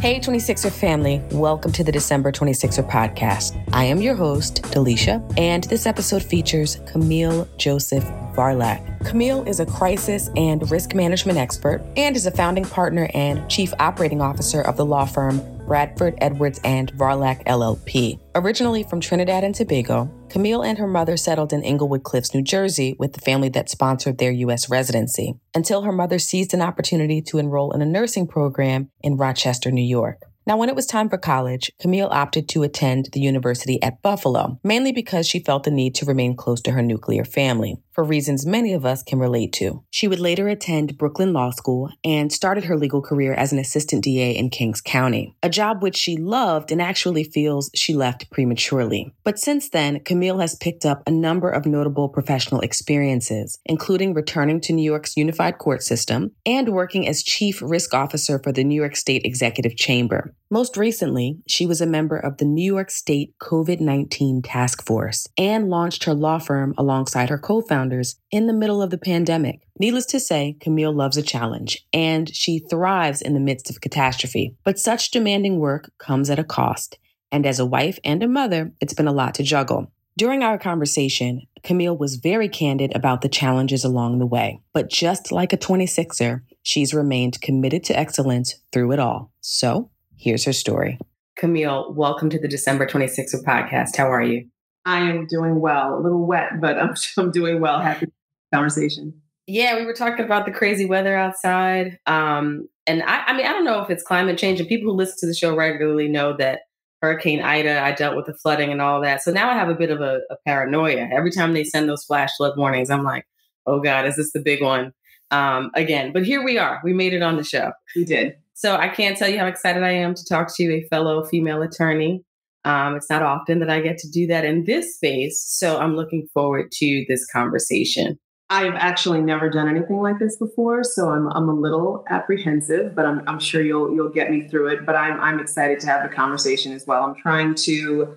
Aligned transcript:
Hey, 0.00 0.18
26er 0.18 0.72
family, 0.72 1.22
welcome 1.30 1.72
to 1.72 1.84
the 1.84 1.92
December 1.92 2.32
26er 2.32 2.88
podcast. 2.88 3.62
I 3.74 3.84
am 3.84 4.00
your 4.00 4.14
host, 4.14 4.62
Delisha, 4.62 5.22
and 5.38 5.64
this 5.64 5.84
episode 5.84 6.22
features 6.22 6.80
Camille 6.86 7.46
Joseph 7.58 8.04
Varlack. 8.34 9.04
Camille 9.04 9.46
is 9.46 9.60
a 9.60 9.66
crisis 9.66 10.30
and 10.36 10.70
risk 10.70 10.94
management 10.94 11.36
expert 11.36 11.82
and 11.98 12.16
is 12.16 12.24
a 12.24 12.30
founding 12.30 12.64
partner 12.64 13.10
and 13.12 13.46
chief 13.50 13.74
operating 13.78 14.22
officer 14.22 14.62
of 14.62 14.78
the 14.78 14.86
law 14.86 15.04
firm 15.04 15.38
Bradford 15.70 16.18
Edwards 16.20 16.60
and 16.64 16.92
Varlack 16.94 17.44
LLP. 17.44 18.18
Originally 18.34 18.82
from 18.82 19.00
Trinidad 19.00 19.44
and 19.44 19.54
Tobago, 19.54 20.10
Camille 20.28 20.62
and 20.62 20.76
her 20.78 20.88
mother 20.88 21.16
settled 21.16 21.52
in 21.52 21.62
Englewood 21.62 22.02
Cliffs, 22.02 22.34
New 22.34 22.42
Jersey, 22.42 22.96
with 22.98 23.12
the 23.12 23.20
family 23.20 23.48
that 23.50 23.70
sponsored 23.70 24.18
their 24.18 24.32
U.S. 24.32 24.68
residency, 24.68 25.34
until 25.54 25.82
her 25.82 25.92
mother 25.92 26.18
seized 26.18 26.54
an 26.54 26.60
opportunity 26.60 27.22
to 27.22 27.38
enroll 27.38 27.70
in 27.70 27.82
a 27.82 27.86
nursing 27.86 28.26
program 28.26 28.90
in 29.00 29.16
Rochester, 29.16 29.70
New 29.70 29.80
York. 29.80 30.22
Now, 30.44 30.56
when 30.56 30.68
it 30.68 30.74
was 30.74 30.86
time 30.86 31.08
for 31.08 31.18
college, 31.18 31.70
Camille 31.80 32.08
opted 32.10 32.48
to 32.48 32.64
attend 32.64 33.10
the 33.12 33.20
university 33.20 33.80
at 33.80 34.02
Buffalo, 34.02 34.58
mainly 34.64 34.90
because 34.90 35.28
she 35.28 35.38
felt 35.38 35.62
the 35.62 35.70
need 35.70 35.94
to 35.94 36.04
remain 36.04 36.34
close 36.34 36.60
to 36.62 36.72
her 36.72 36.82
nuclear 36.82 37.24
family, 37.24 37.76
for 37.92 38.04
reasons 38.04 38.46
many 38.46 38.72
of 38.72 38.84
us 38.84 39.02
can 39.02 39.18
relate 39.18 39.52
to. 39.54 39.82
She 39.90 40.08
would 40.08 40.20
later 40.20 40.48
attend 40.48 40.98
Brooklyn 40.98 41.32
Law 41.32 41.50
School 41.50 41.90
and 42.04 42.32
started 42.32 42.64
her 42.64 42.76
legal 42.76 43.02
career 43.02 43.32
as 43.34 43.52
an 43.52 43.58
assistant 43.58 44.04
DA 44.04 44.32
in 44.32 44.50
Kings 44.50 44.80
County, 44.80 45.34
a 45.42 45.48
job 45.48 45.82
which 45.82 45.96
she 45.96 46.16
loved 46.16 46.70
and 46.70 46.80
actually 46.80 47.24
feels 47.24 47.70
she 47.74 47.94
left 47.94 48.30
prematurely. 48.30 49.14
But 49.24 49.38
since 49.38 49.68
then, 49.68 50.00
Camille 50.00 50.38
has 50.38 50.54
picked 50.56 50.84
up 50.86 51.02
a 51.06 51.10
number 51.10 51.50
of 51.50 51.66
notable 51.66 52.08
professional 52.08 52.60
experiences, 52.60 53.58
including 53.66 54.14
returning 54.14 54.60
to 54.62 54.72
New 54.72 54.82
York's 54.82 55.16
unified 55.16 55.58
court 55.58 55.82
system 55.82 56.32
and 56.46 56.70
working 56.70 57.06
as 57.06 57.22
chief 57.22 57.60
risk 57.62 57.94
officer 57.94 58.38
for 58.38 58.52
the 58.52 58.64
New 58.64 58.74
York 58.74 58.96
State 58.96 59.22
Executive 59.24 59.76
Chamber. 59.76 60.34
Most 60.52 60.76
recently, 60.76 61.38
she 61.46 61.64
was 61.64 61.80
a 61.80 61.86
member 61.86 62.16
of 62.16 62.38
the 62.38 62.44
New 62.44 62.64
York 62.64 62.90
State 62.90 63.34
COVID 63.40 63.80
19 63.80 64.42
Task 64.42 64.84
Force 64.84 65.28
and 65.38 65.70
launched 65.70 66.04
her 66.04 66.14
law 66.14 66.38
firm 66.38 66.74
alongside 66.76 67.28
her 67.28 67.38
co 67.38 67.60
founders 67.90 68.16
in 68.30 68.46
the 68.46 68.52
middle 68.52 68.80
of 68.80 68.90
the 68.90 68.98
pandemic. 68.98 69.66
Needless 69.78 70.06
to 70.06 70.20
say, 70.20 70.56
Camille 70.60 70.92
loves 70.92 71.16
a 71.16 71.22
challenge 71.22 71.84
and 71.92 72.32
she 72.34 72.60
thrives 72.60 73.20
in 73.20 73.34
the 73.34 73.40
midst 73.40 73.68
of 73.68 73.80
catastrophe. 73.80 74.54
But 74.64 74.78
such 74.78 75.10
demanding 75.10 75.58
work 75.58 75.90
comes 75.98 76.30
at 76.30 76.38
a 76.38 76.44
cost. 76.44 76.98
And 77.32 77.46
as 77.46 77.58
a 77.58 77.66
wife 77.66 77.98
and 78.04 78.22
a 78.22 78.28
mother, 78.28 78.72
it's 78.80 78.94
been 78.94 79.08
a 79.08 79.12
lot 79.12 79.34
to 79.34 79.42
juggle. 79.42 79.90
During 80.16 80.42
our 80.42 80.58
conversation, 80.58 81.42
Camille 81.62 81.96
was 81.96 82.16
very 82.16 82.48
candid 82.48 82.94
about 82.94 83.22
the 83.22 83.28
challenges 83.28 83.84
along 83.84 84.18
the 84.18 84.26
way. 84.26 84.60
But 84.72 84.90
just 84.90 85.32
like 85.32 85.52
a 85.52 85.56
26er, 85.56 86.42
she's 86.62 86.94
remained 86.94 87.40
committed 87.40 87.84
to 87.84 87.98
excellence 87.98 88.56
through 88.72 88.92
it 88.92 88.98
all. 88.98 89.32
So, 89.40 89.90
Here's 90.16 90.44
her 90.44 90.52
story. 90.52 90.98
Camille, 91.38 91.94
welcome 91.94 92.28
to 92.28 92.38
the 92.38 92.46
December 92.46 92.84
26er 92.84 93.42
podcast. 93.42 93.96
How 93.96 94.12
are 94.12 94.22
you? 94.22 94.48
I 94.84 95.00
am 95.00 95.26
doing 95.26 95.60
well. 95.60 95.98
A 95.98 96.00
little 96.00 96.26
wet, 96.26 96.60
but 96.60 96.78
I'm, 96.78 96.94
I'm 97.18 97.30
doing 97.30 97.60
well. 97.60 97.80
Happy 97.80 98.06
conversation. 98.52 99.20
Yeah, 99.46 99.76
we 99.76 99.84
were 99.84 99.94
talking 99.94 100.24
about 100.24 100.46
the 100.46 100.52
crazy 100.52 100.86
weather 100.86 101.16
outside. 101.16 101.98
Um, 102.06 102.68
and 102.86 103.02
I, 103.02 103.24
I 103.26 103.36
mean, 103.36 103.46
I 103.46 103.52
don't 103.52 103.64
know 103.64 103.82
if 103.82 103.90
it's 103.90 104.02
climate 104.02 104.38
change, 104.38 104.60
and 104.60 104.68
people 104.68 104.92
who 104.92 104.96
listen 104.96 105.16
to 105.20 105.26
the 105.26 105.34
show 105.34 105.56
regularly 105.56 106.08
know 106.08 106.36
that 106.36 106.60
Hurricane 107.02 107.40
Ida, 107.40 107.82
I 107.82 107.92
dealt 107.92 108.16
with 108.16 108.26
the 108.26 108.34
flooding 108.34 108.70
and 108.70 108.80
all 108.80 109.00
that. 109.00 109.22
So 109.22 109.32
now 109.32 109.50
I 109.50 109.54
have 109.54 109.68
a 109.68 109.74
bit 109.74 109.90
of 109.90 110.00
a, 110.00 110.20
a 110.30 110.36
paranoia. 110.46 111.08
Every 111.12 111.30
time 111.30 111.52
they 111.52 111.64
send 111.64 111.88
those 111.88 112.04
flash 112.04 112.30
flood 112.36 112.56
warnings, 112.56 112.90
I'm 112.90 113.04
like, 113.04 113.26
oh 113.66 113.80
God, 113.80 114.06
is 114.06 114.16
this 114.16 114.32
the 114.32 114.40
big 114.40 114.62
one? 114.62 114.92
Um, 115.30 115.70
again, 115.74 116.12
but 116.12 116.24
here 116.24 116.44
we 116.44 116.58
are. 116.58 116.80
We 116.84 116.92
made 116.92 117.14
it 117.14 117.22
on 117.22 117.36
the 117.36 117.44
show. 117.44 117.72
We 117.96 118.04
did. 118.04 118.34
So 118.54 118.76
I 118.76 118.88
can't 118.88 119.16
tell 119.16 119.28
you 119.28 119.38
how 119.38 119.46
excited 119.46 119.82
I 119.82 119.92
am 119.92 120.14
to 120.14 120.24
talk 120.24 120.54
to 120.54 120.62
you, 120.62 120.72
a 120.72 120.82
fellow 120.88 121.24
female 121.24 121.62
attorney. 121.62 122.24
Um, 122.64 122.96
it's 122.96 123.08
not 123.08 123.22
often 123.22 123.60
that 123.60 123.70
I 123.70 123.80
get 123.80 123.98
to 123.98 124.10
do 124.10 124.26
that 124.28 124.44
in 124.44 124.64
this 124.64 124.94
space. 124.94 125.42
So 125.46 125.78
I'm 125.78 125.96
looking 125.96 126.28
forward 126.34 126.70
to 126.72 127.04
this 127.08 127.26
conversation. 127.32 128.18
I've 128.50 128.74
actually 128.74 129.20
never 129.20 129.48
done 129.48 129.68
anything 129.68 129.98
like 129.98 130.18
this 130.18 130.36
before, 130.36 130.82
so 130.82 131.10
I'm 131.10 131.28
I'm 131.28 131.48
a 131.48 131.54
little 131.54 132.04
apprehensive, 132.10 132.96
but 132.96 133.06
I'm 133.06 133.22
I'm 133.28 133.38
sure 133.38 133.62
you'll 133.62 133.94
you'll 133.94 134.10
get 134.10 134.30
me 134.30 134.48
through 134.48 134.68
it. 134.68 134.84
But 134.84 134.96
I'm 134.96 135.20
I'm 135.20 135.38
excited 135.38 135.78
to 135.80 135.86
have 135.86 136.02
the 136.02 136.14
conversation 136.14 136.72
as 136.72 136.84
well. 136.84 137.04
I'm 137.04 137.14
trying 137.14 137.54
to 137.66 138.16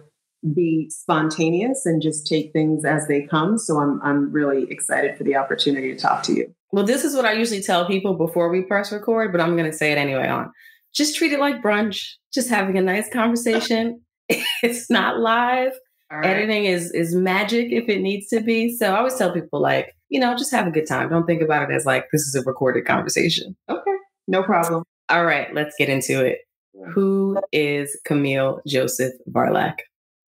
be 0.56 0.90
spontaneous 0.90 1.86
and 1.86 2.02
just 2.02 2.28
take 2.28 2.52
things 2.52 2.84
as 2.84 3.08
they 3.08 3.22
come. 3.22 3.60
So 3.60 3.80
I'm 3.80 4.02
I'm 4.02 4.32
really 4.32 4.64
excited 4.72 5.18
for 5.18 5.24
the 5.24 5.36
opportunity 5.36 5.94
to 5.94 6.00
talk 6.00 6.24
to 6.24 6.34
you. 6.34 6.54
Well, 6.72 6.86
this 6.86 7.04
is 7.04 7.16
what 7.16 7.26
I 7.26 7.34
usually 7.34 7.62
tell 7.62 7.86
people 7.86 8.16
before 8.16 8.50
we 8.50 8.64
press 8.64 8.92
record, 8.92 9.32
but 9.32 9.40
I'm 9.40 9.56
going 9.56 9.70
to 9.70 9.78
say 9.78 9.92
it 9.92 10.00
anyway 10.00 10.28
on. 10.28 10.52
Just 10.96 11.16
treat 11.16 11.32
it 11.32 11.40
like 11.40 11.62
brunch, 11.62 12.14
just 12.34 12.50
having 12.50 12.78
a 12.78 12.82
nice 12.82 13.08
conversation. 13.12 14.02
it's 14.64 14.90
not 14.90 15.20
live. 15.20 15.74
Right. 16.12 16.26
Editing 16.26 16.66
is 16.66 16.92
is 16.92 17.16
magic 17.16 17.72
if 17.72 17.90
it 17.90 18.02
needs 18.02 18.28
to 18.28 18.40
be. 18.40 18.76
So 18.76 18.94
I 18.94 18.98
always 18.98 19.16
tell 19.16 19.34
people 19.34 19.60
like, 19.62 19.96
you 20.10 20.20
know, 20.20 20.36
just 20.36 20.52
have 20.52 20.68
a 20.68 20.72
good 20.72 20.88
time. 20.88 21.10
Don't 21.10 21.26
think 21.26 21.42
about 21.42 21.70
it 21.70 21.74
as 21.74 21.86
like 21.86 22.06
this 22.12 22.22
is 22.22 22.36
a 22.36 22.44
recorded 22.44 22.86
conversation. 22.86 23.56
Okay. 23.70 23.92
No 24.28 24.44
problem. 24.44 24.84
All 25.10 25.26
right, 25.26 25.54
let's 25.54 25.76
get 25.78 25.90
into 25.90 26.24
it. 26.24 26.40
Who 26.94 27.40
is 27.52 28.00
Camille 28.06 28.62
Joseph 28.68 29.14
Varlack? 29.30 29.80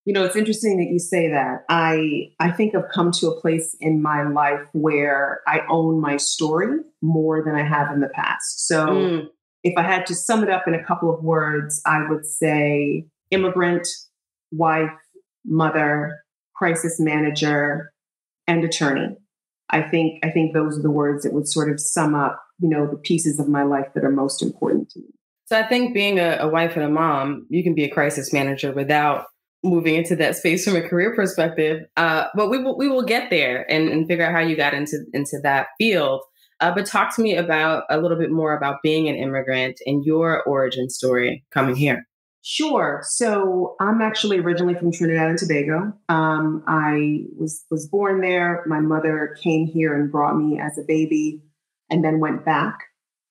You 0.05 0.13
know, 0.13 0.23
it's 0.23 0.35
interesting 0.35 0.77
that 0.77 0.91
you 0.91 0.99
say 0.99 1.29
that. 1.29 1.65
I 1.69 2.29
I 2.39 2.51
think 2.51 2.75
I've 2.75 2.89
come 2.93 3.11
to 3.13 3.27
a 3.27 3.41
place 3.41 3.75
in 3.79 4.01
my 4.01 4.27
life 4.27 4.61
where 4.73 5.41
I 5.47 5.61
own 5.69 5.99
my 5.99 6.17
story 6.17 6.77
more 7.01 7.43
than 7.43 7.55
I 7.55 7.63
have 7.63 7.91
in 7.91 8.01
the 8.01 8.09
past. 8.09 8.67
So 8.67 8.87
mm. 8.87 9.27
if 9.63 9.73
I 9.77 9.81
had 9.81 10.05
to 10.07 10.15
sum 10.15 10.43
it 10.43 10.49
up 10.49 10.67
in 10.67 10.75
a 10.75 10.83
couple 10.83 11.11
of 11.11 11.23
words, 11.23 11.81
I 11.87 12.07
would 12.07 12.25
say 12.25 13.07
immigrant, 13.35 13.87
wife, 14.51 14.89
mother, 15.45 16.17
crisis 16.55 16.99
manager, 16.99 17.91
and 18.47 18.63
attorney. 18.63 19.15
I 19.69 19.81
think 19.81 20.23
I 20.23 20.29
think 20.29 20.53
those 20.53 20.77
are 20.77 20.81
the 20.81 20.91
words 20.91 21.23
that 21.23 21.33
would 21.33 21.47
sort 21.47 21.71
of 21.71 21.79
sum 21.79 22.15
up, 22.15 22.41
you 22.59 22.69
know, 22.69 22.87
the 22.87 22.97
pieces 22.97 23.39
of 23.39 23.47
my 23.47 23.63
life 23.63 23.87
that 23.93 24.03
are 24.03 24.11
most 24.11 24.41
important 24.41 24.89
to 24.91 24.99
me. 24.99 25.07
So 25.45 25.59
I 25.59 25.67
think 25.67 25.93
being 25.93 26.19
a, 26.19 26.37
a 26.39 26.47
wife 26.47 26.75
and 26.75 26.85
a 26.85 26.89
mom, 26.89 27.45
you 27.49 27.63
can 27.63 27.75
be 27.75 27.83
a 27.83 27.89
crisis 27.89 28.33
manager 28.33 28.71
without 28.71 29.25
moving 29.63 29.95
into 29.95 30.15
that 30.15 30.35
space 30.35 30.65
from 30.65 30.75
a 30.75 30.87
career 30.87 31.15
perspective. 31.15 31.83
Uh, 31.97 32.25
but 32.35 32.49
we 32.49 32.59
will 32.59 32.77
we 32.77 32.87
will 32.87 33.03
get 33.03 33.29
there 33.29 33.69
and, 33.71 33.89
and 33.89 34.07
figure 34.07 34.25
out 34.25 34.31
how 34.31 34.39
you 34.39 34.55
got 34.55 34.73
into 34.73 34.97
into 35.13 35.39
that 35.43 35.67
field. 35.77 36.21
Uh, 36.61 36.73
but 36.73 36.85
talk 36.85 37.13
to 37.15 37.21
me 37.21 37.35
about 37.35 37.83
a 37.89 37.99
little 37.99 38.17
bit 38.17 38.31
more 38.31 38.55
about 38.55 38.77
being 38.81 39.09
an 39.09 39.15
immigrant 39.15 39.77
and 39.85 40.05
your 40.05 40.41
origin 40.43 40.89
story 40.89 41.43
coming 41.51 41.75
here. 41.75 42.07
Sure. 42.47 43.01
So 43.03 43.75
I'm 43.79 44.03
actually 44.03 44.37
originally 44.37 44.75
from 44.75 44.91
Trinidad 44.91 45.29
and 45.29 45.39
Tobago. 45.39 45.93
Um, 46.09 46.63
I 46.67 47.23
was 47.35 47.65
was 47.71 47.87
born 47.87 48.21
there. 48.21 48.63
My 48.67 48.79
mother 48.79 49.35
came 49.41 49.65
here 49.65 49.99
and 49.99 50.11
brought 50.11 50.37
me 50.37 50.59
as 50.59 50.77
a 50.77 50.83
baby, 50.83 51.41
and 51.89 52.03
then 52.03 52.19
went 52.19 52.45
back. 52.45 52.77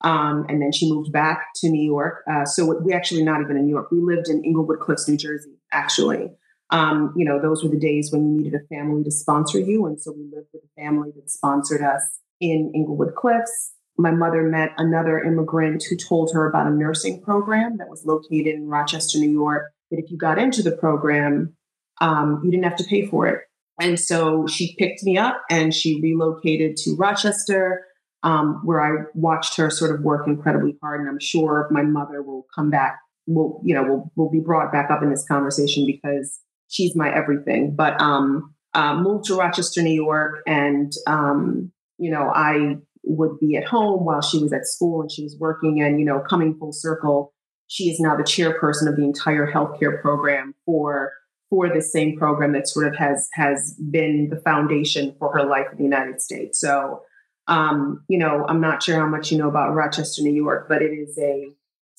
Um, 0.01 0.45
and 0.49 0.61
then 0.61 0.73
she 0.73 0.91
moved 0.91 1.13
back 1.13 1.47
to 1.61 1.69
New 1.69 1.81
York. 1.81 2.23
Uh, 2.29 2.43
so 2.43 2.77
we 2.83 2.91
actually 2.91 3.23
not 3.23 3.39
even 3.39 3.55
in 3.55 3.63
New 3.63 3.73
York. 3.73 3.89
We 3.89 4.01
lived 4.01 4.27
in 4.27 4.43
Englewood 4.43 4.81
Cliffs, 4.81 5.07
New 5.07 5.15
Jersey 5.15 5.55
actually. 5.71 6.31
Um, 6.71 7.13
you 7.15 7.23
know, 7.23 7.41
those 7.41 7.63
were 7.63 7.69
the 7.69 7.79
days 7.79 8.11
when 8.11 8.25
you 8.25 8.43
needed 8.43 8.59
a 8.59 8.67
family 8.67 9.01
to 9.05 9.11
sponsor 9.11 9.59
you. 9.59 9.85
And 9.85 10.01
so 10.01 10.11
we 10.11 10.23
lived 10.23 10.47
with 10.53 10.63
a 10.63 10.81
family 10.81 11.11
that 11.15 11.29
sponsored 11.29 11.81
us 11.81 12.19
in 12.41 12.73
Englewood 12.75 13.15
Cliffs. 13.15 13.74
My 13.97 14.11
mother 14.11 14.43
met 14.43 14.73
another 14.77 15.19
immigrant 15.19 15.83
who 15.89 15.95
told 15.95 16.31
her 16.33 16.49
about 16.49 16.67
a 16.67 16.71
nursing 16.71 17.21
program 17.21 17.77
that 17.77 17.89
was 17.89 18.05
located 18.05 18.55
in 18.55 18.67
Rochester, 18.67 19.19
New 19.19 19.31
York, 19.31 19.71
that 19.89 19.99
if 19.99 20.11
you 20.11 20.17
got 20.17 20.37
into 20.37 20.61
the 20.61 20.75
program, 20.75 21.55
um, 22.01 22.41
you 22.43 22.51
didn't 22.51 22.65
have 22.65 22.77
to 22.77 22.83
pay 22.83 23.05
for 23.05 23.27
it. 23.27 23.41
And 23.79 23.99
so 23.99 24.47
she 24.47 24.75
picked 24.77 25.03
me 25.03 25.17
up 25.17 25.41
and 25.49 25.73
she 25.73 26.01
relocated 26.01 26.77
to 26.77 26.95
Rochester, 26.95 27.85
um, 28.23 28.61
where 28.63 28.81
I 28.81 29.03
watched 29.13 29.57
her 29.57 29.69
sort 29.69 29.93
of 29.93 30.01
work 30.01 30.27
incredibly 30.27 30.77
hard. 30.81 31.01
And 31.01 31.09
I'm 31.09 31.19
sure 31.19 31.67
my 31.71 31.83
mother 31.83 32.21
will 32.21 32.45
come 32.55 32.69
back 32.69 32.99
will 33.27 33.59
you 33.63 33.73
know 33.73 33.83
will 33.83 34.11
will 34.15 34.29
be 34.29 34.39
brought 34.39 34.71
back 34.71 34.91
up 34.91 35.01
in 35.01 35.09
this 35.09 35.25
conversation 35.27 35.85
because 35.85 36.39
she's 36.67 36.95
my 36.95 37.13
everything. 37.13 37.75
But 37.75 37.99
um, 38.01 38.53
uh, 38.73 38.95
moved 38.95 39.25
to 39.25 39.35
Rochester, 39.35 39.81
New 39.81 39.93
York, 39.93 40.41
and 40.45 40.91
um, 41.07 41.71
you 41.97 42.11
know 42.11 42.31
I 42.33 42.77
would 43.05 43.39
be 43.39 43.55
at 43.55 43.65
home 43.65 44.05
while 44.05 44.21
she 44.21 44.39
was 44.39 44.51
at 44.53 44.65
school 44.65 45.01
and 45.01 45.11
she 45.11 45.23
was 45.23 45.37
working, 45.39 45.81
and 45.81 45.99
you 45.99 46.05
know 46.05 46.19
coming 46.19 46.57
full 46.57 46.73
circle, 46.73 47.33
she 47.67 47.89
is 47.89 47.99
now 47.99 48.15
the 48.15 48.23
chairperson 48.23 48.87
of 48.87 48.95
the 48.95 49.03
entire 49.03 49.51
healthcare 49.51 50.01
program 50.01 50.53
for 50.65 51.11
for 51.49 51.69
this 51.69 51.91
same 51.91 52.17
program 52.17 52.53
that 52.53 52.67
sort 52.67 52.87
of 52.87 52.95
has 52.95 53.29
has 53.33 53.75
been 53.91 54.29
the 54.29 54.41
foundation 54.41 55.15
for 55.19 55.31
her 55.33 55.45
life 55.45 55.67
in 55.71 55.77
the 55.77 55.83
United 55.83 56.21
States. 56.21 56.59
So, 56.59 57.01
um, 57.47 58.03
you 58.07 58.17
know, 58.17 58.45
I'm 58.47 58.61
not 58.61 58.83
sure 58.83 58.95
how 58.95 59.07
much 59.07 59.31
you 59.31 59.37
know 59.37 59.49
about 59.49 59.73
Rochester, 59.73 60.21
New 60.21 60.33
York, 60.33 60.67
but 60.67 60.81
it 60.81 60.91
is 60.91 61.17
a 61.17 61.45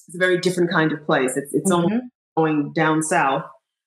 it's 0.08 0.14
a 0.14 0.18
very 0.18 0.38
different 0.38 0.70
kind 0.70 0.92
of 0.92 1.04
place. 1.04 1.36
It's 1.36 1.54
it's 1.54 1.70
mm-hmm. 1.70 1.98
going 2.36 2.72
down 2.72 3.02
south 3.02 3.44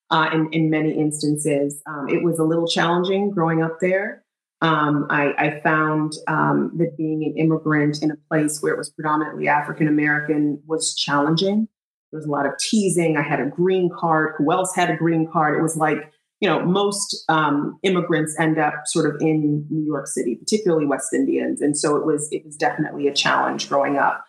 uh, 0.09 0.29
in 0.33 0.49
in 0.51 0.69
many 0.69 0.97
instances. 0.97 1.81
Um, 1.87 2.07
it 2.09 2.23
was 2.23 2.39
a 2.39 2.43
little 2.43 2.67
challenging 2.67 3.31
growing 3.31 3.61
up 3.61 3.77
there. 3.81 4.23
Um, 4.61 5.07
I, 5.09 5.33
I, 5.37 5.61
found 5.61 6.13
um, 6.27 6.71
that 6.77 6.97
being 6.97 7.23
an 7.23 7.37
immigrant 7.37 8.03
in 8.03 8.11
a 8.11 8.17
place 8.29 8.59
where 8.59 8.73
it 8.73 8.77
was 8.77 8.89
predominantly 8.89 9.47
African 9.47 9.87
American 9.87 10.61
was 10.67 10.93
challenging. 10.95 11.69
There 12.11 12.17
was 12.17 12.25
a 12.25 12.31
lot 12.31 12.45
of 12.45 12.51
teasing. 12.59 13.15
I 13.15 13.21
had 13.21 13.39
a 13.39 13.45
green 13.45 13.89
card. 13.89 14.33
Who 14.37 14.51
else 14.51 14.75
had 14.75 14.89
a 14.89 14.97
green 14.97 15.29
card? 15.31 15.57
It 15.57 15.61
was 15.61 15.77
like 15.77 16.11
you 16.39 16.47
know, 16.47 16.65
most 16.65 17.25
um, 17.27 17.77
immigrants 17.83 18.35
end 18.39 18.57
up 18.57 18.73
sort 18.85 19.13
of 19.13 19.21
in 19.21 19.65
New 19.69 19.85
York 19.85 20.07
City, 20.07 20.35
particularly 20.35 20.85
West 20.85 21.13
Indians, 21.13 21.61
and 21.61 21.77
so 21.77 21.97
it 21.97 22.05
was 22.05 22.29
it 22.31 22.45
was 22.45 22.55
definitely 22.55 23.07
a 23.07 23.13
challenge 23.13 23.67
growing 23.67 23.97
up. 23.97 24.23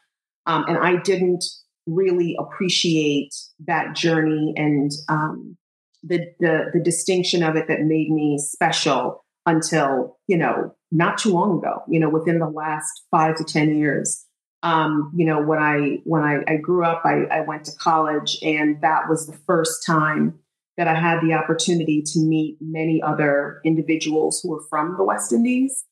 Um, 0.46 0.64
and 0.66 0.78
I 0.78 0.96
didn't 0.96 1.44
really 1.86 2.36
appreciate 2.38 3.32
that 3.66 3.94
journey 3.94 4.52
and 4.56 4.90
um, 5.08 5.56
the, 6.02 6.26
the 6.40 6.70
the 6.72 6.80
distinction 6.80 7.42
of 7.42 7.56
it 7.56 7.68
that 7.68 7.80
made 7.82 8.10
me 8.10 8.38
special 8.38 9.24
until 9.46 10.18
you 10.26 10.36
know 10.36 10.74
not 10.90 11.18
too 11.18 11.30
long 11.30 11.58
ago. 11.58 11.82
You 11.88 12.00
know, 12.00 12.08
within 12.08 12.38
the 12.38 12.48
last 12.48 13.04
five 13.10 13.36
to 13.36 13.44
ten 13.44 13.76
years. 13.76 14.26
Um, 14.62 15.10
you 15.16 15.24
know, 15.24 15.40
when 15.40 15.58
I 15.58 16.00
when 16.04 16.22
I, 16.22 16.40
I 16.46 16.56
grew 16.56 16.84
up, 16.84 17.02
I, 17.04 17.24
I 17.30 17.40
went 17.40 17.64
to 17.64 17.72
college, 17.80 18.38
and 18.42 18.80
that 18.82 19.08
was 19.08 19.26
the 19.26 19.38
first 19.46 19.86
time 19.86 20.38
that 20.76 20.86
I 20.88 20.94
had 20.94 21.20
the 21.20 21.34
opportunity 21.34 22.02
to 22.04 22.20
meet 22.20 22.56
many 22.60 23.02
other 23.02 23.60
individuals 23.64 24.40
who 24.42 24.50
were 24.50 24.62
from 24.68 24.96
the 24.96 25.04
West 25.04 25.32
Indies. 25.32 25.84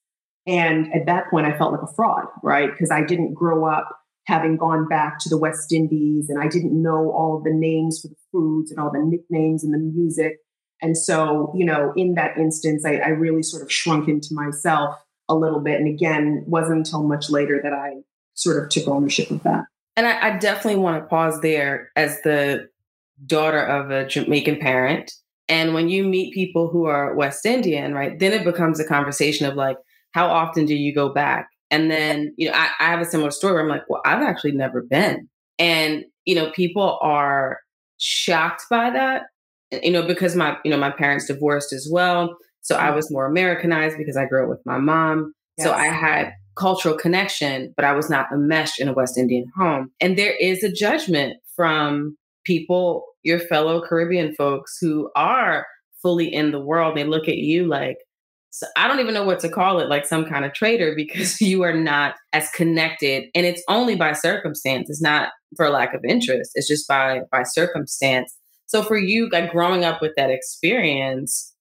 And 0.46 0.94
at 0.94 1.04
that 1.06 1.28
point, 1.30 1.46
I 1.46 1.56
felt 1.56 1.72
like 1.72 1.82
a 1.82 1.94
fraud, 1.94 2.24
right? 2.42 2.70
Because 2.70 2.90
I 2.90 3.04
didn't 3.04 3.34
grow 3.34 3.66
up 3.66 3.98
having 4.26 4.56
gone 4.56 4.88
back 4.88 5.18
to 5.18 5.28
the 5.28 5.38
West 5.38 5.72
Indies 5.72 6.28
and 6.28 6.40
I 6.40 6.48
didn't 6.48 6.80
know 6.80 7.10
all 7.10 7.42
the 7.44 7.52
names 7.52 8.00
for 8.00 8.08
the 8.08 8.14
foods 8.30 8.70
and 8.70 8.78
all 8.78 8.90
the 8.90 8.98
nicknames 8.98 9.64
and 9.64 9.72
the 9.72 9.78
music. 9.78 10.38
And 10.80 10.96
so, 10.96 11.52
you 11.56 11.64
know, 11.64 11.92
in 11.96 12.14
that 12.14 12.36
instance, 12.36 12.84
I, 12.84 12.96
I 12.96 13.08
really 13.08 13.42
sort 13.42 13.62
of 13.62 13.72
shrunk 13.72 14.08
into 14.08 14.28
myself 14.32 14.94
a 15.28 15.34
little 15.34 15.60
bit. 15.60 15.80
And 15.80 15.88
again, 15.88 16.44
wasn't 16.46 16.78
until 16.78 17.02
much 17.02 17.30
later 17.30 17.60
that 17.62 17.72
I 17.72 17.96
sort 18.34 18.62
of 18.62 18.70
took 18.70 18.88
ownership 18.88 19.30
of 19.30 19.42
that. 19.42 19.64
And 19.96 20.06
I, 20.06 20.28
I 20.28 20.38
definitely 20.38 20.80
want 20.80 21.02
to 21.02 21.08
pause 21.08 21.40
there 21.40 21.90
as 21.96 22.20
the 22.22 22.68
daughter 23.26 23.60
of 23.60 23.90
a 23.90 24.06
Jamaican 24.06 24.60
parent. 24.60 25.12
And 25.48 25.74
when 25.74 25.88
you 25.88 26.04
meet 26.04 26.34
people 26.34 26.68
who 26.68 26.84
are 26.84 27.14
West 27.14 27.44
Indian, 27.44 27.94
right, 27.94 28.18
then 28.18 28.32
it 28.32 28.44
becomes 28.44 28.78
a 28.78 28.86
conversation 28.86 29.46
of 29.46 29.56
like, 29.56 29.76
how 30.12 30.28
often 30.28 30.66
do 30.66 30.74
you 30.74 30.94
go 30.94 31.08
back? 31.08 31.48
And 31.70 31.90
then, 31.90 32.32
you 32.36 32.48
know, 32.48 32.54
I, 32.54 32.68
I 32.80 32.84
have 32.90 33.00
a 33.00 33.04
similar 33.04 33.30
story 33.30 33.54
where 33.54 33.62
I'm 33.62 33.68
like, 33.68 33.88
well, 33.88 34.00
I've 34.04 34.22
actually 34.22 34.52
never 34.52 34.82
been. 34.82 35.28
And, 35.58 36.04
you 36.24 36.34
know, 36.34 36.50
people 36.52 36.98
are 37.02 37.58
shocked 37.98 38.62
by 38.70 38.90
that, 38.90 39.22
you 39.70 39.90
know, 39.90 40.06
because 40.06 40.34
my, 40.34 40.56
you 40.64 40.70
know, 40.70 40.76
my 40.76 40.90
parents 40.90 41.26
divorced 41.26 41.72
as 41.72 41.88
well. 41.90 42.36
So 42.62 42.76
I 42.76 42.86
mm-hmm. 42.86 42.96
was 42.96 43.10
more 43.10 43.26
Americanized 43.26 43.96
because 43.96 44.16
I 44.16 44.26
grew 44.26 44.44
up 44.44 44.48
with 44.48 44.64
my 44.64 44.78
mom. 44.78 45.32
Yes. 45.56 45.66
So 45.66 45.72
I 45.72 45.86
had 45.86 46.32
cultural 46.56 46.96
connection, 46.96 47.72
but 47.76 47.84
I 47.84 47.92
was 47.92 48.10
not 48.10 48.26
enmeshed 48.32 48.80
in 48.80 48.88
a 48.88 48.92
West 48.92 49.16
Indian 49.16 49.46
home. 49.56 49.90
And 50.00 50.18
there 50.18 50.34
is 50.34 50.62
a 50.64 50.72
judgment 50.72 51.36
from 51.54 52.16
people, 52.44 53.04
your 53.22 53.38
fellow 53.38 53.80
Caribbean 53.86 54.34
folks 54.34 54.76
who 54.80 55.10
are 55.14 55.66
fully 56.02 56.32
in 56.32 56.50
the 56.50 56.60
world, 56.60 56.96
they 56.96 57.04
look 57.04 57.28
at 57.28 57.36
you 57.36 57.66
like, 57.66 57.98
so 58.50 58.66
I 58.76 58.88
don't 58.88 59.00
even 59.00 59.14
know 59.14 59.24
what 59.24 59.40
to 59.40 59.48
call 59.48 59.78
it, 59.78 59.88
like 59.88 60.06
some 60.06 60.24
kind 60.24 60.44
of 60.44 60.54
traitor, 60.54 60.94
because 60.96 61.40
you 61.40 61.62
are 61.62 61.74
not 61.74 62.14
as 62.32 62.48
connected. 62.50 63.24
And 63.34 63.46
it's 63.46 63.62
only 63.68 63.94
by 63.94 64.12
circumstance. 64.12 64.88
It's 64.88 65.02
not 65.02 65.30
for 65.56 65.68
lack 65.70 65.94
of 65.94 66.04
interest. 66.06 66.52
It's 66.54 66.68
just 66.68 66.88
by 66.88 67.20
by 67.30 67.42
circumstance. 67.42 68.34
So 68.68 68.82
for 68.82 68.96
you, 68.98 69.28
like 69.30 69.50
growing 69.50 69.84
up 69.84 70.00
with 70.00 70.12
that 70.16 70.30
experience, 70.30 71.54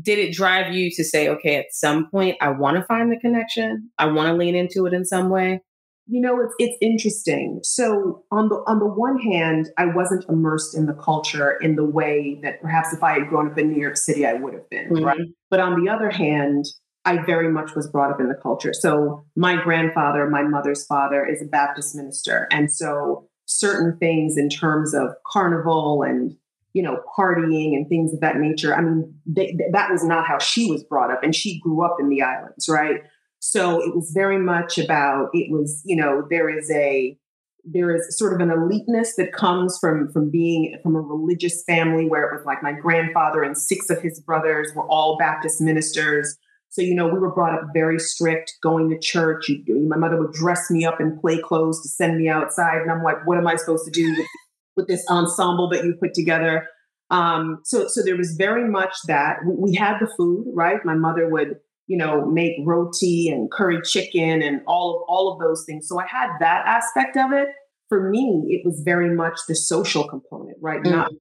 did 0.00 0.18
it 0.18 0.34
drive 0.34 0.74
you 0.74 0.90
to 0.90 1.04
say, 1.04 1.28
okay, 1.28 1.56
at 1.56 1.66
some 1.70 2.10
point 2.10 2.36
I 2.40 2.50
want 2.50 2.78
to 2.78 2.84
find 2.84 3.12
the 3.12 3.18
connection? 3.18 3.90
I 3.98 4.06
want 4.06 4.28
to 4.28 4.34
lean 4.34 4.54
into 4.54 4.86
it 4.86 4.92
in 4.92 5.04
some 5.04 5.28
way? 5.28 5.60
You 6.08 6.20
know, 6.20 6.40
it's 6.40 6.54
it's 6.58 6.76
interesting. 6.80 7.60
So 7.62 8.24
on 8.30 8.48
the 8.48 8.62
on 8.66 8.78
the 8.78 8.86
one 8.86 9.18
hand, 9.18 9.68
I 9.76 9.86
wasn't 9.86 10.24
immersed 10.28 10.76
in 10.76 10.86
the 10.86 10.94
culture 10.94 11.58
in 11.60 11.74
the 11.74 11.84
way 11.84 12.38
that 12.42 12.62
perhaps 12.62 12.92
if 12.92 13.02
I 13.02 13.18
had 13.18 13.28
grown 13.28 13.50
up 13.50 13.58
in 13.58 13.72
New 13.72 13.80
York 13.80 13.96
City, 13.96 14.24
I 14.24 14.34
would 14.34 14.54
have 14.54 14.70
been, 14.70 14.88
mm-hmm. 14.88 15.04
right? 15.04 15.20
But 15.50 15.60
on 15.60 15.82
the 15.82 15.90
other 15.90 16.10
hand, 16.10 16.64
I 17.04 17.18
very 17.24 17.50
much 17.50 17.74
was 17.74 17.90
brought 17.90 18.12
up 18.12 18.20
in 18.20 18.28
the 18.28 18.38
culture. 18.40 18.72
So 18.72 19.24
my 19.34 19.60
grandfather, 19.60 20.30
my 20.30 20.42
mother's 20.42 20.86
father, 20.86 21.26
is 21.26 21.42
a 21.42 21.46
Baptist 21.46 21.96
minister, 21.96 22.46
and 22.52 22.72
so 22.72 23.28
certain 23.46 23.96
things 23.98 24.36
in 24.36 24.48
terms 24.48 24.94
of 24.94 25.08
carnival 25.26 26.02
and 26.02 26.36
you 26.76 26.82
know 26.82 27.00
partying 27.18 27.74
and 27.74 27.88
things 27.88 28.12
of 28.12 28.20
that 28.20 28.36
nature. 28.36 28.76
I 28.76 28.82
mean, 28.82 29.14
they, 29.24 29.56
that 29.72 29.90
was 29.90 30.04
not 30.04 30.26
how 30.26 30.38
she 30.38 30.70
was 30.70 30.84
brought 30.84 31.10
up, 31.10 31.22
and 31.22 31.34
she 31.34 31.58
grew 31.60 31.82
up 31.82 31.96
in 31.98 32.10
the 32.10 32.20
islands, 32.20 32.68
right? 32.68 33.00
So 33.38 33.80
it 33.80 33.96
was 33.96 34.12
very 34.14 34.38
much 34.38 34.76
about 34.76 35.30
it 35.32 35.50
was, 35.50 35.80
you 35.86 35.96
know, 35.96 36.26
there 36.28 36.50
is 36.50 36.70
a 36.70 37.16
there 37.64 37.96
is 37.96 38.18
sort 38.18 38.34
of 38.34 38.40
an 38.40 38.50
eliteness 38.50 39.16
that 39.16 39.32
comes 39.32 39.78
from 39.78 40.12
from 40.12 40.30
being 40.30 40.76
from 40.82 40.96
a 40.96 41.00
religious 41.00 41.64
family 41.64 42.06
where 42.06 42.28
it 42.28 42.36
was 42.36 42.44
like 42.44 42.62
my 42.62 42.72
grandfather 42.72 43.42
and 43.42 43.56
six 43.56 43.88
of 43.88 44.02
his 44.02 44.20
brothers 44.20 44.70
were 44.76 44.86
all 44.86 45.16
Baptist 45.18 45.62
ministers. 45.62 46.36
So 46.68 46.82
you 46.82 46.94
know 46.94 47.06
we 47.06 47.18
were 47.18 47.32
brought 47.32 47.54
up 47.54 47.68
very 47.72 47.98
strict, 47.98 48.52
going 48.62 48.90
to 48.90 48.98
church. 48.98 49.48
You, 49.48 49.64
my 49.88 49.96
mother 49.96 50.18
would 50.18 50.32
dress 50.32 50.70
me 50.70 50.84
up 50.84 51.00
in 51.00 51.18
play 51.18 51.38
clothes 51.38 51.80
to 51.84 51.88
send 51.88 52.18
me 52.18 52.28
outside, 52.28 52.82
and 52.82 52.90
I'm 52.90 53.02
like, 53.02 53.26
what 53.26 53.38
am 53.38 53.46
I 53.46 53.56
supposed 53.56 53.86
to 53.86 53.90
do 53.90 54.14
with, 54.14 54.26
with 54.76 54.88
this 54.88 55.04
ensemble 55.08 55.68
that 55.70 55.84
you 55.84 55.94
put 56.00 56.14
together? 56.14 56.66
Um, 57.10 57.60
so 57.64 57.86
so 57.88 58.02
there 58.02 58.16
was 58.16 58.34
very 58.36 58.68
much 58.68 58.94
that 59.06 59.36
we 59.46 59.74
had 59.74 59.98
the 60.00 60.08
food, 60.16 60.46
right? 60.54 60.84
My 60.84 60.94
mother 60.94 61.28
would 61.28 61.56
you 61.86 61.96
know, 61.96 62.26
make 62.26 62.52
roti 62.64 63.28
and 63.28 63.50
curry 63.50 63.80
chicken 63.82 64.42
and 64.42 64.60
all 64.66 64.96
of 64.96 65.02
all 65.08 65.32
of 65.32 65.38
those 65.38 65.64
things. 65.66 65.88
So 65.88 66.00
I 66.00 66.06
had 66.06 66.30
that 66.40 66.64
aspect 66.66 67.16
of 67.16 67.32
it. 67.32 67.48
For 67.88 68.10
me, 68.10 68.46
it 68.48 68.62
was 68.64 68.82
very 68.84 69.14
much 69.14 69.38
the 69.46 69.54
social 69.54 70.08
component, 70.08 70.58
right? 70.60 70.82
Mm. 70.82 70.90
Not 70.90 71.12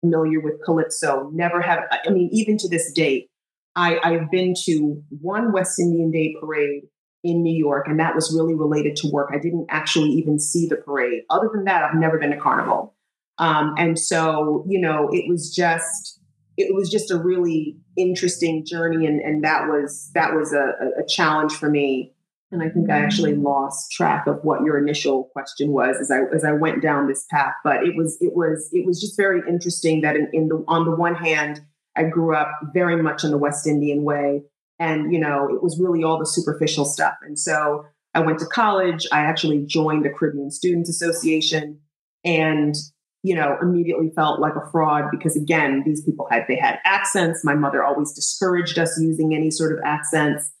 familiar 0.00 0.40
with 0.40 0.54
calypso. 0.64 1.30
Never 1.32 1.60
have. 1.60 1.80
I 1.90 2.10
mean, 2.10 2.28
even 2.32 2.56
to 2.58 2.68
this 2.68 2.92
date, 2.92 3.28
I, 3.74 3.98
I've 4.04 4.30
been 4.30 4.54
to 4.66 5.02
one 5.20 5.52
West 5.52 5.80
Indian 5.80 6.12
Day 6.12 6.36
parade 6.40 6.84
in 7.24 7.42
New 7.42 7.56
York, 7.56 7.88
and 7.88 7.98
that 7.98 8.14
was 8.14 8.32
really 8.36 8.54
related 8.54 8.94
to 8.96 9.10
work. 9.10 9.30
I 9.32 9.38
didn't 9.38 9.66
actually 9.70 10.10
even 10.10 10.38
see 10.38 10.66
the 10.68 10.76
parade. 10.76 11.22
Other 11.30 11.50
than 11.52 11.64
that, 11.64 11.82
I've 11.82 11.98
never 11.98 12.18
been 12.18 12.30
to 12.30 12.36
Carnival. 12.36 12.94
Um, 13.38 13.74
and 13.78 13.98
so, 13.98 14.64
you 14.68 14.80
know, 14.80 15.08
it 15.12 15.28
was 15.28 15.54
just 15.54 16.20
it 16.56 16.74
was 16.74 16.90
just 16.90 17.10
a 17.10 17.18
really 17.18 17.76
interesting 17.96 18.64
journey 18.64 19.06
and, 19.06 19.20
and 19.20 19.42
that 19.44 19.68
was 19.68 20.10
that 20.14 20.34
was 20.34 20.52
a, 20.52 21.00
a 21.00 21.06
challenge 21.06 21.52
for 21.52 21.70
me. 21.70 22.12
And 22.50 22.62
i 22.62 22.68
think 22.68 22.90
i 22.90 22.98
actually 22.98 23.34
lost 23.34 23.90
track 23.92 24.26
of 24.26 24.40
what 24.42 24.62
your 24.62 24.76
initial 24.76 25.30
question 25.32 25.72
was 25.72 25.96
as 25.98 26.10
i 26.10 26.20
as 26.34 26.44
i 26.44 26.52
went 26.52 26.82
down 26.82 27.08
this 27.08 27.24
path. 27.30 27.54
But 27.64 27.86
it 27.86 27.96
was 27.96 28.18
it 28.20 28.34
was 28.34 28.68
it 28.72 28.84
was 28.86 29.00
just 29.00 29.16
very 29.16 29.40
interesting 29.48 30.02
that 30.02 30.16
in, 30.16 30.28
in 30.34 30.48
the 30.48 30.62
on 30.68 30.84
the 30.84 30.94
one 30.94 31.14
hand 31.14 31.60
i 31.96 32.02
grew 32.02 32.36
up 32.36 32.50
very 32.74 33.02
much 33.02 33.24
in 33.24 33.30
the 33.30 33.38
west 33.38 33.66
indian 33.66 34.02
way 34.02 34.42
and 34.78 35.14
you 35.14 35.18
know 35.18 35.48
it 35.48 35.62
was 35.62 35.80
really 35.80 36.04
all 36.04 36.18
the 36.18 36.26
superficial 36.26 36.84
stuff. 36.84 37.14
And 37.22 37.38
so 37.38 37.86
i 38.14 38.20
went 38.20 38.38
to 38.40 38.46
college 38.46 39.06
i 39.12 39.20
actually 39.20 39.64
joined 39.64 40.04
the 40.04 40.10
caribbean 40.10 40.50
students 40.50 40.90
association 40.90 41.80
and 42.24 42.74
you 43.22 43.36
know, 43.36 43.56
immediately 43.62 44.10
felt 44.14 44.40
like 44.40 44.54
a 44.56 44.70
fraud 44.70 45.04
because 45.10 45.36
again, 45.36 45.82
these 45.86 46.02
people 46.02 46.26
had 46.30 46.44
they 46.48 46.56
had 46.56 46.78
accents. 46.84 47.44
My 47.44 47.54
mother 47.54 47.84
always 47.84 48.12
discouraged 48.12 48.78
us 48.78 48.98
using 49.00 49.34
any 49.34 49.50
sort 49.50 49.72
of 49.72 49.78
accents. 49.84 50.52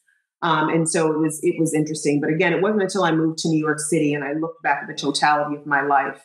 Um, 0.42 0.68
and 0.68 0.88
so 0.88 1.12
it 1.12 1.18
was 1.18 1.40
it 1.42 1.56
was 1.58 1.74
interesting. 1.74 2.20
But 2.20 2.30
again, 2.30 2.52
it 2.52 2.62
wasn't 2.62 2.82
until 2.82 3.04
I 3.04 3.12
moved 3.12 3.38
to 3.38 3.48
New 3.48 3.58
York 3.58 3.80
City 3.80 4.14
and 4.14 4.24
I 4.24 4.32
looked 4.34 4.62
back 4.62 4.82
at 4.82 4.88
the 4.88 4.94
totality 4.94 5.56
of 5.56 5.66
my 5.66 5.82
life 5.82 6.20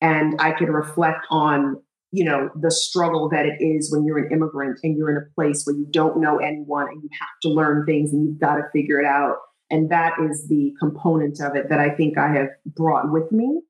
and 0.00 0.40
I 0.40 0.52
could 0.52 0.68
reflect 0.68 1.26
on, 1.30 1.82
you 2.12 2.24
know, 2.24 2.48
the 2.58 2.70
struggle 2.70 3.28
that 3.30 3.44
it 3.44 3.62
is 3.62 3.92
when 3.92 4.06
you're 4.06 4.18
an 4.18 4.32
immigrant 4.32 4.80
and 4.82 4.96
you're 4.96 5.10
in 5.10 5.22
a 5.22 5.34
place 5.34 5.64
where 5.64 5.76
you 5.76 5.86
don't 5.90 6.20
know 6.20 6.38
anyone 6.38 6.88
and 6.88 7.02
you 7.02 7.08
have 7.20 7.28
to 7.42 7.48
learn 7.48 7.84
things 7.84 8.12
and 8.12 8.24
you've 8.24 8.40
got 8.40 8.56
to 8.56 8.62
figure 8.72 9.00
it 9.00 9.06
out. 9.06 9.36
And 9.70 9.90
that 9.90 10.12
is 10.30 10.46
the 10.48 10.72
component 10.78 11.40
of 11.40 11.56
it 11.56 11.68
that 11.68 11.80
I 11.80 11.90
think 11.90 12.16
I 12.16 12.28
have 12.34 12.48
brought 12.66 13.10
with 13.10 13.30
me 13.32 13.60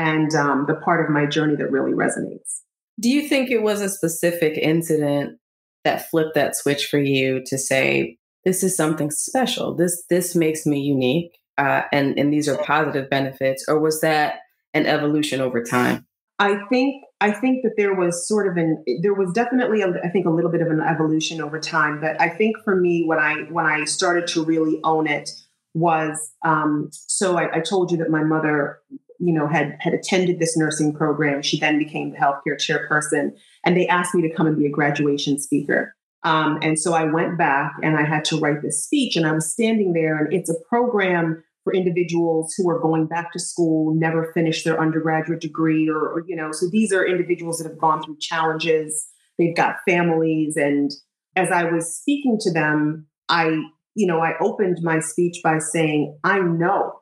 and 0.00 0.34
um, 0.34 0.64
the 0.66 0.76
part 0.76 1.04
of 1.04 1.10
my 1.10 1.26
journey 1.26 1.56
that 1.56 1.70
really 1.70 1.92
resonates. 1.92 2.62
Do 2.98 3.10
you 3.10 3.28
think 3.28 3.50
it 3.50 3.62
was 3.62 3.82
a 3.82 3.88
specific 3.88 4.56
incident 4.56 5.38
that 5.84 6.08
flipped 6.10 6.34
that 6.34 6.56
switch 6.56 6.86
for 6.86 6.98
you 6.98 7.42
to 7.46 7.58
say, 7.58 8.16
this 8.46 8.62
is 8.62 8.74
something 8.74 9.10
special. 9.10 9.74
This 9.74 10.02
this 10.08 10.34
makes 10.34 10.64
me 10.64 10.80
unique, 10.80 11.38
uh, 11.58 11.82
and 11.92 12.18
and 12.18 12.32
these 12.32 12.48
are 12.48 12.56
positive 12.64 13.10
benefits, 13.10 13.66
or 13.68 13.78
was 13.78 14.00
that 14.00 14.36
an 14.72 14.86
evolution 14.86 15.42
over 15.42 15.62
time? 15.62 16.06
I 16.38 16.60
think 16.70 17.04
I 17.20 17.32
think 17.32 17.62
that 17.64 17.74
there 17.76 17.94
was 17.94 18.26
sort 18.26 18.48
of 18.48 18.56
an 18.56 18.82
there 19.02 19.12
was 19.12 19.30
definitely 19.34 19.82
a, 19.82 19.88
I 20.02 20.08
think 20.08 20.24
a 20.24 20.30
little 20.30 20.50
bit 20.50 20.62
of 20.62 20.68
an 20.68 20.80
evolution 20.80 21.42
over 21.42 21.60
time. 21.60 22.00
But 22.00 22.18
I 22.18 22.30
think 22.30 22.56
for 22.64 22.74
me, 22.74 23.04
when 23.04 23.18
I 23.18 23.34
when 23.50 23.66
I 23.66 23.84
started 23.84 24.26
to 24.28 24.42
really 24.42 24.80
own 24.82 25.06
it 25.06 25.28
was 25.74 26.32
um, 26.42 26.88
so 26.90 27.36
I, 27.36 27.58
I 27.58 27.60
told 27.60 27.92
you 27.92 27.98
that 27.98 28.08
my 28.08 28.24
mother 28.24 28.80
you 29.20 29.32
know, 29.32 29.46
had 29.46 29.76
had 29.80 29.92
attended 29.92 30.38
this 30.38 30.56
nursing 30.56 30.94
program. 30.94 31.42
She 31.42 31.60
then 31.60 31.78
became 31.78 32.10
the 32.10 32.16
healthcare 32.16 32.56
chairperson, 32.56 33.32
and 33.64 33.76
they 33.76 33.86
asked 33.86 34.14
me 34.14 34.22
to 34.22 34.34
come 34.34 34.46
and 34.46 34.58
be 34.58 34.66
a 34.66 34.70
graduation 34.70 35.38
speaker. 35.38 35.94
Um, 36.22 36.58
and 36.62 36.78
so 36.78 36.92
I 36.92 37.04
went 37.04 37.38
back 37.38 37.72
and 37.82 37.96
I 37.96 38.04
had 38.04 38.24
to 38.26 38.38
write 38.38 38.62
this 38.62 38.84
speech, 38.84 39.16
and 39.16 39.26
I 39.26 39.32
was 39.32 39.52
standing 39.52 39.92
there, 39.92 40.16
and 40.16 40.32
it's 40.32 40.50
a 40.50 40.60
program 40.68 41.42
for 41.64 41.74
individuals 41.74 42.54
who 42.56 42.68
are 42.70 42.80
going 42.80 43.06
back 43.06 43.32
to 43.32 43.38
school, 43.38 43.94
never 43.94 44.32
finished 44.32 44.64
their 44.64 44.80
undergraduate 44.80 45.40
degree, 45.40 45.88
or, 45.88 45.98
or 45.98 46.24
you 46.26 46.34
know, 46.34 46.52
so 46.52 46.66
these 46.70 46.92
are 46.92 47.06
individuals 47.06 47.58
that 47.58 47.68
have 47.68 47.78
gone 47.78 48.02
through 48.02 48.16
challenges. 48.18 49.06
They've 49.38 49.56
got 49.56 49.76
families, 49.86 50.56
and 50.56 50.90
as 51.36 51.50
I 51.50 51.64
was 51.64 51.94
speaking 51.94 52.38
to 52.40 52.52
them, 52.52 53.06
I, 53.28 53.62
you 53.94 54.06
know, 54.06 54.20
I 54.20 54.32
opened 54.40 54.78
my 54.82 55.00
speech 55.00 55.38
by 55.42 55.58
saying, 55.58 56.18
I 56.24 56.40
know, 56.40 56.99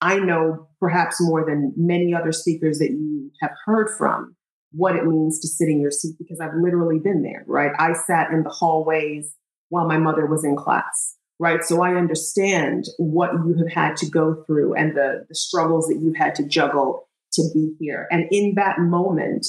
I 0.00 0.18
know 0.18 0.68
perhaps 0.78 1.16
more 1.20 1.44
than 1.44 1.74
many 1.76 2.14
other 2.14 2.32
speakers 2.32 2.78
that 2.78 2.90
you 2.90 3.30
have 3.40 3.52
heard 3.64 3.90
from 3.96 4.34
what 4.72 4.96
it 4.96 5.04
means 5.04 5.40
to 5.40 5.48
sit 5.48 5.68
in 5.68 5.80
your 5.80 5.90
seat 5.90 6.16
because 6.18 6.40
I've 6.40 6.54
literally 6.60 6.98
been 6.98 7.22
there, 7.22 7.44
right? 7.46 7.72
I 7.78 7.92
sat 7.92 8.30
in 8.30 8.42
the 8.42 8.50
hallways 8.50 9.34
while 9.68 9.86
my 9.86 9.98
mother 9.98 10.26
was 10.26 10.44
in 10.44 10.56
class, 10.56 11.16
right? 11.38 11.62
So 11.62 11.82
I 11.82 11.94
understand 11.94 12.84
what 12.98 13.32
you 13.32 13.56
have 13.58 13.72
had 13.72 13.96
to 13.98 14.08
go 14.08 14.44
through 14.46 14.74
and 14.74 14.96
the, 14.96 15.26
the 15.28 15.34
struggles 15.34 15.86
that 15.88 15.98
you've 16.00 16.16
had 16.16 16.34
to 16.36 16.46
juggle 16.46 17.08
to 17.32 17.42
be 17.52 17.74
here. 17.78 18.06
And 18.10 18.26
in 18.30 18.54
that 18.56 18.78
moment, 18.78 19.46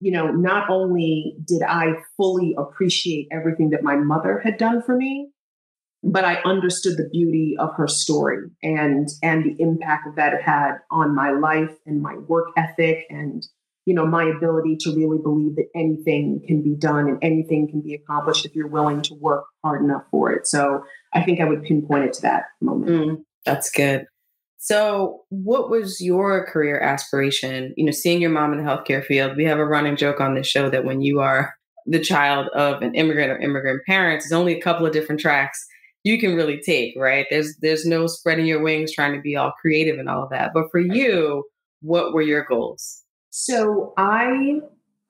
you 0.00 0.12
know, 0.12 0.28
not 0.28 0.70
only 0.70 1.36
did 1.44 1.62
I 1.62 1.94
fully 2.16 2.54
appreciate 2.56 3.28
everything 3.32 3.70
that 3.70 3.82
my 3.82 3.96
mother 3.96 4.40
had 4.42 4.56
done 4.56 4.82
for 4.82 4.96
me, 4.96 5.30
but 6.02 6.24
I 6.24 6.36
understood 6.44 6.96
the 6.96 7.08
beauty 7.10 7.56
of 7.58 7.74
her 7.76 7.88
story 7.88 8.48
and 8.62 9.08
and 9.22 9.44
the 9.44 9.62
impact 9.62 10.16
that 10.16 10.34
it 10.34 10.42
had 10.42 10.78
on 10.90 11.14
my 11.14 11.30
life 11.30 11.74
and 11.86 12.00
my 12.00 12.16
work 12.16 12.48
ethic 12.56 13.04
and 13.10 13.44
you 13.84 13.94
know 13.94 14.06
my 14.06 14.24
ability 14.24 14.76
to 14.80 14.94
really 14.94 15.18
believe 15.18 15.56
that 15.56 15.68
anything 15.74 16.42
can 16.46 16.62
be 16.62 16.74
done 16.76 17.08
and 17.08 17.18
anything 17.22 17.68
can 17.68 17.80
be 17.80 17.94
accomplished 17.94 18.46
if 18.46 18.54
you're 18.54 18.68
willing 18.68 19.02
to 19.02 19.14
work 19.14 19.44
hard 19.64 19.82
enough 19.82 20.04
for 20.10 20.32
it. 20.32 20.46
So 20.46 20.84
I 21.12 21.22
think 21.22 21.40
I 21.40 21.44
would 21.44 21.64
pinpoint 21.64 22.04
it 22.04 22.12
to 22.14 22.22
that 22.22 22.44
moment. 22.60 22.90
Mm, 22.90 23.16
that's 23.44 23.70
good. 23.70 24.06
So, 24.60 25.22
what 25.28 25.70
was 25.70 26.00
your 26.00 26.44
career 26.46 26.80
aspiration? 26.80 27.72
You 27.76 27.86
know, 27.86 27.92
seeing 27.92 28.20
your 28.20 28.30
mom 28.30 28.52
in 28.52 28.58
the 28.58 28.68
healthcare 28.68 29.04
field, 29.04 29.36
we 29.36 29.44
have 29.44 29.58
a 29.58 29.64
running 29.64 29.96
joke 29.96 30.20
on 30.20 30.34
this 30.34 30.48
show 30.48 30.68
that 30.68 30.84
when 30.84 31.00
you 31.00 31.20
are 31.20 31.54
the 31.86 32.00
child 32.00 32.48
of 32.48 32.82
an 32.82 32.94
immigrant 32.94 33.30
or 33.30 33.38
immigrant 33.38 33.82
parents, 33.86 34.28
there's 34.28 34.38
only 34.38 34.58
a 34.58 34.60
couple 34.60 34.84
of 34.84 34.92
different 34.92 35.20
tracks 35.20 35.64
you 36.04 36.18
can 36.18 36.34
really 36.34 36.60
take, 36.60 36.94
right? 36.96 37.26
There's 37.30 37.56
there's 37.60 37.84
no 37.84 38.06
spreading 38.06 38.46
your 38.46 38.62
wings 38.62 38.92
trying 38.92 39.14
to 39.14 39.20
be 39.20 39.36
all 39.36 39.52
creative 39.60 39.98
and 39.98 40.08
all 40.08 40.22
of 40.22 40.30
that. 40.30 40.52
But 40.54 40.70
for 40.70 40.80
you, 40.80 41.44
what 41.80 42.12
were 42.12 42.22
your 42.22 42.44
goals? 42.44 43.02
So 43.30 43.92
I 43.96 44.60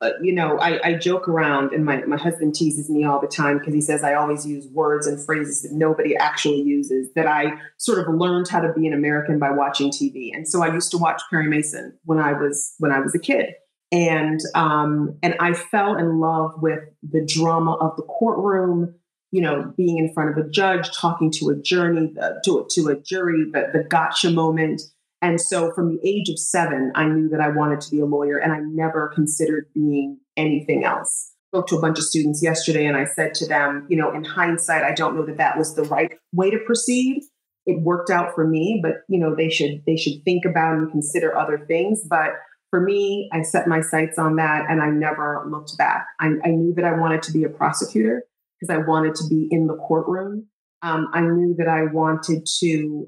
uh, 0.01 0.11
you 0.23 0.33
know, 0.33 0.59
I, 0.59 0.79
I, 0.87 0.95
joke 0.95 1.27
around, 1.27 1.73
and 1.73 1.85
my, 1.85 2.05
my 2.05 2.17
husband 2.17 2.55
teases 2.55 2.89
me 2.89 3.05
all 3.05 3.21
the 3.21 3.27
time 3.27 3.59
because 3.59 3.75
he 3.75 3.81
says 3.81 4.05
I 4.05 4.15
always 4.15 4.47
use 4.47 4.69
words 4.73 5.09
and 5.09 5.25
phrases 5.25 5.63
that 5.63 5.73
nobody 5.73 6.17
actually 6.17 6.63
uses. 6.63 7.09
That 7.17 7.27
I 7.27 7.55
sort 7.79 7.99
of 7.99 8.15
learned 8.15 8.47
how 8.47 8.61
to 8.61 8.73
be 8.73 8.87
an 8.87 8.93
American 8.93 9.41
by 9.41 9.51
watching 9.51 9.91
TV, 9.91 10.31
and 10.33 10.47
so 10.47 10.63
I 10.63 10.73
used 10.73 10.93
to 10.93 10.99
watch 10.99 11.21
Perry 11.31 11.49
Mason 11.49 11.99
when 12.05 12.21
I 12.21 12.33
was 12.33 12.75
when 12.79 12.93
I 12.93 13.01
was 13.01 13.13
a 13.13 13.19
kid, 13.19 13.55
and 13.91 14.39
um, 14.55 15.19
and 15.21 15.35
I 15.41 15.53
fell 15.53 15.97
in 15.97 16.21
love 16.21 16.53
with 16.63 16.81
the 17.03 17.25
drama 17.27 17.75
of 17.75 17.97
the 17.97 18.05
courtroom. 18.05 18.95
You 19.31 19.43
know, 19.43 19.75
being 19.77 19.99
in 19.99 20.13
front 20.15 20.31
of 20.31 20.45
a 20.45 20.49
judge, 20.49 20.91
talking 20.97 21.31
to 21.33 21.51
a 21.51 21.57
journey, 21.57 22.15
uh, 22.21 22.35
to 22.45 22.67
to 22.71 22.89
a 22.89 22.97
jury, 22.97 23.45
the 23.53 23.71
the 23.73 23.85
gotcha 23.85 24.31
moment 24.31 24.83
and 25.21 25.41
so 25.41 25.73
from 25.73 25.91
the 25.91 26.09
age 26.09 26.29
of 26.29 26.39
seven, 26.39 26.93
I 26.95 27.07
knew 27.07 27.29
that 27.31 27.41
I 27.41 27.49
wanted 27.49 27.81
to 27.83 27.91
be 27.91 28.01
a 28.01 28.07
lawyer 28.07 28.39
and 28.39 28.53
I 28.53 28.61
never 28.61 29.09
considered 29.09 29.67
being 29.75 30.19
anything 30.37 30.85
else. 30.85 31.33
Spoke 31.53 31.67
to 31.69 31.77
a 31.77 31.81
bunch 31.81 31.99
of 31.99 32.05
students 32.05 32.43
yesterday 32.43 32.87
and 32.87 32.97
I 32.97 33.05
said 33.05 33.35
to 33.35 33.49
them, 33.49 33.87
you 33.89 33.97
know, 33.97 34.13
in 34.13 34.23
hindsight, 34.23 34.85
I 34.85 34.93
don't 34.93 35.17
know 35.17 35.25
that 35.27 35.39
that 35.39 35.59
was 35.59 35.75
the 35.75 35.85
right 35.85 36.13
way 36.33 36.51
to 36.51 36.59
proceed. 36.59 37.23
It 37.67 37.83
worked 37.83 38.11
out 38.11 38.35
for 38.35 38.47
me, 38.47 38.81
but 38.83 39.03
you 39.09 39.19
know, 39.19 39.35
they 39.35 39.51
should 39.51 39.83
they 39.87 39.97
should 39.97 40.25
think 40.25 40.45
about 40.45 40.79
and 40.79 40.91
consider 40.91 41.37
other 41.37 41.59
things. 41.67 42.05
But 42.09 42.35
for 42.71 42.81
me, 42.81 43.29
I 43.33 43.43
set 43.43 43.67
my 43.67 43.81
sights 43.81 44.19
on 44.19 44.37
that 44.37 44.67
and 44.71 44.81
I 44.81 44.91
never 44.91 45.45
looked 45.51 45.77
back. 45.77 46.07
I, 46.21 46.35
I 46.45 46.49
knew 46.51 46.75
that 46.75 46.85
I 46.85 46.93
wanted 46.93 47.23
to 47.25 47.33
be 47.33 47.45
a 47.45 47.49
prosecutor 47.49 48.25
because 48.59 48.75
I 48.75 48.79
wanted 48.79 49.15
to 49.17 49.29
be 49.29 49.49
in 49.51 49.67
the 49.67 49.77
courtroom. 49.77 50.47
Um, 50.83 51.09
I 51.13 51.21
knew 51.21 51.55
that 51.59 51.69
I 51.69 51.85
wanted 51.93 52.47
to, 52.61 53.07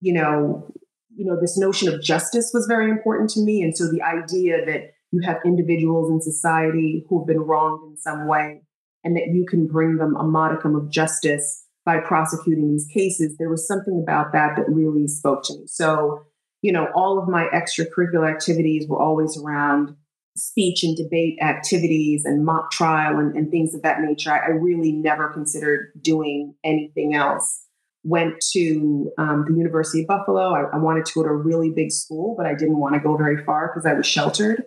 you 0.00 0.12
know, 0.12 0.68
you 1.14 1.24
know, 1.24 1.38
this 1.40 1.58
notion 1.58 1.92
of 1.92 2.02
justice 2.02 2.50
was 2.52 2.66
very 2.66 2.90
important 2.90 3.30
to 3.30 3.40
me. 3.40 3.62
And 3.62 3.76
so 3.76 3.90
the 3.90 4.02
idea 4.02 4.64
that 4.66 4.92
you 5.12 5.22
have 5.24 5.38
individuals 5.44 6.10
in 6.10 6.20
society 6.20 7.04
who 7.08 7.20
have 7.20 7.26
been 7.26 7.40
wronged 7.40 7.90
in 7.90 7.96
some 7.96 8.26
way 8.26 8.62
and 9.02 9.16
that 9.16 9.28
you 9.32 9.46
can 9.48 9.66
bring 9.66 9.96
them 9.96 10.14
a 10.16 10.24
modicum 10.24 10.74
of 10.74 10.90
justice 10.90 11.64
by 11.86 11.98
prosecuting 11.98 12.70
these 12.70 12.86
cases, 12.92 13.36
there 13.38 13.48
was 13.48 13.66
something 13.66 14.02
about 14.02 14.32
that 14.32 14.56
that 14.56 14.68
really 14.68 15.06
spoke 15.06 15.44
to 15.44 15.54
me. 15.54 15.62
So, 15.66 16.26
you 16.60 16.72
know, 16.72 16.88
all 16.94 17.18
of 17.18 17.28
my 17.28 17.46
extracurricular 17.54 18.28
activities 18.28 18.88
were 18.88 19.00
always 19.00 19.40
around 19.40 19.94
speech 20.36 20.82
and 20.82 20.96
debate 20.96 21.38
activities 21.42 22.24
and 22.24 22.44
mock 22.44 22.70
trial 22.70 23.18
and, 23.18 23.34
and 23.34 23.50
things 23.50 23.74
of 23.74 23.82
that 23.82 24.00
nature. 24.00 24.32
I, 24.32 24.38
I 24.38 24.50
really 24.50 24.92
never 24.92 25.28
considered 25.32 25.92
doing 26.00 26.54
anything 26.64 27.14
else 27.14 27.62
went 28.04 28.34
to 28.52 29.10
um, 29.18 29.44
the 29.48 29.54
University 29.56 30.02
of 30.02 30.06
Buffalo. 30.06 30.54
I, 30.54 30.76
I, 30.76 30.78
wanted 30.78 31.06
to 31.06 31.12
go 31.12 31.22
to 31.24 31.28
a 31.28 31.34
really 31.34 31.70
big 31.70 31.90
school, 31.90 32.36
but 32.36 32.46
I 32.46 32.54
didn't 32.54 32.78
want 32.78 32.94
to 32.94 33.00
go 33.00 33.16
very 33.16 33.42
far 33.44 33.68
because 33.68 33.84
I 33.84 33.94
was 33.94 34.06
sheltered 34.06 34.62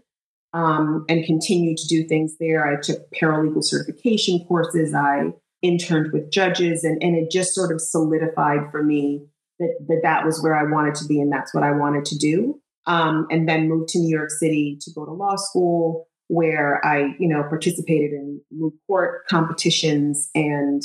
um, 0.51 1.05
and 1.07 1.25
continued 1.25 1.77
to 1.77 1.87
do 1.87 2.05
things 2.05 2.35
there. 2.37 2.67
I 2.67 2.81
took 2.81 3.09
paralegal 3.11 3.63
certification 3.63 4.45
courses. 4.45 4.93
I 4.93 5.31
interned 5.61 6.11
with 6.11 6.31
judges, 6.31 6.83
and, 6.83 7.01
and 7.01 7.15
it 7.15 7.31
just 7.31 7.53
sort 7.53 7.71
of 7.71 7.79
solidified 7.79 8.71
for 8.71 8.83
me 8.83 9.25
that, 9.59 9.73
that 9.87 10.01
that 10.03 10.25
was 10.25 10.41
where 10.41 10.55
I 10.55 10.69
wanted 10.69 10.95
to 10.95 11.05
be 11.05 11.19
and 11.19 11.31
that's 11.31 11.53
what 11.53 11.63
I 11.63 11.71
wanted 11.71 12.05
to 12.05 12.17
do. 12.17 12.58
Um, 12.85 13.27
and 13.29 13.47
then 13.47 13.69
moved 13.69 13.89
to 13.89 13.99
New 13.99 14.15
York 14.15 14.31
City 14.31 14.77
to 14.81 14.91
go 14.95 15.05
to 15.05 15.11
law 15.11 15.35
school, 15.35 16.07
where 16.27 16.83
I, 16.85 17.15
you 17.19 17.27
know, 17.27 17.43
participated 17.43 18.11
in 18.11 18.41
court 18.87 19.27
competitions 19.27 20.29
and 20.33 20.81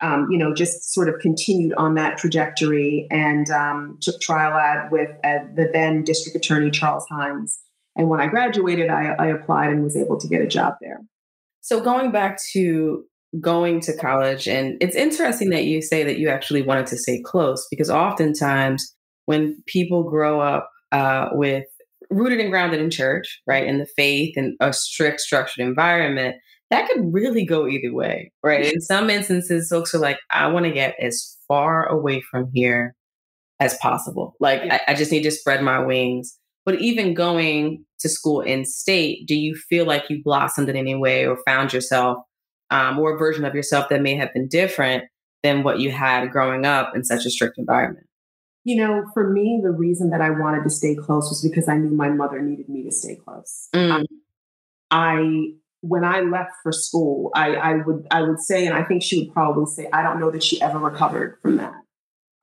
um, 0.00 0.28
you 0.30 0.38
know, 0.38 0.54
just 0.54 0.92
sort 0.92 1.08
of 1.08 1.20
continued 1.20 1.74
on 1.74 1.94
that 1.94 2.16
trajectory 2.16 3.06
and 3.10 3.50
um, 3.50 3.98
took 4.00 4.20
trial 4.20 4.54
ad 4.54 4.90
with 4.90 5.10
uh, 5.24 5.44
the 5.54 5.68
then 5.72 6.04
district 6.04 6.36
attorney 6.36 6.70
Charles 6.70 7.04
Hynes. 7.10 7.58
And 7.96 8.08
when 8.08 8.20
I 8.20 8.28
graduated, 8.28 8.88
I, 8.88 9.14
I 9.18 9.26
applied 9.26 9.70
and 9.70 9.82
was 9.82 9.96
able 9.96 10.18
to 10.18 10.28
get 10.28 10.40
a 10.40 10.46
job 10.46 10.74
there. 10.80 11.00
So 11.60 11.80
going 11.80 12.12
back 12.12 12.38
to 12.52 13.04
going 13.40 13.80
to 13.82 13.96
college, 13.96 14.48
and 14.48 14.76
it's 14.80 14.96
interesting 14.96 15.50
that 15.50 15.64
you 15.64 15.82
say 15.82 16.02
that 16.04 16.18
you 16.18 16.28
actually 16.30 16.62
wanted 16.62 16.86
to 16.86 16.96
stay 16.96 17.20
close 17.22 17.66
because 17.70 17.90
oftentimes 17.90 18.94
when 19.26 19.62
people 19.66 20.08
grow 20.08 20.40
up 20.40 20.70
uh, 20.92 21.28
with 21.32 21.64
rooted 22.10 22.40
and 22.40 22.50
grounded 22.50 22.80
in 22.80 22.90
church, 22.90 23.40
right, 23.46 23.66
in 23.66 23.78
the 23.78 23.86
faith 23.86 24.34
and 24.36 24.56
a 24.60 24.72
strict 24.72 25.20
structured 25.20 25.64
environment, 25.64 26.36
that 26.70 26.88
could 26.88 27.12
really 27.12 27.44
go 27.44 27.66
either 27.66 27.92
way, 27.92 28.32
right? 28.44 28.72
In 28.72 28.80
some 28.80 29.10
instances, 29.10 29.68
folks 29.68 29.94
are 29.94 29.98
like, 29.98 30.18
I 30.30 30.46
want 30.48 30.66
to 30.66 30.72
get 30.72 30.94
as 31.00 31.36
far 31.48 31.86
away 31.86 32.20
from 32.20 32.50
here 32.54 32.94
as 33.58 33.76
possible. 33.78 34.36
Like, 34.40 34.62
yeah. 34.64 34.78
I, 34.86 34.92
I, 34.92 34.94
just 34.94 35.10
need 35.10 35.22
to 35.24 35.30
spread 35.30 35.62
my 35.62 35.80
wings. 35.80 36.38
But 36.64 36.80
even 36.80 37.14
going 37.14 37.84
to 38.00 38.08
school 38.08 38.40
in 38.40 38.64
state, 38.64 39.26
do 39.26 39.34
you 39.34 39.54
feel 39.54 39.84
like 39.84 40.08
you 40.08 40.22
blossomed 40.22 40.68
in 40.68 40.76
any 40.76 40.94
way 40.94 41.26
or 41.26 41.38
found 41.44 41.72
yourself 41.72 42.18
um, 42.70 42.98
or 42.98 43.16
a 43.16 43.18
version 43.18 43.44
of 43.44 43.54
yourself 43.54 43.88
that 43.88 44.02
may 44.02 44.14
have 44.14 44.32
been 44.32 44.48
different 44.48 45.04
than 45.42 45.62
what 45.62 45.80
you 45.80 45.90
had 45.90 46.30
growing 46.30 46.64
up 46.64 46.94
in 46.94 47.02
such 47.02 47.26
a 47.26 47.30
strict 47.30 47.58
environment? 47.58 48.06
You 48.64 48.76
know, 48.76 49.06
for 49.14 49.30
me, 49.30 49.60
the 49.62 49.70
reason 49.70 50.10
that 50.10 50.20
I 50.20 50.30
wanted 50.30 50.64
to 50.64 50.70
stay 50.70 50.94
close 50.94 51.30
was 51.30 51.42
because 51.42 51.68
I 51.68 51.76
knew 51.76 51.90
my 51.90 52.10
mother 52.10 52.42
needed 52.42 52.68
me 52.68 52.84
to 52.84 52.92
stay 52.92 53.16
close. 53.16 53.68
Mm. 53.74 53.90
Um, 53.90 54.06
I 54.90 55.52
when 55.82 56.04
I 56.04 56.20
left 56.20 56.52
for 56.62 56.72
school, 56.72 57.30
I, 57.34 57.54
I, 57.54 57.74
would 57.76 58.06
I 58.10 58.22
would 58.22 58.40
say, 58.40 58.66
and 58.66 58.76
I 58.76 58.82
think 58.82 59.02
she 59.02 59.20
would 59.20 59.32
probably 59.32 59.66
say, 59.66 59.88
I 59.92 60.02
don't 60.02 60.20
know 60.20 60.30
that 60.30 60.42
she 60.42 60.60
ever 60.60 60.78
recovered 60.78 61.38
from 61.40 61.56
that. 61.56 61.72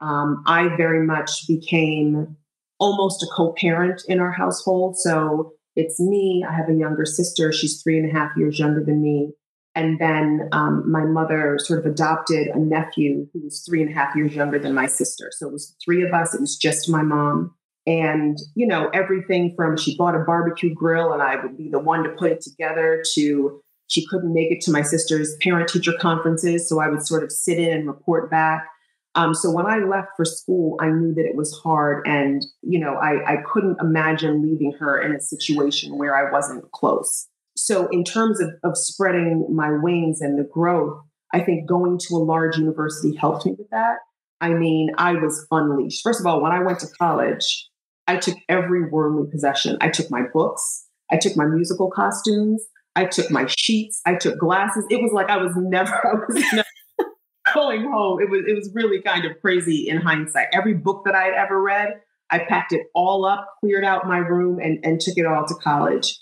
Um, 0.01 0.43
I 0.47 0.75
very 0.75 1.05
much 1.05 1.47
became 1.47 2.35
almost 2.79 3.23
a 3.23 3.27
co-parent 3.35 4.03
in 4.07 4.19
our 4.19 4.31
household. 4.31 4.97
So 4.97 5.53
it's 5.75 5.99
me. 5.99 6.43
I 6.47 6.53
have 6.53 6.69
a 6.69 6.73
younger 6.73 7.05
sister. 7.05 7.51
She's 7.51 7.81
three 7.81 7.99
and 7.99 8.09
a 8.09 8.13
half 8.13 8.31
years 8.35 8.59
younger 8.59 8.83
than 8.83 9.01
me. 9.01 9.33
And 9.77 9.99
then 9.99 10.49
um, 10.51 10.83
my 10.91 11.05
mother 11.05 11.57
sort 11.59 11.79
of 11.79 11.85
adopted 11.85 12.47
a 12.47 12.59
nephew 12.59 13.27
who 13.31 13.43
was 13.43 13.63
three 13.65 13.81
and 13.81 13.91
a 13.91 13.93
half 13.93 14.15
years 14.15 14.33
younger 14.33 14.59
than 14.59 14.73
my 14.73 14.87
sister. 14.87 15.31
So 15.31 15.47
it 15.47 15.53
was 15.53 15.75
three 15.85 16.03
of 16.03 16.13
us. 16.13 16.33
It 16.33 16.41
was 16.41 16.57
just 16.57 16.89
my 16.89 17.03
mom 17.03 17.53
and 17.87 18.37
you 18.53 18.67
know 18.67 18.89
everything 18.93 19.53
from 19.55 19.77
she 19.77 19.95
bought 19.95 20.13
a 20.13 20.19
barbecue 20.19 20.73
grill 20.73 21.13
and 21.13 21.23
i 21.23 21.41
would 21.41 21.57
be 21.57 21.69
the 21.69 21.79
one 21.79 22.03
to 22.03 22.09
put 22.09 22.31
it 22.31 22.41
together 22.41 23.01
to 23.13 23.61
she 23.87 24.05
couldn't 24.07 24.33
make 24.33 24.51
it 24.51 24.59
to 24.59 24.71
my 24.71 24.81
sister's 24.81 25.37
parent 25.41 25.69
teacher 25.69 25.93
conferences 25.99 26.67
so 26.67 26.81
i 26.81 26.89
would 26.89 27.01
sort 27.01 27.23
of 27.23 27.31
sit 27.31 27.57
in 27.57 27.71
and 27.71 27.87
report 27.87 28.29
back 28.29 28.67
Um, 29.15 29.33
so 29.33 29.49
when 29.49 29.65
I 29.65 29.77
left 29.79 30.09
for 30.15 30.25
school, 30.25 30.77
I 30.79 30.89
knew 30.89 31.11
that 31.15 31.25
it 31.25 31.35
was 31.35 31.51
hard, 31.63 32.05
and 32.05 32.45
you 32.61 32.79
know, 32.79 32.93
I, 33.09 33.33
I 33.33 33.37
couldn't 33.51 33.77
imagine 33.81 34.43
leaving 34.43 34.73
her 34.79 35.01
in 35.01 35.15
a 35.15 35.19
situation 35.19 35.97
where 35.97 36.15
I 36.15 36.31
wasn't 36.31 36.69
close. 36.71 37.27
So 37.67 37.89
in 37.91 38.05
terms 38.05 38.39
of, 38.39 38.51
of 38.63 38.77
spreading 38.77 39.45
my 39.53 39.69
wings 39.69 40.21
and 40.21 40.39
the 40.39 40.45
growth, 40.49 41.01
I 41.33 41.41
think 41.41 41.67
going 41.67 41.99
to 42.07 42.15
a 42.15 42.23
large 42.23 42.57
university 42.57 43.13
helped 43.13 43.45
me 43.45 43.55
with 43.57 43.69
that. 43.71 43.97
I 44.39 44.53
mean, 44.53 44.91
I 44.97 45.15
was 45.15 45.45
unleashed. 45.51 46.01
First 46.01 46.21
of 46.21 46.25
all, 46.25 46.41
when 46.41 46.53
I 46.53 46.63
went 46.63 46.79
to 46.79 46.87
college, 46.97 47.67
I 48.07 48.15
took 48.15 48.37
every 48.47 48.89
worldly 48.89 49.29
possession. 49.29 49.77
I 49.81 49.89
took 49.89 50.09
my 50.09 50.21
books, 50.33 50.85
I 51.11 51.17
took 51.17 51.35
my 51.35 51.43
musical 51.43 51.91
costumes, 51.91 52.63
I 52.95 53.03
took 53.03 53.29
my 53.29 53.47
sheets, 53.47 53.99
I 54.05 54.15
took 54.15 54.39
glasses. 54.39 54.85
It 54.89 55.01
was 55.01 55.11
like 55.11 55.29
I 55.29 55.35
was 55.35 55.51
never, 55.57 55.93
I 56.07 56.13
was 56.13 56.41
never 56.53 57.11
going 57.53 57.83
home. 57.83 58.21
It 58.21 58.29
was 58.29 58.45
it 58.47 58.53
was 58.53 58.71
really 58.73 59.01
kind 59.01 59.25
of 59.25 59.41
crazy 59.41 59.89
in 59.89 59.97
hindsight. 59.97 60.47
Every 60.53 60.73
book 60.73 61.01
that 61.03 61.15
I 61.15 61.23
had 61.23 61.33
ever 61.33 61.61
read, 61.61 61.99
I 62.29 62.39
packed 62.47 62.71
it 62.71 62.83
all 62.95 63.25
up, 63.25 63.45
cleared 63.59 63.83
out 63.83 64.07
my 64.07 64.19
room, 64.19 64.57
and, 64.59 64.79
and 64.85 65.01
took 65.01 65.17
it 65.17 65.25
all 65.25 65.45
to 65.45 65.55
college. 65.55 66.17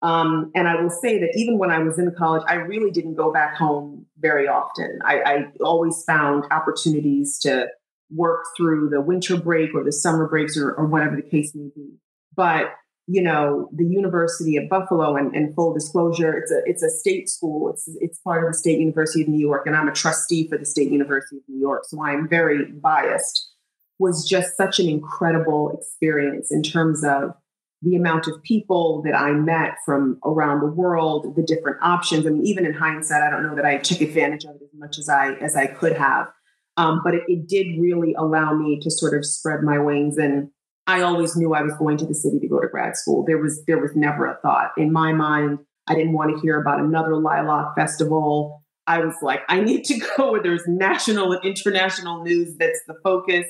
Um, 0.00 0.52
and 0.54 0.68
I 0.68 0.80
will 0.80 0.90
say 0.90 1.18
that 1.18 1.32
even 1.34 1.58
when 1.58 1.70
I 1.70 1.80
was 1.80 1.98
in 1.98 2.14
college, 2.16 2.42
I 2.46 2.54
really 2.54 2.90
didn't 2.90 3.14
go 3.14 3.32
back 3.32 3.56
home 3.56 4.06
very 4.18 4.46
often. 4.46 5.00
I, 5.04 5.20
I 5.20 5.46
always 5.60 6.04
found 6.06 6.44
opportunities 6.50 7.38
to 7.40 7.68
work 8.10 8.44
through 8.56 8.90
the 8.90 9.00
winter 9.00 9.36
break 9.36 9.74
or 9.74 9.84
the 9.84 9.92
summer 9.92 10.28
breaks 10.28 10.56
or, 10.56 10.72
or 10.72 10.86
whatever 10.86 11.16
the 11.16 11.22
case 11.22 11.52
may 11.54 11.70
be. 11.74 11.96
But 12.34 12.72
you 13.10 13.22
know, 13.22 13.70
the 13.74 13.86
University 13.86 14.58
of 14.58 14.68
Buffalo, 14.68 15.16
and, 15.16 15.34
and, 15.34 15.54
full 15.54 15.72
disclosure, 15.72 16.36
it's 16.36 16.52
a 16.52 16.60
it's 16.66 16.82
a 16.82 16.90
state 16.90 17.30
school. 17.30 17.70
It's 17.70 17.88
it's 18.00 18.18
part 18.18 18.44
of 18.44 18.52
the 18.52 18.58
State 18.58 18.78
University 18.78 19.22
of 19.22 19.28
New 19.28 19.40
York, 19.40 19.66
and 19.66 19.74
I'm 19.74 19.88
a 19.88 19.94
trustee 19.94 20.46
for 20.46 20.58
the 20.58 20.66
State 20.66 20.92
University 20.92 21.38
of 21.38 21.42
New 21.48 21.58
York, 21.58 21.84
so 21.86 22.02
I'm 22.04 22.28
very 22.28 22.66
biased. 22.70 23.50
Was 23.98 24.28
just 24.28 24.56
such 24.56 24.78
an 24.78 24.88
incredible 24.88 25.70
experience 25.70 26.52
in 26.52 26.62
terms 26.62 27.02
of 27.02 27.32
the 27.82 27.94
amount 27.94 28.26
of 28.26 28.42
people 28.42 29.02
that 29.04 29.14
I 29.14 29.32
met 29.32 29.76
from 29.84 30.18
around 30.24 30.60
the 30.60 30.66
world, 30.66 31.36
the 31.36 31.42
different 31.42 31.78
options. 31.80 32.26
I 32.26 32.30
mean, 32.30 32.44
even 32.44 32.66
in 32.66 32.74
hindsight, 32.74 33.22
I 33.22 33.30
don't 33.30 33.44
know 33.44 33.54
that 33.54 33.64
I 33.64 33.78
took 33.78 34.00
advantage 34.00 34.44
of 34.44 34.56
it 34.56 34.62
as 34.62 34.78
much 34.78 34.98
as 34.98 35.08
I 35.08 35.34
as 35.34 35.56
I 35.56 35.66
could 35.66 35.96
have. 35.96 36.28
Um, 36.76 37.00
but 37.04 37.14
it, 37.14 37.22
it 37.26 37.48
did 37.48 37.80
really 37.80 38.14
allow 38.14 38.54
me 38.54 38.78
to 38.80 38.90
sort 38.90 39.16
of 39.16 39.24
spread 39.24 39.62
my 39.62 39.78
wings 39.78 40.16
and 40.16 40.50
I 40.88 41.02
always 41.02 41.36
knew 41.36 41.52
I 41.52 41.60
was 41.60 41.74
going 41.78 41.98
to 41.98 42.06
the 42.06 42.14
city 42.14 42.40
to 42.40 42.48
go 42.48 42.60
to 42.60 42.66
grad 42.66 42.96
school. 42.96 43.22
There 43.26 43.36
was 43.36 43.62
there 43.66 43.78
was 43.78 43.94
never 43.94 44.26
a 44.26 44.38
thought 44.40 44.70
in 44.78 44.90
my 44.90 45.12
mind. 45.12 45.58
I 45.86 45.94
didn't 45.94 46.14
want 46.14 46.34
to 46.34 46.40
hear 46.40 46.58
about 46.58 46.80
another 46.80 47.16
lilac 47.16 47.76
festival. 47.76 48.64
I 48.86 49.00
was 49.00 49.14
like, 49.20 49.42
I 49.50 49.60
need 49.60 49.84
to 49.84 50.00
go 50.16 50.32
where 50.32 50.42
there's 50.42 50.64
national 50.66 51.32
and 51.32 51.44
international 51.44 52.24
news 52.24 52.56
that's 52.58 52.80
the 52.88 52.94
focus. 53.04 53.44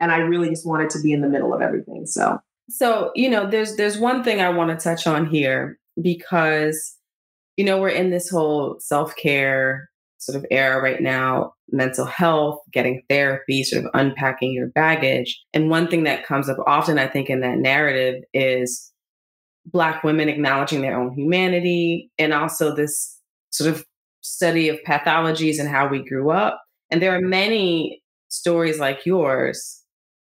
And 0.00 0.10
I 0.10 0.18
really 0.18 0.48
just 0.48 0.66
wanted 0.66 0.88
to 0.90 1.00
be 1.00 1.12
in 1.12 1.20
the 1.20 1.28
middle 1.28 1.52
of 1.52 1.60
everything. 1.60 2.06
So 2.06 2.38
so, 2.68 3.12
you 3.14 3.30
know, 3.30 3.48
there's 3.48 3.76
there's 3.76 3.98
one 3.98 4.22
thing 4.24 4.40
I 4.40 4.50
want 4.50 4.70
to 4.70 4.82
touch 4.82 5.06
on 5.06 5.26
here 5.26 5.78
because 6.00 6.98
you 7.58 7.64
know, 7.64 7.80
we're 7.80 7.88
in 7.88 8.10
this 8.10 8.30
whole 8.30 8.76
self-care 8.78 9.90
sort 10.18 10.36
of 10.36 10.46
era 10.48 10.80
right 10.80 11.00
now, 11.02 11.52
mental 11.72 12.06
health, 12.06 12.60
getting 12.72 13.02
therapy, 13.08 13.64
sort 13.64 13.84
of 13.84 13.90
unpacking 13.94 14.52
your 14.52 14.68
baggage. 14.68 15.42
And 15.52 15.68
one 15.68 15.88
thing 15.88 16.04
that 16.04 16.24
comes 16.24 16.48
up 16.48 16.58
often 16.68 17.00
I 17.00 17.08
think 17.08 17.28
in 17.28 17.40
that 17.40 17.58
narrative 17.58 18.22
is 18.32 18.92
black 19.66 20.04
women 20.04 20.28
acknowledging 20.28 20.82
their 20.82 20.98
own 20.98 21.12
humanity 21.14 22.10
and 22.16 22.32
also 22.32 22.74
this 22.74 23.18
sort 23.50 23.70
of 23.70 23.84
study 24.20 24.68
of 24.68 24.78
pathologies 24.86 25.58
and 25.58 25.68
how 25.68 25.88
we 25.88 26.04
grew 26.04 26.30
up. 26.30 26.62
And 26.92 27.02
there 27.02 27.14
are 27.16 27.20
many 27.20 28.02
stories 28.28 28.78
like 28.78 29.04
yours 29.04 29.77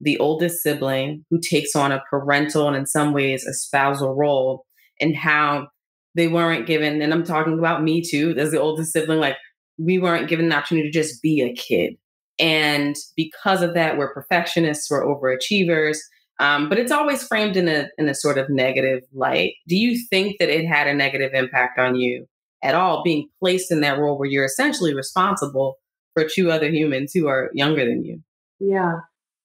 the 0.01 0.19
oldest 0.19 0.63
sibling 0.63 1.25
who 1.31 1.39
takes 1.39 1.77
on 1.77 1.93
a 1.93 2.03
parental 2.09 2.67
and 2.67 2.77
in 2.77 2.87
some 2.87 3.13
ways 3.13 3.45
a 3.47 3.53
spousal 3.53 4.15
role 4.15 4.65
and 5.01 5.17
how 5.17 5.69
they 6.15 6.29
weren't 6.29 6.67
given 6.67 7.01
and 7.03 7.13
i'm 7.13 7.25
talking 7.25 7.59
about 7.59 7.83
me 7.83 8.03
too 8.03 8.35
as 8.39 8.51
the 8.51 8.61
oldest 8.61 8.93
sibling 8.93 9.19
like 9.19 9.37
we 9.81 9.99
weren't 9.99 10.29
given 10.29 10.49
the 10.49 10.57
opportunity 10.57 10.91
to 10.91 10.93
just 10.93 11.23
be 11.23 11.41
a 11.41 11.55
kid. 11.55 11.95
And 12.39 12.97
because 13.17 13.63
of 13.63 13.75
that 13.75 13.99
we're 13.99 14.15
perfectionists 14.15 14.91
we're 14.91 15.05
overachievers 15.05 15.99
um, 16.39 16.71
but 16.71 16.79
it's 16.79 16.93
always 16.93 17.23
framed 17.23 17.57
in 17.57 17.69
a 17.69 17.89
in 17.99 18.09
a 18.09 18.15
sort 18.15 18.39
of 18.39 18.49
negative 18.49 19.03
light. 19.13 19.55
Do 19.69 19.77
you 19.77 20.03
think 20.09 20.39
that 20.39 20.49
it 20.49 20.67
had 20.67 20.87
a 20.87 20.95
negative 20.95 21.35
impact 21.35 21.79
on 21.79 21.97
you 21.97 22.27
at 22.63 22.75
all 22.75 23.03
being 23.03 23.29
placed 23.41 23.71
in 23.71 23.83
that 23.83 23.99
role 23.99 24.19
where 24.19 24.29
you're 24.29 24.47
essentially 24.47 24.95
responsible 24.95 25.77
for 26.15 26.25
two 26.25 26.51
other 26.51 26.71
humans 26.71 27.13
who 27.13 27.29
are 27.29 27.51
younger 27.53 27.85
than 27.85 28.03
you? 28.05 28.23
Yeah 28.59 29.01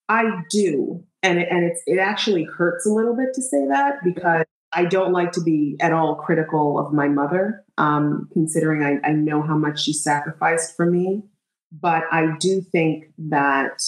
I 0.07 0.43
do. 0.49 1.03
And 1.23 1.39
it, 1.39 1.47
and 1.49 1.63
it's 1.63 1.81
it 1.87 1.97
actually 1.97 2.43
hurts 2.43 2.85
a 2.85 2.91
little 2.91 3.15
bit 3.15 3.33
to 3.33 3.41
say 3.41 3.67
that 3.67 4.03
because 4.03 4.45
I 4.71 4.85
don't 4.85 5.13
like 5.13 5.31
to 5.33 5.41
be 5.41 5.77
at 5.79 5.93
all 5.93 6.15
critical 6.15 6.77
of 6.77 6.93
my 6.93 7.07
mother, 7.07 7.63
um, 7.77 8.29
considering 8.33 8.83
I, 8.83 9.07
I 9.07 9.13
know 9.13 9.41
how 9.41 9.57
much 9.57 9.81
she 9.81 9.93
sacrificed 9.93 10.75
for 10.75 10.85
me. 10.85 11.23
But 11.71 12.03
I 12.11 12.35
do 12.39 12.61
think 12.61 13.05
that 13.17 13.81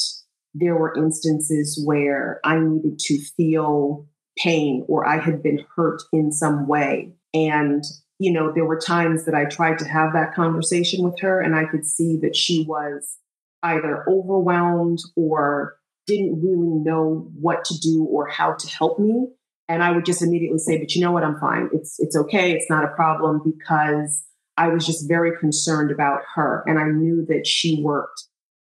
there 0.53 0.75
were 0.75 0.95
instances 0.97 1.82
where 1.86 2.39
I 2.43 2.60
needed 2.60 2.99
to 2.99 3.19
feel 3.38 4.08
pain 4.38 4.86
or 4.88 5.08
I 5.08 5.19
had 5.19 5.43
been 5.43 5.63
hurt 5.75 6.01
in 6.12 6.32
some 6.32 6.67
way. 6.67 7.13
And, 7.34 7.84
you 8.19 8.32
know, 8.32 8.51
there 8.51 8.65
were 8.65 8.80
times 8.80 9.25
that 9.25 9.36
I 9.36 9.45
tried 9.45 9.80
to 9.80 9.88
have 9.88 10.13
that 10.13 10.34
conversation 10.34 11.03
with 11.03 11.19
her 11.19 11.39
and 11.39 11.56
I 11.56 11.65
could 11.65 11.86
see 11.86 12.17
that 12.21 12.36
she 12.36 12.65
was 12.67 13.17
either 13.63 14.06
overwhelmed 14.10 14.99
or 15.15 15.77
didn't 16.08 16.41
really 16.41 16.74
know 16.84 17.30
what 17.39 17.65
to 17.65 17.78
do 17.80 18.06
or 18.10 18.28
how 18.28 18.54
to 18.54 18.67
help 18.67 18.98
me. 18.98 19.28
And 19.70 19.84
I 19.84 19.91
would 19.91 20.06
just 20.06 20.22
immediately 20.22 20.60
say, 20.60 20.78
but 20.78 20.96
you 20.96 21.02
know 21.02 21.12
what? 21.12 21.24
I'm 21.24 21.39
fine. 21.39 21.70
It's, 21.74 22.00
it's 22.00 22.15
okay. 22.15 22.54
It's 22.54 22.70
not 22.70 22.86
a 22.86 22.96
problem 22.96 23.41
because 23.43 24.26
I 24.56 24.70
was 24.70 24.86
just 24.86 25.08
very 25.08 25.38
concerned 25.38 25.91
about 25.91 26.22
her. 26.36 26.63
And 26.65 26.80
I 26.80 26.86
knew 26.86 27.26
that 27.28 27.46
she 27.46 27.84
worked, 27.84 28.24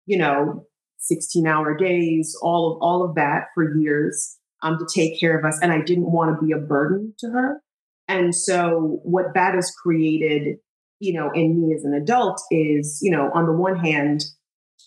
you 0.08 0.18
know, 0.18 0.66
16 0.98 1.46
hour 1.46 1.78
days, 1.78 2.36
all 2.42 2.74
of, 2.74 2.82
all 2.82 3.04
of 3.08 3.16
that 3.16 3.46
for 3.54 3.78
years 3.78 4.38
um, 4.64 4.80
to 4.80 4.86
take 4.94 5.20
care 5.20 5.38
of 5.38 5.46
us. 5.46 5.60
And 5.62 5.72
I 5.72 5.82
didn't 5.82 6.12
want 6.12 6.36
to 6.36 6.46
be 6.46 6.52
a 6.52 6.58
burden 6.58 7.14
to 7.20 7.30
her. 7.30 7.62
And 8.08 8.34
so 8.34 9.00
what 9.04 9.34
that 9.36 9.54
has 9.54 9.72
created, 9.72 10.58
you 11.00 11.14
know, 11.14 11.30
in 11.34 11.62
me 11.62 11.76
as 11.76 11.84
an 11.84 11.94
adult 11.94 12.42
is, 12.50 13.00
you 13.02 13.12
know, 13.12 13.30
on 13.34 13.46
the 13.46 13.52
one 13.52 13.78
hand, 13.78 14.24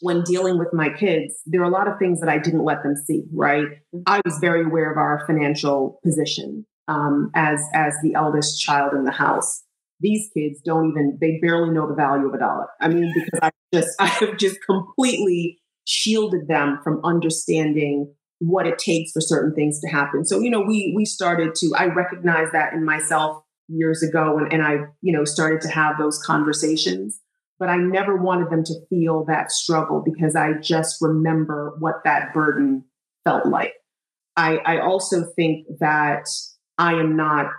when 0.01 0.23
dealing 0.23 0.59
with 0.59 0.69
my 0.73 0.89
kids, 0.89 1.35
there 1.47 1.61
are 1.61 1.69
a 1.69 1.71
lot 1.71 1.89
of 1.89 1.99
things 1.99 2.21
that 2.21 2.29
I 2.29 2.39
didn't 2.39 2.65
let 2.65 2.83
them 2.83 2.95
see, 2.97 3.25
right? 3.33 3.65
Mm-hmm. 3.65 4.03
I 4.07 4.21
was 4.25 4.39
very 4.41 4.65
aware 4.65 4.91
of 4.91 4.97
our 4.97 5.25
financial 5.27 6.01
position 6.05 6.67
um, 6.89 7.31
as 7.35 7.61
as 7.75 7.95
the 8.03 8.15
eldest 8.15 8.61
child 8.61 8.95
in 8.95 9.05
the 9.05 9.13
house. 9.13 9.63
These 10.01 10.31
kids 10.35 10.61
don't 10.65 10.91
even 10.91 11.19
they 11.21 11.39
barely 11.43 11.71
know 11.71 11.87
the 11.87 11.95
value 11.95 12.27
of 12.27 12.35
a 12.35 12.39
dollar. 12.39 12.67
I 12.81 12.89
mean, 12.89 13.13
because 13.15 13.41
I 13.43 13.51
just 13.73 13.91
I 14.01 14.07
have 14.07 14.37
just 14.39 14.59
completely 14.67 15.59
shielded 15.87 16.49
them 16.49 16.81
from 16.83 17.01
understanding 17.05 18.13
what 18.39 18.67
it 18.67 18.79
takes 18.79 19.13
for 19.13 19.21
certain 19.21 19.55
things 19.55 19.81
to 19.81 19.89
happen. 19.89 20.25
So, 20.25 20.41
you 20.41 20.51
know, 20.51 20.61
we 20.61 20.95
we 20.97 21.05
started 21.05 21.55
to 21.57 21.73
I 21.77 21.87
recognize 21.87 22.49
that 22.53 22.73
in 22.73 22.85
myself 22.85 23.43
years 23.69 24.03
ago 24.03 24.39
and, 24.39 24.53
and 24.53 24.63
I, 24.63 24.79
you 25.01 25.13
know, 25.13 25.25
started 25.25 25.61
to 25.63 25.69
have 25.69 25.99
those 25.99 26.21
conversations 26.25 27.21
but 27.61 27.69
I 27.69 27.77
never 27.77 28.17
wanted 28.17 28.51
them 28.51 28.65
to 28.65 28.75
feel 28.89 29.25
that 29.27 29.53
struggle 29.53 30.03
because 30.03 30.35
I 30.35 30.55
just 30.55 30.97
remember 31.03 31.77
what 31.79 31.97
that 32.05 32.33
burden 32.33 32.85
felt 33.23 33.47
like. 33.47 33.75
I, 34.37 34.57
I 34.65 34.81
also 34.81 35.25
think 35.37 35.67
that 35.79 36.27
I 36.79 36.95
am 36.95 37.17
not 37.17 37.51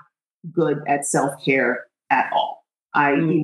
good 0.51 0.79
at 0.87 1.05
self 1.05 1.33
care 1.45 1.85
at 2.09 2.31
all. 2.33 2.65
I 2.95 3.11
mm. 3.11 3.43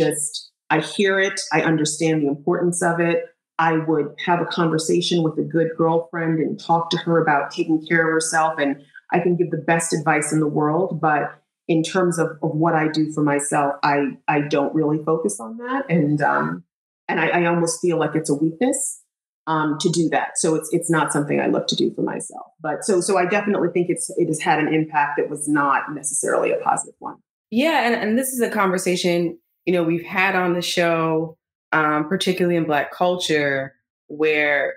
just, 0.00 0.50
I 0.70 0.80
hear 0.80 1.20
it, 1.20 1.38
I 1.52 1.60
understand 1.60 2.22
the 2.22 2.28
importance 2.28 2.82
of 2.82 2.98
it. 2.98 3.26
I 3.58 3.76
would 3.76 4.14
have 4.24 4.40
a 4.40 4.46
conversation 4.46 5.22
with 5.22 5.38
a 5.38 5.42
good 5.42 5.68
girlfriend 5.76 6.38
and 6.38 6.58
talk 6.58 6.88
to 6.90 6.96
her 6.96 7.20
about 7.20 7.50
taking 7.50 7.86
care 7.86 8.08
of 8.08 8.10
herself. 8.10 8.54
And 8.58 8.82
I 9.12 9.20
can 9.20 9.36
give 9.36 9.50
the 9.50 9.58
best 9.58 9.92
advice 9.92 10.32
in 10.32 10.40
the 10.40 10.48
world, 10.48 10.98
but 10.98 11.39
in 11.70 11.84
terms 11.84 12.18
of, 12.18 12.30
of 12.42 12.50
what 12.50 12.74
I 12.74 12.88
do 12.88 13.12
for 13.12 13.22
myself, 13.22 13.74
I 13.84 14.18
I 14.26 14.40
don't 14.40 14.74
really 14.74 15.02
focus 15.04 15.38
on 15.38 15.56
that, 15.58 15.84
and 15.88 16.20
um, 16.20 16.64
and 17.08 17.20
I, 17.20 17.28
I 17.28 17.46
almost 17.46 17.80
feel 17.80 17.96
like 17.96 18.16
it's 18.16 18.28
a 18.28 18.34
weakness 18.34 19.00
um, 19.46 19.78
to 19.80 19.88
do 19.88 20.08
that. 20.08 20.32
So 20.34 20.56
it's 20.56 20.68
it's 20.72 20.90
not 20.90 21.12
something 21.12 21.40
I 21.40 21.46
look 21.46 21.68
to 21.68 21.76
do 21.76 21.94
for 21.94 22.02
myself. 22.02 22.48
But 22.60 22.84
so 22.84 23.00
so 23.00 23.16
I 23.16 23.24
definitely 23.24 23.68
think 23.72 23.88
it's 23.88 24.10
it 24.16 24.26
has 24.26 24.40
had 24.40 24.58
an 24.58 24.74
impact 24.74 25.12
that 25.18 25.30
was 25.30 25.48
not 25.48 25.94
necessarily 25.94 26.50
a 26.50 26.56
positive 26.56 26.96
one. 26.98 27.18
Yeah, 27.52 27.86
and, 27.86 27.94
and 27.94 28.18
this 28.18 28.32
is 28.32 28.40
a 28.40 28.50
conversation 28.50 29.38
you 29.64 29.72
know 29.72 29.84
we've 29.84 30.04
had 30.04 30.34
on 30.34 30.54
the 30.54 30.62
show, 30.62 31.38
um, 31.70 32.08
particularly 32.08 32.56
in 32.56 32.64
Black 32.64 32.92
culture, 32.92 33.76
where 34.08 34.74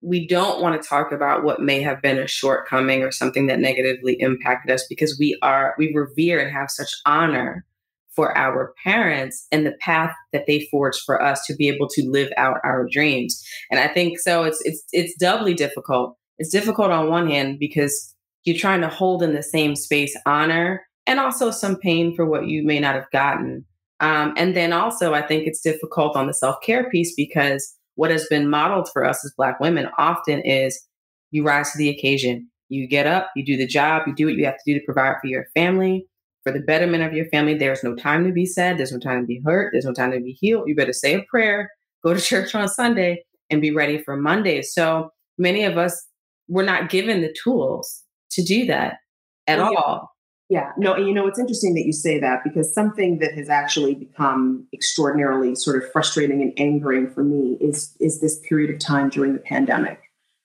we 0.00 0.26
don't 0.26 0.60
want 0.60 0.80
to 0.80 0.88
talk 0.88 1.12
about 1.12 1.42
what 1.42 1.60
may 1.60 1.82
have 1.82 2.00
been 2.00 2.18
a 2.18 2.26
shortcoming 2.26 3.02
or 3.02 3.10
something 3.10 3.46
that 3.48 3.58
negatively 3.58 4.16
impacted 4.20 4.72
us 4.72 4.86
because 4.88 5.16
we 5.18 5.36
are 5.42 5.74
we 5.78 5.92
revere 5.94 6.38
and 6.38 6.52
have 6.52 6.70
such 6.70 6.90
honor 7.04 7.64
for 8.14 8.36
our 8.36 8.74
parents 8.82 9.46
and 9.52 9.64
the 9.64 9.76
path 9.80 10.12
that 10.32 10.44
they 10.46 10.66
forged 10.72 11.00
for 11.06 11.22
us 11.22 11.44
to 11.46 11.54
be 11.54 11.68
able 11.68 11.88
to 11.88 12.08
live 12.08 12.32
out 12.36 12.56
our 12.64 12.86
dreams. 12.90 13.40
And 13.70 13.78
I 13.78 13.86
think 13.86 14.18
so 14.18 14.44
it's 14.44 14.60
it's 14.64 14.82
it's 14.92 15.14
doubly 15.18 15.54
difficult. 15.54 16.16
It's 16.38 16.50
difficult 16.50 16.90
on 16.90 17.10
one 17.10 17.28
hand 17.28 17.58
because 17.58 18.14
you're 18.44 18.56
trying 18.56 18.80
to 18.80 18.88
hold 18.88 19.22
in 19.22 19.34
the 19.34 19.42
same 19.42 19.76
space 19.76 20.16
honor 20.26 20.82
and 21.06 21.20
also 21.20 21.50
some 21.50 21.76
pain 21.76 22.14
for 22.14 22.26
what 22.26 22.46
you 22.46 22.64
may 22.64 22.78
not 22.78 22.94
have 22.94 23.10
gotten. 23.12 23.64
Um, 24.00 24.34
and 24.36 24.56
then 24.56 24.72
also, 24.72 25.14
I 25.14 25.26
think 25.26 25.46
it's 25.46 25.60
difficult 25.60 26.16
on 26.16 26.26
the 26.26 26.34
self 26.34 26.56
care 26.62 26.88
piece 26.90 27.14
because 27.16 27.74
what 27.98 28.12
has 28.12 28.28
been 28.28 28.48
modeled 28.48 28.88
for 28.92 29.04
us 29.04 29.24
as 29.24 29.34
Black 29.36 29.58
women 29.58 29.88
often 29.98 30.40
is 30.42 30.86
you 31.32 31.42
rise 31.42 31.72
to 31.72 31.78
the 31.78 31.88
occasion. 31.88 32.48
You 32.68 32.86
get 32.86 33.08
up, 33.08 33.28
you 33.34 33.44
do 33.44 33.56
the 33.56 33.66
job, 33.66 34.04
you 34.06 34.14
do 34.14 34.26
what 34.26 34.36
you 34.36 34.44
have 34.44 34.54
to 34.54 34.72
do 34.72 34.78
to 34.78 34.84
provide 34.84 35.16
for 35.20 35.26
your 35.26 35.46
family, 35.52 36.06
for 36.44 36.52
the 36.52 36.60
betterment 36.60 37.02
of 37.02 37.12
your 37.12 37.26
family. 37.30 37.54
There's 37.54 37.82
no 37.82 37.96
time 37.96 38.24
to 38.24 38.30
be 38.30 38.46
sad. 38.46 38.78
There's 38.78 38.92
no 38.92 39.00
time 39.00 39.22
to 39.22 39.26
be 39.26 39.42
hurt. 39.44 39.70
There's 39.72 39.84
no 39.84 39.92
time 39.92 40.12
to 40.12 40.20
be 40.20 40.30
healed. 40.30 40.68
You 40.68 40.76
better 40.76 40.92
say 40.92 41.14
a 41.14 41.24
prayer, 41.24 41.72
go 42.04 42.14
to 42.14 42.20
church 42.24 42.54
on 42.54 42.68
Sunday, 42.68 43.24
and 43.50 43.60
be 43.60 43.72
ready 43.72 44.00
for 44.00 44.16
Monday. 44.16 44.62
So 44.62 45.10
many 45.36 45.64
of 45.64 45.76
us, 45.76 46.06
we're 46.46 46.62
not 46.62 46.90
given 46.90 47.20
the 47.20 47.34
tools 47.42 48.04
to 48.30 48.44
do 48.44 48.64
that 48.66 48.98
at 49.48 49.58
well, 49.58 49.74
all. 49.76 50.10
Yeah, 50.50 50.72
no, 50.78 50.94
and 50.94 51.06
you 51.06 51.12
know, 51.12 51.26
it's 51.26 51.38
interesting 51.38 51.74
that 51.74 51.84
you 51.84 51.92
say 51.92 52.18
that 52.20 52.42
because 52.42 52.72
something 52.72 53.18
that 53.18 53.34
has 53.34 53.50
actually 53.50 53.94
become 53.94 54.66
extraordinarily 54.72 55.54
sort 55.54 55.82
of 55.82 55.90
frustrating 55.92 56.40
and 56.40 56.54
angering 56.56 57.10
for 57.10 57.22
me 57.22 57.58
is 57.60 57.94
is 58.00 58.20
this 58.20 58.40
period 58.48 58.70
of 58.70 58.78
time 58.78 59.10
during 59.10 59.34
the 59.34 59.40
pandemic, 59.40 60.00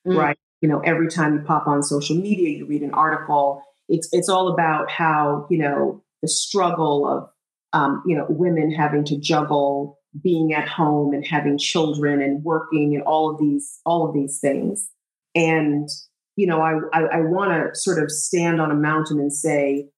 mm. 0.06 0.18
right? 0.18 0.38
You 0.62 0.68
know, 0.68 0.80
every 0.80 1.08
time 1.08 1.36
you 1.36 1.40
pop 1.42 1.68
on 1.68 1.82
social 1.84 2.18
media, 2.18 2.50
you 2.50 2.66
read 2.66 2.82
an 2.82 2.94
article, 2.94 3.64
it's 3.88 4.10
it's 4.12 4.28
all 4.28 4.50
about 4.50 4.92
how 4.92 5.48
you 5.50 5.58
know 5.58 6.04
the 6.22 6.28
struggle 6.28 7.08
of 7.08 7.30
um, 7.72 8.04
you 8.06 8.18
know 8.18 8.26
women 8.28 8.72
having 8.72 9.06
to 9.06 9.18
juggle 9.18 10.00
being 10.22 10.54
at 10.54 10.68
home 10.68 11.14
and 11.14 11.26
having 11.26 11.58
children 11.58 12.22
and 12.22 12.44
working 12.44 12.94
and 12.94 13.04
all 13.04 13.32
of 13.32 13.40
these 13.40 13.80
all 13.86 14.08
of 14.08 14.14
these 14.14 14.40
things 14.40 14.90
and 15.34 15.90
you 16.36 16.46
know 16.46 16.62
i 16.62 16.74
i, 16.94 17.18
I 17.18 17.22
want 17.22 17.52
to 17.52 17.80
sort 17.80 18.02
of 18.02 18.12
stand 18.12 18.62
on 18.62 18.70
a 18.70 18.76
mountain 18.76 19.20
and 19.20 19.34
say 19.34 19.90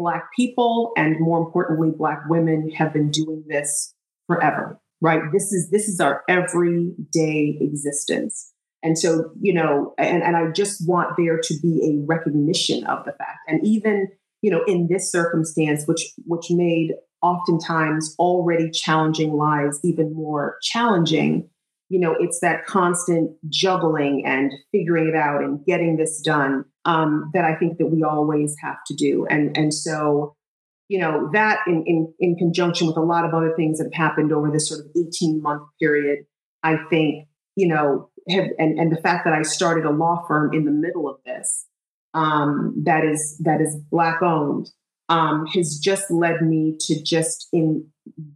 black 0.00 0.24
people 0.34 0.92
and 0.96 1.16
more 1.20 1.38
importantly 1.38 1.90
black 1.96 2.20
women 2.28 2.70
have 2.70 2.92
been 2.92 3.10
doing 3.10 3.44
this 3.48 3.94
forever 4.26 4.80
right? 5.00 5.22
This 5.32 5.52
is 5.52 5.70
this 5.70 5.88
is 5.88 6.00
our 6.00 6.22
everyday 6.28 7.58
existence. 7.60 8.52
And 8.82 8.98
so, 8.98 9.30
you 9.40 9.52
know, 9.52 9.94
and, 9.98 10.22
and 10.22 10.36
I 10.36 10.50
just 10.52 10.88
want 10.88 11.16
there 11.18 11.38
to 11.38 11.54
be 11.60 11.82
a 11.84 12.06
recognition 12.06 12.86
of 12.86 13.04
the 13.04 13.12
fact. 13.12 13.38
And 13.46 13.60
even, 13.66 14.08
you 14.40 14.50
know, 14.50 14.62
in 14.66 14.88
this 14.90 15.10
circumstance, 15.10 15.84
which 15.86 16.12
which 16.24 16.46
made 16.50 16.92
oftentimes 17.22 18.14
already 18.18 18.70
challenging 18.70 19.34
lives 19.34 19.78
even 19.84 20.14
more 20.14 20.56
challenging, 20.62 21.48
you 21.90 22.00
know, 22.00 22.14
it's 22.18 22.40
that 22.40 22.64
constant 22.66 23.32
juggling 23.48 24.24
and 24.24 24.52
figuring 24.72 25.08
it 25.08 25.16
out 25.16 25.42
and 25.42 25.64
getting 25.66 25.96
this 25.96 26.20
done 26.22 26.64
um, 26.84 27.30
that 27.34 27.44
I 27.44 27.56
think 27.56 27.78
that 27.78 27.86
we 27.86 28.02
always 28.02 28.56
have 28.62 28.78
to 28.86 28.94
do. 28.94 29.26
And 29.28 29.56
and 29.56 29.72
so, 29.72 30.34
you 30.88 30.98
know, 30.98 31.30
that 31.32 31.60
in, 31.66 31.84
in 31.86 32.14
in 32.18 32.36
conjunction 32.36 32.86
with 32.86 32.96
a 32.96 33.02
lot 33.02 33.24
of 33.24 33.34
other 33.34 33.54
things 33.56 33.78
that 33.78 33.84
have 33.84 33.94
happened 33.94 34.32
over 34.32 34.50
this 34.50 34.68
sort 34.68 34.80
of 34.80 34.86
18 34.96 35.42
month 35.42 35.62
period, 35.80 36.26
I 36.62 36.76
think, 36.88 37.28
you 37.56 37.68
know, 37.68 38.10
have 38.28 38.46
and, 38.58 38.78
and 38.78 38.92
the 38.92 39.00
fact 39.00 39.24
that 39.24 39.34
I 39.34 39.42
started 39.42 39.84
a 39.84 39.90
law 39.90 40.24
firm 40.26 40.52
in 40.54 40.64
the 40.64 40.70
middle 40.70 41.08
of 41.08 41.16
this 41.24 41.66
um, 42.14 42.82
that 42.84 43.04
is 43.04 43.40
that 43.44 43.60
is 43.60 43.76
black 43.90 44.22
owned 44.22 44.70
um, 45.08 45.46
has 45.46 45.78
just 45.78 46.10
led 46.10 46.40
me 46.40 46.76
to 46.80 47.02
just 47.02 47.48
in 47.52 47.86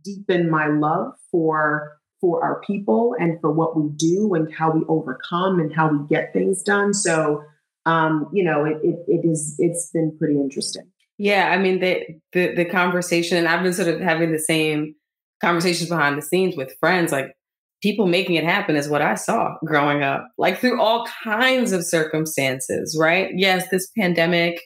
deepen 0.02 0.50
my 0.50 0.66
love 0.66 1.12
for 1.30 1.98
for 2.20 2.42
our 2.42 2.60
people 2.60 3.14
and 3.18 3.40
for 3.40 3.50
what 3.50 3.76
we 3.76 3.90
do 3.96 4.32
and 4.34 4.52
how 4.54 4.70
we 4.70 4.82
overcome 4.88 5.60
and 5.60 5.74
how 5.74 5.88
we 5.88 5.98
get 6.08 6.32
things 6.32 6.62
done. 6.62 6.94
So 6.94 7.44
um, 7.86 8.28
you 8.32 8.44
know, 8.44 8.64
it, 8.64 8.78
it 8.82 8.98
it 9.06 9.28
is 9.28 9.56
it's 9.58 9.90
been 9.92 10.16
pretty 10.18 10.34
interesting. 10.34 10.90
Yeah, 11.18 11.50
I 11.50 11.58
mean 11.58 11.80
the 11.80 12.02
the 12.32 12.54
the 12.54 12.64
conversation. 12.64 13.36
And 13.38 13.48
I've 13.48 13.62
been 13.62 13.72
sort 13.72 13.88
of 13.88 14.00
having 14.00 14.32
the 14.32 14.38
same 14.38 14.94
conversations 15.40 15.88
behind 15.88 16.18
the 16.18 16.22
scenes 16.22 16.56
with 16.56 16.74
friends, 16.80 17.12
like 17.12 17.34
people 17.82 18.06
making 18.06 18.36
it 18.36 18.44
happen 18.44 18.76
is 18.76 18.88
what 18.88 19.02
I 19.02 19.14
saw 19.14 19.56
growing 19.64 20.02
up, 20.02 20.26
like 20.38 20.58
through 20.58 20.80
all 20.80 21.06
kinds 21.22 21.72
of 21.72 21.84
circumstances, 21.84 22.96
right? 22.98 23.28
Yes, 23.34 23.68
this 23.70 23.90
pandemic, 23.98 24.58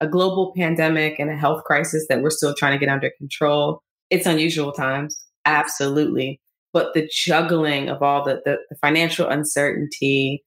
a 0.00 0.08
global 0.08 0.52
pandemic 0.56 1.20
and 1.20 1.30
a 1.30 1.36
health 1.36 1.62
crisis 1.64 2.04
that 2.08 2.20
we're 2.20 2.30
still 2.30 2.52
trying 2.52 2.72
to 2.72 2.84
get 2.84 2.92
under 2.92 3.12
control. 3.16 3.80
It's 4.10 4.26
unusual 4.26 4.72
times, 4.72 5.16
absolutely. 5.44 6.40
But 6.72 6.94
the 6.94 7.08
juggling 7.12 7.88
of 7.88 8.02
all 8.02 8.24
the, 8.24 8.40
the, 8.44 8.56
the 8.68 8.76
financial 8.80 9.28
uncertainty, 9.28 10.42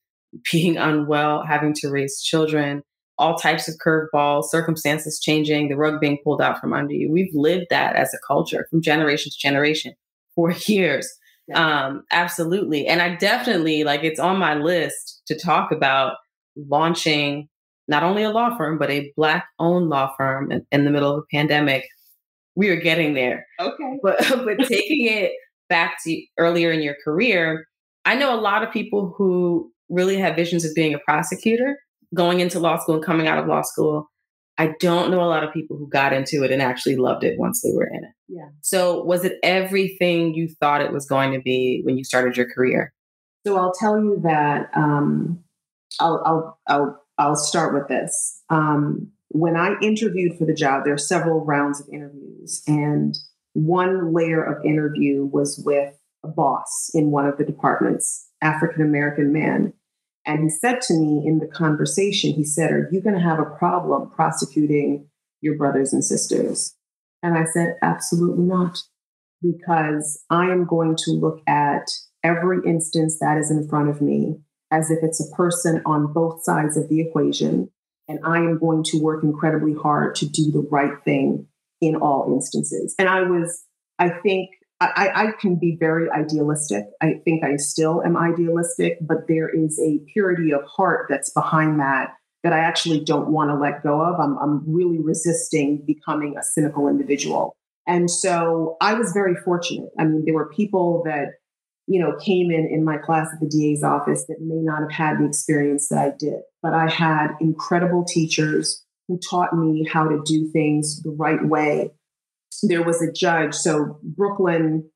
being 0.51 0.77
unwell, 0.77 1.43
having 1.45 1.73
to 1.75 1.89
raise 1.89 2.21
children, 2.21 2.83
all 3.17 3.35
types 3.35 3.67
of 3.67 3.75
curveballs, 3.83 4.45
circumstances 4.45 5.19
changing, 5.19 5.69
the 5.69 5.75
rug 5.75 5.99
being 5.99 6.19
pulled 6.23 6.41
out 6.41 6.59
from 6.59 6.73
under 6.73 6.93
you. 6.93 7.11
We've 7.11 7.33
lived 7.33 7.67
that 7.69 7.95
as 7.95 8.13
a 8.13 8.27
culture 8.27 8.67
from 8.69 8.81
generation 8.81 9.31
to 9.31 9.37
generation 9.37 9.93
for 10.35 10.51
years. 10.67 11.11
Um, 11.53 12.03
absolutely. 12.11 12.87
And 12.87 13.01
I 13.01 13.15
definitely 13.15 13.83
like 13.83 14.03
it's 14.03 14.19
on 14.19 14.37
my 14.37 14.55
list 14.55 15.21
to 15.27 15.39
talk 15.39 15.71
about 15.71 16.17
launching 16.55 17.47
not 17.87 18.03
only 18.03 18.23
a 18.23 18.29
law 18.29 18.55
firm, 18.57 18.77
but 18.77 18.89
a 18.89 19.11
black 19.15 19.47
owned 19.59 19.89
law 19.89 20.13
firm 20.17 20.51
in, 20.51 20.65
in 20.71 20.83
the 20.83 20.91
middle 20.91 21.13
of 21.13 21.19
a 21.19 21.35
pandemic. 21.35 21.85
We 22.55 22.69
are 22.69 22.75
getting 22.75 23.13
there. 23.13 23.45
Okay. 23.59 23.99
But 24.03 24.17
but 24.45 24.59
taking 24.67 25.07
it 25.07 25.31
back 25.69 25.97
to 26.03 26.21
earlier 26.37 26.71
in 26.71 26.81
your 26.81 26.95
career, 27.03 27.65
I 28.05 28.15
know 28.15 28.37
a 28.37 28.39
lot 28.39 28.63
of 28.63 28.71
people 28.71 29.13
who 29.17 29.71
really 29.89 30.17
have 30.17 30.35
visions 30.35 30.65
of 30.65 30.73
being 30.75 30.93
a 30.93 30.99
prosecutor, 30.99 31.77
going 32.13 32.39
into 32.39 32.59
law 32.59 32.77
school 32.77 32.95
and 32.95 33.03
coming 33.03 33.27
out 33.27 33.37
of 33.37 33.47
law 33.47 33.61
school 33.61 34.09
I 34.57 34.73
don't 34.79 35.11
know 35.11 35.21
a 35.21 35.25
lot 35.25 35.43
of 35.43 35.53
people 35.53 35.77
who 35.77 35.87
got 35.87 36.13
into 36.13 36.43
it 36.43 36.51
and 36.51 36.61
actually 36.61 36.95
loved 36.95 37.23
it 37.23 37.37
once 37.37 37.61
they 37.61 37.71
were 37.71 37.85
in 37.85 38.03
it. 38.03 38.11
Yeah. 38.27 38.49
So, 38.61 39.03
was 39.03 39.23
it 39.23 39.37
everything 39.43 40.33
you 40.33 40.49
thought 40.59 40.81
it 40.81 40.91
was 40.91 41.05
going 41.05 41.31
to 41.33 41.39
be 41.39 41.81
when 41.83 41.97
you 41.97 42.03
started 42.03 42.35
your 42.35 42.51
career? 42.51 42.93
So, 43.45 43.57
I'll 43.57 43.73
tell 43.73 43.99
you 43.99 44.19
that 44.23 44.69
um, 44.75 45.43
I'll, 45.99 46.23
I'll, 46.25 46.59
I'll, 46.67 47.05
I'll 47.17 47.35
start 47.35 47.73
with 47.73 47.87
this. 47.87 48.41
Um, 48.49 49.11
when 49.29 49.55
I 49.55 49.75
interviewed 49.81 50.37
for 50.37 50.45
the 50.45 50.53
job, 50.53 50.83
there 50.85 50.93
are 50.93 50.97
several 50.97 51.45
rounds 51.45 51.79
of 51.79 51.87
interviews, 51.93 52.63
and 52.67 53.15
one 53.53 54.13
layer 54.13 54.43
of 54.43 54.65
interview 54.65 55.25
was 55.25 55.61
with 55.65 55.93
a 56.23 56.27
boss 56.27 56.89
in 56.93 57.11
one 57.11 57.27
of 57.27 57.37
the 57.37 57.45
departments, 57.45 58.26
African 58.41 58.81
American 58.81 59.31
man. 59.31 59.73
And 60.25 60.43
he 60.43 60.49
said 60.49 60.81
to 60.81 60.93
me 60.93 61.23
in 61.25 61.39
the 61.39 61.47
conversation, 61.47 62.33
he 62.33 62.43
said, 62.43 62.71
Are 62.71 62.89
you 62.91 63.01
going 63.01 63.15
to 63.15 63.21
have 63.21 63.39
a 63.39 63.57
problem 63.57 64.09
prosecuting 64.09 65.07
your 65.41 65.55
brothers 65.57 65.93
and 65.93 66.03
sisters? 66.03 66.75
And 67.23 67.37
I 67.37 67.45
said, 67.45 67.75
Absolutely 67.81 68.43
not. 68.43 68.79
Because 69.41 70.23
I 70.29 70.45
am 70.45 70.65
going 70.65 70.95
to 71.05 71.11
look 71.11 71.41
at 71.47 71.87
every 72.23 72.57
instance 72.65 73.19
that 73.19 73.37
is 73.37 73.51
in 73.51 73.67
front 73.69 73.89
of 73.89 74.01
me 74.01 74.39
as 74.71 74.91
if 74.91 74.99
it's 75.01 75.21
a 75.21 75.35
person 75.35 75.81
on 75.85 76.11
both 76.11 76.43
sides 76.43 76.75
of 76.75 76.89
the 76.89 76.99
equation. 76.99 77.69
And 78.07 78.19
I 78.23 78.37
am 78.37 78.57
going 78.57 78.83
to 78.85 79.01
work 79.01 79.23
incredibly 79.23 79.73
hard 79.73 80.15
to 80.15 80.27
do 80.27 80.51
the 80.51 80.67
right 80.71 80.93
thing 81.05 81.47
in 81.81 81.95
all 81.95 82.33
instances. 82.33 82.95
And 82.97 83.07
I 83.07 83.21
was, 83.21 83.63
I 83.99 84.09
think, 84.09 84.49
I, 84.79 85.09
I, 85.15 85.31
can 85.39 85.55
be 85.55 85.75
very 85.79 86.07
idealistic. 86.11 86.85
I 87.01 87.15
think 87.25 87.43
I 87.43 87.55
still 87.55 88.03
am 88.03 88.15
idealistic, 88.15 88.99
but 89.01 89.27
there 89.27 89.49
is 89.49 89.79
a 89.79 89.99
purity 90.13 90.53
of 90.53 90.61
heart 90.65 91.07
that's 91.09 91.31
behind 91.31 91.79
that 91.79 92.13
that 92.43 92.53
I 92.53 92.59
actually 92.59 93.03
don't 93.03 93.29
want 93.29 93.49
to 93.49 93.55
let 93.55 93.81
go 93.81 94.01
of. 94.01 94.19
I'm, 94.19 94.37
I'm 94.37 94.63
really 94.67 94.99
resisting 94.99 95.83
becoming 95.85 96.35
a 96.37 96.43
cynical 96.43 96.87
individual. 96.87 97.55
And 97.87 98.09
so 98.09 98.77
I 98.79 98.93
was 98.93 99.11
very 99.13 99.35
fortunate. 99.35 99.89
I 99.99 100.05
mean, 100.05 100.23
there 100.25 100.35
were 100.35 100.49
people 100.49 101.01
that, 101.05 101.29
you 101.87 101.99
know, 101.99 102.15
came 102.23 102.51
in 102.51 102.69
in 102.71 102.85
my 102.85 102.97
class 102.97 103.27
at 103.33 103.39
the 103.39 103.47
DA's 103.47 103.83
office 103.83 104.25
that 104.27 104.37
may 104.39 104.61
not 104.61 104.81
have 104.81 104.91
had 104.91 105.19
the 105.19 105.25
experience 105.25 105.87
that 105.89 105.99
I 105.99 106.11
did, 106.17 106.41
but 106.61 106.73
I 106.73 106.89
had 106.89 107.29
incredible 107.41 108.05
teachers 108.05 108.83
who 109.07 109.17
taught 109.17 109.57
me 109.57 109.87
how 109.91 110.07
to 110.07 110.21
do 110.25 110.49
things 110.51 111.01
the 111.01 111.11
right 111.11 111.43
way 111.43 111.91
there 112.63 112.83
was 112.83 113.01
a 113.01 113.11
judge. 113.11 113.53
So 113.53 113.99
Brooklyn, 114.03 114.89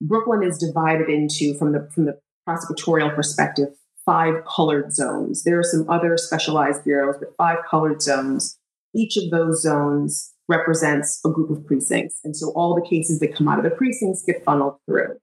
Brooklyn 0.00 0.42
is 0.42 0.58
divided 0.58 1.08
into 1.08 1.54
from 1.58 1.72
the 1.72 1.88
from 1.94 2.06
the 2.06 2.18
prosecutorial 2.48 3.14
perspective 3.14 3.68
five 4.06 4.44
colored 4.44 4.92
zones. 4.92 5.44
There 5.44 5.58
are 5.58 5.64
some 5.64 5.88
other 5.88 6.16
specialized 6.16 6.84
bureaus, 6.84 7.16
but 7.18 7.36
five 7.36 7.58
colored 7.70 8.02
zones. 8.02 8.58
Each 8.94 9.16
of 9.16 9.30
those 9.30 9.62
zones 9.62 10.32
represents 10.48 11.20
a 11.24 11.30
group 11.30 11.50
of 11.50 11.64
precincts, 11.64 12.18
and 12.24 12.36
so 12.36 12.50
all 12.56 12.74
the 12.74 12.88
cases 12.88 13.20
that 13.20 13.34
come 13.34 13.46
out 13.46 13.58
of 13.58 13.64
the 13.64 13.70
precincts 13.70 14.24
get 14.26 14.44
funneled 14.44 14.76
through, 14.86 15.16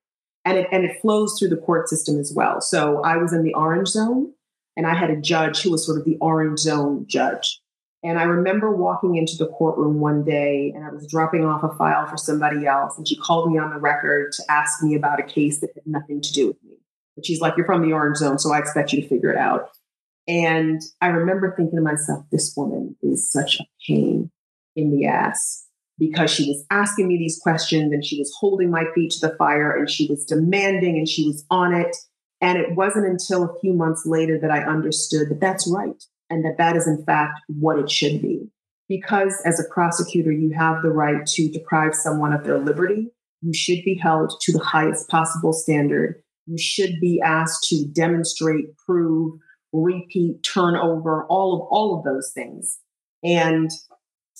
and 0.45 0.57
it 0.57 0.67
and 0.71 0.85
it 0.85 1.01
flows 1.01 1.35
through 1.37 1.49
the 1.49 1.57
court 1.57 1.89
system 1.89 2.19
as 2.19 2.31
well. 2.33 2.61
So 2.61 3.01
I 3.03 3.17
was 3.17 3.33
in 3.33 3.43
the 3.43 3.53
orange 3.53 3.89
zone, 3.89 4.31
and 4.77 4.87
I 4.87 4.93
had 4.93 5.09
a 5.09 5.19
judge 5.19 5.61
who 5.61 5.71
was 5.71 5.85
sort 5.85 5.99
of 5.99 6.05
the 6.05 6.17
orange 6.21 6.59
zone 6.59 7.05
judge. 7.07 7.61
And 8.03 8.19
I 8.19 8.23
remember 8.23 8.71
walking 8.71 9.15
into 9.15 9.35
the 9.37 9.47
courtroom 9.47 9.99
one 9.99 10.23
day 10.23 10.71
and 10.75 10.85
I 10.85 10.91
was 10.91 11.07
dropping 11.07 11.45
off 11.45 11.63
a 11.63 11.75
file 11.75 12.05
for 12.05 12.17
somebody 12.17 12.67
else. 12.67 12.97
And 12.97 13.07
she 13.07 13.17
called 13.17 13.51
me 13.51 13.57
on 13.57 13.71
the 13.71 13.79
record 13.79 14.31
to 14.33 14.43
ask 14.49 14.83
me 14.83 14.95
about 14.95 15.19
a 15.19 15.23
case 15.23 15.59
that 15.61 15.71
had 15.73 15.87
nothing 15.87 16.21
to 16.21 16.31
do 16.31 16.47
with 16.47 16.63
me. 16.63 16.75
But 17.15 17.25
she's 17.25 17.41
like, 17.41 17.57
You're 17.57 17.65
from 17.65 17.81
the 17.81 17.93
orange 17.93 18.17
zone, 18.17 18.37
so 18.37 18.53
I 18.53 18.59
expect 18.59 18.93
you 18.93 19.01
to 19.01 19.07
figure 19.07 19.31
it 19.31 19.37
out. 19.37 19.69
And 20.27 20.81
I 21.01 21.07
remember 21.07 21.53
thinking 21.55 21.77
to 21.77 21.83
myself, 21.83 22.25
This 22.31 22.53
woman 22.55 22.95
is 23.01 23.31
such 23.31 23.59
a 23.59 23.65
pain 23.87 24.29
in 24.75 24.95
the 24.95 25.07
ass 25.07 25.65
because 25.97 26.29
she 26.29 26.47
was 26.47 26.63
asking 26.69 27.07
me 27.07 27.17
these 27.17 27.39
questions 27.41 27.91
and 27.91 28.05
she 28.05 28.19
was 28.19 28.31
holding 28.39 28.69
my 28.69 28.85
feet 28.93 29.11
to 29.11 29.27
the 29.27 29.35
fire 29.37 29.75
and 29.75 29.89
she 29.89 30.05
was 30.07 30.23
demanding 30.23 30.97
and 30.97 31.09
she 31.09 31.25
was 31.25 31.43
on 31.49 31.73
it. 31.73 31.95
And 32.39 32.59
it 32.59 32.75
wasn't 32.75 33.07
until 33.07 33.43
a 33.43 33.59
few 33.59 33.73
months 33.73 34.05
later 34.05 34.37
that 34.39 34.51
I 34.51 34.63
understood 34.63 35.29
that 35.29 35.39
that's 35.39 35.67
right 35.67 36.03
and 36.29 36.43
that 36.45 36.57
that 36.57 36.75
is 36.75 36.87
in 36.87 37.03
fact 37.05 37.39
what 37.47 37.79
it 37.79 37.89
should 37.89 38.21
be. 38.21 38.49
Because 38.89 39.41
as 39.45 39.59
a 39.59 39.73
prosecutor, 39.73 40.31
you 40.31 40.51
have 40.57 40.81
the 40.81 40.89
right 40.89 41.25
to 41.25 41.49
deprive 41.49 41.93
someone 41.93 42.31
of 42.31 42.43
their 42.43 42.57
liberty. 42.57 43.07
You 43.41 43.53
should 43.53 43.83
be 43.83 43.95
held 43.95 44.33
to 44.41 44.51
the 44.51 44.63
highest 44.63 45.09
possible 45.09 45.53
standard. 45.53 46.21
You 46.45 46.57
should 46.57 46.99
be 47.01 47.21
asked 47.23 47.67
to 47.69 47.85
demonstrate, 47.91 48.77
prove, 48.77 49.39
repeat, 49.73 50.41
turn 50.43 50.77
over, 50.77 51.25
all 51.25 51.53
of 51.55 51.67
all 51.69 51.97
of 51.97 52.05
those 52.05 52.31
things. 52.33 52.79
And 53.23 53.69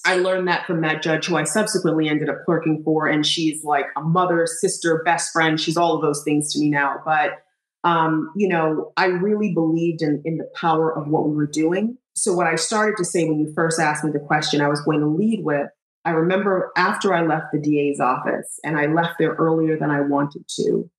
I 0.06 0.16
learned 0.16 0.48
that 0.48 0.66
from 0.66 0.82
that 0.82 1.02
judge 1.02 1.26
who 1.26 1.36
I 1.36 1.44
subsequently 1.44 2.08
ended 2.08 2.30
up 2.30 2.46
clerking 2.46 2.82
for. 2.86 3.08
And 3.08 3.26
she's 3.26 3.64
like 3.64 3.88
a 3.98 4.02
mother, 4.02 4.46
sister, 4.46 5.02
best 5.04 5.34
friend. 5.34 5.60
She's 5.60 5.76
all 5.78 5.96
of 5.96 6.02
those 6.02 6.24
things 6.24 6.54
to 6.54 6.60
me 6.60 6.70
now. 6.70 7.02
But 7.04 7.40
um, 7.88 8.32
you 8.36 8.48
know, 8.48 8.92
I 8.98 9.06
really 9.06 9.54
believed 9.54 10.02
in, 10.02 10.22
in 10.26 10.38
the 10.38 10.50
power 10.56 10.96
of 10.96 11.08
what 11.08 11.28
we 11.28 11.36
were 11.36 11.48
doing. 11.48 11.98
So, 12.16 12.34
what 12.34 12.48
I 12.48 12.56
started 12.56 12.98
to 12.98 13.06
say 13.06 13.26
when 13.26 13.40
you 13.40 13.54
first 13.56 13.80
asked 13.80 14.04
me 14.04 14.12
the 14.12 14.20
question, 14.20 14.62
I 14.62 14.68
was 14.68 14.82
going 14.82 15.00
to 15.00 15.08
lead 15.08 15.44
with 15.44 15.68
I 16.08 16.12
remember 16.12 16.72
after 16.78 17.14
I 17.14 17.22
left 17.26 17.48
the 17.52 17.60
DA's 17.60 18.00
office 18.00 18.62
and 18.64 18.80
I 18.80 18.86
left 18.86 19.16
there 19.20 19.34
earlier 19.34 19.78
than 19.78 19.92
I 19.92 20.00
wanted 20.00 20.46
to, 20.56 20.90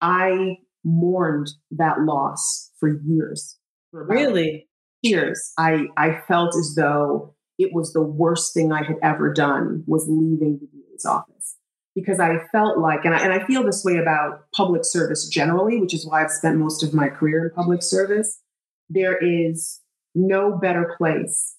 I 0.00 0.58
mourned 0.84 1.50
that 1.72 2.02
loss 2.02 2.70
for 2.78 2.88
years. 3.04 3.58
For 3.90 4.06
really? 4.06 4.68
Years. 5.02 5.52
I, 5.58 5.86
I 5.96 6.20
felt 6.28 6.54
as 6.54 6.74
though 6.76 7.34
it 7.58 7.72
was 7.72 7.92
the 7.92 8.02
worst 8.02 8.54
thing 8.54 8.70
I 8.70 8.84
had 8.84 8.98
ever 9.02 9.32
done 9.32 9.82
was 9.88 10.06
leaving 10.08 10.60
the 10.60 10.68
DA's 10.68 11.04
office 11.04 11.56
because 11.94 12.20
I 12.20 12.38
felt 12.52 12.78
like, 12.78 13.04
and 13.04 13.14
I, 13.14 13.18
and 13.18 13.32
I 13.32 13.44
feel 13.46 13.62
this 13.64 13.84
way 13.84 13.96
about 13.98 14.50
public 14.54 14.84
service 14.84 15.28
generally, 15.28 15.80
which 15.80 15.94
is 15.94 16.06
why 16.06 16.22
I've 16.22 16.30
spent 16.30 16.58
most 16.58 16.82
of 16.82 16.94
my 16.94 17.08
career 17.08 17.44
in 17.44 17.50
public 17.54 17.82
service. 17.82 18.40
There 18.88 19.16
is 19.16 19.80
no 20.14 20.56
better 20.56 20.94
place 20.96 21.56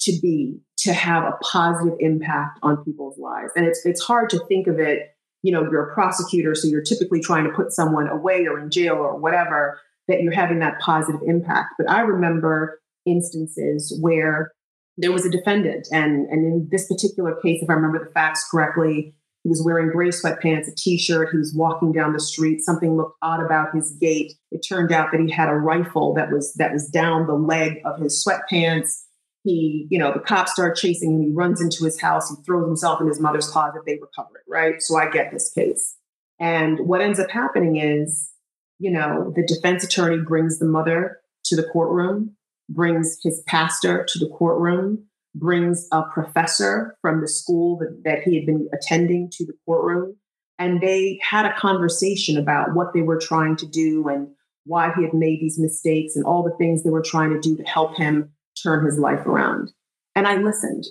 to 0.00 0.12
be 0.22 0.60
to 0.78 0.92
have 0.92 1.24
a 1.24 1.36
positive 1.42 1.96
impact 1.98 2.58
on 2.62 2.84
people's 2.84 3.18
lives. 3.18 3.50
And 3.56 3.66
it's 3.66 3.84
it's 3.84 4.00
hard 4.00 4.30
to 4.30 4.38
think 4.46 4.68
of 4.68 4.78
it, 4.78 5.14
you 5.42 5.52
know, 5.52 5.62
you're 5.62 5.90
a 5.90 5.94
prosecutor, 5.94 6.54
so 6.54 6.68
you're 6.68 6.82
typically 6.82 7.20
trying 7.20 7.44
to 7.44 7.50
put 7.50 7.72
someone 7.72 8.08
away 8.08 8.46
or 8.46 8.60
in 8.60 8.70
jail 8.70 8.94
or 8.94 9.16
whatever, 9.16 9.80
that 10.06 10.22
you're 10.22 10.32
having 10.32 10.60
that 10.60 10.78
positive 10.80 11.20
impact. 11.26 11.74
But 11.78 11.90
I 11.90 12.00
remember 12.00 12.80
instances 13.06 13.96
where 14.00 14.52
there 14.96 15.12
was 15.12 15.24
a 15.24 15.30
defendant, 15.30 15.88
and, 15.92 16.26
and 16.28 16.44
in 16.44 16.68
this 16.70 16.88
particular 16.88 17.36
case, 17.42 17.62
if 17.62 17.70
I 17.70 17.74
remember 17.74 18.04
the 18.04 18.12
facts 18.12 18.48
correctly, 18.50 19.14
he 19.48 19.50
was 19.50 19.62
wearing 19.64 19.88
gray 19.88 20.08
sweatpants, 20.08 20.68
a 20.68 20.74
t-shirt. 20.76 21.30
He 21.32 21.38
was 21.38 21.54
walking 21.56 21.90
down 21.90 22.12
the 22.12 22.20
street. 22.20 22.60
Something 22.60 22.98
looked 22.98 23.16
odd 23.22 23.42
about 23.42 23.74
his 23.74 23.92
gait. 23.98 24.34
It 24.50 24.58
turned 24.58 24.92
out 24.92 25.10
that 25.10 25.22
he 25.22 25.30
had 25.30 25.48
a 25.48 25.54
rifle 25.54 26.12
that 26.14 26.30
was 26.30 26.52
that 26.56 26.70
was 26.70 26.86
down 26.86 27.26
the 27.26 27.32
leg 27.32 27.80
of 27.86 27.98
his 27.98 28.22
sweatpants. 28.22 29.04
He, 29.44 29.86
you 29.90 29.98
know, 29.98 30.12
the 30.12 30.20
cops 30.20 30.52
start 30.52 30.76
chasing 30.76 31.14
him. 31.14 31.22
He 31.22 31.32
runs 31.32 31.62
into 31.62 31.86
his 31.86 31.98
house. 31.98 32.28
He 32.28 32.36
throws 32.44 32.66
himself 32.66 33.00
in 33.00 33.06
his 33.06 33.20
mother's 33.20 33.48
closet. 33.48 33.80
They 33.86 33.94
recover 33.94 34.36
it, 34.36 34.44
right? 34.46 34.82
So 34.82 34.98
I 34.98 35.08
get 35.08 35.32
this 35.32 35.50
case. 35.50 35.96
And 36.38 36.80
what 36.80 37.00
ends 37.00 37.18
up 37.18 37.30
happening 37.30 37.76
is, 37.76 38.30
you 38.78 38.90
know, 38.90 39.32
the 39.34 39.46
defense 39.46 39.82
attorney 39.82 40.22
brings 40.22 40.58
the 40.58 40.66
mother 40.66 41.20
to 41.44 41.56
the 41.56 41.64
courtroom, 41.64 42.36
brings 42.68 43.16
his 43.22 43.42
pastor 43.46 44.04
to 44.10 44.18
the 44.18 44.28
courtroom, 44.28 45.06
brings 45.34 45.86
a 45.92 46.02
professor 46.02 46.96
from 47.00 47.20
the 47.20 47.28
school 47.28 47.78
that, 47.78 48.02
that 48.04 48.22
he 48.22 48.36
had 48.36 48.46
been 48.46 48.68
attending 48.72 49.30
to 49.32 49.46
the 49.46 49.54
courtroom. 49.64 50.16
And 50.58 50.80
they 50.80 51.20
had 51.22 51.46
a 51.46 51.54
conversation 51.56 52.36
about 52.36 52.74
what 52.74 52.92
they 52.92 53.02
were 53.02 53.18
trying 53.18 53.56
to 53.56 53.66
do 53.66 54.08
and 54.08 54.28
why 54.64 54.92
he 54.96 55.02
had 55.02 55.14
made 55.14 55.40
these 55.40 55.58
mistakes 55.58 56.16
and 56.16 56.24
all 56.24 56.42
the 56.42 56.56
things 56.58 56.82
they 56.82 56.90
were 56.90 57.02
trying 57.02 57.30
to 57.30 57.40
do 57.40 57.56
to 57.56 57.62
help 57.64 57.96
him 57.96 58.30
turn 58.62 58.84
his 58.84 58.98
life 58.98 59.24
around. 59.26 59.72
And 60.14 60.26
I 60.26 60.36
listened. 60.36 60.84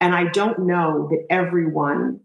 And 0.00 0.14
I 0.14 0.24
don't 0.24 0.66
know 0.66 1.08
that 1.10 1.26
everyone 1.28 2.20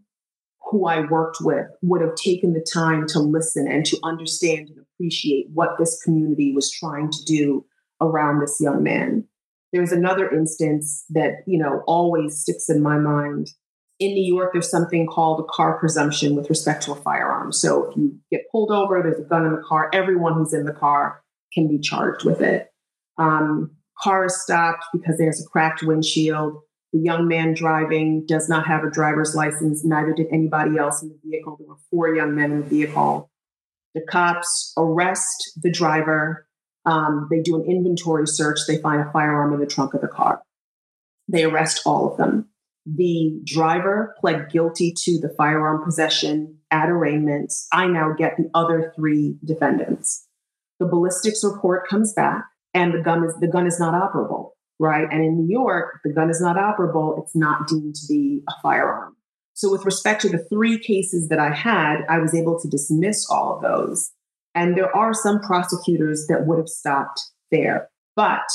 who 0.72 0.88
I 0.88 1.02
worked 1.02 1.38
with 1.42 1.68
would 1.82 2.02
have 2.02 2.16
taken 2.16 2.54
the 2.54 2.66
time 2.74 3.06
to 3.08 3.20
listen 3.20 3.68
and 3.68 3.86
to 3.86 4.00
understand 4.04 4.70
and 4.70 4.80
appreciate 4.80 5.48
what 5.54 5.78
this 5.78 6.02
community 6.04 6.54
was 6.54 6.72
trying 6.72 7.12
to 7.12 7.24
do 7.26 7.66
around 8.02 8.40
this 8.40 8.58
young 8.60 8.82
man. 8.82 9.28
There's 9.76 9.92
another 9.92 10.30
instance 10.30 11.04
that, 11.10 11.44
you 11.46 11.60
know, 11.60 11.84
always 11.86 12.40
sticks 12.40 12.70
in 12.70 12.82
my 12.82 12.98
mind. 12.98 13.50
In 14.00 14.14
New 14.14 14.24
York, 14.24 14.54
there's 14.54 14.72
something 14.72 15.06
called 15.06 15.42
a 15.42 15.54
car 15.54 15.78
presumption 15.78 16.34
with 16.34 16.50
respect 16.50 16.84
to 16.84 16.94
a 16.94 16.96
firearm. 16.96 17.52
So 17.52 17.90
if 17.90 17.98
you 17.98 18.18
get 18.32 18.44
pulled 18.54 18.72
over, 18.72 19.02
there's 19.04 19.20
a 19.20 19.28
gun 19.28 19.46
in 19.46 19.52
the 19.52 19.62
car, 19.68 19.90
everyone 19.94 20.36
who's 20.36 20.54
in 20.54 20.64
the 20.64 20.72
car 20.72 21.22
can 21.54 21.68
be 21.68 21.78
charged 21.78 22.24
with 22.24 22.40
it. 22.40 22.70
Um, 23.18 23.72
car 24.02 24.26
is 24.28 24.42
stopped 24.42 24.86
because 24.94 25.18
there's 25.18 25.42
a 25.42 25.50
cracked 25.50 25.84
windshield. 25.84 26.62
The 26.94 27.00
young 27.00 27.28
man 27.28 27.54
driving 27.54 28.26
does 28.26 28.48
not 28.48 28.66
have 28.68 28.86
a 28.86 28.90
driver's 28.90 29.36
license, 29.36 29.84
neither 29.84 30.14
did 30.14 30.28
anybody 30.32 30.78
else 30.78 31.04
in 31.04 31.10
the 31.10 31.20
vehicle. 31.30 31.58
There 31.60 31.68
were 31.68 31.76
four 31.92 32.16
young 32.16 32.34
men 32.34 32.52
in 32.54 32.62
the 32.62 32.68
vehicle. 32.68 33.30
The 33.94 34.06
cops 34.10 34.72
arrest 34.78 35.60
the 35.62 35.72
driver 35.72 36.48
um, 36.86 37.28
they 37.30 37.42
do 37.42 37.56
an 37.56 37.66
inventory 37.70 38.28
search. 38.28 38.60
They 38.68 38.78
find 38.78 39.02
a 39.02 39.12
firearm 39.12 39.54
in 39.54 39.60
the 39.60 39.66
trunk 39.66 39.94
of 39.94 40.02
the 40.02 40.08
car. 40.08 40.42
They 41.28 41.44
arrest 41.44 41.82
all 41.86 42.12
of 42.12 42.18
them. 42.18 42.50
The 42.86 43.42
driver 43.46 44.16
pled 44.20 44.52
guilty 44.52 44.94
to 44.96 45.20
the 45.20 45.34
firearm 45.36 45.84
possession 45.84 46.60
at 46.70 46.90
arraignments. 46.90 47.68
I 47.72 47.88
now 47.88 48.14
get 48.16 48.38
the 48.38 48.50
other 48.54 48.94
three 48.96 49.38
defendants. 49.44 50.28
The 50.80 50.86
ballistics 50.86 51.44
report 51.44 51.88
comes 51.88 52.14
back, 52.14 52.46
and 52.74 52.94
the 52.94 53.02
gun 53.02 53.24
is 53.24 53.34
the 53.40 53.48
gun 53.48 53.66
is 53.66 53.80
not 53.80 53.94
operable, 53.94 54.52
right? 54.80 55.08
And 55.10 55.24
in 55.24 55.38
New 55.38 55.52
York, 55.52 56.02
the 56.04 56.14
gun 56.14 56.30
is 56.30 56.42
not 56.42 56.58
operable. 56.58 57.24
It's 57.24 57.36
not 57.36 57.68
deemed 57.68 57.96
to 57.96 58.08
be 58.08 58.42
a 58.48 58.54
firearm. 58.62 59.16
So, 59.54 59.72
with 59.72 59.86
respect 59.86 60.22
to 60.22 60.30
the 60.30 60.46
three 60.50 60.78
cases 60.78 61.30
that 61.30 61.40
I 61.40 61.56
had, 61.56 62.02
I 62.10 62.20
was 62.20 62.36
able 62.36 62.60
to 62.60 62.68
dismiss 62.68 63.26
all 63.30 63.56
of 63.56 63.64
those 63.64 64.12
and 64.56 64.76
there 64.76 64.96
are 64.96 65.14
some 65.14 65.42
prosecutors 65.42 66.26
that 66.30 66.48
would 66.48 66.58
have 66.58 66.70
stopped 66.70 67.22
there. 67.52 67.90
But 68.16 68.48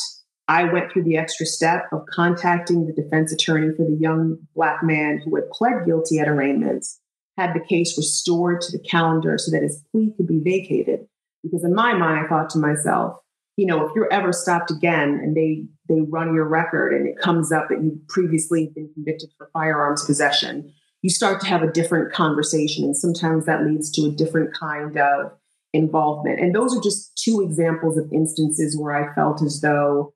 I 0.48 0.64
went 0.64 0.90
through 0.90 1.04
the 1.04 1.16
extra 1.16 1.46
step 1.46 1.84
of 1.92 2.06
contacting 2.12 2.86
the 2.86 2.92
defense 2.92 3.32
attorney 3.32 3.68
for 3.76 3.84
the 3.84 3.96
young 4.00 4.38
Black 4.56 4.82
man 4.82 5.20
who 5.24 5.36
had 5.36 5.50
pled 5.50 5.86
guilty 5.86 6.18
at 6.18 6.26
arraignments, 6.26 6.98
had 7.36 7.54
the 7.54 7.64
case 7.64 7.96
restored 7.96 8.60
to 8.62 8.72
the 8.72 8.82
calendar 8.82 9.38
so 9.38 9.52
that 9.52 9.62
his 9.62 9.84
plea 9.92 10.12
could 10.16 10.26
be 10.26 10.40
vacated. 10.40 11.06
Because 11.44 11.62
in 11.62 11.74
my 11.74 11.94
mind, 11.94 12.26
I 12.26 12.28
thought 12.28 12.50
to 12.50 12.58
myself, 12.58 13.16
you 13.56 13.66
know, 13.66 13.86
if 13.86 13.92
you're 13.94 14.12
ever 14.12 14.32
stopped 14.32 14.70
again 14.70 15.20
and 15.22 15.36
they 15.36 15.64
they 15.88 16.00
run 16.00 16.34
your 16.34 16.48
record 16.48 16.94
and 16.94 17.06
it 17.06 17.18
comes 17.18 17.52
up 17.52 17.68
that 17.68 17.82
you 17.82 18.00
previously 18.08 18.72
been 18.74 18.90
convicted 18.94 19.30
for 19.36 19.50
firearms 19.52 20.04
possession, 20.04 20.72
you 21.02 21.10
start 21.10 21.40
to 21.40 21.46
have 21.46 21.62
a 21.62 21.70
different 21.70 22.12
conversation. 22.12 22.84
And 22.84 22.96
sometimes 22.96 23.46
that 23.46 23.64
leads 23.64 23.90
to 23.92 24.06
a 24.06 24.10
different 24.10 24.54
kind 24.58 24.96
of 24.96 25.32
involvement. 25.72 26.40
And 26.40 26.54
those 26.54 26.76
are 26.76 26.80
just 26.80 27.16
two 27.16 27.40
examples 27.42 27.96
of 27.96 28.12
instances 28.12 28.76
where 28.78 28.94
I 28.94 29.14
felt 29.14 29.42
as 29.42 29.60
though, 29.60 30.12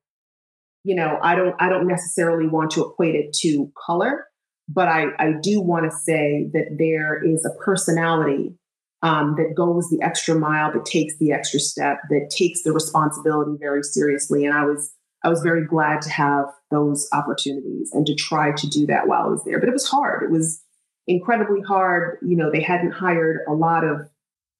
you 0.83 0.95
know, 0.95 1.17
I 1.21 1.35
don't 1.35 1.55
I 1.59 1.69
don't 1.69 1.87
necessarily 1.87 2.47
want 2.47 2.71
to 2.71 2.85
equate 2.85 3.15
it 3.15 3.33
to 3.41 3.71
color, 3.85 4.25
but 4.67 4.87
I, 4.87 5.05
I 5.19 5.33
do 5.41 5.61
want 5.61 5.89
to 5.89 5.97
say 5.97 6.49
that 6.53 6.75
there 6.77 7.23
is 7.23 7.45
a 7.45 7.63
personality 7.63 8.55
um, 9.01 9.35
that 9.37 9.53
goes 9.55 9.89
the 9.89 10.01
extra 10.01 10.35
mile, 10.35 10.73
that 10.73 10.85
takes 10.85 11.17
the 11.19 11.31
extra 11.31 11.59
step, 11.59 11.99
that 12.09 12.31
takes 12.35 12.63
the 12.63 12.71
responsibility 12.71 13.55
very 13.59 13.83
seriously. 13.83 14.45
And 14.45 14.55
I 14.55 14.65
was 14.65 14.93
I 15.23 15.29
was 15.29 15.41
very 15.41 15.65
glad 15.65 16.01
to 16.03 16.09
have 16.09 16.45
those 16.69 17.07
opportunities 17.11 17.91
and 17.93 18.05
to 18.05 18.13
try 18.13 18.51
to 18.51 18.67
do 18.67 18.85
that 18.87 19.07
while 19.07 19.23
I 19.23 19.27
was 19.27 19.43
there. 19.43 19.59
But 19.59 19.69
it 19.69 19.73
was 19.73 19.87
hard. 19.87 20.23
It 20.23 20.31
was 20.31 20.61
incredibly 21.07 21.61
hard. 21.61 22.19
You 22.21 22.35
know, 22.35 22.51
they 22.51 22.61
hadn't 22.61 22.91
hired 22.91 23.39
a 23.47 23.53
lot 23.53 23.83
of 23.83 24.07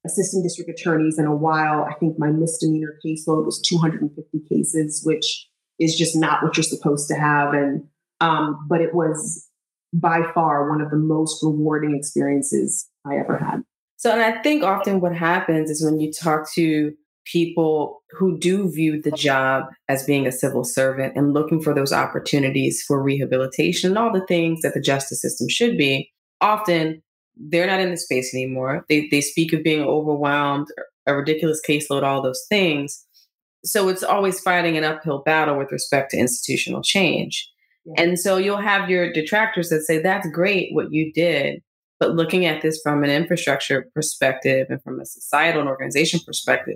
assistant 0.05 0.43
district 0.43 0.69
attorneys 0.69 1.17
in 1.17 1.25
a 1.25 1.35
while. 1.35 1.83
I 1.89 1.93
think 1.95 2.17
my 2.17 2.29
misdemeanor 2.29 2.99
caseload 3.05 3.45
was 3.45 3.61
250 3.61 4.39
cases, 4.49 5.01
which 5.03 5.47
is 5.79 5.95
just 5.95 6.15
not 6.15 6.43
what 6.43 6.55
you're 6.55 6.63
supposed 6.63 7.07
to 7.09 7.15
have. 7.15 7.53
And 7.53 7.83
um, 8.21 8.65
but 8.69 8.81
it 8.81 8.93
was 8.93 9.47
by 9.93 10.21
far 10.33 10.69
one 10.69 10.81
of 10.81 10.89
the 10.89 10.97
most 10.97 11.43
rewarding 11.43 11.95
experiences 11.95 12.87
I 13.05 13.15
ever 13.17 13.37
had. 13.37 13.63
So, 13.97 14.11
and 14.11 14.21
I 14.21 14.41
think 14.41 14.63
often 14.63 14.99
what 14.99 15.15
happens 15.15 15.69
is 15.69 15.83
when 15.83 15.99
you 15.99 16.11
talk 16.11 16.51
to 16.53 16.93
people 17.25 18.03
who 18.11 18.37
do 18.37 18.69
view 18.69 19.01
the 19.01 19.11
job 19.11 19.65
as 19.89 20.05
being 20.05 20.27
a 20.27 20.31
civil 20.31 20.63
servant 20.63 21.13
and 21.15 21.33
looking 21.33 21.61
for 21.61 21.73
those 21.73 21.91
opportunities 21.91 22.83
for 22.83 23.01
rehabilitation 23.01 23.91
and 23.91 23.97
all 23.97 24.13
the 24.13 24.25
things 24.27 24.61
that 24.61 24.73
the 24.73 24.81
justice 24.81 25.21
system 25.21 25.49
should 25.49 25.77
be, 25.77 26.11
often 26.41 27.01
they're 27.37 27.67
not 27.67 27.79
in 27.79 27.91
the 27.91 27.97
space 27.97 28.33
anymore. 28.33 28.85
They, 28.89 29.07
they 29.09 29.21
speak 29.21 29.53
of 29.53 29.63
being 29.63 29.83
overwhelmed, 29.83 30.67
a 31.05 31.15
ridiculous 31.15 31.61
caseload, 31.67 32.03
all 32.03 32.21
those 32.21 32.45
things. 32.49 33.05
So 33.63 33.89
it's 33.89 34.03
always 34.03 34.39
fighting 34.39 34.77
an 34.77 34.83
uphill 34.83 35.23
battle 35.23 35.57
with 35.57 35.71
respect 35.71 36.11
to 36.11 36.17
institutional 36.17 36.81
change. 36.81 37.49
Yeah. 37.85 38.03
And 38.03 38.19
so 38.19 38.37
you'll 38.37 38.57
have 38.57 38.89
your 38.89 39.11
detractors 39.11 39.69
that 39.69 39.81
say, 39.81 39.99
that's 39.99 40.29
great 40.29 40.69
what 40.73 40.91
you 40.91 41.11
did. 41.13 41.61
But 41.99 42.15
looking 42.15 42.45
at 42.45 42.61
this 42.61 42.79
from 42.83 43.03
an 43.03 43.09
infrastructure 43.09 43.89
perspective 43.93 44.67
and 44.69 44.81
from 44.83 44.99
a 44.99 45.05
societal 45.05 45.61
and 45.61 45.69
organization 45.69 46.19
perspective, 46.25 46.75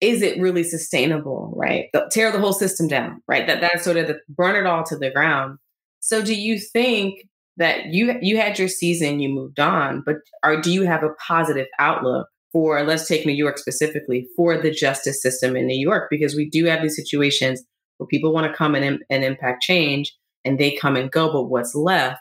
is 0.00 0.20
it 0.20 0.40
really 0.40 0.64
sustainable, 0.64 1.52
right? 1.56 1.86
The, 1.92 2.08
tear 2.10 2.32
the 2.32 2.40
whole 2.40 2.52
system 2.52 2.88
down, 2.88 3.22
right? 3.28 3.46
That 3.46 3.60
that's 3.60 3.84
sort 3.84 3.96
of 3.96 4.08
the 4.08 4.18
burn 4.28 4.56
it 4.56 4.66
all 4.66 4.82
to 4.84 4.96
the 4.96 5.10
ground. 5.10 5.58
So 6.00 6.22
do 6.22 6.34
you 6.34 6.58
think 6.58 7.20
that 7.56 7.86
you 7.86 8.14
you 8.20 8.36
had 8.36 8.58
your 8.58 8.68
season, 8.68 9.20
you 9.20 9.28
moved 9.28 9.60
on, 9.60 10.02
but 10.04 10.16
are 10.42 10.60
do 10.60 10.72
you 10.72 10.84
have 10.84 11.02
a 11.02 11.14
positive 11.26 11.66
outlook 11.78 12.26
for 12.52 12.82
let's 12.84 13.06
take 13.06 13.26
New 13.26 13.32
York 13.32 13.58
specifically 13.58 14.28
for 14.36 14.58
the 14.58 14.70
justice 14.70 15.22
system 15.22 15.56
in 15.56 15.66
New 15.66 15.78
York? 15.78 16.08
Because 16.10 16.34
we 16.34 16.48
do 16.48 16.64
have 16.66 16.82
these 16.82 16.96
situations 16.96 17.62
where 17.98 18.06
people 18.06 18.32
want 18.32 18.50
to 18.50 18.56
come 18.56 18.74
and, 18.74 19.00
and 19.10 19.24
impact 19.24 19.62
change 19.62 20.12
and 20.44 20.58
they 20.58 20.76
come 20.76 20.96
and 20.96 21.10
go, 21.10 21.32
but 21.32 21.44
what's 21.44 21.74
left 21.74 22.20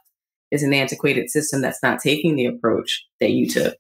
is 0.52 0.64
an 0.64 0.74
antiquated 0.74 1.30
system 1.30 1.62
that's 1.62 1.82
not 1.82 2.00
taking 2.00 2.36
the 2.36 2.46
approach 2.46 3.04
that 3.20 3.32
you 3.32 3.50
took. 3.50 3.76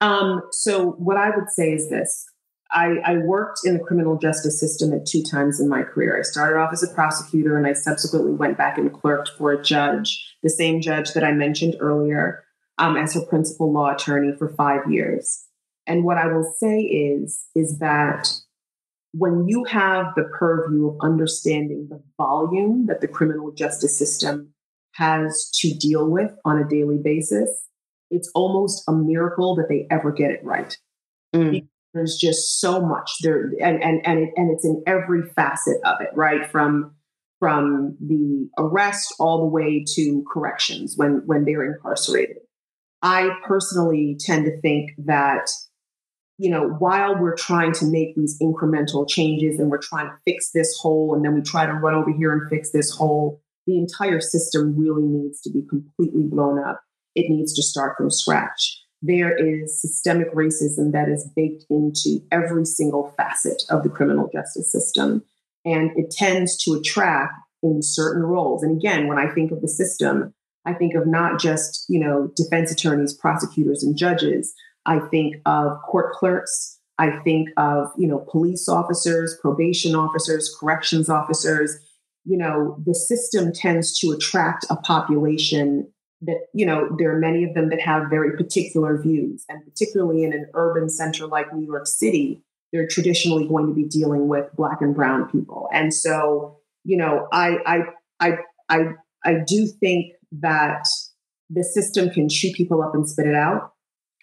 Um, 0.00 0.42
so 0.52 0.92
what 0.92 1.16
I 1.16 1.30
would 1.30 1.48
say 1.50 1.72
is 1.72 1.88
this 1.88 2.26
I, 2.70 2.96
I, 3.04 3.16
worked 3.18 3.60
in 3.64 3.74
the 3.74 3.82
criminal 3.82 4.18
justice 4.18 4.60
system 4.60 4.92
at 4.92 5.06
two 5.06 5.22
times 5.22 5.58
in 5.58 5.68
my 5.68 5.82
career. 5.82 6.18
I 6.18 6.22
started 6.22 6.58
off 6.58 6.72
as 6.72 6.82
a 6.82 6.92
prosecutor 6.94 7.56
and 7.56 7.66
I 7.66 7.72
subsequently 7.72 8.32
went 8.32 8.58
back 8.58 8.76
and 8.76 8.92
clerked 8.92 9.30
for 9.38 9.52
a 9.52 9.62
judge, 9.62 10.36
the 10.42 10.50
same 10.50 10.82
judge 10.82 11.12
that 11.14 11.24
I 11.24 11.32
mentioned 11.32 11.76
earlier, 11.80 12.44
um, 12.76 12.96
as 12.96 13.14
her 13.14 13.22
principal 13.22 13.72
law 13.72 13.94
attorney 13.94 14.32
for 14.36 14.50
five 14.50 14.90
years. 14.90 15.46
And 15.86 16.04
what 16.04 16.18
I 16.18 16.26
will 16.26 16.54
say 16.58 16.80
is, 16.80 17.46
is 17.54 17.78
that 17.78 18.30
when 19.12 19.48
you 19.48 19.64
have 19.64 20.14
the 20.14 20.30
purview 20.38 20.88
of 20.88 20.98
understanding 21.00 21.88
the 21.88 22.02
volume 22.18 22.86
that 22.86 23.00
the 23.00 23.08
criminal 23.08 23.50
justice 23.52 23.98
system 23.98 24.52
has 24.92 25.50
to 25.54 25.72
deal 25.74 26.08
with 26.08 26.32
on 26.44 26.58
a 26.58 26.68
daily 26.68 26.98
basis, 27.02 27.66
it's 28.10 28.30
almost 28.34 28.82
a 28.88 28.92
miracle 28.92 29.54
that 29.56 29.68
they 29.68 29.86
ever 29.90 30.12
get 30.12 30.30
it 30.30 30.44
right. 30.44 30.76
Mm. 31.34 31.66
There's 31.94 32.16
just 32.16 32.60
so 32.60 32.80
much 32.80 33.10
there, 33.22 33.50
and 33.62 33.82
and 33.82 34.00
and 34.04 34.18
it, 34.20 34.30
and 34.36 34.50
it's 34.52 34.64
in 34.64 34.82
every 34.86 35.22
facet 35.34 35.78
of 35.84 36.00
it, 36.00 36.10
right? 36.14 36.50
From 36.50 36.94
from 37.38 37.96
the 38.00 38.48
arrest 38.58 39.14
all 39.18 39.38
the 39.38 39.46
way 39.46 39.84
to 39.94 40.24
corrections 40.30 40.94
when 40.96 41.22
when 41.26 41.44
they're 41.44 41.64
incarcerated. 41.64 42.38
I 43.02 43.30
personally 43.46 44.16
tend 44.18 44.46
to 44.46 44.60
think 44.60 44.90
that 45.06 45.48
you 46.36 46.50
know 46.50 46.68
while 46.78 47.16
we're 47.18 47.36
trying 47.36 47.72
to 47.74 47.86
make 47.86 48.14
these 48.16 48.38
incremental 48.42 49.08
changes 49.08 49.58
and 49.58 49.70
we're 49.70 49.78
trying 49.78 50.06
to 50.06 50.16
fix 50.24 50.50
this 50.52 50.76
hole 50.80 51.14
and 51.14 51.24
then 51.24 51.34
we 51.34 51.42
try 51.42 51.66
to 51.66 51.72
run 51.72 51.94
over 51.94 52.12
here 52.12 52.32
and 52.32 52.48
fix 52.50 52.70
this 52.70 52.90
hole 52.90 53.40
the 53.66 53.76
entire 53.76 54.20
system 54.20 54.74
really 54.78 55.02
needs 55.02 55.40
to 55.42 55.50
be 55.50 55.62
completely 55.68 56.22
blown 56.24 56.58
up 56.58 56.80
it 57.14 57.28
needs 57.28 57.52
to 57.54 57.62
start 57.62 57.96
from 57.96 58.10
scratch 58.10 58.80
there 59.00 59.36
is 59.36 59.80
systemic 59.80 60.32
racism 60.34 60.92
that 60.92 61.08
is 61.08 61.28
baked 61.36 61.64
into 61.70 62.20
every 62.32 62.64
single 62.64 63.14
facet 63.16 63.62
of 63.70 63.82
the 63.82 63.88
criminal 63.88 64.28
justice 64.32 64.70
system. 64.70 65.22
And 65.64 65.90
it 65.96 66.10
tends 66.10 66.56
to 66.64 66.74
attract 66.74 67.34
in 67.62 67.82
certain 67.82 68.22
roles. 68.22 68.62
And 68.62 68.76
again, 68.76 69.06
when 69.06 69.18
I 69.18 69.32
think 69.32 69.52
of 69.52 69.60
the 69.60 69.68
system, 69.68 70.34
I 70.64 70.74
think 70.74 70.94
of 70.94 71.06
not 71.06 71.40
just, 71.40 71.86
you 71.88 72.00
know, 72.00 72.30
defense 72.36 72.70
attorneys, 72.72 73.14
prosecutors, 73.14 73.82
and 73.82 73.96
judges. 73.96 74.52
I 74.86 74.98
think 74.98 75.36
of 75.46 75.80
court 75.82 76.12
clerks. 76.12 76.78
I 76.98 77.18
think 77.20 77.48
of, 77.56 77.92
you 77.96 78.08
know, 78.08 78.24
police 78.30 78.68
officers, 78.68 79.36
probation 79.40 79.94
officers, 79.94 80.54
corrections 80.58 81.08
officers. 81.08 81.76
You 82.24 82.36
know, 82.36 82.76
the 82.84 82.94
system 82.94 83.52
tends 83.52 83.98
to 84.00 84.10
attract 84.10 84.66
a 84.68 84.76
population 84.76 85.92
that 86.22 86.46
you 86.52 86.66
know 86.66 86.88
there 86.98 87.14
are 87.14 87.18
many 87.18 87.44
of 87.44 87.54
them 87.54 87.68
that 87.70 87.80
have 87.80 88.10
very 88.10 88.36
particular 88.36 89.00
views. 89.00 89.44
And 89.48 89.64
particularly 89.64 90.24
in 90.24 90.32
an 90.32 90.46
urban 90.54 90.88
center 90.88 91.26
like 91.26 91.52
new 91.54 91.66
york 91.66 91.86
city 91.86 92.42
they're 92.70 92.86
traditionally 92.86 93.48
going 93.48 93.66
to 93.66 93.72
be 93.72 93.84
dealing 93.84 94.28
with 94.28 94.44
black 94.54 94.82
and 94.82 94.94
brown 94.94 95.30
people. 95.30 95.68
And 95.72 95.92
so 95.92 96.58
you 96.84 96.96
know 96.96 97.28
i 97.32 97.58
i 97.66 97.78
i 98.20 98.38
i, 98.68 98.78
I 99.24 99.34
do 99.46 99.66
think 99.66 100.12
that 100.40 100.84
the 101.50 101.64
system 101.64 102.10
can 102.10 102.28
chew 102.28 102.52
people 102.52 102.82
up 102.82 102.94
and 102.94 103.08
spit 103.08 103.26
it 103.26 103.34
out. 103.34 103.72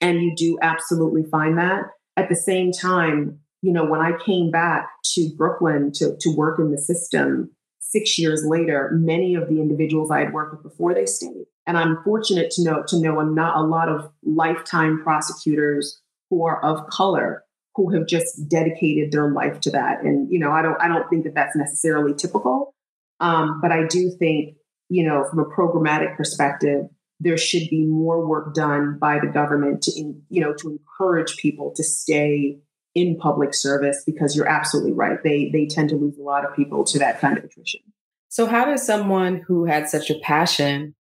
And 0.02 0.22
you 0.22 0.36
do 0.36 0.60
absolutely 0.62 1.24
find 1.24 1.58
that. 1.58 1.86
At 2.18 2.30
the 2.30 2.36
same 2.36 2.72
time 2.72 3.40
you 3.66 3.74
know 3.74 3.84
when 3.84 4.00
i 4.00 4.12
came 4.24 4.52
back 4.52 4.88
to 5.04 5.30
brooklyn 5.36 5.92
to, 5.92 6.16
to 6.20 6.30
work 6.36 6.60
in 6.60 6.72
the 6.72 6.78
system 6.78 7.50
six 7.80 8.20
years 8.20 8.44
later 8.46 8.92
many 8.94 9.34
of 9.34 9.50
the 9.50 9.60
individuals 9.60 10.12
i 10.12 10.20
had 10.20 10.34
worked 10.34 10.54
with 10.54 10.64
before 10.64 10.94
they 10.94 11.06
stayed 11.06 11.46
and 11.68 11.78
I'm 11.78 11.98
fortunate 12.04 12.52
to 12.52 12.64
know 12.64 12.84
to 12.88 13.00
know 13.00 13.22
not 13.22 13.58
a 13.58 13.62
lot 13.62 13.90
of 13.90 14.10
lifetime 14.24 15.02
prosecutors 15.04 16.02
who 16.30 16.46
are 16.46 16.64
of 16.64 16.88
color 16.88 17.44
who 17.76 17.90
have 17.94 18.08
just 18.08 18.48
dedicated 18.48 19.12
their 19.12 19.32
life 19.32 19.60
to 19.62 19.72
that. 19.72 20.02
And 20.02 20.32
you 20.32 20.40
know, 20.40 20.52
I 20.52 20.62
don't 20.62 20.80
I 20.82 20.88
don't 20.88 21.10
think 21.10 21.26
that 21.26 21.36
that's 21.36 21.56
necessarily 21.56 22.14
typical, 22.14 22.74
um, 23.20 23.60
but 23.62 23.72
I 23.72 23.86
do 23.88 24.12
think 24.18 24.56
you 24.90 25.06
know 25.06 25.26
from 25.30 25.40
a 25.40 25.46
programmatic 25.46 26.16
perspective, 26.16 26.86
there 27.20 27.38
should 27.38 27.70
be 27.70 27.86
more 27.86 28.26
work 28.26 28.54
done 28.54 28.98
by 29.00 29.20
the 29.20 29.28
government 29.28 29.84
to 29.84 29.92
in, 30.00 30.22
you 30.30 30.42
know 30.42 30.54
to 30.54 30.70
encourage 30.70 31.38
people 31.38 31.74
to 31.76 31.84
stay 31.84 32.60
in 32.94 33.18
public 33.18 33.54
service 33.54 34.04
because 34.06 34.36
you're 34.36 34.48
absolutely 34.48 34.94
right. 34.94 35.22
They 35.24 35.50
they 35.52 35.66
tend 35.66 35.90
to 35.90 35.96
lose 35.96 36.18
a 36.18 36.24
lot 36.24 36.46
of 36.46 36.56
people 36.56 36.86
to 36.86 37.00
that 37.00 37.20
kind 37.20 37.38
of 37.38 37.44
attrition. 37.44 37.82
So 38.30 38.46
how 38.46 38.66
does 38.66 38.86
someone 38.86 39.44
who 39.48 39.66
had 39.66 39.90
such 39.90 40.10
a 40.10 40.20
passion 40.20 40.96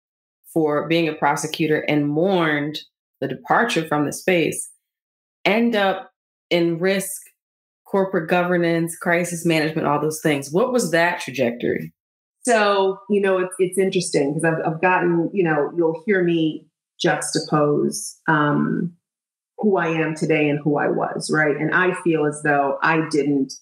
for 0.52 0.88
being 0.88 1.08
a 1.08 1.14
prosecutor 1.14 1.80
and 1.88 2.08
mourned 2.08 2.78
the 3.20 3.28
departure 3.28 3.86
from 3.86 4.06
the 4.06 4.12
space 4.12 4.70
end 5.44 5.74
up 5.74 6.12
in 6.50 6.78
risk 6.78 7.10
corporate 7.86 8.28
governance 8.28 8.96
crisis 8.96 9.44
management 9.44 9.86
all 9.86 10.00
those 10.00 10.20
things. 10.22 10.50
What 10.50 10.72
was 10.72 10.90
that 10.92 11.20
trajectory? 11.20 11.92
So 12.44 12.98
you 13.10 13.20
know 13.20 13.38
it's, 13.38 13.54
it's 13.58 13.78
interesting 13.78 14.34
because 14.34 14.44
I've, 14.44 14.74
I've 14.74 14.80
gotten 14.80 15.30
you 15.32 15.44
know 15.44 15.70
you'll 15.76 16.02
hear 16.06 16.24
me 16.24 16.66
juxtapose 17.04 18.14
um, 18.28 18.92
who 19.58 19.76
i 19.76 19.88
am 19.88 20.14
today 20.14 20.48
and 20.48 20.58
who 20.62 20.78
i 20.78 20.88
was 20.88 21.30
right? 21.32 21.56
And 21.56 21.74
i 21.74 21.94
feel 22.02 22.26
as 22.26 22.40
though 22.42 22.78
i 22.82 23.06
didn't 23.10 23.52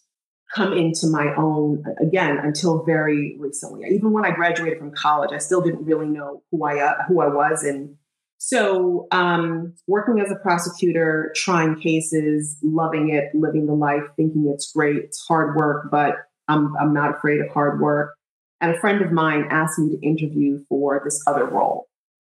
come 0.54 0.72
into 0.72 1.06
my 1.06 1.34
own 1.36 1.84
again 2.00 2.38
until 2.38 2.84
very 2.84 3.36
recently. 3.38 3.88
Even 3.88 4.12
when 4.12 4.24
I 4.24 4.32
graduated 4.32 4.78
from 4.78 4.92
college, 4.92 5.30
I 5.32 5.38
still 5.38 5.60
didn't 5.60 5.84
really 5.84 6.06
know 6.06 6.42
who 6.50 6.64
I 6.64 6.80
uh, 6.80 6.94
who 7.08 7.20
I 7.20 7.28
was, 7.28 7.62
and 7.62 7.96
so 8.42 9.06
um, 9.10 9.74
working 9.86 10.18
as 10.18 10.30
a 10.30 10.36
prosecutor, 10.36 11.30
trying 11.36 11.78
cases, 11.78 12.56
loving 12.62 13.10
it, 13.10 13.34
living 13.34 13.66
the 13.66 13.74
life, 13.74 14.02
thinking 14.16 14.50
it's 14.52 14.72
great. 14.72 14.96
It's 14.96 15.22
hard 15.28 15.56
work, 15.56 15.90
but 15.90 16.14
I'm 16.48 16.74
I'm 16.80 16.94
not 16.94 17.14
afraid 17.16 17.40
of 17.40 17.48
hard 17.50 17.80
work. 17.80 18.14
And 18.62 18.74
a 18.74 18.80
friend 18.80 19.02
of 19.02 19.12
mine 19.12 19.46
asked 19.50 19.78
me 19.78 19.90
to 19.90 20.06
interview 20.06 20.64
for 20.68 21.02
this 21.04 21.22
other 21.26 21.44
role. 21.44 21.86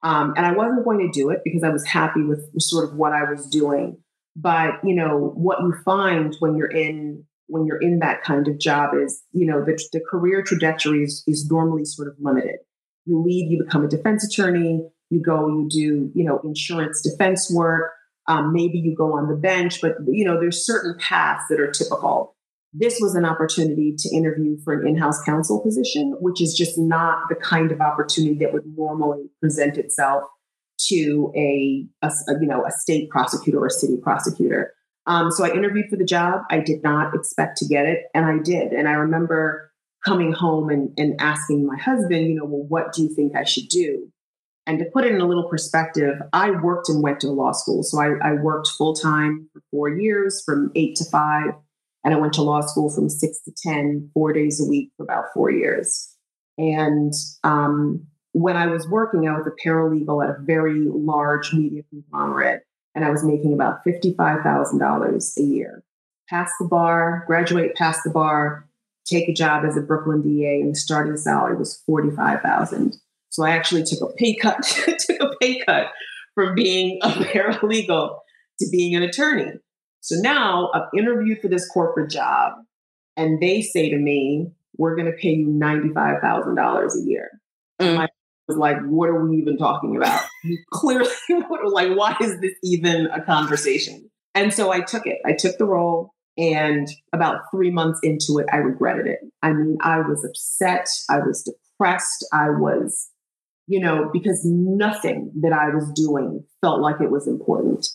Um, 0.03 0.35
and 0.37 0.45
I 0.45 0.53
wasn't 0.53 0.85
going 0.85 0.99
to 0.99 1.11
do 1.11 1.31
it 1.31 1.41
because 1.43 1.63
I 1.63 1.71
was 1.71 1.87
happy 1.87 2.23
with 2.23 2.51
sort 2.59 2.85
of 2.85 2.97
what 2.97 3.13
I 3.13 3.25
was 3.25 3.47
doing. 3.47 3.97
But 4.37 4.85
you 4.85 4.95
know 4.95 5.33
what 5.35 5.61
you 5.61 5.75
find 5.87 6.37
when 6.39 6.55
you're 6.55 6.71
in 6.71 7.25
when 7.47 7.67
you're 7.67 7.81
in 7.81 7.99
that 7.99 8.23
kind 8.23 8.49
of 8.49 8.59
job 8.59 8.91
is, 8.95 9.23
you 9.33 9.47
know, 9.47 9.65
the, 9.65 9.79
the 9.93 10.01
career 10.01 10.43
trajectory 10.43 11.03
is, 11.03 11.23
is 11.27 11.49
normally 11.51 11.85
sort 11.85 12.09
of 12.09 12.15
limited. 12.19 12.57
You 13.05 13.23
leave, 13.23 13.51
you 13.51 13.63
become 13.63 13.85
a 13.85 13.89
defense 13.89 14.25
attorney, 14.25 14.81
you 15.11 15.23
go, 15.23 15.49
you 15.49 15.69
do, 15.71 16.11
you 16.15 16.25
know, 16.25 16.41
insurance 16.45 17.03
defense 17.03 17.53
work. 17.55 17.91
Um, 18.27 18.53
maybe 18.53 18.79
you 18.79 18.95
go 18.97 19.13
on 19.17 19.29
the 19.29 19.37
bench, 19.37 19.83
but 19.83 19.93
you 20.07 20.25
know, 20.25 20.41
there's 20.41 20.65
certain 20.65 20.97
paths 20.99 21.45
that 21.51 21.61
are 21.61 21.71
typical. 21.71 22.35
This 22.73 22.99
was 23.01 23.15
an 23.15 23.25
opportunity 23.25 23.95
to 23.97 24.17
interview 24.17 24.57
for 24.65 24.73
an 24.73 24.89
in-house 24.89 25.23
counsel 25.23 25.61
position, 25.61 26.17
which 26.21 26.41
is 26.41 26.55
just 26.55 26.79
not 26.79 27.19
the 27.29 27.37
kind 27.37 27.71
of 27.71 27.81
opportunity 27.81 28.37
that 28.39 28.53
would 28.53 28.65
normally 28.77 29.27
present 29.41 29.77
itself 29.77 30.25
to 30.89 31.33
a, 31.37 31.87
a 32.03 32.11
you 32.41 32.49
know 32.49 32.65
a 32.67 32.73
state 32.73 33.11
prosecutor 33.11 33.61
or 33.61 33.67
a 33.67 33.71
city 33.71 33.97
prosecutor. 34.03 34.74
Um, 35.07 35.31
so 35.31 35.45
I 35.45 35.51
interviewed 35.51 35.91
for 35.91 35.97
the 35.97 36.05
job. 36.05 36.43
I 36.51 36.61
did 36.61 36.83
not 36.83 37.15
expect 37.15 37.59
to 37.59 37.67
get 37.67 37.87
it, 37.87 38.05
and 38.15 38.25
I 38.25 38.39
did. 38.43 38.73
And 38.73 38.89
I 38.89 38.93
remember 38.93 39.71
coming 40.05 40.33
home 40.33 40.71
and, 40.71 40.91
and 40.99 41.21
asking 41.21 41.67
my 41.67 41.77
husband, 41.77 42.27
you 42.27 42.35
know, 42.35 42.45
well, 42.45 42.67
what 42.69 42.93
do 42.93 43.03
you 43.03 43.15
think 43.15 43.37
I 43.37 43.45
should 43.45 43.69
do? 43.69 44.11
And 44.67 44.79
to 44.79 44.87
put 44.87 45.05
it 45.05 45.13
in 45.13 45.21
a 45.21 45.27
little 45.27 45.49
perspective, 45.49 46.17
I 46.33 46.51
worked 46.51 46.89
and 46.89 47.03
went 47.03 47.21
to 47.21 47.31
law 47.31 47.53
school. 47.53 47.83
So 47.83 48.01
I, 48.01 48.15
I 48.23 48.33
worked 48.35 48.69
full 48.69 48.95
time 48.95 49.49
for 49.53 49.63
four 49.71 49.89
years 49.91 50.43
from 50.45 50.73
eight 50.75 50.97
to 50.97 51.05
five. 51.05 51.51
And 52.03 52.15
I 52.15 52.19
went 52.19 52.35
to 52.35 52.43
law 52.43 52.61
school 52.61 52.91
from 52.91 53.09
six 53.09 53.41
to 53.45 53.53
10, 53.63 54.11
four 54.13 54.33
days 54.33 54.61
a 54.61 54.69
week 54.69 54.93
for 54.97 55.05
about 55.05 55.25
four 55.33 55.51
years. 55.51 56.15
And 56.59 57.13
um, 57.43 58.07
when 58.33 58.57
I 58.57 58.67
was 58.67 58.89
working, 58.89 59.27
I 59.27 59.37
was 59.37 59.47
a 59.47 59.67
paralegal 59.67 60.23
at 60.23 60.31
a 60.31 60.37
very 60.41 60.87
large 60.87 61.53
media 61.55 61.83
conglomerate, 61.91 62.63
and 62.95 63.05
I 63.05 63.11
was 63.11 63.25
making 63.25 63.53
about 63.53 63.85
$55,000 63.85 65.39
a 65.39 65.43
year. 65.43 65.83
Pass 66.29 66.51
the 66.61 66.67
bar, 66.67 67.25
graduate, 67.27 67.75
pass 67.75 68.03
the 68.03 68.11
bar, 68.11 68.67
take 69.05 69.29
a 69.29 69.33
job 69.33 69.65
as 69.65 69.77
a 69.77 69.81
Brooklyn 69.81 70.23
DA, 70.23 70.61
and 70.61 70.73
the 70.73 70.79
starting 70.79 71.17
salary 71.17 71.57
was 71.57 71.83
45000 71.87 72.97
So 73.31 73.45
I 73.45 73.51
actually 73.51 73.85
took 73.85 74.01
a 74.01 74.13
pay 74.15 74.35
cut, 74.35 74.63
took 74.63 75.21
a 75.21 75.31
pay 75.41 75.61
cut 75.65 75.89
from 76.35 76.55
being 76.55 76.99
a 77.03 77.09
paralegal 77.11 78.19
to 78.61 78.69
being 78.71 78.95
an 78.95 79.03
attorney. 79.03 79.53
So 80.01 80.17
now 80.21 80.71
I've 80.75 80.89
interviewed 80.97 81.41
for 81.41 81.49
this 81.49 81.69
corporate 81.69 82.11
job, 82.11 82.55
and 83.17 83.41
they 83.41 83.63
say 83.63 83.91
to 83.91 83.97
me, 83.97 84.53
We're 84.77 84.97
going 84.97 85.11
to 85.11 85.17
pay 85.17 85.31
you 85.31 85.49
$95,000 85.49 86.95
a 86.95 87.07
year. 87.07 87.31
Mm. 87.81 87.99
I 87.99 88.09
was 88.49 88.57
like, 88.57 88.77
What 88.85 89.09
are 89.09 89.25
we 89.25 89.37
even 89.39 89.57
talking 89.57 89.97
about? 89.97 90.23
clearly, 90.71 91.11
like, 91.73 91.97
why 91.97 92.17
is 92.21 92.41
this 92.41 92.55
even 92.63 93.07
a 93.07 93.23
conversation? 93.23 94.11
And 94.35 94.53
so 94.53 94.73
I 94.73 94.81
took 94.81 95.07
it. 95.07 95.19
I 95.25 95.33
took 95.33 95.59
the 95.59 95.67
role. 95.67 96.13
And 96.37 96.89
about 97.13 97.43
three 97.53 97.71
months 97.71 98.01
into 98.03 98.39
it, 98.39 98.47
I 98.53 98.57
regretted 98.57 99.07
it. 99.07 99.21
I 99.43 99.53
mean, 99.53 99.79
I 99.81 100.01
was 100.01 100.25
upset. 100.25 100.89
I 101.09 101.19
was 101.19 101.45
depressed. 101.45 102.27
I 102.33 102.51
was, 102.51 103.09
you 103.69 103.79
know, 103.79 104.11
because 104.13 104.41
nothing 104.45 105.31
that 105.43 105.53
I 105.53 105.69
was 105.73 105.93
doing 105.95 106.45
felt 106.61 106.81
like 106.81 107.01
it 107.01 107.13
was 107.13 107.29
important 107.29 107.87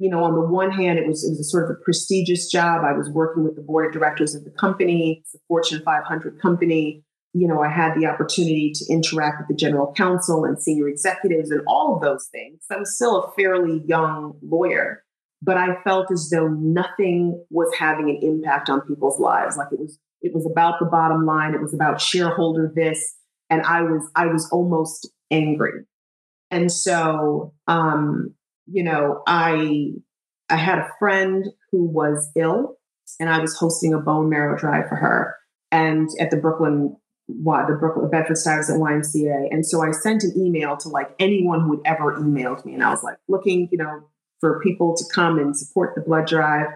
you 0.00 0.08
know, 0.08 0.24
on 0.24 0.34
the 0.34 0.40
one 0.40 0.70
hand, 0.70 0.98
it 0.98 1.06
was 1.06 1.22
it 1.22 1.28
was 1.32 1.40
a 1.40 1.44
sort 1.44 1.64
of 1.64 1.76
a 1.76 1.84
prestigious 1.84 2.50
job. 2.50 2.82
I 2.84 2.96
was 2.96 3.10
working 3.10 3.44
with 3.44 3.54
the 3.54 3.60
board 3.60 3.86
of 3.86 3.92
directors 3.92 4.34
of 4.34 4.44
the 4.44 4.50
company, 4.50 5.20
it's 5.20 5.34
a 5.34 5.38
Fortune 5.46 5.82
500 5.84 6.40
company. 6.40 7.04
You 7.32 7.46
know, 7.46 7.62
I 7.62 7.68
had 7.68 7.94
the 7.94 8.06
opportunity 8.06 8.72
to 8.74 8.92
interact 8.92 9.40
with 9.40 9.48
the 9.48 9.54
general 9.54 9.92
counsel 9.96 10.44
and 10.44 10.60
senior 10.60 10.88
executives 10.88 11.50
and 11.50 11.62
all 11.66 11.94
of 11.94 12.02
those 12.02 12.28
things. 12.32 12.64
I 12.70 12.76
was 12.76 12.94
still 12.96 13.22
a 13.22 13.32
fairly 13.32 13.82
young 13.86 14.36
lawyer, 14.42 15.04
but 15.40 15.56
I 15.56 15.80
felt 15.84 16.10
as 16.10 16.28
though 16.30 16.48
nothing 16.48 17.44
was 17.50 17.72
having 17.78 18.10
an 18.10 18.18
impact 18.22 18.68
on 18.68 18.80
people's 18.80 19.20
lives. 19.20 19.56
Like 19.56 19.68
it 19.72 19.78
was 19.78 19.98
it 20.22 20.34
was 20.34 20.44
about 20.44 20.80
the 20.80 20.86
bottom 20.86 21.24
line. 21.24 21.54
It 21.54 21.62
was 21.62 21.72
about 21.72 22.00
shareholder 22.00 22.72
this, 22.74 23.16
and 23.48 23.62
I 23.62 23.82
was 23.82 24.10
I 24.16 24.26
was 24.26 24.48
almost 24.50 25.08
angry. 25.30 25.84
And 26.50 26.70
so 26.70 27.54
um, 27.68 28.34
you 28.66 28.82
know, 28.82 29.22
I 29.26 29.92
I 30.48 30.56
had 30.56 30.78
a 30.78 30.88
friend 30.98 31.46
who 31.70 31.84
was 31.84 32.30
ill 32.34 32.76
and 33.18 33.28
I 33.28 33.38
was 33.38 33.56
hosting 33.56 33.94
a 33.94 33.98
bone 33.98 34.28
marrow 34.28 34.56
drive 34.56 34.88
for 34.88 34.96
her 34.96 35.36
and 35.70 36.08
at 36.18 36.30
the 36.30 36.36
Brooklyn 36.36 36.96
what 37.42 37.66
the 37.66 37.74
Brooklyn 37.74 38.10
Bedford 38.10 38.36
Stuyvesant 38.36 38.80
YMCA. 38.80 39.48
And 39.50 39.64
so 39.64 39.82
I 39.82 39.90
sent 39.90 40.22
an 40.22 40.32
email 40.36 40.76
to 40.78 40.88
like 40.88 41.14
anyone 41.18 41.60
who 41.60 41.72
had 41.72 41.96
ever 41.96 42.16
emailed 42.16 42.64
me. 42.64 42.74
And 42.74 42.82
I 42.82 42.90
was 42.90 43.02
like 43.02 43.16
looking, 43.28 43.68
you 43.70 43.78
know, 43.78 44.02
for 44.40 44.60
people 44.60 44.96
to 44.96 45.04
come 45.14 45.38
and 45.38 45.56
support 45.56 45.94
the 45.94 46.00
blood 46.00 46.26
drive. 46.26 46.66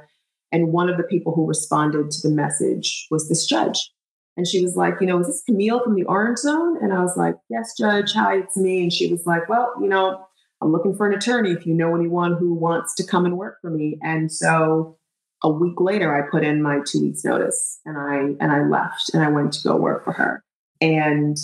And 0.52 0.72
one 0.72 0.88
of 0.88 0.96
the 0.96 1.04
people 1.04 1.34
who 1.34 1.46
responded 1.46 2.10
to 2.10 2.28
the 2.28 2.34
message 2.34 3.06
was 3.10 3.28
this 3.28 3.46
judge. 3.46 3.90
And 4.36 4.46
she 4.46 4.62
was 4.62 4.76
like, 4.76 4.94
you 5.00 5.06
know, 5.06 5.20
is 5.20 5.26
this 5.26 5.42
Camille 5.46 5.82
from 5.82 5.94
the 5.94 6.04
Orange 6.04 6.38
Zone? 6.38 6.76
And 6.82 6.92
I 6.92 7.02
was 7.02 7.16
like, 7.16 7.36
yes, 7.48 7.72
Judge. 7.78 8.12
Hi, 8.14 8.38
it's 8.38 8.56
me. 8.56 8.82
And 8.82 8.92
she 8.92 9.10
was 9.10 9.24
like, 9.26 9.48
well, 9.48 9.72
you 9.80 9.88
know, 9.88 10.26
I'm 10.60 10.72
looking 10.72 10.96
for 10.96 11.06
an 11.06 11.14
attorney 11.14 11.52
if 11.52 11.66
you 11.66 11.74
know 11.74 11.94
anyone 11.94 12.36
who 12.36 12.54
wants 12.54 12.94
to 12.96 13.06
come 13.06 13.26
and 13.26 13.36
work 13.36 13.58
for 13.60 13.70
me. 13.70 13.98
And 14.02 14.32
so 14.32 14.96
a 15.44 15.50
week 15.50 15.78
later 15.78 16.16
I 16.16 16.28
put 16.28 16.42
in 16.42 16.62
my 16.62 16.80
two 16.86 17.02
weeks 17.02 17.22
notice 17.24 17.78
and 17.84 17.98
I 17.98 18.34
and 18.42 18.50
I 18.50 18.66
left 18.66 19.10
and 19.12 19.22
I 19.22 19.28
went 19.28 19.52
to 19.52 19.68
go 19.68 19.76
work 19.76 20.02
for 20.02 20.12
her. 20.12 20.42
And 20.80 21.36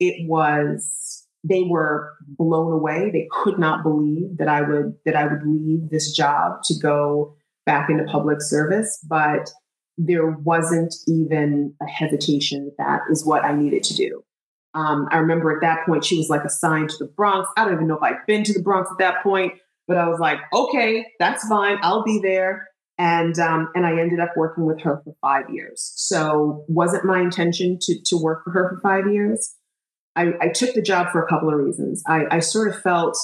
it 0.00 0.28
was 0.28 1.24
they 1.44 1.62
were 1.62 2.12
blown 2.26 2.72
away. 2.72 3.10
They 3.12 3.28
could 3.30 3.58
not 3.58 3.82
believe 3.82 4.38
that 4.38 4.48
I 4.48 4.62
would 4.62 4.94
that 5.06 5.14
I 5.14 5.26
would 5.26 5.46
leave 5.46 5.88
this 5.88 6.12
job 6.12 6.62
to 6.64 6.74
go 6.82 7.36
back 7.64 7.88
into 7.88 8.04
public 8.04 8.42
service, 8.42 8.98
but 9.08 9.50
there 9.96 10.30
wasn't 10.30 10.92
even 11.06 11.74
a 11.80 11.86
hesitation 11.86 12.64
that 12.64 12.84
that 12.84 13.00
is 13.10 13.24
what 13.24 13.44
I 13.44 13.54
needed 13.54 13.84
to 13.84 13.94
do. 13.94 14.24
Um, 14.74 15.06
I 15.12 15.18
remember 15.18 15.52
at 15.52 15.60
that 15.60 15.86
point 15.86 16.04
she 16.04 16.18
was 16.18 16.28
like 16.28 16.42
assigned 16.44 16.90
to 16.90 16.96
the 16.98 17.10
Bronx. 17.16 17.48
I 17.56 17.64
don't 17.64 17.74
even 17.74 17.86
know 17.86 17.96
if 17.96 18.02
I'd 18.02 18.26
been 18.26 18.42
to 18.42 18.52
the 18.52 18.62
Bronx 18.62 18.90
at 18.90 18.98
that 18.98 19.22
point, 19.22 19.54
but 19.86 19.96
I 19.96 20.08
was 20.08 20.18
like, 20.18 20.38
okay, 20.52 21.06
that's 21.20 21.46
fine. 21.46 21.78
I'll 21.82 22.02
be 22.02 22.18
there. 22.18 22.66
And 22.96 23.38
um, 23.38 23.70
and 23.74 23.84
I 23.84 23.98
ended 23.98 24.20
up 24.20 24.30
working 24.36 24.66
with 24.66 24.80
her 24.82 25.00
for 25.04 25.14
five 25.20 25.50
years. 25.50 25.92
So 25.96 26.64
wasn't 26.68 27.04
my 27.04 27.20
intention 27.20 27.78
to 27.82 28.00
to 28.06 28.16
work 28.16 28.44
for 28.44 28.50
her 28.52 28.70
for 28.70 28.80
five 28.80 29.12
years. 29.12 29.54
I, 30.16 30.32
I 30.40 30.48
took 30.48 30.74
the 30.74 30.82
job 30.82 31.10
for 31.10 31.24
a 31.24 31.28
couple 31.28 31.48
of 31.48 31.56
reasons. 31.56 32.02
I, 32.06 32.24
I 32.30 32.38
sort 32.38 32.68
of 32.68 32.80
felt 32.80 33.16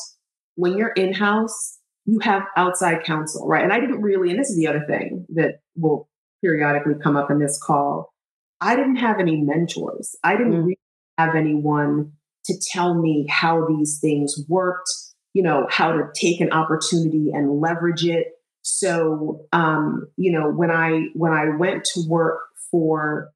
when 0.56 0.76
you're 0.76 0.92
in 0.92 1.12
house, 1.12 1.78
you 2.04 2.18
have 2.20 2.42
outside 2.56 3.04
counsel, 3.04 3.46
right? 3.46 3.62
And 3.62 3.72
I 3.72 3.80
didn't 3.80 4.02
really, 4.02 4.30
and 4.30 4.40
this 4.40 4.50
is 4.50 4.56
the 4.56 4.66
other 4.66 4.84
thing 4.88 5.26
that 5.34 5.60
will 5.76 6.08
periodically 6.42 6.94
come 7.02 7.16
up 7.16 7.30
in 7.30 7.38
this 7.38 7.60
call. 7.62 8.12
I 8.60 8.76
didn't 8.76 8.96
have 8.96 9.20
any 9.20 9.40
mentors. 9.40 10.16
I 10.24 10.36
didn't 10.36 10.52
mm. 10.52 10.64
really 10.64 10.78
have 11.16 11.34
anyone 11.34 12.12
to 12.46 12.54
tell 12.72 13.00
me 13.00 13.26
how 13.28 13.66
these 13.66 13.98
things 14.00 14.34
worked, 14.48 14.90
you 15.32 15.42
know, 15.42 15.66
how 15.70 15.92
to 15.92 16.08
take 16.14 16.40
an 16.40 16.52
opportunity 16.52 17.30
and 17.32 17.60
leverage 17.60 18.04
it. 18.04 18.28
So, 18.78 19.46
um, 19.52 20.08
you 20.16 20.32
know, 20.32 20.50
when 20.50 20.70
I 20.70 21.08
when 21.14 21.32
I 21.32 21.56
went 21.56 21.84
to 21.94 22.02
work 22.08 22.40
for 22.70 23.30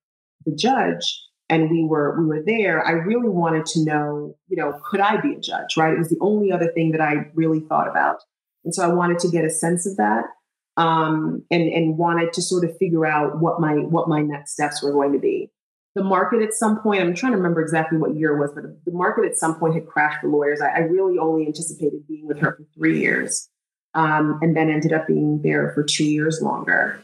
the 0.46 0.54
judge 0.54 1.22
and 1.48 1.70
we 1.70 1.84
were 1.84 2.18
we 2.18 2.26
were 2.26 2.42
there, 2.44 2.84
I 2.84 2.92
really 2.92 3.28
wanted 3.28 3.66
to 3.66 3.84
know, 3.84 4.36
you 4.48 4.56
know, 4.56 4.80
could 4.88 5.00
I 5.00 5.20
be 5.20 5.34
a 5.34 5.40
judge? 5.40 5.76
Right? 5.76 5.92
It 5.92 5.98
was 5.98 6.08
the 6.08 6.18
only 6.20 6.52
other 6.52 6.70
thing 6.72 6.92
that 6.92 7.00
I 7.00 7.30
really 7.34 7.60
thought 7.60 7.88
about, 7.88 8.20
and 8.64 8.74
so 8.74 8.84
I 8.84 8.92
wanted 8.92 9.18
to 9.20 9.28
get 9.28 9.44
a 9.44 9.50
sense 9.50 9.86
of 9.86 9.96
that, 9.96 10.24
um, 10.76 11.44
and 11.50 11.62
and 11.62 11.98
wanted 11.98 12.32
to 12.34 12.42
sort 12.42 12.64
of 12.64 12.76
figure 12.78 13.04
out 13.04 13.40
what 13.40 13.60
my 13.60 13.74
what 13.74 14.08
my 14.08 14.22
next 14.22 14.52
steps 14.52 14.82
were 14.82 14.92
going 14.92 15.12
to 15.12 15.18
be 15.18 15.50
the 15.94 16.02
market 16.02 16.42
at 16.42 16.52
some 16.52 16.80
point, 16.80 17.00
I'm 17.00 17.14
trying 17.14 17.32
to 17.32 17.36
remember 17.36 17.60
exactly 17.60 17.98
what 17.98 18.16
year 18.16 18.36
it 18.36 18.40
was, 18.40 18.50
but 18.52 18.64
the 18.84 18.90
market 18.90 19.26
at 19.26 19.38
some 19.38 19.54
point 19.54 19.74
had 19.74 19.86
crashed 19.86 20.22
for 20.22 20.28
lawyers. 20.28 20.60
I, 20.60 20.70
I 20.70 20.78
really 20.78 21.18
only 21.18 21.46
anticipated 21.46 22.08
being 22.08 22.26
with 22.26 22.40
her 22.40 22.56
for 22.56 22.64
three 22.74 22.98
years 22.98 23.48
um, 23.94 24.38
and 24.42 24.56
then 24.56 24.70
ended 24.70 24.92
up 24.92 25.06
being 25.06 25.40
there 25.42 25.72
for 25.74 25.82
two 25.82 26.04
years 26.04 26.40
longer. 26.42 27.02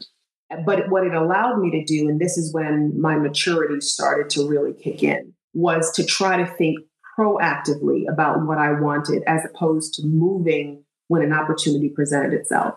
But 0.65 0.89
what 0.89 1.07
it 1.07 1.15
allowed 1.15 1.61
me 1.61 1.71
to 1.71 1.85
do, 1.85 2.09
and 2.09 2.21
this 2.21 2.37
is 2.37 2.53
when 2.53 3.01
my 3.01 3.17
maturity 3.17 3.81
started 3.81 4.31
to 4.31 4.49
really 4.49 4.73
kick 4.73 5.03
in, 5.03 5.33
was 5.55 5.93
to 5.93 6.05
try 6.05 6.37
to 6.37 6.47
think 6.47 6.81
proactively 7.19 8.11
about 8.11 8.47
what 8.47 8.59
I 8.59 8.73
wanted 8.73 9.23
as 9.27 9.45
opposed 9.45 9.95
to 9.95 10.07
moving 10.07 10.85
when 11.09 11.23
an 11.23 11.33
opportunity 11.33 11.89
presented 11.89 12.33
itself. 12.33 12.75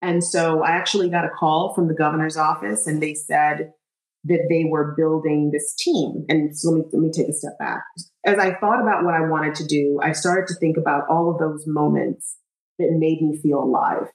And 0.00 0.22
so 0.22 0.62
I 0.62 0.70
actually 0.70 1.08
got 1.08 1.24
a 1.24 1.30
call 1.30 1.74
from 1.74 1.88
the 1.88 1.94
governor's 1.94 2.36
office 2.36 2.86
and 2.86 3.02
they 3.02 3.14
said, 3.14 3.72
that 4.24 4.46
they 4.48 4.64
were 4.64 4.94
building 4.96 5.50
this 5.52 5.74
team. 5.76 6.24
And 6.28 6.56
so 6.56 6.70
let 6.70 6.78
me, 6.78 6.84
let 6.92 7.02
me 7.02 7.10
take 7.12 7.28
a 7.28 7.32
step 7.32 7.58
back. 7.58 7.82
As 8.24 8.38
I 8.38 8.54
thought 8.54 8.82
about 8.82 9.04
what 9.04 9.14
I 9.14 9.20
wanted 9.20 9.54
to 9.56 9.66
do, 9.66 10.00
I 10.02 10.12
started 10.12 10.46
to 10.48 10.54
think 10.54 10.76
about 10.76 11.04
all 11.08 11.30
of 11.30 11.38
those 11.38 11.64
moments 11.66 12.36
that 12.78 12.90
made 12.92 13.22
me 13.22 13.36
feel 13.36 13.62
alive. 13.62 14.08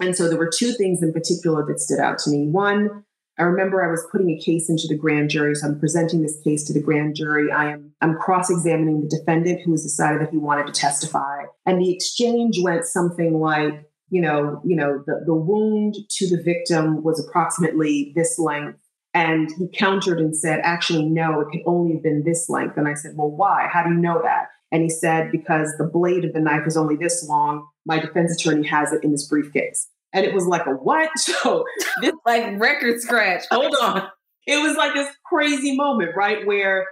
And 0.00 0.16
so 0.16 0.28
there 0.28 0.38
were 0.38 0.50
two 0.52 0.72
things 0.72 1.02
in 1.02 1.12
particular 1.12 1.64
that 1.66 1.80
stood 1.80 1.98
out 1.98 2.18
to 2.20 2.30
me. 2.30 2.46
One, 2.46 3.04
I 3.38 3.44
remember 3.44 3.82
I 3.82 3.90
was 3.90 4.06
putting 4.12 4.30
a 4.30 4.38
case 4.38 4.68
into 4.68 4.86
the 4.86 4.96
grand 4.96 5.30
jury. 5.30 5.54
So 5.54 5.66
I'm 5.66 5.80
presenting 5.80 6.22
this 6.22 6.38
case 6.44 6.64
to 6.64 6.72
the 6.72 6.82
grand 6.82 7.16
jury. 7.16 7.50
I 7.50 7.72
am 7.72 7.92
I'm 8.00 8.16
cross-examining 8.16 9.00
the 9.00 9.08
defendant 9.08 9.62
who 9.64 9.72
has 9.72 9.82
decided 9.82 10.20
that 10.20 10.30
he 10.30 10.36
wanted 10.36 10.66
to 10.66 10.72
testify. 10.72 11.44
And 11.66 11.80
the 11.80 11.92
exchange 11.92 12.58
went 12.62 12.84
something 12.84 13.40
like, 13.40 13.88
you 14.10 14.20
know, 14.20 14.60
you 14.64 14.76
know, 14.76 15.02
the, 15.06 15.22
the 15.24 15.34
wound 15.34 15.96
to 16.10 16.28
the 16.28 16.42
victim 16.42 17.02
was 17.02 17.24
approximately 17.24 18.12
this 18.14 18.38
length 18.38 18.78
and 19.14 19.50
he 19.58 19.68
countered 19.68 20.18
and 20.18 20.36
said, 20.36 20.60
actually, 20.62 21.04
no, 21.04 21.40
it 21.40 21.48
could 21.50 21.62
only 21.66 21.94
have 21.94 22.02
been 22.02 22.22
this 22.24 22.48
length. 22.48 22.76
And 22.76 22.86
I 22.86 22.94
said, 22.94 23.12
well, 23.16 23.30
why? 23.30 23.68
How 23.72 23.82
do 23.82 23.90
you 23.90 23.96
know 23.96 24.20
that? 24.22 24.48
And 24.72 24.82
he 24.82 24.88
said, 24.88 25.32
because 25.32 25.74
the 25.78 25.90
blade 25.92 26.24
of 26.24 26.32
the 26.32 26.40
knife 26.40 26.66
is 26.66 26.76
only 26.76 26.96
this 26.96 27.26
long. 27.28 27.66
My 27.86 27.98
defense 27.98 28.32
attorney 28.40 28.66
has 28.68 28.92
it 28.92 29.02
in 29.02 29.10
his 29.10 29.26
briefcase. 29.28 29.88
And 30.12 30.24
it 30.24 30.34
was 30.34 30.46
like 30.46 30.66
a 30.66 30.70
what? 30.70 31.10
So 31.18 31.64
this 32.00 32.12
like 32.26 32.60
record 32.60 33.00
scratch. 33.00 33.44
Hold 33.50 33.74
on. 33.80 34.08
It 34.46 34.62
was 34.62 34.76
like 34.76 34.94
this 34.94 35.08
crazy 35.26 35.76
moment, 35.76 36.10
right? 36.16 36.46
Where 36.46 36.86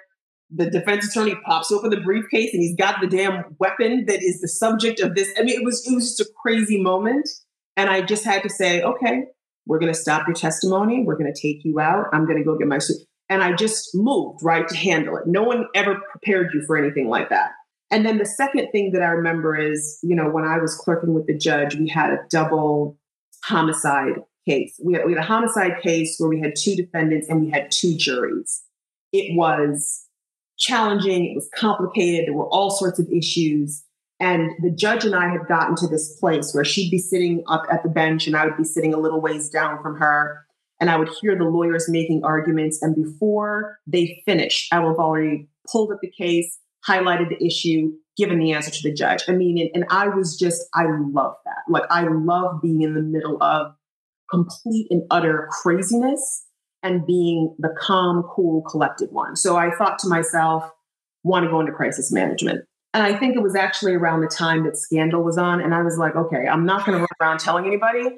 the 0.51 0.70
defense 0.70 1.09
attorney 1.09 1.37
pops 1.45 1.70
open 1.70 1.91
the 1.91 2.01
briefcase 2.01 2.53
and 2.53 2.62
he's 2.62 2.76
got 2.76 3.01
the 3.01 3.07
damn 3.07 3.57
weapon 3.59 4.07
that 4.07 4.22
is 4.22 4.41
the 4.41 4.49
subject 4.49 5.01
of 5.01 5.14
this. 5.14 5.29
I 5.39 5.43
mean, 5.43 5.61
it 5.61 5.64
was 5.64 5.87
it 5.87 5.95
was 5.95 6.16
just 6.16 6.20
a 6.20 6.33
crazy 6.41 6.81
moment. 6.81 7.29
And 7.76 7.89
I 7.89 8.03
just 8.03 8.24
had 8.24 8.43
to 8.43 8.49
say, 8.49 8.83
okay, 8.83 9.24
we're 9.66 9.79
going 9.79 9.93
to 9.93 9.99
stop 9.99 10.26
your 10.26 10.35
testimony. 10.35 11.05
We're 11.05 11.16
going 11.16 11.33
to 11.33 11.41
take 11.41 11.64
you 11.64 11.79
out. 11.79 12.07
I'm 12.12 12.26
going 12.26 12.39
to 12.39 12.45
go 12.45 12.57
get 12.57 12.66
my 12.66 12.79
suit. 12.79 12.97
And 13.29 13.43
I 13.43 13.53
just 13.53 13.91
moved, 13.95 14.41
right, 14.43 14.66
to 14.66 14.76
handle 14.76 15.16
it. 15.18 15.24
No 15.26 15.43
one 15.43 15.66
ever 15.74 16.01
prepared 16.11 16.49
you 16.55 16.64
for 16.66 16.76
anything 16.76 17.09
like 17.09 17.29
that. 17.29 17.51
And 17.91 18.05
then 18.05 18.18
the 18.18 18.26
second 18.26 18.70
thing 18.70 18.93
that 18.93 19.03
I 19.03 19.09
remember 19.09 19.57
is, 19.57 19.99
you 20.03 20.14
know, 20.14 20.28
when 20.28 20.45
I 20.45 20.59
was 20.59 20.74
clerking 20.74 21.14
with 21.14 21.26
the 21.26 21.36
judge, 21.36 21.74
we 21.74 21.89
had 21.89 22.11
a 22.11 22.18
double 22.30 22.99
homicide 23.45 24.14
case. 24.47 24.78
We 24.84 24.95
had, 24.95 25.07
we 25.07 25.12
had 25.12 25.22
a 25.22 25.26
homicide 25.26 25.80
case 25.82 26.16
where 26.18 26.28
we 26.28 26.41
had 26.41 26.55
two 26.57 26.74
defendants 26.74 27.28
and 27.28 27.41
we 27.41 27.51
had 27.51 27.70
two 27.70 27.97
juries. 27.97 28.62
It 29.12 29.36
was 29.36 30.07
challenging, 30.59 31.26
it 31.26 31.34
was 31.34 31.49
complicated, 31.55 32.26
there 32.26 32.34
were 32.34 32.49
all 32.49 32.70
sorts 32.70 32.99
of 32.99 33.09
issues. 33.11 33.84
And 34.20 34.51
the 34.61 34.70
judge 34.70 35.05
and 35.05 35.14
I 35.14 35.28
had 35.28 35.47
gotten 35.47 35.76
to 35.76 35.86
this 35.86 36.18
place 36.18 36.53
where 36.53 36.64
she'd 36.64 36.91
be 36.91 36.99
sitting 36.99 37.45
up 37.47 37.64
at 37.70 37.84
the 37.84 37.89
bench 37.89 38.26
and 38.26 38.36
I 38.36 38.45
would 38.45 38.57
be 38.57 38.64
sitting 38.64 38.93
a 38.93 38.99
little 38.99 39.20
ways 39.20 39.49
down 39.49 39.80
from 39.80 39.97
her. 39.97 40.45
And 40.80 40.91
I 40.91 40.97
would 40.97 41.11
hear 41.20 41.36
the 41.36 41.45
lawyers 41.45 41.89
making 41.89 42.22
arguments. 42.24 42.82
And 42.82 42.97
before 42.97 43.78
they 43.86 44.22
finished, 44.26 44.72
I 44.72 44.80
would 44.80 44.91
have 44.91 44.99
already 44.99 45.49
pulled 45.70 45.93
up 45.93 45.99
the 46.01 46.11
case, 46.11 46.59
highlighted 46.87 47.31
the 47.31 47.45
issue, 47.45 47.93
given 48.16 48.39
the 48.39 48.53
answer 48.53 48.70
to 48.70 48.83
the 48.83 48.93
judge. 48.93 49.22
I 49.29 49.33
mean, 49.33 49.59
and, 49.59 49.70
and 49.74 49.85
I 49.91 50.09
was 50.09 50.37
just, 50.39 50.62
I 50.74 50.85
love 50.87 51.35
that. 51.45 51.62
Like, 51.68 51.85
I 51.91 52.07
love 52.09 52.61
being 52.62 52.83
in 52.83 52.95
the 52.95 53.01
middle 53.01 53.43
of 53.43 53.72
complete 54.31 54.89
and 54.91 55.03
utter 55.11 55.49
craziness 55.62 56.45
and 56.83 57.07
being 57.07 57.55
the 57.59 57.74
calm, 57.81 58.22
cool, 58.35 58.62
collected 58.62 59.11
one. 59.11 59.37
So 59.37 59.57
I 59.57 59.70
thought 59.76 59.99
to 60.01 60.09
myself, 60.09 60.70
want 61.24 61.45
to 61.45 61.51
go 61.51 61.61
into 61.61 61.72
crisis 61.72 62.12
management. 62.12 62.64
And 62.95 63.03
I 63.03 63.18
think 63.18 63.37
it 63.37 63.43
was 63.43 63.55
actually 63.55 63.95
around 63.95 64.20
the 64.20 64.29
time 64.29 64.64
that 64.64 64.76
Scandal 64.76 65.22
was 65.22 65.37
on. 65.37 65.61
And 65.61 65.74
I 65.74 65.83
was 65.83 65.99
like, 65.99 66.16
okay, 66.16 66.47
I'm 66.49 66.64
not 66.64 66.87
going 66.87 66.97
to 66.97 67.01
run 67.01 67.09
around 67.20 67.39
telling 67.41 67.66
anybody 67.66 68.09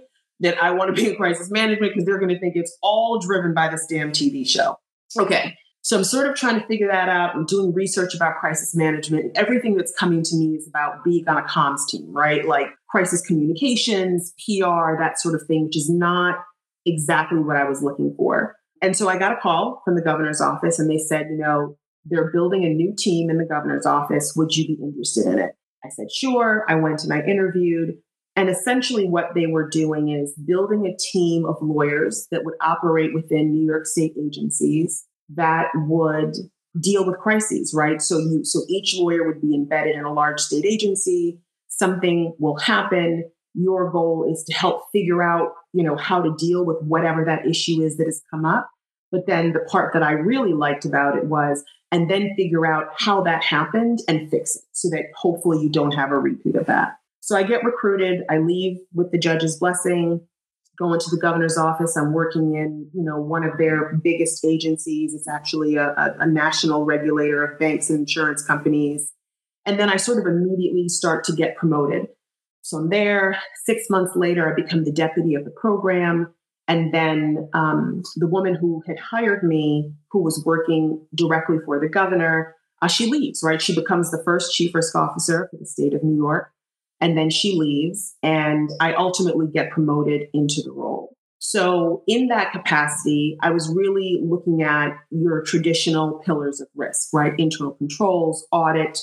that 0.41 0.63
I 0.63 0.71
want 0.71 0.95
to 0.95 1.03
be 1.03 1.11
in 1.11 1.17
crisis 1.17 1.51
management 1.51 1.93
because 1.93 2.05
they're 2.05 2.19
going 2.19 2.31
to 2.31 2.39
think 2.39 2.55
it's 2.57 2.77
all 2.83 3.19
driven 3.19 3.53
by 3.53 3.69
this 3.69 3.87
damn 3.89 4.13
TV 4.13 4.47
show. 4.47 4.77
Okay. 5.19 5.57
So 5.83 5.97
I'm 5.97 6.05
sort 6.05 6.29
of 6.29 6.35
trying 6.35 6.61
to 6.61 6.67
figure 6.67 6.89
that 6.89 7.09
out. 7.09 7.35
I'm 7.35 7.47
doing 7.47 7.73
research 7.73 8.15
about 8.15 8.37
crisis 8.39 8.75
management. 8.75 9.37
Everything 9.37 9.77
that's 9.77 9.93
coming 9.99 10.23
to 10.23 10.37
me 10.37 10.57
is 10.57 10.69
about 10.69 11.03
being 11.05 11.27
on 11.27 11.39
a 11.39 11.43
comms 11.43 11.89
team, 11.89 12.13
right? 12.13 12.47
Like 12.47 12.67
crisis 12.89 13.23
communications, 13.27 14.35
PR, 14.45 14.99
that 14.99 15.19
sort 15.19 15.35
of 15.35 15.47
thing, 15.47 15.65
which 15.65 15.77
is 15.77 15.89
not 15.89 16.41
exactly 16.85 17.39
what 17.39 17.57
I 17.57 17.65
was 17.65 17.83
looking 17.83 18.15
for. 18.17 18.57
And 18.83 18.97
so 18.97 19.09
I 19.09 19.19
got 19.19 19.33
a 19.33 19.41
call 19.41 19.83
from 19.85 19.95
the 19.95 20.03
governor's 20.03 20.41
office 20.41 20.79
and 20.79 20.91
they 20.91 20.99
said, 20.99 21.29
you 21.31 21.39
know, 21.39 21.77
they're 22.05 22.31
building 22.31 22.65
a 22.65 22.69
new 22.69 22.95
team 22.97 23.31
in 23.31 23.39
the 23.39 23.45
governor's 23.45 23.87
office. 23.87 24.35
Would 24.37 24.57
you 24.57 24.67
be 24.67 24.83
interested 24.83 25.27
in 25.27 25.39
it? 25.39 25.53
I 25.85 25.89
said, 25.89 26.11
sure. 26.13 26.65
I 26.69 26.75
went 26.75 27.05
and 27.05 27.13
I 27.13 27.21
interviewed. 27.21 27.97
And 28.37 28.49
essentially, 28.49 29.09
what 29.09 29.35
they 29.35 29.47
were 29.47 29.69
doing 29.69 30.09
is 30.09 30.35
building 30.47 30.87
a 30.87 30.97
team 30.97 31.45
of 31.45 31.57
lawyers 31.61 32.27
that 32.31 32.45
would 32.45 32.55
operate 32.63 33.13
within 33.13 33.53
New 33.53 33.67
York 33.67 33.87
State 33.87 34.15
agencies 34.19 35.07
that 35.35 35.69
would 35.75 36.35
deal 36.81 37.05
with 37.05 37.19
crises, 37.19 37.73
right? 37.75 38.01
So 38.01 38.19
you 38.19 38.45
so 38.45 38.61
each 38.69 38.97
lawyer 38.97 39.27
would 39.27 39.41
be 39.41 39.55
embedded 39.55 39.97
in 39.97 40.05
a 40.05 40.13
large 40.13 40.41
state 40.41 40.65
agency. 40.65 41.39
Something 41.69 42.35
will 42.39 42.59
happen. 42.59 43.31
Your 43.55 43.91
goal 43.91 44.29
is 44.31 44.45
to 44.45 44.55
help 44.55 44.85
figure 44.93 45.23
out, 45.23 45.53
you 45.73 45.83
know, 45.83 45.97
how 45.97 46.23
to 46.23 46.35
deal 46.39 46.65
with 46.65 46.79
whatever 46.83 47.25
that 47.25 47.47
issue 47.47 47.83
is 47.83 47.97
that 47.97 48.07
has 48.07 48.23
come 48.31 48.45
up. 48.45 48.71
But 49.11 49.27
then 49.27 49.53
the 49.53 49.61
part 49.61 49.93
that 49.93 50.03
I 50.05 50.13
really 50.13 50.53
liked 50.53 50.85
about 50.85 51.17
it 51.17 51.25
was, 51.25 51.65
and 51.91 52.09
then 52.09 52.35
figure 52.37 52.65
out 52.65 52.87
how 52.97 53.23
that 53.23 53.43
happened 53.43 53.99
and 54.07 54.31
fix 54.31 54.55
it 54.55 54.63
so 54.73 54.89
that 54.91 55.07
hopefully 55.17 55.61
you 55.61 55.69
don't 55.69 55.95
have 55.95 56.13
a 56.13 56.19
repeat 56.19 56.55
of 56.55 56.67
that. 56.67 56.97
So 57.21 57.37
I 57.37 57.43
get 57.43 57.65
recruited. 57.65 58.23
I 58.31 58.39
leave 58.39 58.79
with 58.95 59.11
the 59.11 59.19
judge's 59.19 59.59
blessing 59.59 60.21
go 60.81 60.95
into 60.95 61.11
the 61.11 61.19
governor's 61.21 61.59
office. 61.59 61.97
I'm 61.97 62.15
working 62.15 62.55
in, 62.55 62.91
you 62.95 63.05
know, 63.05 63.21
one 63.21 63.45
of 63.45 63.59
their 63.59 63.95
biggest 64.03 64.45
agencies. 64.45 65.13
It's 65.15 65.29
actually 65.29 65.77
a, 65.77 65.89
a, 65.91 66.17
a 66.21 66.27
national 66.27 66.87
regulator 66.87 67.45
of 67.45 67.59
banks 67.59 67.91
and 67.91 68.01
insurance 68.01 68.43
companies. 68.43 69.13
And 69.67 69.79
then 69.79 69.91
I 69.91 69.97
sort 69.97 70.19
of 70.19 70.27
immediately 70.27 70.89
start 70.89 71.23
to 71.25 71.35
get 71.35 71.57
promoted. 71.57 72.07
So 72.63 72.79
I'm 72.79 72.89
there. 72.89 73.39
Six 73.67 73.91
months 73.91 74.13
later, 74.17 74.51
I 74.51 74.55
become 74.55 74.85
the 74.85 74.93
deputy 74.93 75.35
of 75.35 75.45
the 75.45 75.51
program. 75.51 76.35
And 76.67 76.95
then 76.95 77.51
um, 77.53 78.03
the 78.17 78.27
woman 78.27 78.55
who 78.55 78.83
had 78.87 78.99
hired 78.99 79.43
me, 79.43 79.93
who 80.11 80.23
was 80.23 80.43
working 80.47 81.05
directly 81.15 81.59
for 81.65 81.79
the 81.79 81.89
governor, 81.89 82.57
uh, 82.81 82.89
she 82.89 83.07
leaves, 83.07 83.43
right? 83.45 83.61
She 83.61 83.75
becomes 83.75 84.11
the 84.11 84.23
first 84.25 84.55
chief 84.55 84.75
risk 84.75 84.95
officer 84.95 85.49
for 85.51 85.59
the 85.59 85.67
state 85.67 85.93
of 85.93 86.03
New 86.03 86.17
York 86.17 86.53
and 87.01 87.17
then 87.17 87.31
she 87.31 87.57
leaves 87.57 88.15
and 88.23 88.71
i 88.81 88.93
ultimately 88.95 89.47
get 89.53 89.71
promoted 89.71 90.23
into 90.33 90.63
the 90.63 90.73
role. 90.73 91.17
So 91.43 92.03
in 92.07 92.29
that 92.29 92.53
capacity 92.53 93.39
i 93.43 93.51
was 93.51 93.73
really 93.75 94.21
looking 94.23 94.63
at 94.63 94.93
your 95.11 95.43
traditional 95.43 96.21
pillars 96.25 96.61
of 96.61 96.69
risk 96.75 97.09
right? 97.13 97.33
Internal 97.39 97.73
controls 97.73 98.47
audit 98.53 98.99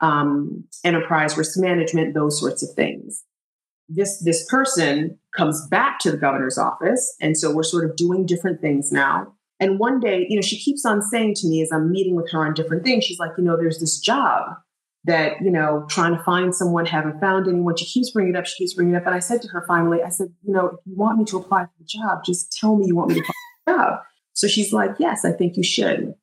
um, 0.00 0.64
enterprise 0.84 1.36
risk 1.36 1.58
management 1.58 2.14
those 2.14 2.38
sorts 2.38 2.62
of 2.62 2.70
things. 2.74 3.24
This 3.88 4.22
this 4.22 4.46
person 4.48 5.18
comes 5.36 5.66
back 5.68 5.98
to 6.00 6.10
the 6.10 6.16
governor's 6.16 6.58
office 6.58 7.14
and 7.20 7.36
so 7.36 7.54
we're 7.54 7.64
sort 7.64 7.88
of 7.88 7.96
doing 7.96 8.24
different 8.24 8.60
things 8.60 8.92
now. 8.92 9.34
And 9.58 9.78
one 9.78 10.00
day 10.00 10.26
you 10.28 10.36
know 10.36 10.42
she 10.42 10.58
keeps 10.58 10.86
on 10.86 11.02
saying 11.02 11.34
to 11.34 11.48
me 11.48 11.60
as 11.60 11.70
i'm 11.72 11.90
meeting 11.90 12.14
with 12.14 12.30
her 12.30 12.46
on 12.46 12.54
different 12.54 12.84
things 12.84 13.04
she's 13.04 13.18
like 13.18 13.32
you 13.36 13.44
know 13.44 13.56
there's 13.56 13.80
this 13.80 13.98
job 13.98 14.56
that, 15.04 15.40
you 15.40 15.50
know, 15.50 15.86
trying 15.88 16.16
to 16.16 16.22
find 16.22 16.54
someone, 16.54 16.84
haven't 16.86 17.20
found 17.20 17.48
anyone. 17.48 17.76
She 17.76 17.86
keeps 17.86 18.10
bringing 18.10 18.34
it 18.34 18.38
up. 18.38 18.46
She 18.46 18.56
keeps 18.56 18.74
bringing 18.74 18.94
it 18.94 18.98
up. 18.98 19.06
And 19.06 19.14
I 19.14 19.18
said 19.18 19.40
to 19.42 19.48
her 19.48 19.64
finally, 19.66 20.02
I 20.02 20.10
said, 20.10 20.28
you 20.42 20.52
know, 20.52 20.66
if 20.66 20.78
you 20.84 20.96
want 20.96 21.18
me 21.18 21.24
to 21.26 21.38
apply 21.38 21.64
for 21.64 21.72
the 21.78 21.84
job, 21.86 22.24
just 22.24 22.52
tell 22.52 22.76
me 22.76 22.86
you 22.86 22.96
want 22.96 23.10
me 23.10 23.14
to 23.14 23.20
apply 23.20 23.32
for 23.32 23.72
the 23.72 23.78
job. 23.78 23.98
So 24.34 24.46
she's 24.46 24.72
like, 24.72 24.92
yes, 24.98 25.24
I 25.24 25.32
think 25.32 25.56
you 25.56 25.62
should. 25.62 26.14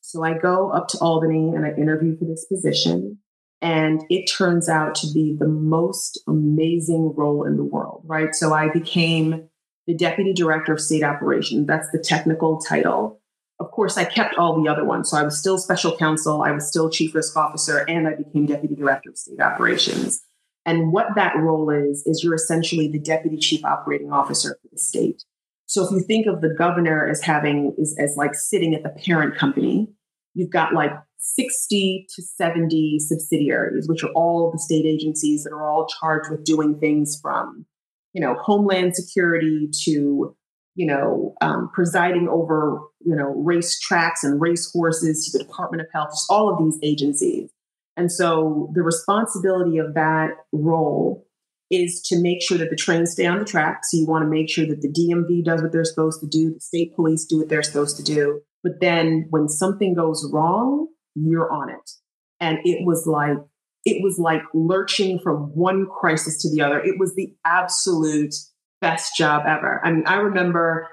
So 0.00 0.24
I 0.24 0.38
go 0.38 0.70
up 0.70 0.88
to 0.88 0.98
Albany 0.98 1.54
and 1.54 1.66
I 1.66 1.70
interview 1.72 2.16
for 2.18 2.24
this 2.24 2.46
position. 2.46 3.18
And 3.60 4.04
it 4.08 4.26
turns 4.26 4.68
out 4.68 4.94
to 4.96 5.12
be 5.12 5.36
the 5.38 5.48
most 5.48 6.20
amazing 6.28 7.12
role 7.16 7.44
in 7.44 7.56
the 7.56 7.64
world, 7.64 8.04
right? 8.06 8.34
So 8.34 8.54
I 8.54 8.70
became 8.70 9.48
the 9.86 9.94
deputy 9.94 10.32
director 10.32 10.72
of 10.72 10.80
state 10.80 11.02
operations. 11.02 11.66
That's 11.66 11.90
the 11.90 11.98
technical 11.98 12.58
title 12.58 13.20
of 13.60 13.70
course, 13.70 13.96
I 13.96 14.04
kept 14.04 14.36
all 14.36 14.62
the 14.62 14.70
other 14.70 14.84
ones. 14.84 15.10
So 15.10 15.16
I 15.16 15.22
was 15.22 15.38
still 15.38 15.58
special 15.58 15.96
counsel, 15.96 16.42
I 16.42 16.52
was 16.52 16.68
still 16.68 16.90
chief 16.90 17.14
risk 17.14 17.36
officer, 17.36 17.78
and 17.88 18.06
I 18.06 18.14
became 18.14 18.46
deputy 18.46 18.74
director 18.74 19.10
of 19.10 19.18
state 19.18 19.40
operations. 19.40 20.20
And 20.64 20.92
what 20.92 21.14
that 21.16 21.34
role 21.36 21.70
is, 21.70 22.02
is 22.06 22.22
you're 22.22 22.34
essentially 22.34 22.88
the 22.88 22.98
deputy 22.98 23.38
chief 23.38 23.64
operating 23.64 24.12
officer 24.12 24.58
for 24.60 24.68
the 24.70 24.78
state. 24.78 25.24
So 25.66 25.84
if 25.84 25.90
you 25.90 26.00
think 26.00 26.26
of 26.26 26.40
the 26.40 26.54
governor 26.56 27.08
as 27.08 27.22
having, 27.22 27.74
is 27.78 27.96
as 27.98 28.14
like 28.16 28.34
sitting 28.34 28.74
at 28.74 28.82
the 28.82 28.90
parent 28.90 29.36
company, 29.36 29.88
you've 30.34 30.50
got 30.50 30.72
like 30.72 30.92
60 31.18 32.06
to 32.14 32.22
70 32.22 32.98
subsidiaries, 33.00 33.88
which 33.88 34.04
are 34.04 34.10
all 34.10 34.50
the 34.52 34.58
state 34.58 34.86
agencies 34.86 35.44
that 35.44 35.52
are 35.52 35.68
all 35.68 35.86
charged 36.00 36.30
with 36.30 36.44
doing 36.44 36.78
things 36.78 37.18
from, 37.20 37.66
you 38.12 38.20
know, 38.20 38.34
homeland 38.34 38.94
security 38.94 39.68
to 39.84 40.36
you 40.78 40.86
know, 40.86 41.34
um, 41.40 41.68
presiding 41.74 42.28
over, 42.28 42.80
you 43.00 43.16
know, 43.16 43.34
race 43.34 43.80
tracks 43.80 44.22
and 44.22 44.40
race 44.40 44.70
horses 44.72 45.26
to 45.26 45.36
the 45.36 45.42
Department 45.42 45.80
of 45.80 45.88
Health, 45.92 46.10
all 46.30 46.48
of 46.48 46.58
these 46.60 46.78
agencies. 46.84 47.50
And 47.96 48.12
so 48.12 48.70
the 48.74 48.82
responsibility 48.82 49.78
of 49.78 49.94
that 49.94 50.30
role 50.52 51.26
is 51.68 52.00
to 52.02 52.22
make 52.22 52.40
sure 52.40 52.56
that 52.58 52.70
the 52.70 52.76
trains 52.76 53.10
stay 53.10 53.26
on 53.26 53.40
the 53.40 53.44
track. 53.44 53.80
So 53.82 53.98
you 53.98 54.06
want 54.06 54.22
to 54.22 54.30
make 54.30 54.48
sure 54.48 54.66
that 54.66 54.80
the 54.80 54.88
DMV 54.88 55.44
does 55.44 55.60
what 55.62 55.72
they're 55.72 55.84
supposed 55.84 56.20
to 56.20 56.28
do, 56.28 56.54
the 56.54 56.60
state 56.60 56.94
police 56.94 57.24
do 57.24 57.38
what 57.38 57.48
they're 57.48 57.64
supposed 57.64 57.96
to 57.96 58.04
do. 58.04 58.42
But 58.62 58.80
then 58.80 59.26
when 59.30 59.48
something 59.48 59.94
goes 59.94 60.30
wrong, 60.32 60.86
you're 61.16 61.52
on 61.52 61.70
it. 61.70 61.90
And 62.38 62.58
it 62.62 62.86
was 62.86 63.04
like, 63.04 63.36
it 63.84 64.00
was 64.00 64.16
like 64.20 64.42
lurching 64.54 65.18
from 65.18 65.50
one 65.56 65.86
crisis 65.86 66.40
to 66.42 66.54
the 66.54 66.62
other. 66.62 66.78
It 66.78 67.00
was 67.00 67.16
the 67.16 67.34
absolute 67.44 68.34
best 68.80 69.16
job 69.16 69.44
ever. 69.46 69.80
I 69.84 69.92
mean, 69.92 70.06
I 70.06 70.16
remember 70.16 70.88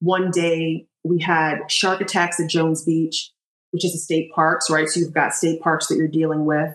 one 0.00 0.30
day 0.30 0.86
we 1.04 1.20
had 1.20 1.70
shark 1.70 2.00
attacks 2.00 2.40
at 2.40 2.50
Jones 2.50 2.84
Beach, 2.84 3.30
which 3.70 3.84
is 3.84 3.94
a 3.94 3.98
state 3.98 4.30
parks, 4.34 4.70
right? 4.70 4.88
So 4.88 5.00
you've 5.00 5.14
got 5.14 5.34
state 5.34 5.60
parks 5.60 5.86
that 5.88 5.96
you're 5.96 6.08
dealing 6.08 6.44
with. 6.44 6.70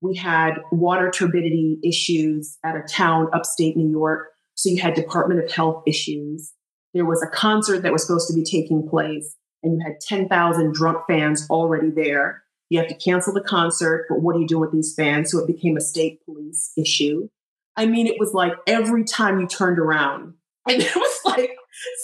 We 0.00 0.16
had 0.16 0.54
water 0.70 1.10
turbidity 1.10 1.78
issues 1.82 2.58
at 2.64 2.76
a 2.76 2.82
town 2.82 3.28
upstate 3.32 3.76
New 3.76 3.90
York. 3.90 4.28
So 4.54 4.70
you 4.70 4.80
had 4.80 4.94
Department 4.94 5.42
of 5.42 5.50
Health 5.50 5.82
issues. 5.86 6.52
There 6.94 7.04
was 7.04 7.22
a 7.22 7.34
concert 7.34 7.82
that 7.82 7.92
was 7.92 8.06
supposed 8.06 8.28
to 8.28 8.34
be 8.34 8.42
taking 8.42 8.88
place, 8.88 9.36
and 9.62 9.74
you 9.74 9.80
had 9.84 10.00
10,000 10.00 10.72
drunk 10.72 10.98
fans 11.08 11.46
already 11.50 11.90
there. 11.90 12.42
You 12.70 12.78
have 12.78 12.88
to 12.88 12.94
cancel 12.94 13.32
the 13.32 13.42
concert, 13.42 14.06
but 14.08 14.20
what 14.20 14.34
do 14.34 14.40
you 14.40 14.46
do 14.46 14.58
with 14.58 14.72
these 14.72 14.94
fans? 14.96 15.30
So 15.30 15.38
it 15.38 15.46
became 15.46 15.76
a 15.76 15.80
state 15.80 16.24
police 16.24 16.72
issue. 16.76 17.28
I 17.76 17.86
mean, 17.86 18.06
it 18.06 18.16
was 18.18 18.32
like 18.32 18.52
every 18.66 19.04
time 19.04 19.40
you 19.40 19.46
turned 19.46 19.78
around, 19.78 20.34
and 20.68 20.82
it 20.82 20.96
was 20.96 21.20
like 21.24 21.50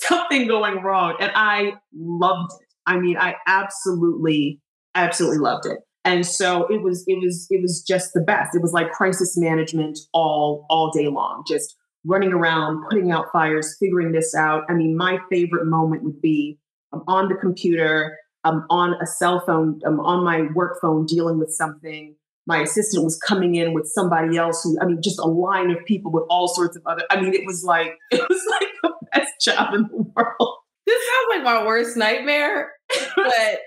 something 0.03 0.47
going 0.47 0.83
wrong. 0.83 1.17
And 1.19 1.33
I 1.35 1.75
loved 1.95 2.53
it. 2.61 2.69
I 2.87 2.99
mean, 2.99 3.17
I 3.17 3.37
absolutely, 3.47 4.61
absolutely 4.95 5.39
loved 5.39 5.67
it. 5.67 5.79
And 6.05 6.27
so 6.27 6.67
it 6.67 6.83
was, 6.83 7.05
it 7.07 7.19
was, 7.21 7.47
it 7.51 7.63
was 7.63 7.83
just 7.87 8.11
the 8.13 8.21
best. 8.21 8.55
It 8.55 8.63
was 8.63 8.73
like 8.73 8.91
crisis 8.91 9.37
management 9.37 9.99
all, 10.13 10.67
all 10.69 10.91
day 10.91 11.07
long, 11.09 11.45
just 11.47 11.77
running 12.05 12.33
around, 12.33 12.85
putting 12.91 13.13
out 13.13 13.27
fires, 13.33 13.77
figuring 13.79 14.13
this 14.13 14.35
out. 14.35 14.65
I 14.69 14.75
mean, 14.75 14.97
my 14.97 15.19
favorite 15.31 15.67
moment 15.67 16.03
would 16.03 16.21
be 16.21 16.59
I'm 16.93 17.03
on 17.07 17.29
the 17.29 17.37
computer, 17.37 18.19
I'm 18.45 18.65
on 18.69 18.95
a 19.01 19.07
cell 19.07 19.43
phone, 19.47 19.81
I'm 19.87 20.01
on 20.01 20.25
my 20.25 20.53
work 20.55 20.79
phone 20.81 21.07
dealing 21.07 21.39
with 21.39 21.51
something 21.51 22.17
my 22.47 22.61
assistant 22.61 23.05
was 23.05 23.19
coming 23.19 23.55
in 23.55 23.73
with 23.73 23.87
somebody 23.87 24.37
else 24.37 24.63
who, 24.63 24.77
I 24.81 24.87
mean, 24.87 25.01
just 25.03 25.19
a 25.19 25.27
line 25.27 25.71
of 25.71 25.85
people 25.85 26.11
with 26.11 26.25
all 26.29 26.49
sorts 26.49 26.77
of 26.77 26.83
other, 26.87 27.03
I 27.11 27.21
mean, 27.21 27.35
it 27.35 27.47
was 27.47 27.63
like, 27.65 27.95
it 28.11 28.29
was 28.29 28.43
like 28.51 28.69
the 28.83 28.93
best 29.13 29.33
job 29.41 29.75
in 29.75 29.83
the 29.83 30.13
world. 30.15 30.59
This 30.87 31.01
sounds 31.01 31.27
like 31.37 31.45
my 31.45 31.65
worst 31.65 31.97
nightmare, 31.97 32.73
but 33.17 33.61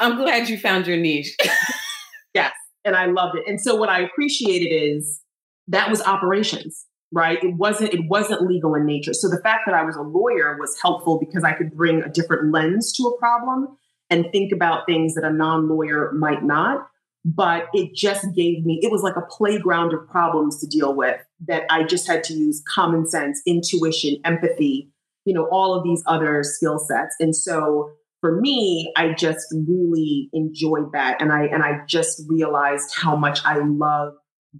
I'm 0.00 0.16
glad 0.16 0.48
you 0.48 0.58
found 0.58 0.86
your 0.86 0.96
niche. 0.96 1.36
yes, 2.34 2.52
and 2.84 2.96
I 2.96 3.06
loved 3.06 3.36
it. 3.36 3.44
And 3.46 3.60
so 3.60 3.74
what 3.74 3.88
I 3.88 4.00
appreciated 4.00 4.74
is 4.74 5.20
that 5.68 5.90
was 5.90 6.02
operations, 6.02 6.86
right? 7.12 7.42
It 7.42 7.54
wasn't 7.56 7.92
it 7.92 8.00
wasn't 8.08 8.42
legal 8.42 8.74
in 8.74 8.86
nature. 8.86 9.12
So 9.12 9.28
the 9.28 9.40
fact 9.42 9.62
that 9.66 9.74
I 9.74 9.84
was 9.84 9.96
a 9.96 10.02
lawyer 10.02 10.56
was 10.58 10.76
helpful 10.80 11.18
because 11.18 11.44
I 11.44 11.52
could 11.52 11.76
bring 11.76 12.02
a 12.02 12.08
different 12.08 12.52
lens 12.52 12.92
to 12.94 13.02
a 13.04 13.18
problem 13.18 13.76
and 14.08 14.26
think 14.32 14.52
about 14.52 14.86
things 14.86 15.14
that 15.14 15.24
a 15.24 15.32
non-lawyer 15.32 16.12
might 16.12 16.42
not 16.42 16.88
but 17.26 17.66
it 17.74 17.92
just 17.92 18.24
gave 18.36 18.64
me 18.64 18.78
it 18.82 18.92
was 18.92 19.02
like 19.02 19.16
a 19.16 19.26
playground 19.28 19.92
of 19.92 20.08
problems 20.08 20.60
to 20.60 20.66
deal 20.66 20.94
with 20.94 21.20
that 21.44 21.64
i 21.70 21.82
just 21.82 22.06
had 22.06 22.22
to 22.22 22.32
use 22.32 22.62
common 22.72 23.04
sense 23.06 23.42
intuition 23.46 24.16
empathy 24.24 24.88
you 25.24 25.34
know 25.34 25.48
all 25.50 25.74
of 25.74 25.82
these 25.82 26.02
other 26.06 26.42
skill 26.44 26.78
sets 26.78 27.16
and 27.18 27.34
so 27.34 27.90
for 28.20 28.40
me 28.40 28.92
i 28.96 29.12
just 29.12 29.46
really 29.66 30.30
enjoyed 30.32 30.92
that 30.92 31.20
and 31.20 31.32
i 31.32 31.44
and 31.46 31.64
i 31.64 31.80
just 31.88 32.22
realized 32.28 32.94
how 32.94 33.16
much 33.16 33.40
i 33.44 33.58
love 33.58 34.12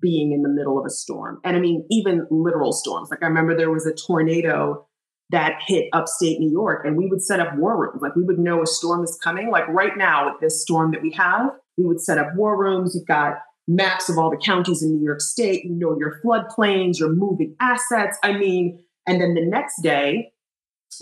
being 0.03 0.33
in 0.33 0.43
the 0.43 0.49
middle 0.49 0.79
of 0.79 0.85
a 0.85 0.91
storm 0.91 1.39
and 1.45 1.57
i 1.57 1.61
mean 1.61 1.87
even 1.89 2.27
literal 2.31 2.73
storms 2.73 3.09
like 3.11 3.23
i 3.23 3.27
remember 3.27 3.57
there 3.57 3.71
was 3.71 3.87
a 3.87 3.95
tornado 3.95 4.85
that 5.31 5.59
hit 5.67 5.89
upstate 5.93 6.39
New 6.39 6.53
York. 6.53 6.87
And 6.87 6.97
we 6.97 7.09
would 7.09 7.21
set 7.21 7.41
up 7.41 7.57
war 7.57 7.77
rooms. 7.77 8.01
Like 8.01 8.15
we 8.15 8.23
would 8.23 8.39
know 8.39 8.63
a 8.63 8.67
storm 8.67 9.03
is 9.03 9.19
coming. 9.25 9.51
Like 9.51 9.67
right 9.67 9.97
now, 9.97 10.31
with 10.31 10.41
this 10.41 10.63
storm 10.63 10.93
that 10.93 11.03
we 11.03 11.11
have, 11.15 11.51
we 11.77 11.85
would 11.85 12.01
set 12.01 12.19
up 12.19 12.29
war 12.35 12.59
rooms. 12.59 12.95
You've 12.95 13.07
got 13.07 13.39
maps 13.69 14.09
of 14.09 14.19
all 14.19 14.31
the 14.31 14.37
counties 14.37 14.83
in 14.83 14.97
New 14.97 15.05
York 15.05 15.21
State. 15.21 15.65
You 15.65 15.73
know 15.73 15.97
your 15.99 16.21
floodplains, 16.25 16.99
your 16.99 17.13
moving 17.15 17.57
assets. 17.61 18.19
I 18.23 18.33
mean, 18.33 18.79
and 19.07 19.21
then 19.21 19.35
the 19.35 19.45
next 19.45 19.83
day, 19.83 20.33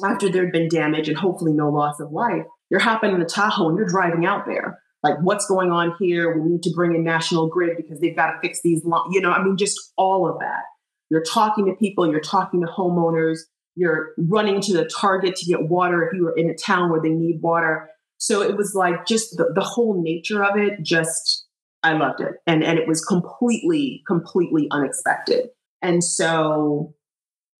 after 0.04 0.28
there'd 0.28 0.52
been 0.52 0.68
damage 0.68 1.08
and 1.08 1.16
hopefully 1.16 1.52
no 1.52 1.68
loss 1.70 2.00
of 2.00 2.10
life, 2.10 2.44
you're 2.70 2.80
hopping 2.80 3.12
in 3.12 3.20
the 3.20 3.26
Tahoe 3.26 3.68
and 3.68 3.78
you're 3.78 3.86
driving 3.86 4.26
out 4.26 4.46
there. 4.46 4.80
Like, 5.02 5.16
what's 5.20 5.46
going 5.46 5.70
on 5.70 5.94
here? 5.98 6.36
We 6.36 6.48
need 6.48 6.62
to 6.62 6.72
bring 6.74 6.94
in 6.94 7.04
National 7.04 7.46
Grid 7.46 7.76
because 7.76 8.00
they've 8.00 8.16
got 8.16 8.32
to 8.32 8.40
fix 8.40 8.60
these. 8.62 8.82
You 9.10 9.20
know, 9.20 9.30
I 9.30 9.42
mean, 9.44 9.56
just 9.56 9.78
all 9.98 10.28
of 10.28 10.38
that. 10.40 10.62
You're 11.10 11.22
talking 11.22 11.66
to 11.66 11.74
people, 11.74 12.10
you're 12.10 12.20
talking 12.20 12.62
to 12.62 12.66
homeowners, 12.66 13.40
you're 13.76 14.12
running 14.16 14.60
to 14.62 14.72
the 14.72 14.86
target 14.86 15.36
to 15.36 15.46
get 15.46 15.68
water 15.68 16.02
if 16.02 16.14
you 16.14 16.24
were 16.24 16.34
in 16.36 16.48
a 16.48 16.54
town 16.54 16.90
where 16.90 17.02
they 17.02 17.10
need 17.10 17.40
water. 17.42 17.90
So 18.24 18.40
it 18.40 18.56
was 18.56 18.74
like 18.74 19.04
just 19.04 19.36
the, 19.36 19.52
the 19.54 19.60
whole 19.60 20.02
nature 20.02 20.42
of 20.42 20.56
it, 20.56 20.82
just 20.82 21.46
I 21.82 21.92
loved 21.92 22.22
it. 22.22 22.36
And 22.46 22.64
and 22.64 22.78
it 22.78 22.88
was 22.88 23.04
completely, 23.04 24.02
completely 24.06 24.66
unexpected. 24.70 25.48
And 25.82 26.02
so, 26.02 26.94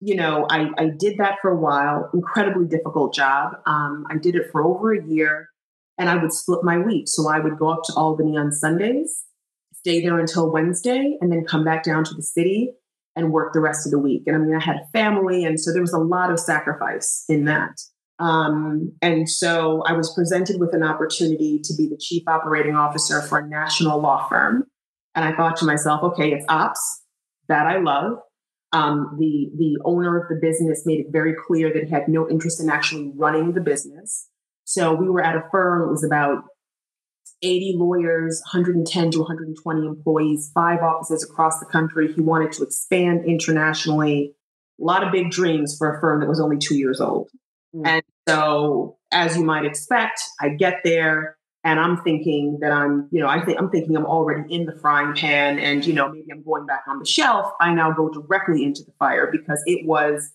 you 0.01 0.17
know, 0.17 0.47
I, 0.49 0.71
I 0.79 0.87
did 0.99 1.19
that 1.19 1.37
for 1.43 1.51
a 1.51 1.61
while, 1.61 2.09
incredibly 2.15 2.67
difficult 2.67 3.13
job. 3.13 3.57
Um, 3.67 4.07
I 4.09 4.17
did 4.17 4.37
it 4.37 4.47
for 4.51 4.65
over 4.65 4.95
a 4.95 5.07
year 5.07 5.51
and 5.99 6.09
I 6.09 6.17
would 6.17 6.33
split 6.33 6.61
my 6.65 6.79
week. 6.79 7.09
So 7.09 7.29
I 7.29 7.41
would 7.41 7.59
go 7.59 7.69
up 7.69 7.83
to 7.85 7.93
Albany 7.95 8.39
on 8.39 8.51
Sundays, 8.51 9.25
stay 9.75 10.01
there 10.01 10.19
until 10.19 10.51
Wednesday, 10.51 11.19
and 11.21 11.31
then 11.31 11.45
come 11.45 11.63
back 11.63 11.83
down 11.83 12.05
to 12.05 12.15
the 12.15 12.23
city 12.23 12.73
and 13.15 13.33
work 13.33 13.53
the 13.53 13.61
rest 13.61 13.87
of 13.87 13.91
the 13.93 13.99
week. 13.99 14.23
And 14.27 14.35
I 14.35 14.39
mean, 14.39 14.57
I 14.57 14.65
had 14.65 14.77
a 14.77 14.89
family, 14.95 15.45
and 15.45 15.61
so 15.61 15.75
there 15.75 15.83
was 15.83 15.93
a 15.93 15.99
lot 15.99 16.33
of 16.33 16.41
sacrifice 16.41 17.25
in 17.29 17.45
that. 17.45 17.79
Um, 18.19 18.93
and 19.03 19.29
so 19.29 19.83
I 19.87 19.93
was 19.93 20.15
presented 20.15 20.61
with 20.61 20.75
an 20.75 20.83
opportunity 20.83 21.61
to 21.65 21.75
be 21.77 21.89
the 21.89 21.99
chief 22.01 22.23
operating 22.29 22.77
officer 22.77 23.21
for 23.23 23.39
a 23.39 23.47
national 23.47 24.01
law 24.01 24.29
firm. 24.29 24.65
And 25.15 25.25
I 25.25 25.37
thought 25.37 25.57
to 25.59 25.65
myself, 25.65 26.03
okay, 26.03 26.33
it's 26.33 26.45
ops 26.49 27.03
that 27.49 27.67
I 27.67 27.79
love. 27.79 28.19
Um, 28.73 29.17
the 29.21 29.51
the 29.57 29.79
owner 29.85 30.21
of 30.21 30.29
the 30.29 30.35
business 30.41 30.83
made 30.85 30.99
it 30.99 31.07
very 31.13 31.35
clear 31.47 31.73
that 31.73 31.85
he 31.85 31.91
had 31.91 32.09
no 32.09 32.29
interest 32.29 32.61
in 32.61 32.69
actually 32.69 33.13
running 33.15 33.53
the 33.53 33.61
business. 33.61 34.29
So 34.65 34.95
we 34.95 35.09
were 35.09 35.23
at 35.23 35.37
a 35.37 35.45
firm. 35.53 35.89
It 35.89 35.91
was 35.91 36.03
about 36.03 36.43
80 37.43 37.75
lawyers, 37.77 38.43
110 38.47 39.11
to 39.13 39.19
120 39.19 39.87
employees, 39.87 40.51
five 40.55 40.81
offices 40.81 41.23
across 41.23 41.61
the 41.61 41.67
country. 41.67 42.13
He 42.13 42.21
wanted 42.21 42.53
to 42.53 42.65
expand 42.65 43.25
internationally. 43.27 44.35
A 44.81 44.85
lot 44.85 45.05
of 45.05 45.13
big 45.13 45.31
dreams 45.31 45.77
for 45.79 45.95
a 45.95 46.01
firm 46.01 46.21
that 46.21 46.29
was 46.29 46.41
only 46.41 46.59
two 46.59 46.77
years 46.77 47.01
old. 47.01 47.29
Mm. 47.75 47.87
And 47.87 48.03
so, 48.29 48.99
as 49.11 49.37
you 49.37 49.45
might 49.45 49.65
expect, 49.65 50.21
I 50.41 50.51
get 50.51 50.81
there 50.85 51.37
and 51.63 51.81
I'm 51.81 52.03
thinking 52.03 52.59
that 52.61 52.73
I'm, 52.73 53.09
you 53.11 53.21
know, 53.21 53.29
I 53.29 53.45
think 53.45 53.59
I'm 53.59 53.71
thinking 53.71 53.97
I'm 53.97 54.07
already 54.07 54.53
in 54.55 54.67
the 54.67 54.77
frying 54.81 55.15
pan 55.15 55.59
and, 55.59 55.85
you 55.85 55.95
know, 55.95 56.11
maybe 56.11 56.27
I'm 56.31 56.45
going 56.45 56.67
back 56.67 56.85
on 56.87 56.99
the 56.99 57.07
shelf. 57.07 57.51
I 57.61 57.73
now 57.73 57.91
go 57.93 58.11
directly 58.11 58.65
into 58.65 58.83
the 58.83 58.93
fire 58.99 59.31
because 59.33 59.63
it 59.67 59.87
was 59.87 60.31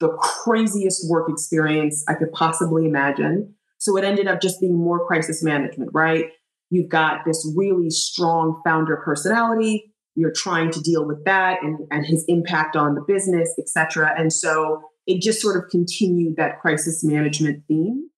the 0.00 0.10
craziest 0.18 1.08
work 1.08 1.30
experience 1.30 2.04
I 2.08 2.14
could 2.14 2.32
possibly 2.32 2.86
imagine. 2.86 3.54
So 3.78 3.96
it 3.96 4.04
ended 4.04 4.26
up 4.26 4.40
just 4.40 4.60
being 4.60 4.76
more 4.76 5.06
crisis 5.06 5.42
management, 5.42 5.90
right? 5.94 6.26
You've 6.70 6.88
got 6.88 7.24
this 7.24 7.50
really 7.56 7.90
strong 7.90 8.60
founder 8.64 8.96
personality. 8.96 9.92
You're 10.16 10.32
trying 10.34 10.70
to 10.72 10.80
deal 10.80 11.06
with 11.06 11.24
that 11.24 11.62
and, 11.62 11.78
and 11.90 12.04
his 12.04 12.24
impact 12.28 12.76
on 12.76 12.94
the 12.94 13.00
business, 13.00 13.54
et 13.58 13.68
cetera. 13.68 14.12
And 14.18 14.32
so 14.32 14.82
it 15.06 15.20
just 15.20 15.40
sort 15.40 15.56
of 15.56 15.70
continued 15.70 16.36
that 16.36 16.60
crisis 16.60 17.04
management 17.04 17.64
theme. 17.68 18.08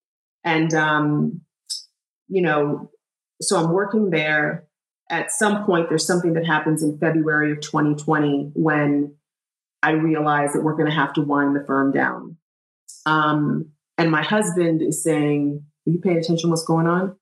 And, 0.45 0.73
um, 0.75 1.41
you 2.29 2.43
know, 2.43 2.91
so 3.41 3.59
I'm 3.59 3.73
working 3.73 4.11
there. 4.11 4.67
At 5.09 5.31
some 5.31 5.65
point, 5.65 5.89
there's 5.89 6.07
something 6.07 6.33
that 6.35 6.47
happens 6.47 6.83
in 6.83 6.99
February 6.99 7.53
of 7.53 7.61
2020 7.61 8.51
when 8.55 9.15
I 9.83 9.91
realize 9.93 10.53
that 10.53 10.63
we're 10.63 10.75
going 10.75 10.91
to 10.91 10.95
have 10.95 11.13
to 11.15 11.23
wind 11.23 11.55
the 11.55 11.65
firm 11.65 11.93
down. 11.93 12.37
Um, 13.05 13.71
and 13.99 14.11
my 14.11 14.23
husband 14.23 14.83
is 14.83 15.03
saying, 15.03 15.63
Are 15.87 15.91
you 15.91 16.01
paying 16.01 16.19
attention 16.19 16.51
what's 16.51 16.65
going 16.65 16.87
on? 16.87 17.17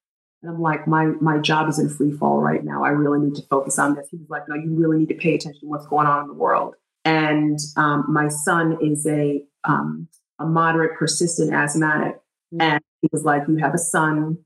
And 0.45 0.51
I'm 0.51 0.61
like, 0.61 0.87
my 0.87 1.07
my 1.21 1.39
job 1.39 1.69
is 1.69 1.79
in 1.79 1.89
free 1.89 2.13
fall 2.13 2.39
right 2.39 2.63
now. 2.63 2.85
I 2.85 2.91
really 2.91 3.19
need 3.19 3.35
to 3.37 3.43
focus 3.49 3.79
on 3.79 3.95
this. 3.95 4.09
He 4.11 4.19
was 4.19 4.29
like, 4.29 4.43
no, 4.47 4.55
you 4.55 4.75
really 4.75 4.99
need 4.99 5.09
to 5.09 5.15
pay 5.15 5.35
attention 5.35 5.61
to 5.61 5.67
what's 5.67 5.87
going 5.87 6.07
on 6.07 6.23
in 6.23 6.29
the 6.29 6.35
world. 6.35 6.75
And 7.05 7.59
um, 7.77 8.05
my 8.09 8.29
son 8.29 8.79
is 8.83 9.07
a 9.07 9.43
um, 9.65 10.09
a 10.39 10.47
moderate, 10.47 10.99
persistent 10.99 11.53
asthmatic, 11.53 12.17
and 12.61 12.81
he 13.01 13.09
was 13.13 13.25
like, 13.25 13.43
you 13.49 13.57
have 13.57 13.75
a 13.75 13.79
son 13.79 14.39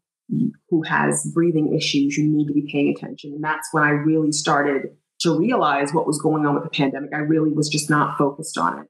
who 0.69 0.83
has 0.83 1.31
breathing 1.35 1.75
issues. 1.75 2.17
You 2.17 2.29
need 2.29 2.47
to 2.49 2.53
be 2.53 2.69
paying 2.71 2.95
attention. 2.95 3.33
And 3.33 3.43
that's 3.43 3.69
when 3.73 3.83
I 3.83 3.91
really 3.91 4.33
started 4.33 4.91
to 5.21 5.39
realize 5.39 5.93
what 5.93 6.07
was 6.07 6.21
going 6.21 6.47
on 6.47 6.55
with 6.55 6.65
the 6.65 6.71
pandemic. 6.71 7.11
I 7.15 7.19
really 7.19 7.51
was 7.51 7.69
just 7.69 7.91
not 7.91 8.19
focused 8.19 8.59
on 8.59 8.81
it. 8.81 8.87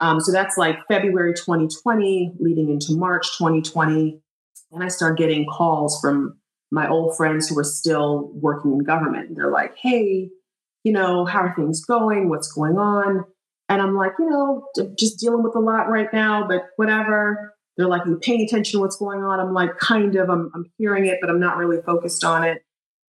Um, 0.00 0.20
so 0.20 0.32
that's 0.32 0.56
like 0.58 0.78
February 0.88 1.34
2020, 1.34 2.34
leading 2.38 2.70
into 2.70 2.96
March 2.96 3.38
2020. 3.38 4.20
And 4.72 4.82
I 4.82 4.88
started 4.88 5.16
getting 5.16 5.46
calls 5.46 6.00
from 6.00 6.38
my 6.70 6.88
old 6.88 7.16
friends 7.16 7.48
who 7.48 7.54
were 7.54 7.64
still 7.64 8.30
working 8.34 8.72
in 8.72 8.78
government. 8.80 9.36
They're 9.36 9.50
like, 9.50 9.76
hey, 9.76 10.28
you 10.82 10.92
know, 10.92 11.24
how 11.24 11.40
are 11.40 11.54
things 11.54 11.84
going? 11.84 12.28
What's 12.28 12.52
going 12.52 12.76
on? 12.76 13.24
And 13.74 13.82
I'm 13.82 13.96
like, 13.96 14.12
you 14.20 14.30
know, 14.30 14.68
just 14.96 15.18
dealing 15.18 15.42
with 15.42 15.56
a 15.56 15.58
lot 15.58 15.88
right 15.88 16.06
now, 16.12 16.46
but 16.46 16.66
whatever. 16.76 17.52
They're 17.76 17.88
like, 17.88 18.06
you 18.06 18.16
paying 18.22 18.42
attention 18.42 18.78
to 18.78 18.80
what's 18.82 18.94
going 18.94 19.24
on? 19.24 19.40
I'm 19.40 19.52
like, 19.52 19.78
kind 19.78 20.14
of. 20.14 20.30
I'm, 20.30 20.48
I'm 20.54 20.70
hearing 20.78 21.06
it, 21.06 21.18
but 21.20 21.28
I'm 21.28 21.40
not 21.40 21.56
really 21.56 21.82
focused 21.82 22.22
on 22.22 22.44
it. 22.44 22.62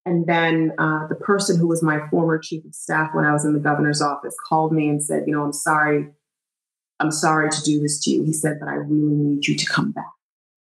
And 0.07 0.26
then 0.26 0.74
uh, 0.80 1.05
the 1.07 1.13
person 1.13 1.59
who 1.59 1.68
was 1.68 1.84
my 1.84 1.99
former 2.09 2.39
chief 2.39 2.66
of 2.66 2.74
staff 2.74 3.11
when 3.13 3.26
I 3.26 3.32
was 3.32 3.45
in 3.45 3.53
the 3.53 3.59
governor's 3.59 4.01
office 4.01 4.36
called 4.49 4.74
me 4.74 4.89
and 4.89 5.03
said, 5.03 5.26
you 5.28 5.34
know, 5.34 5.43
I'm 5.43 5.53
sorry. 5.53 6.09
I'm 6.99 7.11
sorry 7.11 7.51
to 7.51 7.61
do 7.61 7.80
this 7.80 8.03
to 8.05 8.09
you. 8.09 8.24
He 8.24 8.34
said, 8.34 8.57
but 8.59 8.68
I 8.68 8.74
really 8.74 9.16
need 9.16 9.45
you 9.45 9.55
to 9.55 9.66
come 9.68 9.91
back. 9.91 10.13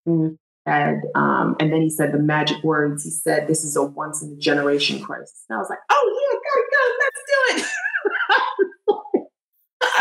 Mm-hmm 0.06 0.36
said, 0.68 1.04
um, 1.16 1.56
and 1.60 1.72
then 1.72 1.82
he 1.82 1.90
said 1.90 2.12
the 2.12 2.20
magic 2.20 2.62
words. 2.64 3.04
He 3.04 3.10
said, 3.10 3.48
"This 3.48 3.64
is 3.64 3.78
a 3.78 3.84
once 3.84 4.22
in 4.22 4.34
a 4.34 4.36
generation 4.36 5.02
crisis." 5.02 5.46
And 5.50 5.56
I 5.56 5.60
was 5.60 5.70
like, 5.70 5.80
"Oh 5.90 6.32
yeah, 6.34 6.38
gotta 6.44 6.66
go, 6.76 6.84
let's 7.00 7.24
do 7.28 7.62
it." 7.62 7.72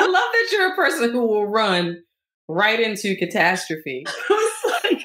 love 0.06 0.32
that 0.32 0.48
you're 0.52 0.72
a 0.72 0.76
person 0.76 1.10
who 1.12 1.26
will 1.26 1.46
run 1.46 2.02
right 2.48 2.80
into 2.80 3.16
catastrophe. 3.16 4.04
I 4.30 4.50
was 4.64 4.74
like, 4.82 5.02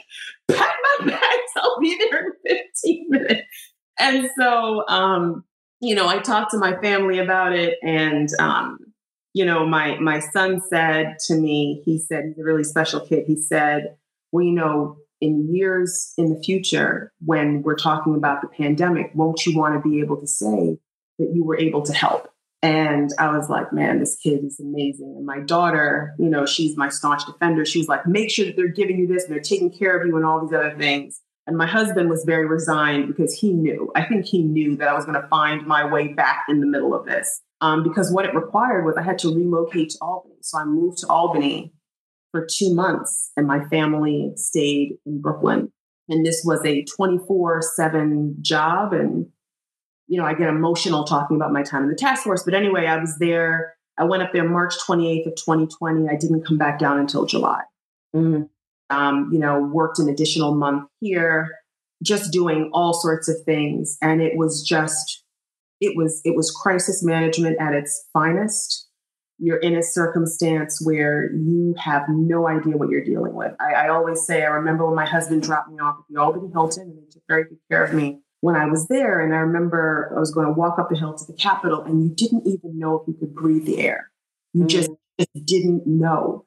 "Pack 0.49 0.75
my 0.99 1.11
bags. 1.11 1.51
I'll 1.57 1.79
be 1.79 1.97
there 1.97 2.35
in 2.45 2.57
15 2.75 3.05
minutes." 3.09 3.47
And 3.99 4.29
so, 4.37 4.87
um, 4.87 5.43
you 5.79 5.95
know, 5.95 6.07
I 6.07 6.19
talked 6.19 6.51
to 6.51 6.57
my 6.57 6.79
family 6.81 7.19
about 7.19 7.53
it, 7.53 7.77
and 7.83 8.29
um, 8.39 8.77
you 9.33 9.45
know, 9.45 9.65
my 9.65 9.97
my 9.99 10.19
son 10.19 10.61
said 10.69 11.17
to 11.27 11.35
me, 11.35 11.81
he 11.85 11.99
said 11.99 12.25
he's 12.27 12.39
a 12.39 12.43
really 12.43 12.63
special 12.63 12.99
kid. 12.99 13.25
He 13.27 13.35
said, 13.35 13.95
"Well, 14.31 14.43
you 14.43 14.53
know." 14.53 14.97
in 15.21 15.53
years 15.53 16.13
in 16.17 16.33
the 16.33 16.41
future, 16.41 17.13
when 17.23 17.61
we're 17.61 17.75
talking 17.75 18.15
about 18.15 18.41
the 18.41 18.47
pandemic, 18.47 19.11
won't 19.13 19.45
you 19.45 19.55
want 19.55 19.75
to 19.75 19.87
be 19.87 19.99
able 19.99 20.19
to 20.19 20.27
say 20.27 20.79
that 21.19 21.31
you 21.31 21.43
were 21.45 21.57
able 21.57 21.83
to 21.83 21.93
help? 21.93 22.30
And 22.63 23.09
I 23.17 23.35
was 23.35 23.49
like, 23.49 23.73
man, 23.73 23.99
this 23.99 24.15
kid 24.17 24.43
is 24.43 24.59
amazing. 24.59 25.15
And 25.17 25.25
my 25.25 25.39
daughter, 25.39 26.13
you 26.19 26.29
know, 26.29 26.45
she's 26.45 26.77
my 26.77 26.89
staunch 26.89 27.25
defender. 27.25 27.65
She 27.65 27.79
was 27.79 27.87
like, 27.87 28.05
make 28.05 28.29
sure 28.29 28.45
that 28.45 28.55
they're 28.55 28.67
giving 28.67 28.99
you 28.99 29.07
this 29.07 29.23
and 29.23 29.33
they're 29.33 29.41
taking 29.41 29.71
care 29.71 29.99
of 29.99 30.05
you 30.05 30.15
and 30.15 30.25
all 30.25 30.45
these 30.45 30.55
other 30.55 30.75
things. 30.77 31.21
And 31.47 31.57
my 31.57 31.65
husband 31.65 32.09
was 32.09 32.23
very 32.23 32.45
resigned 32.45 33.07
because 33.07 33.33
he 33.33 33.51
knew, 33.51 33.91
I 33.95 34.05
think 34.05 34.25
he 34.25 34.43
knew 34.43 34.77
that 34.77 34.87
I 34.87 34.93
was 34.93 35.05
going 35.05 35.19
to 35.19 35.27
find 35.27 35.65
my 35.65 35.91
way 35.91 36.09
back 36.13 36.43
in 36.47 36.59
the 36.59 36.67
middle 36.67 36.93
of 36.93 37.05
this. 37.05 37.41
Um, 37.61 37.83
because 37.83 38.11
what 38.11 38.25
it 38.25 38.35
required 38.35 38.85
was 38.85 38.95
I 38.95 39.03
had 39.03 39.19
to 39.19 39.33
relocate 39.33 39.89
to 39.91 39.97
Albany. 40.01 40.35
So 40.41 40.59
I 40.59 40.65
moved 40.65 40.99
to 40.99 41.07
Albany 41.07 41.73
for 42.31 42.47
two 42.49 42.73
months 42.73 43.31
and 43.35 43.47
my 43.47 43.65
family 43.65 44.31
stayed 44.35 44.93
in 45.05 45.21
Brooklyn. 45.21 45.71
And 46.09 46.25
this 46.25 46.41
was 46.45 46.63
a 46.65 46.83
24 46.95 47.61
7 47.75 48.37
job. 48.41 48.93
And, 48.93 49.27
you 50.11 50.17
know, 50.17 50.25
I 50.25 50.33
get 50.33 50.49
emotional 50.49 51.05
talking 51.05 51.37
about 51.37 51.53
my 51.53 51.63
time 51.63 51.83
in 51.83 51.89
the 51.89 51.95
task 51.95 52.23
force. 52.23 52.43
But 52.43 52.53
anyway, 52.53 52.85
I 52.85 52.97
was 52.97 53.17
there. 53.17 53.75
I 53.97 54.03
went 54.03 54.21
up 54.21 54.33
there 54.33 54.43
March 54.43 54.75
28th 54.85 55.27
of 55.27 55.35
2020. 55.37 56.09
I 56.09 56.17
didn't 56.17 56.45
come 56.45 56.57
back 56.57 56.79
down 56.79 56.99
until 56.99 57.25
July. 57.25 57.61
Mm. 58.13 58.49
Um, 58.89 59.29
you 59.31 59.39
know, 59.39 59.61
worked 59.61 59.99
an 59.99 60.09
additional 60.09 60.53
month 60.53 60.89
here, 60.99 61.49
just 62.03 62.33
doing 62.33 62.69
all 62.73 62.93
sorts 62.93 63.29
of 63.29 63.37
things. 63.45 63.97
And 64.01 64.21
it 64.21 64.35
was 64.35 64.61
just, 64.61 65.23
it 65.79 65.95
was, 65.95 66.19
it 66.25 66.35
was 66.35 66.51
crisis 66.51 67.01
management 67.01 67.55
at 67.61 67.73
its 67.73 68.05
finest 68.11 68.89
you're 69.43 69.57
in 69.57 69.75
a 69.75 69.81
circumstance 69.81 70.79
where 70.85 71.33
you 71.33 71.73
have 71.75 72.03
no 72.07 72.47
idea 72.47 72.77
what 72.77 72.89
you're 72.89 73.03
dealing 73.03 73.33
with. 73.33 73.51
I, 73.59 73.73
I, 73.73 73.89
always 73.89 74.23
say, 74.23 74.43
I 74.43 74.49
remember 74.49 74.85
when 74.85 74.93
my 74.93 75.07
husband 75.07 75.41
dropped 75.41 75.67
me 75.67 75.79
off 75.79 75.95
at 75.97 76.03
the 76.13 76.21
Albany 76.21 76.51
Hilton 76.53 76.83
and 76.83 76.97
they 76.99 77.09
took 77.09 77.23
very 77.27 77.45
good 77.45 77.57
care 77.67 77.83
of 77.83 77.91
me 77.91 78.21
when 78.41 78.55
I 78.55 78.65
was 78.65 78.87
there. 78.87 79.19
And 79.19 79.33
I 79.33 79.37
remember 79.37 80.13
I 80.15 80.19
was 80.19 80.31
going 80.31 80.47
to 80.47 80.53
walk 80.53 80.77
up 80.77 80.89
the 80.89 80.97
hill 80.97 81.13
to 81.13 81.25
the 81.25 81.37
Capitol 81.37 81.81
and 81.83 82.03
you 82.03 82.09
didn't 82.09 82.45
even 82.45 82.77
know 82.77 82.99
if 82.99 83.07
you 83.07 83.13
could 83.13 83.33
breathe 83.33 83.65
the 83.65 83.79
air. 83.79 84.11
You 84.53 84.65
mm. 84.65 84.67
just, 84.67 84.91
just, 85.19 85.45
didn't 85.45 85.87
know. 85.87 86.45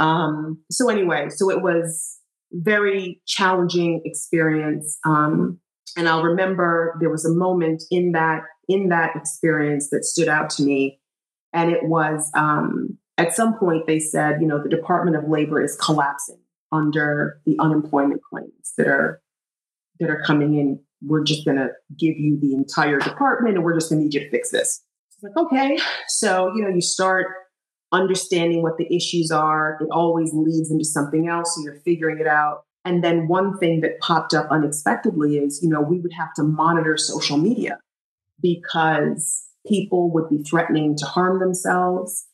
Um, 0.00 0.62
so 0.70 0.88
anyway, 0.88 1.28
so 1.28 1.50
it 1.50 1.62
was 1.62 2.18
very 2.52 3.22
challenging 3.26 4.02
experience. 4.04 4.98
Um, 5.04 5.60
and 5.96 6.08
I'll 6.08 6.22
remember 6.22 6.96
there 7.00 7.10
was 7.10 7.24
a 7.24 7.32
moment 7.32 7.84
in 7.90 8.12
that 8.12 8.42
in 8.66 8.88
that 8.88 9.14
experience 9.14 9.90
that 9.90 10.04
stood 10.04 10.28
out 10.28 10.48
to 10.48 10.62
me 10.62 10.98
and 11.54 11.70
it 11.70 11.84
was 11.84 12.30
um, 12.34 12.98
at 13.16 13.34
some 13.34 13.56
point 13.56 13.86
they 13.86 14.00
said, 14.00 14.40
you 14.40 14.46
know, 14.46 14.62
the 14.62 14.68
Department 14.68 15.16
of 15.16 15.28
Labor 15.28 15.62
is 15.62 15.76
collapsing 15.76 16.40
under 16.72 17.40
the 17.46 17.56
unemployment 17.60 18.20
claims 18.22 18.72
that 18.76 18.88
are 18.88 19.22
that 20.00 20.10
are 20.10 20.22
coming 20.26 20.58
in. 20.58 20.80
We're 21.02 21.24
just 21.24 21.44
going 21.44 21.56
to 21.56 21.68
give 21.98 22.16
you 22.16 22.38
the 22.40 22.54
entire 22.54 22.98
department, 22.98 23.56
and 23.56 23.64
we're 23.64 23.74
just 23.74 23.90
going 23.90 24.00
to 24.00 24.04
need 24.04 24.14
you 24.14 24.20
to 24.20 24.30
fix 24.30 24.50
this. 24.50 24.82
Like 25.22 25.36
okay, 25.36 25.78
so 26.08 26.52
you 26.54 26.62
know, 26.62 26.68
you 26.68 26.82
start 26.82 27.26
understanding 27.92 28.62
what 28.62 28.76
the 28.76 28.94
issues 28.94 29.30
are. 29.30 29.78
It 29.80 29.88
always 29.90 30.32
leads 30.34 30.70
into 30.70 30.84
something 30.84 31.28
else, 31.28 31.54
so 31.54 31.62
you're 31.62 31.80
figuring 31.80 32.18
it 32.20 32.26
out. 32.26 32.64
And 32.84 33.02
then 33.02 33.28
one 33.28 33.56
thing 33.58 33.80
that 33.80 33.98
popped 34.00 34.34
up 34.34 34.48
unexpectedly 34.50 35.38
is, 35.38 35.60
you 35.62 35.70
know, 35.70 35.80
we 35.80 36.00
would 36.00 36.12
have 36.12 36.34
to 36.34 36.42
monitor 36.42 36.98
social 36.98 37.38
media 37.38 37.78
because 38.42 39.46
people 39.66 40.10
would 40.12 40.28
be 40.28 40.42
threatening 40.42 40.94
to 40.96 41.06
harm 41.06 41.40
themselves. 41.40 42.26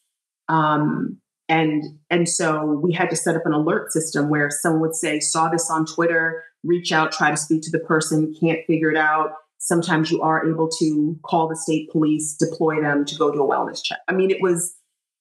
Um, 0.48 1.18
and 1.48 1.84
and 2.11 2.28
so 2.28 2.80
we 2.82 2.92
had 2.92 3.11
to 3.11 3.16
set 3.16 3.36
up 3.36 3.42
an 3.44 3.52
alert 3.52 3.92
system 3.92 4.28
where 4.28 4.50
someone 4.50 4.80
would 4.80 4.94
say, 4.94 5.20
saw 5.20 5.48
this 5.48 5.70
on 5.70 5.86
Twitter, 5.86 6.42
reach 6.64 6.92
out, 6.92 7.12
try 7.12 7.30
to 7.30 7.36
speak 7.36 7.62
to 7.62 7.70
the 7.70 7.78
person, 7.80 8.34
can't 8.40 8.61
figure 8.66 8.90
it 8.90 8.96
out. 8.96 9.32
Sometimes 9.58 10.11
you 10.11 10.22
are 10.22 10.48
able 10.48 10.68
to 10.78 11.18
call 11.22 11.48
the 11.48 11.56
state 11.56 11.90
police, 11.90 12.34
deploy 12.34 12.80
them 12.80 13.04
to 13.04 13.14
go 13.16 13.30
do 13.30 13.42
a 13.42 13.48
wellness 13.48 13.82
check. 13.82 13.98
I 14.08 14.12
mean, 14.12 14.30
it 14.30 14.38
was 14.40 14.74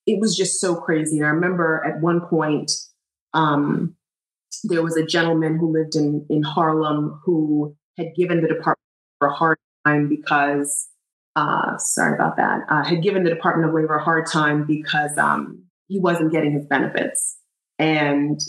it 0.07 0.19
was 0.19 0.35
just 0.35 0.59
so 0.59 0.75
crazy. 0.75 1.17
And 1.17 1.27
I 1.27 1.29
remember 1.29 1.83
at 1.85 2.01
one 2.01 2.21
point, 2.21 2.71
um, 3.33 3.95
there 4.63 4.81
was 4.81 4.97
a 4.97 5.05
gentleman 5.05 5.57
who 5.57 5.71
lived 5.71 5.95
in 5.95 6.25
in 6.29 6.43
Harlem 6.43 7.19
who 7.25 7.75
had 7.97 8.15
given 8.15 8.41
the 8.41 8.47
department 8.47 8.79
for 9.19 9.27
a 9.27 9.33
hard 9.33 9.57
time 9.85 10.07
because 10.07 10.89
uh, 11.35 11.77
sorry 11.77 12.15
about 12.15 12.37
that, 12.37 12.61
uh, 12.69 12.83
had 12.83 13.01
given 13.03 13.23
the 13.23 13.29
Department 13.29 13.69
of 13.69 13.75
Labor 13.75 13.95
a 13.95 14.03
hard 14.03 14.25
time 14.25 14.65
because 14.65 15.17
um, 15.17 15.63
he 15.87 15.99
wasn't 15.99 16.31
getting 16.31 16.51
his 16.51 16.65
benefits 16.65 17.37
and 17.77 18.39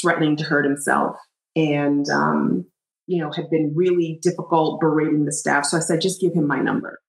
threatening 0.00 0.36
to 0.36 0.44
hurt 0.44 0.64
himself 0.64 1.16
and, 1.56 2.08
um, 2.08 2.66
you 3.06 3.22
know, 3.22 3.30
had 3.30 3.50
been 3.50 3.72
really 3.74 4.18
difficult 4.22 4.80
berating 4.80 5.24
the 5.24 5.32
staff. 5.32 5.66
So 5.66 5.76
I 5.76 5.80
said, 5.80 6.00
just 6.00 6.20
give 6.20 6.32
him 6.32 6.46
my 6.46 6.60
number. 6.60 7.00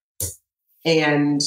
And 0.84 1.42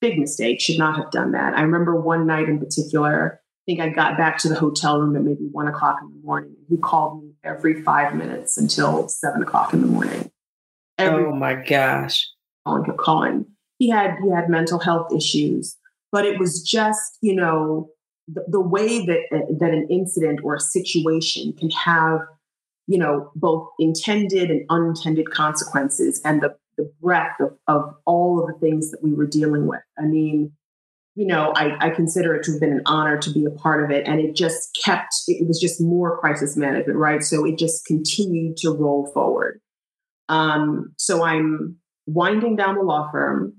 big 0.00 0.18
mistake, 0.18 0.60
should 0.60 0.78
not 0.78 0.96
have 0.96 1.10
done 1.10 1.32
that. 1.32 1.54
I 1.54 1.62
remember 1.62 2.00
one 2.00 2.26
night 2.26 2.48
in 2.48 2.58
particular, 2.58 3.40
I 3.40 3.64
think 3.66 3.80
I 3.80 3.88
got 3.88 4.16
back 4.16 4.38
to 4.38 4.48
the 4.48 4.54
hotel 4.54 5.00
room 5.00 5.16
at 5.16 5.22
maybe 5.22 5.48
one 5.50 5.68
o'clock 5.68 5.98
in 6.02 6.08
the 6.08 6.26
morning. 6.26 6.56
He 6.68 6.76
called 6.76 7.22
me 7.22 7.34
every 7.44 7.82
five 7.82 8.14
minutes 8.14 8.58
until 8.58 9.08
seven 9.08 9.42
o'clock 9.42 9.72
in 9.72 9.80
the 9.80 9.86
morning. 9.86 10.30
Every, 10.98 11.24
oh 11.24 11.34
my 11.34 11.54
gosh 11.54 12.28
on 12.66 12.84
Hakan. 12.84 13.46
He 13.78 13.90
had 13.90 14.16
he 14.22 14.30
had 14.30 14.48
mental 14.48 14.78
health 14.78 15.12
issues, 15.12 15.76
but 16.12 16.24
it 16.24 16.38
was 16.38 16.62
just 16.62 17.18
you 17.20 17.34
know 17.34 17.88
the, 18.26 18.44
the 18.48 18.60
way 18.60 19.04
that 19.06 19.20
that 19.58 19.70
an 19.70 19.86
incident 19.90 20.40
or 20.42 20.54
a 20.54 20.60
situation 20.60 21.52
can 21.52 21.70
have 21.70 22.20
you 22.86 22.98
know 22.98 23.30
both 23.34 23.68
intended 23.78 24.50
and 24.50 24.64
unintended 24.70 25.30
consequences, 25.30 26.20
and 26.24 26.42
the 26.42 26.56
the 26.76 26.90
breadth 27.00 27.40
of, 27.40 27.56
of 27.68 27.94
all 28.04 28.40
of 28.40 28.46
the 28.46 28.58
things 28.58 28.90
that 28.90 29.02
we 29.02 29.12
were 29.12 29.26
dealing 29.26 29.66
with. 29.66 29.82
I 29.98 30.06
mean, 30.06 30.52
you 31.14 31.26
know, 31.26 31.52
I, 31.54 31.76
I, 31.86 31.90
consider 31.90 32.34
it 32.34 32.42
to 32.44 32.52
have 32.52 32.60
been 32.60 32.72
an 32.72 32.82
honor 32.86 33.16
to 33.18 33.30
be 33.30 33.44
a 33.44 33.50
part 33.50 33.84
of 33.84 33.90
it. 33.90 34.06
And 34.06 34.18
it 34.20 34.34
just 34.34 34.76
kept, 34.84 35.14
it 35.28 35.46
was 35.46 35.60
just 35.60 35.80
more 35.80 36.18
crisis 36.18 36.56
management, 36.56 36.98
right? 36.98 37.22
So 37.22 37.44
it 37.44 37.58
just 37.58 37.86
continued 37.86 38.56
to 38.58 38.70
roll 38.70 39.10
forward. 39.14 39.60
Um, 40.28 40.92
so 40.98 41.22
I'm 41.22 41.76
winding 42.06 42.56
down 42.56 42.74
the 42.74 42.82
law 42.82 43.10
firm. 43.12 43.54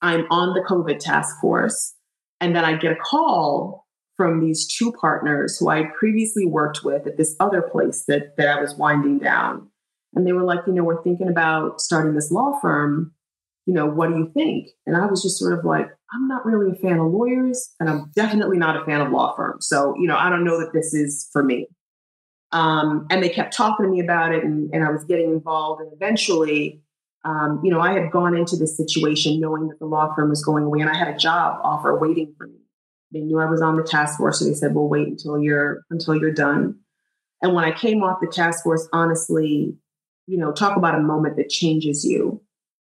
I'm 0.00 0.26
on 0.30 0.54
the 0.54 0.66
COVID 0.68 0.98
task 0.98 1.36
force. 1.40 1.94
And 2.40 2.56
then 2.56 2.64
I 2.64 2.76
get 2.76 2.90
a 2.90 2.96
call 2.96 3.81
from 4.22 4.38
these 4.38 4.68
two 4.68 4.92
partners 4.92 5.58
who 5.58 5.68
I 5.68 5.78
had 5.78 5.94
previously 5.94 6.46
worked 6.46 6.84
with 6.84 7.08
at 7.08 7.16
this 7.16 7.34
other 7.40 7.60
place 7.60 8.04
that, 8.06 8.36
that 8.36 8.56
I 8.56 8.60
was 8.60 8.76
winding 8.76 9.18
down. 9.18 9.68
And 10.14 10.24
they 10.24 10.32
were 10.32 10.44
like, 10.44 10.60
you 10.64 10.72
know, 10.72 10.84
we're 10.84 11.02
thinking 11.02 11.28
about 11.28 11.80
starting 11.80 12.14
this 12.14 12.30
law 12.30 12.56
firm. 12.60 13.12
You 13.66 13.74
know, 13.74 13.86
what 13.86 14.10
do 14.10 14.16
you 14.16 14.30
think? 14.32 14.68
And 14.86 14.96
I 14.96 15.06
was 15.06 15.24
just 15.24 15.40
sort 15.40 15.58
of 15.58 15.64
like, 15.64 15.88
I'm 16.12 16.28
not 16.28 16.46
really 16.46 16.70
a 16.70 16.80
fan 16.80 17.00
of 17.00 17.10
lawyers, 17.10 17.74
and 17.80 17.90
I'm 17.90 18.12
definitely 18.14 18.58
not 18.58 18.80
a 18.80 18.84
fan 18.84 19.00
of 19.00 19.10
law 19.10 19.34
firms. 19.34 19.66
So, 19.66 19.96
you 19.98 20.06
know, 20.06 20.16
I 20.16 20.30
don't 20.30 20.44
know 20.44 20.60
that 20.60 20.72
this 20.72 20.94
is 20.94 21.28
for 21.32 21.42
me. 21.42 21.66
Um, 22.52 23.08
and 23.10 23.24
they 23.24 23.28
kept 23.28 23.56
talking 23.56 23.86
to 23.86 23.90
me 23.90 23.98
about 23.98 24.32
it, 24.32 24.44
and, 24.44 24.72
and 24.72 24.84
I 24.84 24.90
was 24.90 25.02
getting 25.04 25.32
involved. 25.32 25.80
And 25.80 25.92
eventually, 25.92 26.80
um, 27.24 27.60
you 27.64 27.72
know, 27.72 27.80
I 27.80 27.92
had 27.92 28.12
gone 28.12 28.36
into 28.36 28.54
this 28.54 28.76
situation 28.76 29.40
knowing 29.40 29.66
that 29.66 29.80
the 29.80 29.86
law 29.86 30.14
firm 30.14 30.28
was 30.28 30.44
going 30.44 30.62
away, 30.62 30.78
and 30.80 30.90
I 30.90 30.96
had 30.96 31.08
a 31.08 31.16
job 31.16 31.60
offer 31.64 31.98
waiting 31.98 32.34
for 32.38 32.46
me. 32.46 32.61
They 33.12 33.20
knew 33.20 33.38
I 33.38 33.46
was 33.46 33.60
on 33.60 33.76
the 33.76 33.82
task 33.82 34.18
force, 34.18 34.38
so 34.38 34.44
they 34.44 34.54
said, 34.54 34.74
"We'll 34.74 34.88
wait 34.88 35.08
until 35.08 35.38
you're 35.38 35.82
until 35.90 36.14
you're 36.14 36.32
done." 36.32 36.80
And 37.42 37.54
when 37.54 37.64
I 37.64 37.72
came 37.72 38.02
off 38.02 38.20
the 38.20 38.28
task 38.28 38.62
force, 38.62 38.88
honestly, 38.92 39.76
you 40.26 40.38
know, 40.38 40.52
talk 40.52 40.76
about 40.76 40.94
a 40.94 41.02
moment 41.02 41.36
that 41.36 41.48
changes 41.48 42.04
you. 42.04 42.40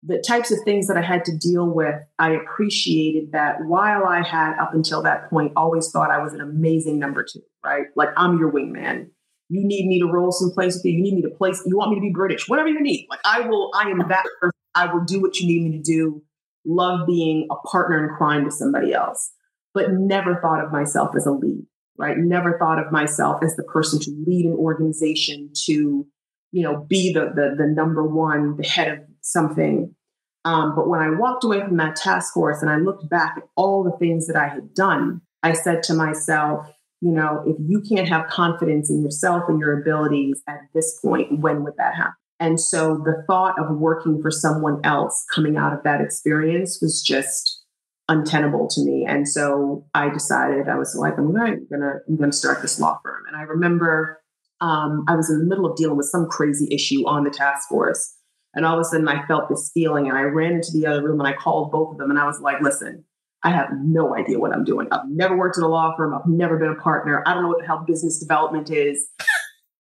The 0.04 0.24
types 0.26 0.52
of 0.52 0.60
things 0.64 0.88
that 0.88 0.98
I 0.98 1.02
had 1.02 1.26
to 1.26 1.38
deal 1.38 1.68
with, 1.68 1.96
I 2.20 2.32
appreciated 2.32 3.32
that 3.32 3.66
while 3.66 4.06
I 4.06 4.22
had 4.22 4.58
up 4.60 4.74
until 4.74 5.02
that 5.04 5.30
point 5.30 5.54
always 5.56 5.90
thought 5.92 6.12
I 6.12 6.22
was 6.22 6.34
an 6.34 6.42
amazing 6.42 7.00
number 7.00 7.24
two, 7.24 7.42
right? 7.64 7.88
Like 7.96 8.10
I'm 8.16 8.38
your 8.38 8.52
wingman 8.52 9.08
you 9.50 9.66
need 9.66 9.88
me 9.88 10.00
to 10.00 10.08
roll 10.08 10.32
some 10.32 10.48
someplace 10.48 10.76
with 10.76 10.86
you. 10.86 10.94
You 10.94 11.04
need 11.04 11.16
me 11.16 11.22
to 11.24 11.30
place. 11.30 11.62
You 11.66 11.78
want 11.78 11.92
me 11.92 11.98
to 11.98 12.02
be 12.02 12.12
British. 12.12 12.48
Whatever 12.48 12.70
you 12.70 12.82
need. 12.82 13.08
Like 13.10 13.20
I 13.26 13.42
will. 13.42 13.72
I 13.76 13.90
am 13.90 14.00
that 14.10 14.26
person. 14.40 14.52
I 14.74 14.92
will 14.92 15.04
do 15.04 15.22
what 15.22 15.40
you 15.40 15.48
need 15.48 15.72
me 15.72 15.78
to 15.78 15.84
do. 15.84 16.24
Love 16.66 17.06
being 17.06 17.48
a 17.52 17.56
partner 17.68 18.04
in 18.04 18.16
crime 18.16 18.46
to 18.46 18.52
somebody 18.52 18.92
else, 18.94 19.32
but 19.76 19.92
never 19.92 20.40
thought 20.42 20.64
of 20.64 20.72
myself 20.72 21.12
as 21.16 21.28
a 21.28 21.32
lead. 21.32 21.68
Right. 21.98 22.18
Never 22.18 22.58
thought 22.58 22.84
of 22.84 22.92
myself 22.92 23.42
as 23.44 23.56
the 23.56 23.64
person 23.64 24.00
to 24.02 24.24
lead 24.26 24.46
an 24.46 24.54
organization 24.54 25.52
to, 25.66 26.06
you 26.52 26.64
know, 26.64 26.86
be 26.90 27.14
the 27.14 27.32
the, 27.36 27.56
the 27.58 27.68
number 27.68 28.04
one, 28.04 28.58
the 28.58 28.68
head 28.68 28.92
of 28.92 29.00
something. 29.22 29.96
Um, 30.44 30.76
but 30.76 30.90
when 30.90 31.00
I 31.00 31.10
walked 31.12 31.44
away 31.44 31.62
from 31.62 31.78
that 31.78 31.96
task 31.96 32.34
force 32.34 32.62
and 32.62 32.70
I 32.70 32.78
looked 32.78 33.10
back 33.10 33.36
at 33.38 33.44
all 33.56 33.84
the 33.84 33.98
things 33.98 34.28
that 34.28 34.36
I 34.36 34.48
had 34.48 34.74
done, 34.74 35.22
I 35.42 35.54
said 35.54 35.84
to 35.84 35.94
myself, 35.94 36.68
you 37.02 37.12
know, 37.12 37.44
if 37.46 37.56
you 37.60 37.82
can't 37.82 38.10
have 38.10 38.28
confidence 38.28 38.90
in 38.90 39.02
yourself 39.04 39.44
and 39.48 39.60
your 39.60 39.80
abilities 39.80 40.42
at 40.48 40.60
this 40.74 41.00
point, 41.02 41.40
when 41.40 41.64
would 41.64 41.78
that 41.78 41.96
happen? 41.96 42.14
And 42.40 42.60
so 42.60 42.98
the 42.98 43.24
thought 43.28 43.58
of 43.58 43.78
working 43.78 44.22
for 44.22 44.30
someone 44.30 44.82
else 44.84 45.26
coming 45.34 45.56
out 45.56 45.74
of 45.74 45.84
that 45.84 46.02
experience 46.02 46.80
was 46.82 47.02
just 47.02 47.65
untenable 48.08 48.68
to 48.70 48.82
me. 48.84 49.06
And 49.08 49.28
so 49.28 49.86
I 49.94 50.10
decided 50.10 50.70
I 50.70 50.78
was 50.78 50.96
like, 50.96 51.18
I'm 51.18 51.34
gonna, 51.34 51.58
gonna 51.72 51.94
I'm 52.08 52.18
gonna 52.18 52.32
start 52.32 52.62
this 52.62 52.80
law 52.80 53.00
firm. 53.04 53.24
And 53.28 53.36
I 53.36 53.42
remember 53.42 54.22
um, 54.62 55.04
I 55.08 55.16
was 55.16 55.30
in 55.30 55.40
the 55.40 55.46
middle 55.46 55.66
of 55.66 55.76
dealing 55.76 55.98
with 55.98 56.08
some 56.08 56.28
crazy 56.28 56.68
issue 56.72 57.06
on 57.08 57.24
the 57.24 57.30
task 57.30 57.68
force. 57.68 58.16
And 58.54 58.66
all 58.66 58.76
of 58.76 58.82
a 58.82 58.84
sudden 58.86 59.08
I 59.08 59.26
felt 59.26 59.50
this 59.50 59.72
feeling 59.74 60.08
and 60.08 60.18
I 60.18 60.22
ran 60.22 60.54
into 60.54 60.72
the 60.72 60.88
other 60.88 61.04
room 61.04 61.20
and 61.20 61.28
I 61.28 61.34
called 61.34 61.72
both 61.72 61.94
of 61.94 61.98
them 61.98 62.10
and 62.10 62.20
I 62.20 62.26
was 62.26 62.40
like, 62.40 62.62
listen, 62.62 63.04
I 63.44 63.52
have 63.52 63.70
no 63.84 64.16
idea 64.16 64.40
what 64.40 64.54
I'm 64.54 64.64
doing. 64.64 64.88
I've 64.92 65.08
never 65.08 65.36
worked 65.38 65.58
in 65.58 65.64
a 65.64 65.68
law 65.68 65.94
firm. 65.98 66.14
I've 66.14 66.26
never 66.26 66.58
been 66.58 66.70
a 66.70 66.82
partner. 66.82 67.22
I 67.26 67.34
don't 67.34 67.44
know 67.44 67.50
what 67.50 67.60
the 67.60 67.68
hell 67.68 67.84
business 67.86 68.20
development 68.20 68.70
is. 68.72 69.08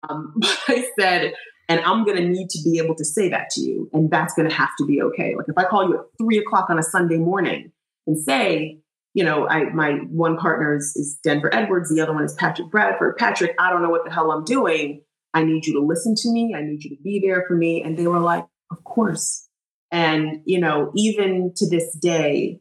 Um, 0.10 0.34
but 0.38 0.58
I 0.68 0.88
said, 1.00 1.34
And 1.70 1.80
I'm 1.82 2.04
going 2.04 2.18
to 2.18 2.28
need 2.28 2.50
to 2.50 2.60
be 2.64 2.80
able 2.80 2.96
to 2.96 3.06
say 3.06 3.30
that 3.30 3.52
to 3.52 3.62
you. 3.62 3.88
And 3.94 4.10
that's 4.10 4.34
going 4.34 4.50
to 4.50 4.56
have 4.56 4.72
to 4.80 4.86
be 4.88 5.00
okay. 5.00 5.36
Like 5.36 5.46
if 5.48 5.56
I 5.58 5.64
call 5.64 5.88
you 5.88 6.00
at 6.00 6.06
three 6.20 6.40
o'clock 6.40 6.72
on 6.72 6.80
a 6.80 6.84
Sunday 6.84 7.18
morning 7.18 7.72
and 8.08 8.18
say, 8.18 8.80
you 9.14 9.24
know, 9.24 9.48
I 9.48 9.66
my 9.72 9.92
one 10.10 10.38
partner 10.38 10.76
is, 10.76 10.96
is 10.96 11.20
Denver 11.24 11.54
Edwards, 11.54 11.94
the 11.94 12.02
other 12.02 12.14
one 12.14 12.24
is 12.24 12.34
Patrick 12.34 12.72
Bradford. 12.72 13.18
Patrick, 13.18 13.56
I 13.60 13.70
don't 13.70 13.82
know 13.82 13.90
what 13.90 14.06
the 14.06 14.12
hell 14.12 14.32
I'm 14.32 14.46
doing. 14.46 15.02
I 15.34 15.44
need 15.44 15.66
you 15.66 15.74
to 15.74 15.86
listen 15.86 16.16
to 16.16 16.32
me. 16.32 16.54
I 16.58 16.62
need 16.62 16.84
you 16.84 16.96
to 16.96 17.02
be 17.02 17.20
there 17.20 17.46
for 17.48 17.56
me. 17.56 17.84
And 17.84 17.98
they 17.98 18.08
were 18.08 18.20
like, 18.20 18.46
of 18.70 18.84
course. 18.84 19.48
And, 19.90 20.42
you 20.46 20.60
know, 20.60 20.92
even 20.96 21.54
to 21.58 21.70
this 21.70 21.96
day, 21.96 22.60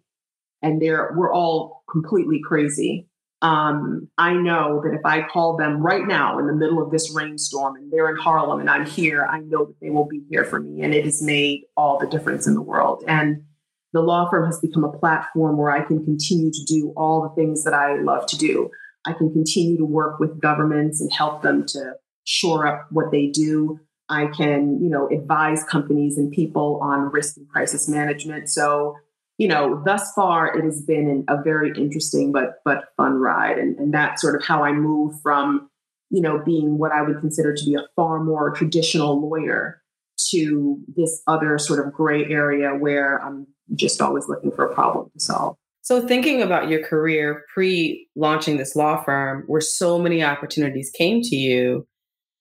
and 0.62 0.80
they're 0.80 1.12
we're 1.16 1.32
all 1.32 1.82
completely 1.90 2.40
crazy. 2.44 3.06
Um, 3.42 4.08
I 4.18 4.34
know 4.34 4.82
that 4.84 4.92
if 4.92 5.00
I 5.06 5.22
call 5.22 5.56
them 5.56 5.80
right 5.80 6.06
now 6.06 6.38
in 6.38 6.46
the 6.46 6.52
middle 6.52 6.82
of 6.82 6.90
this 6.90 7.14
rainstorm 7.14 7.76
and 7.76 7.90
they're 7.90 8.10
in 8.10 8.16
Harlem 8.16 8.60
and 8.60 8.68
I'm 8.68 8.84
here, 8.84 9.24
I 9.24 9.40
know 9.40 9.64
that 9.64 9.80
they 9.80 9.88
will 9.88 10.04
be 10.04 10.22
here 10.28 10.44
for 10.44 10.60
me. 10.60 10.82
And 10.82 10.92
it 10.92 11.06
has 11.06 11.22
made 11.22 11.62
all 11.74 11.98
the 11.98 12.06
difference 12.06 12.46
in 12.46 12.54
the 12.54 12.60
world. 12.60 13.02
And 13.08 13.44
the 13.92 14.00
law 14.00 14.28
firm 14.30 14.46
has 14.46 14.60
become 14.60 14.84
a 14.84 14.98
platform 14.98 15.56
where 15.56 15.70
I 15.70 15.84
can 15.84 16.04
continue 16.04 16.50
to 16.50 16.64
do 16.64 16.92
all 16.96 17.22
the 17.22 17.34
things 17.40 17.64
that 17.64 17.74
I 17.74 18.00
love 18.00 18.26
to 18.26 18.36
do. 18.38 18.70
I 19.06 19.12
can 19.12 19.32
continue 19.32 19.78
to 19.78 19.84
work 19.84 20.20
with 20.20 20.40
governments 20.40 21.00
and 21.00 21.12
help 21.12 21.42
them 21.42 21.64
to 21.68 21.94
shore 22.24 22.66
up 22.66 22.86
what 22.90 23.10
they 23.10 23.28
do. 23.28 23.80
I 24.08 24.26
can, 24.26 24.82
you 24.82 24.90
know, 24.90 25.08
advise 25.08 25.64
companies 25.64 26.18
and 26.18 26.30
people 26.30 26.80
on 26.82 27.10
risk 27.10 27.36
and 27.36 27.48
crisis 27.48 27.88
management. 27.88 28.50
So 28.50 28.96
you 29.40 29.48
know, 29.48 29.82
thus 29.86 30.12
far 30.12 30.54
it 30.54 30.62
has 30.64 30.82
been 30.82 31.24
a 31.26 31.42
very 31.42 31.72
interesting 31.74 32.30
but 32.30 32.56
but 32.62 32.88
fun 32.98 33.14
ride, 33.14 33.56
and, 33.56 33.74
and 33.78 33.94
that's 33.94 34.20
sort 34.20 34.34
of 34.34 34.46
how 34.46 34.62
I 34.62 34.72
move 34.72 35.14
from, 35.22 35.70
you 36.10 36.20
know, 36.20 36.42
being 36.44 36.76
what 36.76 36.92
I 36.92 37.00
would 37.00 37.20
consider 37.20 37.54
to 37.54 37.64
be 37.64 37.74
a 37.74 37.86
far 37.96 38.22
more 38.22 38.50
traditional 38.50 39.18
lawyer 39.18 39.80
to 40.28 40.78
this 40.94 41.22
other 41.26 41.56
sort 41.56 41.86
of 41.86 41.94
gray 41.94 42.26
area 42.26 42.72
where 42.72 43.16
I'm 43.16 43.46
just 43.74 44.00
always 44.00 44.28
looking 44.28 44.52
for 44.52 44.66
a 44.66 44.74
problem 44.74 45.10
to 45.12 45.20
solve. 45.20 45.56
So, 45.82 46.06
thinking 46.06 46.42
about 46.42 46.68
your 46.68 46.84
career 46.84 47.44
pre 47.52 48.08
launching 48.14 48.58
this 48.58 48.76
law 48.76 49.02
firm, 49.02 49.44
where 49.46 49.60
so 49.60 49.98
many 49.98 50.22
opportunities 50.22 50.90
came 50.96 51.22
to 51.22 51.36
you, 51.36 51.86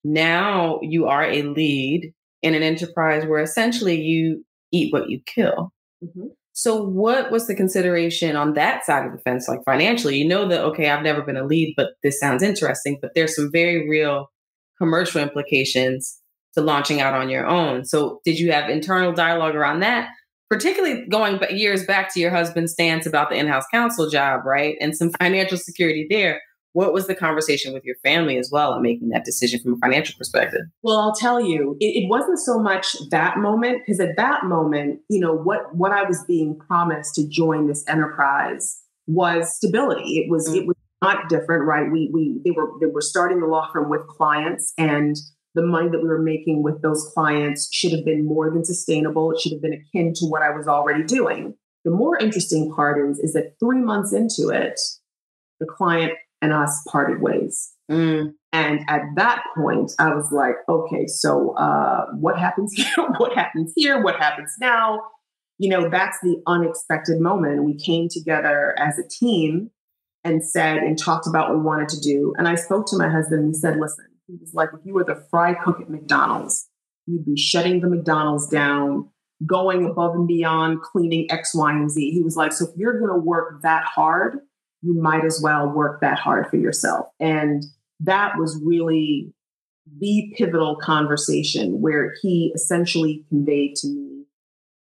now 0.03 0.79
you 0.81 1.07
are 1.07 1.23
a 1.23 1.43
lead 1.43 2.13
in 2.41 2.53
an 2.53 2.63
enterprise 2.63 3.25
where 3.25 3.41
essentially 3.41 3.99
you 3.99 4.43
eat 4.71 4.93
what 4.93 5.09
you 5.09 5.21
kill. 5.25 5.71
Mm-hmm. 6.03 6.27
So, 6.53 6.83
what 6.83 7.31
was 7.31 7.47
the 7.47 7.55
consideration 7.55 8.35
on 8.35 8.53
that 8.53 8.85
side 8.85 9.05
of 9.05 9.13
the 9.13 9.19
fence, 9.19 9.47
like 9.47 9.63
financially? 9.65 10.17
You 10.17 10.27
know 10.27 10.47
that, 10.49 10.61
okay, 10.65 10.89
I've 10.89 11.03
never 11.03 11.21
been 11.21 11.37
a 11.37 11.45
lead, 11.45 11.73
but 11.77 11.91
this 12.03 12.19
sounds 12.19 12.43
interesting, 12.43 12.99
but 13.01 13.11
there's 13.15 13.35
some 13.35 13.49
very 13.51 13.89
real 13.89 14.27
commercial 14.77 15.21
implications 15.21 16.19
to 16.55 16.61
launching 16.61 16.99
out 16.99 17.13
on 17.13 17.29
your 17.29 17.47
own. 17.47 17.85
So, 17.85 18.19
did 18.25 18.39
you 18.39 18.51
have 18.51 18.69
internal 18.69 19.13
dialogue 19.13 19.55
around 19.55 19.79
that? 19.79 20.09
Particularly 20.49 21.05
going 21.07 21.39
years 21.51 21.85
back 21.85 22.13
to 22.13 22.19
your 22.19 22.31
husband's 22.31 22.73
stance 22.73 23.05
about 23.05 23.29
the 23.29 23.35
in 23.35 23.47
house 23.47 23.65
counsel 23.71 24.09
job, 24.09 24.45
right? 24.45 24.75
And 24.81 24.95
some 24.95 25.11
financial 25.11 25.57
security 25.57 26.07
there 26.09 26.41
what 26.73 26.93
was 26.93 27.07
the 27.07 27.15
conversation 27.15 27.73
with 27.73 27.83
your 27.83 27.95
family 28.03 28.37
as 28.37 28.49
well 28.51 28.75
in 28.75 28.81
making 28.81 29.09
that 29.09 29.25
decision 29.25 29.59
from 29.61 29.73
a 29.73 29.77
financial 29.77 30.15
perspective? 30.17 30.61
Well, 30.83 30.97
I'll 30.97 31.15
tell 31.15 31.41
you, 31.41 31.75
it, 31.79 32.03
it 32.03 32.09
wasn't 32.09 32.39
so 32.39 32.59
much 32.59 32.95
that 33.09 33.37
moment 33.37 33.79
because 33.79 33.99
at 33.99 34.15
that 34.17 34.45
moment, 34.45 34.99
you 35.09 35.19
know, 35.19 35.33
what 35.33 35.75
what 35.75 35.91
I 35.91 36.03
was 36.03 36.23
being 36.25 36.57
promised 36.57 37.15
to 37.15 37.27
join 37.27 37.67
this 37.67 37.83
enterprise 37.87 38.81
was 39.07 39.55
stability. 39.55 40.19
It 40.19 40.29
was 40.29 40.47
mm-hmm. 40.47 40.57
it 40.57 40.67
was 40.67 40.75
not 41.01 41.29
different, 41.29 41.65
right? 41.65 41.91
We 41.91 42.09
we 42.13 42.39
they 42.45 42.51
were 42.51 42.71
they 42.79 42.87
were 42.87 43.01
starting 43.01 43.39
the 43.39 43.47
law 43.47 43.69
firm 43.73 43.89
with 43.89 44.05
clients 44.07 44.73
and 44.77 45.15
the 45.59 45.65
money 45.65 45.89
that 45.89 46.01
we 46.01 46.07
were 46.07 46.21
making 46.21 46.63
with 46.63 46.81
those 46.81 47.11
clients 47.13 47.67
should 47.73 47.91
have 47.91 48.05
been 48.05 48.25
more 48.25 48.49
than 48.49 48.63
sustainable. 48.63 49.31
It 49.31 49.41
should 49.41 49.51
have 49.51 49.61
been 49.61 49.73
akin 49.73 50.13
to 50.15 50.25
what 50.25 50.41
I 50.41 50.51
was 50.51 50.67
already 50.67 51.03
doing. 51.03 51.55
The 51.83 51.91
more 51.91 52.17
interesting 52.17 52.71
part 52.73 53.09
is, 53.09 53.19
is 53.19 53.33
that 53.33 53.55
three 53.59 53.81
months 53.81 54.13
into 54.13 54.49
it, 54.49 54.79
the 55.59 55.65
client 55.65 56.13
and 56.41 56.53
us 56.53 56.81
parted 56.87 57.21
ways. 57.21 57.73
Mm. 57.91 58.33
And 58.53 58.79
at 58.87 59.01
that 59.15 59.43
point, 59.55 59.91
I 59.99 60.13
was 60.13 60.31
like, 60.31 60.55
okay, 60.69 61.07
so 61.07 61.55
uh, 61.57 62.05
what 62.13 62.39
happens 62.39 62.73
here? 62.75 62.87
what 63.17 63.33
happens 63.33 63.73
here? 63.75 64.01
What 64.01 64.15
happens 64.15 64.53
now? 64.61 65.01
You 65.57 65.69
know, 65.69 65.89
that's 65.89 66.17
the 66.23 66.41
unexpected 66.47 67.19
moment. 67.19 67.65
We 67.65 67.75
came 67.75 68.07
together 68.09 68.75
as 68.79 68.97
a 68.97 69.07
team 69.07 69.71
and 70.23 70.45
said 70.45 70.77
and 70.77 70.97
talked 70.97 71.27
about 71.27 71.49
what 71.49 71.57
we 71.57 71.63
wanted 71.65 71.89
to 71.89 71.99
do. 71.99 72.33
And 72.37 72.47
I 72.47 72.55
spoke 72.55 72.85
to 72.87 72.97
my 72.97 73.09
husband 73.09 73.43
and 73.43 73.49
he 73.49 73.59
said, 73.59 73.77
listen, 73.77 74.05
he 74.29 74.37
was 74.39 74.53
like, 74.53 74.69
if 74.73 74.85
you 74.85 74.93
were 74.93 75.03
the 75.03 75.25
fry 75.29 75.53
cook 75.53 75.81
at 75.81 75.89
McDonald's, 75.89 76.69
you'd 77.07 77.25
be 77.25 77.35
shutting 77.35 77.81
the 77.81 77.89
McDonald's 77.89 78.47
down, 78.47 79.09
going 79.45 79.85
above 79.85 80.13
and 80.13 80.27
beyond, 80.27 80.81
cleaning 80.81 81.29
X, 81.31 81.55
Y, 81.55 81.71
and 81.71 81.89
Z. 81.89 82.11
He 82.11 82.21
was 82.21 82.35
like, 82.35 82.53
so 82.53 82.65
if 82.65 82.71
you're 82.77 82.99
going 82.99 83.11
to 83.11 83.25
work 83.25 83.61
that 83.63 83.83
hard, 83.83 84.39
you 84.81 84.93
might 85.01 85.25
as 85.25 85.41
well 85.43 85.69
work 85.69 86.01
that 86.01 86.19
hard 86.19 86.47
for 86.47 86.57
yourself. 86.57 87.07
And 87.19 87.63
that 88.01 88.33
was 88.37 88.61
really 88.63 89.33
the 89.99 90.31
pivotal 90.37 90.77
conversation 90.81 91.81
where 91.81 92.13
he 92.21 92.51
essentially 92.53 93.25
conveyed 93.29 93.75
to 93.77 93.87
me 93.87 94.09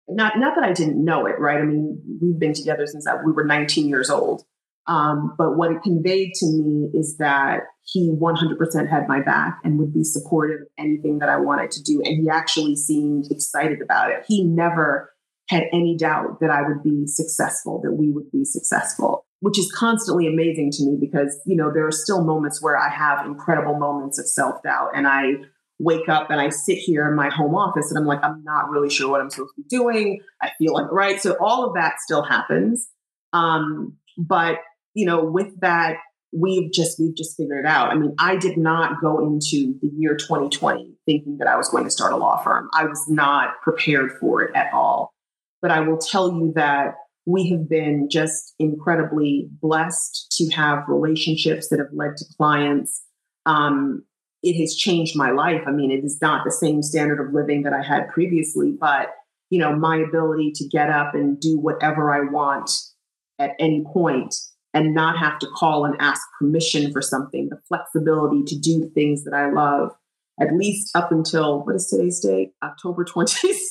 not 0.09 0.39
not 0.39 0.55
that 0.55 0.65
I 0.65 0.73
didn't 0.73 1.03
know 1.03 1.27
it, 1.27 1.39
right? 1.39 1.61
I 1.61 1.65
mean, 1.65 2.01
we've 2.21 2.39
been 2.39 2.55
together 2.55 2.87
since 2.87 3.07
we 3.25 3.33
were 3.33 3.45
19 3.45 3.89
years 3.89 4.09
old. 4.09 4.43
Um, 4.89 5.35
but 5.37 5.57
what 5.57 5.71
it 5.71 5.83
conveyed 5.83 6.33
to 6.37 6.47
me 6.47 6.91
is 6.95 7.19
that 7.19 7.61
he 7.85 8.11
100% 8.11 8.89
had 8.89 9.07
my 9.07 9.21
back 9.21 9.59
and 9.63 9.79
would 9.79 9.93
be 9.93 10.03
supportive 10.03 10.63
of 10.63 10.69
anything 10.79 11.19
that 11.19 11.29
I 11.29 11.37
wanted 11.37 11.71
to 11.73 11.83
do. 11.83 12.01
And 12.03 12.23
he 12.23 12.29
actually 12.31 12.75
seemed 12.75 13.27
excited 13.31 13.81
about 13.83 14.11
it. 14.11 14.25
He 14.27 14.45
never 14.45 15.13
had 15.49 15.65
any 15.73 15.97
doubt 15.97 16.41
that 16.41 16.51
I 16.51 16.63
would 16.63 16.83
be 16.83 17.07
successful, 17.07 17.81
that 17.83 17.93
we 17.93 18.11
would 18.11 18.31
be 18.31 18.45
successful 18.45 19.27
which 19.41 19.59
is 19.59 19.71
constantly 19.73 20.27
amazing 20.27 20.71
to 20.73 20.85
me 20.85 20.97
because, 21.01 21.41
you 21.47 21.57
know, 21.57 21.71
there 21.73 21.87
are 21.87 21.93
still 21.93 22.25
moments 22.25 22.61
where 22.61 22.77
I 22.77 22.89
have 22.89 23.25
incredible 23.25 23.79
moments 23.79 24.19
of 24.19 24.29
self 24.29 24.63
doubt 24.63 24.91
and 24.95 25.07
I 25.07 25.35
wake 25.79 26.09
up 26.09 26.31
and 26.31 26.41
I 26.41 26.49
sit 26.49 26.79
here 26.79 27.09
in 27.09 27.15
my 27.15 27.31
home 27.31 27.55
office 27.55 27.91
and 27.91 27.99
I'm 27.99 28.07
like, 28.07 28.23
I'm 28.25 28.43
not 28.43 28.69
really 28.69 28.91
sure 28.91 29.09
what 29.09 29.21
I'm 29.21 29.31
supposed 29.31 29.55
to 29.55 29.63
be 29.63 29.69
doing. 29.69 30.21
I 30.43 30.51
feel 30.59 30.75
like, 30.75 30.91
right. 30.91 31.21
So 31.21 31.37
all 31.41 31.65
of 31.65 31.75
that 31.75 32.01
still 32.01 32.23
happens. 32.23 32.89
Um, 33.33 33.97
but, 34.17 34.57
you 34.95 35.07
know, 35.07 35.25
with 35.25 35.61
that, 35.61 35.97
we've 36.33 36.73
just 36.73 36.99
we've 36.99 37.17
just 37.17 37.37
figured 37.37 37.65
it 37.65 37.69
out. 37.69 37.91
I 37.91 37.95
mean, 37.95 38.15
I 38.19 38.37
did 38.37 38.57
not 38.57 39.01
go 39.01 39.19
into 39.21 39.79
the 39.81 39.91
year 39.97 40.17
2020 40.17 40.95
thinking 41.07 41.39
that 41.39 41.49
I 41.49 41.57
was 41.57 41.69
going 41.69 41.85
to 41.85 41.91
start 41.91 42.13
a 42.13 42.17
law 42.17 42.43
firm. 42.43 42.69
I 42.75 42.85
was 42.85 43.05
not 43.09 43.61
prepared 43.63 44.13
for 44.21 44.43
it 44.43 44.55
at 44.55 44.73
all. 44.73 45.13
But 45.61 45.71
I 45.71 45.81
will 45.81 45.99
tell 45.99 46.33
you 46.33 46.53
that 46.55 46.95
we 47.27 47.51
have 47.51 47.69
been 47.69 48.09
just 48.11 48.55
incredibly 48.59 49.49
blessed 49.61 50.35
to 50.39 50.49
have 50.51 50.85
relationships 50.89 51.69
that 51.69 51.79
have 51.79 51.93
led 51.93 52.17
to 52.17 52.25
clients. 52.37 53.03
Um, 53.45 54.05
it 54.43 54.59
has 54.61 54.77
changed 54.77 55.17
my 55.17 55.31
life. 55.31 55.63
I 55.67 55.73
mean, 55.73 55.91
it 55.91 56.05
is 56.05 56.19
not 56.23 56.45
the 56.45 56.53
same 56.53 56.83
standard 56.83 57.21
of 57.21 57.35
living 57.35 57.65
that 57.65 57.73
I 57.73 57.83
had 57.83 58.09
previously, 58.09 58.73
but 58.79 59.09
you 59.51 59.59
know, 59.59 59.75
my 59.75 59.97
ability 59.97 60.53
to 60.57 60.69
get 60.69 60.91
up 60.91 61.15
and 61.15 61.41
do 61.41 61.59
whatever 61.59 62.13
I 62.13 62.31
want 62.31 62.71
at 63.39 63.53
any 63.59 63.85
point 63.93 64.35
and 64.75 64.95
not 64.95 65.19
have 65.19 65.39
to 65.41 65.49
call 65.57 65.85
and 65.85 65.95
ask 65.99 66.21
permission 66.39 66.93
for 66.93 67.03
something, 67.03 67.49
the 67.49 67.59
flexibility 67.69 68.43
to 68.45 68.59
do 68.59 68.91
things 68.95 69.25
that 69.25 69.35
I 69.35 69.51
love, 69.51 69.91
at 70.41 70.55
least 70.55 70.95
up 70.95 71.11
until 71.11 71.65
what 71.65 71.75
is 71.75 71.89
today's 71.89 72.21
date? 72.21 72.53
October 72.63 73.05
26, 73.13 73.65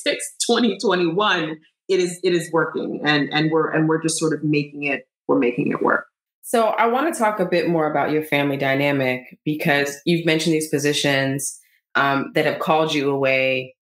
2021 0.46 1.58
it 1.88 2.00
is 2.00 2.20
it 2.22 2.34
is 2.34 2.50
working 2.52 3.00
and 3.04 3.28
and 3.32 3.50
we're 3.50 3.70
and 3.70 3.88
we're 3.88 4.00
just 4.00 4.18
sort 4.18 4.32
of 4.32 4.44
making 4.44 4.84
it 4.84 5.08
we're 5.26 5.38
making 5.38 5.68
it 5.68 5.82
work 5.82 6.06
so 6.42 6.68
i 6.68 6.86
want 6.86 7.12
to 7.12 7.18
talk 7.18 7.40
a 7.40 7.46
bit 7.46 7.68
more 7.68 7.90
about 7.90 8.10
your 8.10 8.22
family 8.22 8.56
dynamic 8.56 9.38
because 9.44 9.96
you've 10.04 10.24
mentioned 10.26 10.54
these 10.54 10.68
positions 10.68 11.58
um, 11.94 12.30
that 12.34 12.44
have 12.44 12.60
called 12.60 12.94
you 12.94 13.10
away 13.10 13.74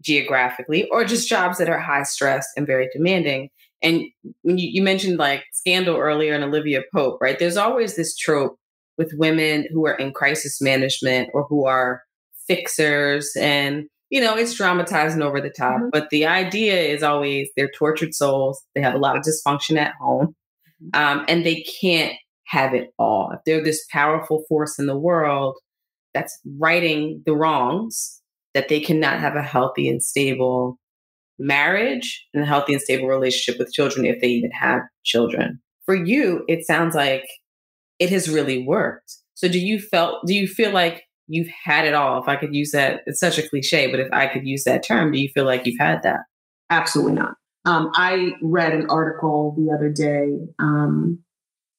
geographically 0.00 0.88
or 0.90 1.04
just 1.04 1.28
jobs 1.28 1.58
that 1.58 1.68
are 1.68 1.78
high 1.78 2.04
stress 2.04 2.46
and 2.56 2.66
very 2.66 2.88
demanding 2.92 3.50
and 3.82 4.02
when 4.42 4.58
you, 4.58 4.68
you 4.72 4.82
mentioned 4.82 5.18
like 5.18 5.44
scandal 5.52 5.96
earlier 5.96 6.34
and 6.34 6.44
olivia 6.44 6.82
pope 6.94 7.18
right 7.20 7.38
there's 7.38 7.56
always 7.56 7.96
this 7.96 8.16
trope 8.16 8.56
with 8.96 9.12
women 9.16 9.66
who 9.72 9.86
are 9.86 9.94
in 9.94 10.12
crisis 10.12 10.60
management 10.60 11.28
or 11.32 11.44
who 11.44 11.66
are 11.66 12.02
fixers 12.46 13.30
and 13.38 13.88
you 14.10 14.20
know, 14.20 14.36
it's 14.36 14.54
dramatized 14.54 15.14
and 15.14 15.22
over 15.22 15.40
the 15.40 15.50
top, 15.50 15.76
mm-hmm. 15.76 15.88
but 15.92 16.08
the 16.10 16.26
idea 16.26 16.80
is 16.80 17.02
always 17.02 17.48
they're 17.56 17.70
tortured 17.76 18.14
souls. 18.14 18.62
They 18.74 18.80
have 18.80 18.94
a 18.94 18.98
lot 18.98 19.16
of 19.16 19.22
dysfunction 19.22 19.76
at 19.76 19.94
home, 20.00 20.34
mm-hmm. 20.82 21.18
um, 21.18 21.24
and 21.28 21.44
they 21.44 21.62
can't 21.80 22.14
have 22.46 22.74
it 22.74 22.90
all. 22.98 23.30
If 23.32 23.40
they're 23.44 23.62
this 23.62 23.84
powerful 23.90 24.44
force 24.48 24.78
in 24.78 24.86
the 24.86 24.98
world 24.98 25.56
that's 26.14 26.38
righting 26.58 27.22
the 27.26 27.36
wrongs, 27.36 28.22
that 28.54 28.68
they 28.68 28.80
cannot 28.80 29.20
have 29.20 29.36
a 29.36 29.42
healthy 29.42 29.88
and 29.88 30.02
stable 30.02 30.78
marriage 31.38 32.26
and 32.34 32.42
a 32.42 32.46
healthy 32.46 32.72
and 32.72 32.82
stable 32.82 33.08
relationship 33.08 33.58
with 33.58 33.72
children 33.72 34.06
if 34.06 34.20
they 34.20 34.28
even 34.28 34.50
have 34.50 34.82
children. 35.04 35.60
For 35.86 35.94
you, 35.94 36.44
it 36.48 36.66
sounds 36.66 36.94
like 36.94 37.24
it 37.98 38.10
has 38.10 38.28
really 38.28 38.64
worked. 38.64 39.14
So 39.34 39.48
do 39.48 39.58
you 39.58 39.80
felt 39.80 40.26
do 40.26 40.34
you 40.34 40.46
feel 40.46 40.72
like 40.72 41.04
you've 41.28 41.48
had 41.62 41.86
it 41.86 41.94
all. 41.94 42.20
If 42.20 42.28
I 42.28 42.36
could 42.36 42.54
use 42.54 42.72
that, 42.72 43.02
it's 43.06 43.20
such 43.20 43.38
a 43.38 43.48
cliche, 43.48 43.90
but 43.90 44.00
if 44.00 44.08
I 44.12 44.26
could 44.26 44.46
use 44.46 44.64
that 44.64 44.82
term, 44.82 45.12
do 45.12 45.20
you 45.20 45.28
feel 45.28 45.44
like 45.44 45.66
you've 45.66 45.78
had 45.78 46.02
that? 46.02 46.20
Absolutely 46.70 47.12
not. 47.12 47.34
Um, 47.64 47.90
I 47.94 48.32
read 48.42 48.72
an 48.72 48.86
article 48.88 49.54
the 49.56 49.72
other 49.72 49.90
day. 49.90 50.38
Um, 50.58 51.20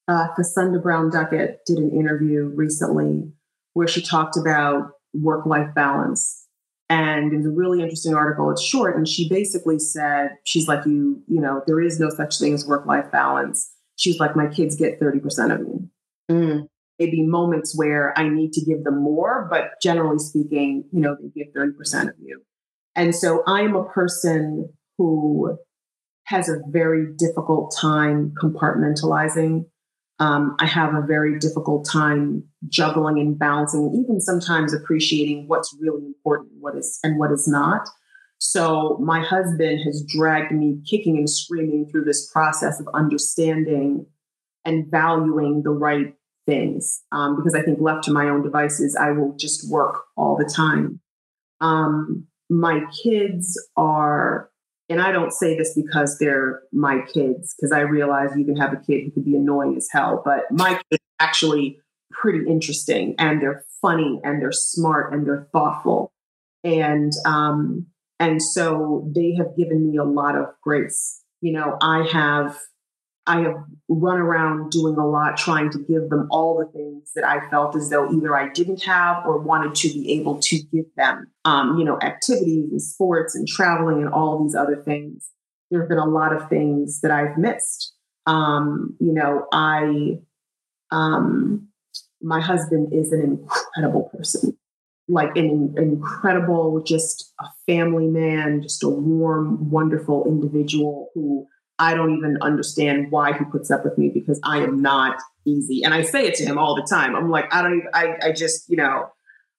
uh, 0.08 0.28
Cassandra 0.36 0.80
Brown 0.80 1.10
Duckett 1.10 1.60
did 1.66 1.80
an 1.80 1.92
interview 1.92 2.52
recently 2.56 3.32
where 3.74 3.88
she 3.88 4.02
talked 4.02 4.38
about 4.38 4.92
work 5.14 5.46
life 5.46 5.74
balance. 5.76 6.48
And 6.90 7.32
it 7.32 7.38
was 7.38 7.46
a 7.46 7.52
really 7.52 7.82
interesting 7.82 8.16
article. 8.16 8.50
It's 8.50 8.64
short. 8.64 8.96
And 8.96 9.08
she 9.08 9.30
basically 9.30 9.78
said, 9.78 10.32
she's 10.44 10.68
like, 10.68 10.86
you, 10.86 11.22
you 11.28 11.40
know, 11.40 11.62
there 11.68 11.80
is 11.80 12.00
no 12.00 12.10
such 12.10 12.40
thing 12.40 12.54
as 12.54 12.66
work 12.66 12.88
life 12.88 13.12
balance. 13.12 13.72
She's 13.96 14.20
like, 14.20 14.36
my 14.36 14.48
kids 14.48 14.76
get 14.76 15.00
30% 15.00 15.54
of 15.54 15.62
me. 15.62 15.90
Mm. 16.32 16.68
Maybe 16.98 17.22
moments 17.22 17.78
where 17.78 18.18
I 18.18 18.28
need 18.28 18.54
to 18.54 18.66
give 18.66 18.84
them 18.84 19.04
more, 19.04 19.48
but 19.50 19.72
generally 19.84 20.18
speaking, 20.18 20.84
you 20.92 21.00
know, 21.00 21.16
they 21.22 21.30
get 21.30 21.54
30% 21.54 22.10
of 22.10 22.16
you. 22.20 22.42
And 22.96 23.16
so 23.16 23.44
I'm 23.46 23.76
a 23.76 23.86
person 23.86 24.74
who 24.98 25.58
has 26.26 26.50
a 26.50 26.60
very 26.70 27.08
difficult 27.18 27.74
time 27.80 28.34
compartmentalizing 28.42 29.66
um, 30.20 30.56
I 30.60 30.66
have 30.66 30.94
a 30.94 31.02
very 31.02 31.40
difficult 31.40 31.88
time 31.90 32.44
juggling 32.68 33.20
and 33.20 33.40
balancing, 33.40 34.04
even 34.04 34.20
sometimes 34.20 34.74
appreciating 34.74 35.48
what's 35.48 35.76
really 35.80 36.06
important, 36.06 36.52
what 36.60 36.76
is 36.76 37.00
and 37.04 37.18
what 37.18 37.32
is 37.32 37.48
not. 37.48 37.88
So 38.38 38.98
my 39.02 39.22
husband 39.22 39.82
has 39.86 40.06
dragged 40.08 40.52
me 40.52 40.82
kicking 40.90 41.18
and 41.18 41.30
screaming 41.30 41.88
through 41.90 42.06
this 42.06 42.30
process 42.32 42.80
of 42.80 42.88
understanding 42.94 44.06
and 44.66 44.90
valuing 44.90 45.64
the 45.64 45.72
right 45.72 46.14
things. 46.46 47.02
Um, 47.12 47.36
because 47.36 47.56
I 47.56 47.62
think 47.62 47.80
left 47.82 48.04
to 48.06 48.12
my 48.12 48.28
own 48.30 48.44
devices, 48.44 48.96
I 48.96 49.12
will 49.12 49.36
just 49.38 49.70
work 49.70 50.04
all 50.18 50.38
the 50.38 50.52
time. 50.54 51.00
Um, 51.62 52.28
my 52.50 52.82
kids 53.04 53.62
are 53.78 54.49
and 54.90 55.00
I 55.00 55.12
don't 55.12 55.32
say 55.32 55.56
this 55.56 55.74
because 55.76 56.18
they're 56.18 56.62
my 56.74 57.02
kids, 57.14 57.56
because 57.56 57.72
I 57.72 57.82
realize 57.82 58.32
you 58.36 58.46
can 58.46 58.58
have 58.58 58.74
a 58.74 58.78
kid 58.78 59.06
who 59.06 59.12
could 59.12 59.26
be 59.26 59.36
annoying 59.36 59.78
as 59.78 59.88
hell, 59.92 60.22
but 60.26 60.46
my 60.52 60.74
kids 60.90 61.02
are 61.20 61.26
actually 61.28 61.80
pretty 62.12 62.50
interesting 62.50 63.16
and 63.20 63.42
they're 63.42 63.64
funny 63.82 64.20
and 64.24 64.42
they're 64.42 64.52
smart 64.52 65.14
and 65.14 65.28
they're 65.28 65.48
thoughtful. 65.54 66.12
And 66.64 67.12
um, 67.26 67.86
and 68.20 68.42
so 68.42 69.10
they 69.16 69.36
have 69.36 69.56
given 69.56 69.90
me 69.90 69.98
a 69.98 70.04
lot 70.04 70.36
of 70.36 70.48
grace. 70.62 71.24
You 71.42 71.54
know, 71.54 71.78
I 71.82 72.06
have 72.12 72.58
I 73.30 73.42
have 73.42 73.64
run 73.88 74.18
around 74.18 74.72
doing 74.72 74.98
a 74.98 75.08
lot 75.08 75.38
trying 75.38 75.70
to 75.70 75.78
give 75.78 76.10
them 76.10 76.28
all 76.32 76.58
the 76.58 76.66
things 76.72 77.12
that 77.14 77.24
I 77.24 77.48
felt 77.52 77.76
as 77.76 77.90
though 77.90 78.12
either 78.12 78.36
I 78.36 78.50
didn't 78.50 78.84
have 78.84 79.24
or 79.24 79.38
wanted 79.38 79.76
to 79.76 79.88
be 79.90 80.14
able 80.14 80.40
to 80.40 80.60
give 80.72 80.86
them. 80.98 81.28
Um, 81.46 81.78
you 81.78 81.86
know, 81.86 82.00
activities 82.02 82.72
and 82.72 82.82
sports 82.82 83.36
and 83.36 83.48
traveling 83.48 84.02
and 84.02 84.12
all 84.12 84.44
these 84.44 84.56
other 84.56 84.78
things. 84.78 85.30
There 85.70 85.80
have 85.80 85.90
been 85.90 86.00
a 86.00 86.08
lot 86.08 86.34
of 86.34 86.50
things 86.50 87.02
that 87.02 87.12
I've 87.12 87.38
missed. 87.38 87.94
Um, 88.26 88.96
you 89.00 89.14
know, 89.14 89.46
I, 89.54 90.18
um, 90.90 91.68
my 92.22 92.42
husband 92.42 92.92
is 92.92 93.12
an 93.12 93.22
incredible 93.22 94.10
person, 94.12 94.58
like 95.08 95.38
an, 95.38 95.76
an 95.78 95.84
incredible, 95.84 96.82
just 96.82 97.32
a 97.40 97.46
family 97.68 98.08
man, 98.08 98.64
just 98.64 98.84
a 98.84 98.90
warm, 98.90 99.70
wonderful 99.70 100.26
individual 100.28 101.10
who 101.14 101.48
I 101.80 101.94
don't 101.94 102.16
even 102.18 102.38
understand 102.42 103.08
why 103.10 103.32
he 103.32 103.46
puts 103.46 103.72
up 103.72 103.86
with 103.86 103.98
me 103.98 104.12
because 104.14 104.40
I 104.44 104.58
am 104.58 104.82
not 104.82 105.18
easy. 105.46 105.82
And 105.84 105.94
I 105.94 106.02
say 106.02 106.28
it 106.28 106.36
to 106.36 106.46
him 106.46 106.58
all 106.58 106.76
the 106.76 106.88
time. 106.90 107.16
I'm 107.16 107.32
like, 107.32 107.46
I 107.54 107.62
don't 107.62 107.78
even, 107.78 107.88
I, 107.94 108.16
I 108.22 108.32
just, 108.34 108.70
you 108.70 108.76
know, 108.76 109.10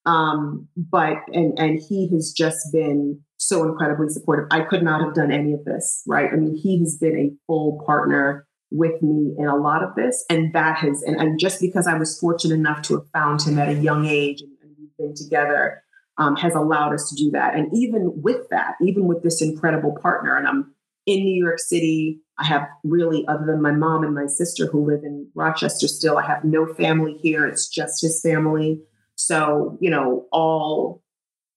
um, 0.06 0.68
but, 0.76 1.16
and, 1.32 1.58
and 1.58 1.80
he 1.88 2.08
has 2.12 2.32
just 2.36 2.58
been 2.72 3.20
so 3.38 3.64
incredibly 3.64 4.08
supportive. 4.08 4.48
I 4.50 4.60
could 4.60 4.82
not 4.82 5.00
have 5.00 5.14
done 5.14 5.32
any 5.32 5.54
of 5.54 5.64
this, 5.64 6.02
right? 6.06 6.30
I 6.30 6.36
mean, 6.36 6.54
he 6.54 6.78
has 6.80 6.98
been 6.98 7.16
a 7.18 7.32
full 7.46 7.82
partner 7.86 8.46
with 8.70 9.02
me 9.02 9.34
in 9.38 9.46
a 9.46 9.56
lot 9.56 9.82
of 9.82 9.94
this. 9.94 10.24
And 10.28 10.52
that 10.52 10.76
has, 10.76 11.02
and, 11.02 11.16
and 11.16 11.40
just 11.40 11.60
because 11.60 11.86
I 11.86 11.94
was 11.94 12.18
fortunate 12.18 12.54
enough 12.54 12.82
to 12.82 12.94
have 12.94 13.08
found 13.12 13.42
him 13.42 13.58
at 13.58 13.68
a 13.68 13.74
young 13.74 14.06
age 14.06 14.42
and, 14.42 14.52
and 14.62 14.76
we've 14.78 14.96
been 14.98 15.14
together, 15.14 15.82
um, 16.18 16.36
has 16.36 16.54
allowed 16.54 16.92
us 16.92 17.08
to 17.08 17.16
do 17.16 17.30
that. 17.30 17.54
And 17.54 17.68
even 17.74 18.12
with 18.22 18.48
that, 18.50 18.74
even 18.82 19.06
with 19.06 19.22
this 19.22 19.40
incredible 19.40 19.96
partner, 20.02 20.36
and 20.36 20.46
I'm 20.46 20.74
in 21.10 21.24
New 21.24 21.44
York 21.44 21.58
City. 21.58 22.20
I 22.38 22.46
have 22.46 22.68
really, 22.84 23.26
other 23.26 23.44
than 23.44 23.60
my 23.60 23.72
mom 23.72 24.04
and 24.04 24.14
my 24.14 24.26
sister 24.26 24.66
who 24.66 24.86
live 24.86 25.00
in 25.02 25.28
Rochester 25.34 25.88
still, 25.88 26.16
I 26.16 26.26
have 26.26 26.44
no 26.44 26.72
family 26.74 27.18
here. 27.20 27.46
It's 27.46 27.68
just 27.68 28.00
his 28.00 28.20
family. 28.22 28.80
So, 29.16 29.76
you 29.80 29.90
know, 29.90 30.26
all, 30.30 31.02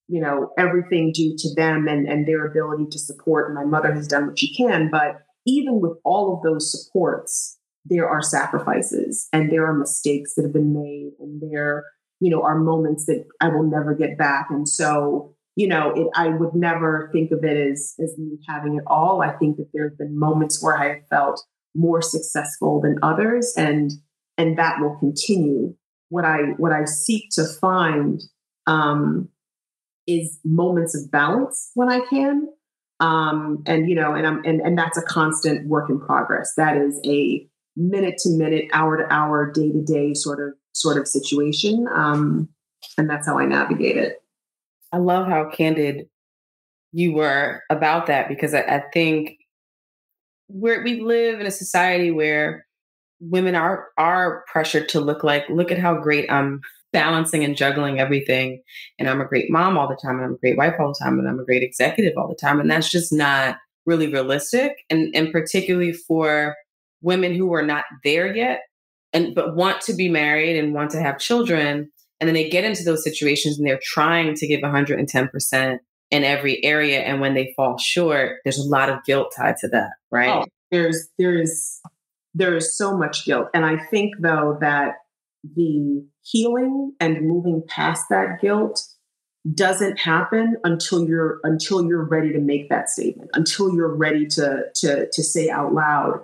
you 0.08 0.20
know, 0.20 0.50
everything 0.58 1.12
due 1.14 1.36
to 1.38 1.54
them 1.54 1.88
and, 1.88 2.08
and 2.08 2.28
their 2.28 2.48
ability 2.48 2.88
to 2.92 3.00
support. 3.00 3.46
And 3.48 3.56
my 3.56 3.64
mother 3.64 3.94
has 3.94 4.08
done 4.08 4.26
what 4.26 4.40
she 4.40 4.54
can. 4.56 4.90
But 4.92 5.18
even 5.46 5.80
with 5.80 5.98
all 6.04 6.36
of 6.36 6.42
those 6.42 6.72
supports, 6.72 7.60
there 7.86 8.10
are 8.10 8.22
sacrifices 8.24 9.28
and 9.32 9.52
there 9.52 9.68
are 9.68 9.74
mistakes 9.74 10.34
that 10.34 10.44
have 10.44 10.54
been 10.54 10.74
made 10.74 11.12
and 11.20 11.42
there, 11.42 11.86
you 12.20 12.32
know, 12.32 12.42
are 12.42 12.58
moments 12.58 13.06
that 13.06 13.24
I 13.40 13.50
will 13.50 13.70
never 13.70 13.94
get 13.94 14.18
back. 14.18 14.48
And 14.50 14.68
so, 14.68 15.33
you 15.56 15.68
know, 15.68 15.92
it, 15.92 16.08
I 16.16 16.30
would 16.30 16.56
never 16.56 17.10
think 17.14 17.32
of 17.32 17.44
it 17.44 17.72
as, 17.72 17.94
as 18.04 18.18
me 18.18 18.38
having 18.48 18.76
it 18.76 18.84
all. 18.88 19.22
I 19.22 19.32
think 19.34 19.58
that 19.58 19.70
there 19.74 19.90
have 19.90 19.98
been 19.98 20.18
moments 20.18 20.64
where 20.64 20.78
I 20.78 20.88
have 20.90 21.08
felt 21.10 21.44
more 21.76 22.02
successful 22.02 22.82
than 22.82 22.98
others 23.02 23.54
and 23.58 23.92
and 24.38 24.58
that 24.58 24.80
will 24.80 24.96
continue. 24.98 25.76
What 26.10 26.26
I 26.26 26.40
what 26.58 26.72
I 26.72 26.86
seek 26.86 27.30
to 27.34 27.46
find 27.62 28.22
um, 28.68 29.30
is 30.08 30.40
moments 30.44 30.96
of 30.96 31.12
balance 31.12 31.72
when 31.76 31.90
I 31.90 32.02
can. 32.10 32.48
Um, 33.00 33.64
and 33.66 33.90
you 33.90 33.96
know, 33.96 34.14
and 34.14 34.26
I'm 34.26 34.44
and, 34.44 34.62
and 34.62 34.78
that's 34.78 34.98
a 34.98 35.02
constant 35.04 35.68
work 35.68 35.90
in 35.90 36.00
progress. 36.00 36.54
That 36.58 36.78
is 36.78 37.00
a 37.06 37.48
minute 37.76 38.18
to 38.20 38.30
minute, 38.30 38.66
hour 38.74 38.98
to 38.98 39.12
hour, 39.12 39.52
day 39.52 39.72
to 39.72 39.84
day 39.84 40.14
sort 40.14 40.40
of 40.40 40.56
sort 40.74 40.98
of 40.98 41.08
situation. 41.08 41.88
Um, 41.94 42.50
and 42.98 43.10
that's 43.10 43.28
how 43.28 43.40
I 43.40 43.46
navigate 43.46 43.98
it. 43.98 44.23
I 44.94 44.98
love 44.98 45.28
how 45.28 45.50
candid 45.50 46.06
you 46.94 47.14
were 47.14 47.62
about 47.72 48.06
that 48.08 48.30
because 48.30 48.54
I, 48.54 48.62
I 48.62 48.84
think 48.94 49.38
we 50.48 50.80
we 50.84 51.02
live 51.02 51.40
in 51.40 51.48
a 51.48 51.52
society 51.52 52.12
where 52.12 52.66
women 53.20 53.56
are 53.56 53.88
are 53.98 54.44
pressured 54.52 54.88
to 54.90 55.00
look 55.00 55.24
like 55.24 55.44
look 55.50 55.72
at 55.72 55.80
how 55.80 55.96
great 56.00 56.32
I'm 56.32 56.62
balancing 56.92 57.44
and 57.44 57.58
juggling 57.58 58.00
everything 58.00 58.62
and 59.00 59.10
I'm 59.10 59.20
a 59.20 59.26
great 59.26 59.50
mom 59.50 59.78
all 59.78 59.88
the 59.88 59.98
time 60.02 60.18
and 60.18 60.26
I'm 60.26 60.34
a 60.36 60.38
great 60.38 60.58
wife 60.58 60.76
all 60.80 60.90
the 60.90 61.04
time 61.04 61.18
and 61.18 61.28
I'm 61.28 61.40
a 61.40 61.46
great 61.46 61.64
executive 61.64 62.14
all 62.16 62.28
the 62.28 62.36
time 62.36 62.60
and 62.60 62.70
that's 62.70 62.92
just 62.92 63.12
not 63.12 63.58
really 63.88 64.08
realistic 64.08 64.74
and 64.92 65.14
and 65.16 65.32
particularly 65.32 65.94
for 65.94 66.56
women 67.02 67.34
who 67.34 67.52
are 67.54 67.66
not 67.66 67.86
there 68.04 68.34
yet 68.34 68.62
and 69.12 69.34
but 69.34 69.56
want 69.56 69.82
to 69.82 69.94
be 69.94 70.08
married 70.08 70.58
and 70.58 70.74
want 70.76 70.92
to 70.92 71.02
have 71.02 71.18
children 71.18 71.92
and 72.24 72.30
then 72.30 72.36
they 72.36 72.48
get 72.48 72.64
into 72.64 72.86
those 72.86 73.04
situations 73.04 73.60
and 73.60 73.68
they're 73.68 73.82
trying 73.84 74.34
to 74.34 74.48
give 74.48 74.62
110% 74.62 75.80
in 76.10 76.24
every 76.24 76.64
area. 76.64 77.02
And 77.02 77.20
when 77.20 77.34
they 77.34 77.52
fall 77.54 77.78
short, 77.78 78.38
there's 78.46 78.58
a 78.58 78.64
lot 78.64 78.90
of 78.90 79.04
guilt 79.04 79.34
tied 79.36 79.58
to 79.58 79.68
that, 79.68 79.90
right? 80.10 80.30
Oh, 80.30 80.46
there's, 80.72 81.10
there's, 81.20 81.82
there 82.34 82.56
is 82.56 82.78
so 82.78 82.96
much 82.96 83.26
guilt. 83.26 83.50
And 83.54 83.66
I 83.66 83.76
think 83.88 84.14
though 84.22 84.58
that 84.62 85.00
the 85.44 86.06
healing 86.22 86.94
and 87.02 87.28
moving 87.28 87.62
past 87.68 88.06
that 88.10 88.40
guilt 88.40 88.82
doesn't 89.54 90.00
happen 90.00 90.56
until 90.64 91.06
you're 91.06 91.42
until 91.44 91.86
you're 91.86 92.06
ready 92.06 92.32
to 92.32 92.40
make 92.40 92.70
that 92.70 92.88
statement 92.88 93.30
until 93.34 93.76
you're 93.76 93.94
ready 93.94 94.26
to 94.26 94.64
to 94.74 95.10
to 95.12 95.22
say 95.22 95.50
out 95.50 95.74
loud 95.74 96.22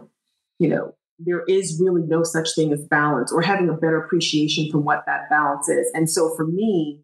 you 0.58 0.70
know 0.70 0.96
there 1.20 1.44
is 1.48 1.80
really 1.82 2.02
no 2.08 2.24
such 2.24 2.50
thing 2.56 2.72
as 2.72 2.84
balance 2.86 3.32
or 3.32 3.42
having 3.42 3.70
a 3.70 3.74
better 3.74 4.02
appreciation 4.02 4.72
for 4.72 4.80
what 4.80 5.04
that 5.06 5.30
balance 5.30 5.68
is. 5.68 5.90
And 5.94 6.10
so 6.10 6.34
for 6.36 6.46
me, 6.46 7.02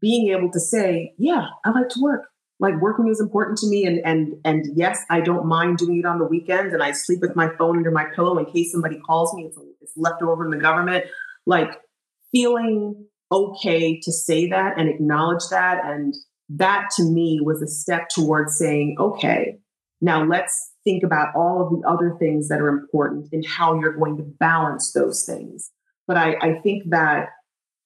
being 0.00 0.30
able 0.30 0.50
to 0.52 0.60
say, 0.60 1.14
yeah, 1.18 1.46
I 1.64 1.70
like 1.70 1.88
to 1.90 2.00
work. 2.00 2.22
Like 2.60 2.80
working 2.80 3.08
is 3.08 3.20
important 3.20 3.58
to 3.58 3.68
me. 3.68 3.86
And 3.86 4.00
and 4.04 4.34
and 4.44 4.66
yes, 4.76 5.04
I 5.10 5.20
don't 5.20 5.46
mind 5.46 5.78
doing 5.78 5.98
it 5.98 6.06
on 6.06 6.18
the 6.18 6.24
weekends. 6.24 6.74
And 6.74 6.82
I 6.82 6.92
sleep 6.92 7.20
with 7.20 7.36
my 7.36 7.50
phone 7.56 7.76
under 7.76 7.90
my 7.90 8.06
pillow 8.16 8.38
in 8.38 8.46
case 8.46 8.72
somebody 8.72 8.98
calls 8.98 9.32
me. 9.34 9.44
It's, 9.44 9.58
it's 9.80 9.92
left 9.96 10.22
over 10.22 10.44
in 10.44 10.50
the 10.50 10.58
government. 10.58 11.04
Like 11.46 11.70
feeling 12.32 13.06
okay 13.30 14.00
to 14.00 14.12
say 14.12 14.48
that 14.48 14.78
and 14.78 14.88
acknowledge 14.88 15.44
that. 15.50 15.84
And 15.84 16.14
that 16.48 16.88
to 16.96 17.04
me 17.04 17.40
was 17.42 17.62
a 17.62 17.68
step 17.68 18.08
towards 18.08 18.58
saying, 18.58 18.96
okay, 18.98 19.58
now 20.00 20.24
let's 20.24 20.72
think 20.88 21.02
about 21.04 21.34
all 21.36 21.62
of 21.62 21.70
the 21.70 21.86
other 21.86 22.16
things 22.18 22.48
that 22.48 22.60
are 22.60 22.68
important 22.68 23.28
and 23.32 23.44
how 23.46 23.78
you're 23.78 23.96
going 23.96 24.16
to 24.16 24.22
balance 24.22 24.92
those 24.92 25.24
things. 25.26 25.70
But 26.06 26.16
I, 26.16 26.36
I 26.40 26.60
think 26.62 26.84
that, 26.88 27.28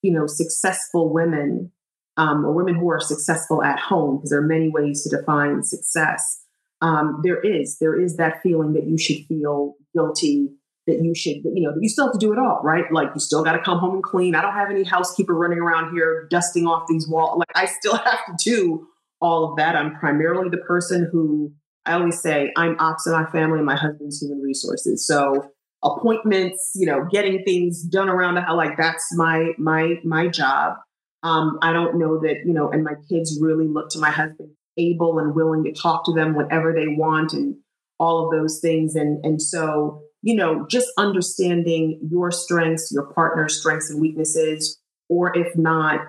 you 0.02 0.12
know, 0.12 0.26
successful 0.28 1.12
women 1.12 1.72
um, 2.16 2.44
or 2.44 2.52
women 2.52 2.76
who 2.76 2.88
are 2.90 3.00
successful 3.00 3.62
at 3.62 3.80
home, 3.80 4.18
because 4.18 4.30
there 4.30 4.38
are 4.38 4.46
many 4.46 4.68
ways 4.68 5.02
to 5.02 5.16
define 5.16 5.64
success, 5.64 6.44
um, 6.80 7.20
there 7.24 7.40
is 7.40 7.78
there 7.80 7.98
is 8.00 8.16
that 8.16 8.40
feeling 8.42 8.74
that 8.74 8.86
you 8.86 8.98
should 8.98 9.24
feel 9.26 9.74
guilty 9.94 10.50
that 10.86 11.00
you 11.02 11.14
should, 11.14 11.36
you 11.44 11.62
know, 11.62 11.74
you 11.80 11.88
still 11.88 12.06
have 12.06 12.12
to 12.12 12.18
do 12.18 12.32
it 12.32 12.38
all, 12.38 12.60
right? 12.62 12.84
Like 12.92 13.10
you 13.14 13.20
still 13.20 13.44
got 13.44 13.52
to 13.52 13.62
come 13.62 13.78
home 13.78 13.94
and 13.94 14.02
clean. 14.02 14.34
I 14.34 14.42
don't 14.42 14.54
have 14.54 14.70
any 14.70 14.82
housekeeper 14.82 15.34
running 15.34 15.58
around 15.58 15.92
here 15.94 16.26
dusting 16.30 16.66
off 16.66 16.86
these 16.88 17.08
walls. 17.08 17.38
Like 17.38 17.52
I 17.54 17.66
still 17.66 17.96
have 18.04 18.26
to 18.26 18.34
do 18.38 18.86
all 19.20 19.50
of 19.50 19.56
that. 19.56 19.76
I'm 19.76 19.94
primarily 19.96 20.48
the 20.48 20.58
person 20.58 21.08
who 21.10 21.52
I 21.84 21.94
always 21.94 22.20
say 22.20 22.52
I'm 22.56 22.76
ops 22.78 23.06
in 23.06 23.12
my 23.12 23.26
family 23.30 23.60
my 23.60 23.76
husband's 23.76 24.20
human 24.20 24.40
resources. 24.40 25.06
So 25.06 25.50
appointments, 25.82 26.72
you 26.74 26.86
know, 26.86 27.06
getting 27.10 27.42
things 27.44 27.82
done 27.82 28.08
around 28.08 28.34
the 28.34 28.42
house, 28.42 28.56
like 28.56 28.76
that's 28.76 29.06
my 29.16 29.52
my 29.58 29.96
my 30.04 30.28
job. 30.28 30.74
Um, 31.22 31.58
I 31.62 31.72
don't 31.72 31.98
know 31.98 32.20
that, 32.20 32.42
you 32.44 32.52
know, 32.52 32.70
and 32.70 32.82
my 32.82 32.94
kids 33.08 33.38
really 33.40 33.68
look 33.68 33.90
to 33.90 33.98
my 33.98 34.10
husband 34.10 34.50
able 34.78 35.18
and 35.18 35.34
willing 35.34 35.64
to 35.64 35.72
talk 35.72 36.04
to 36.06 36.12
them 36.12 36.34
whenever 36.34 36.72
they 36.72 36.88
want 36.88 37.32
and 37.32 37.56
all 37.98 38.24
of 38.24 38.32
those 38.32 38.60
things. 38.60 38.94
And 38.94 39.24
and 39.24 39.40
so, 39.40 40.02
you 40.22 40.36
know, 40.36 40.66
just 40.68 40.88
understanding 40.96 42.00
your 42.10 42.30
strengths, 42.30 42.90
your 42.92 43.12
partner's 43.12 43.58
strengths 43.58 43.90
and 43.90 44.00
weaknesses, 44.00 44.80
or 45.08 45.36
if 45.36 45.56
not, 45.56 46.00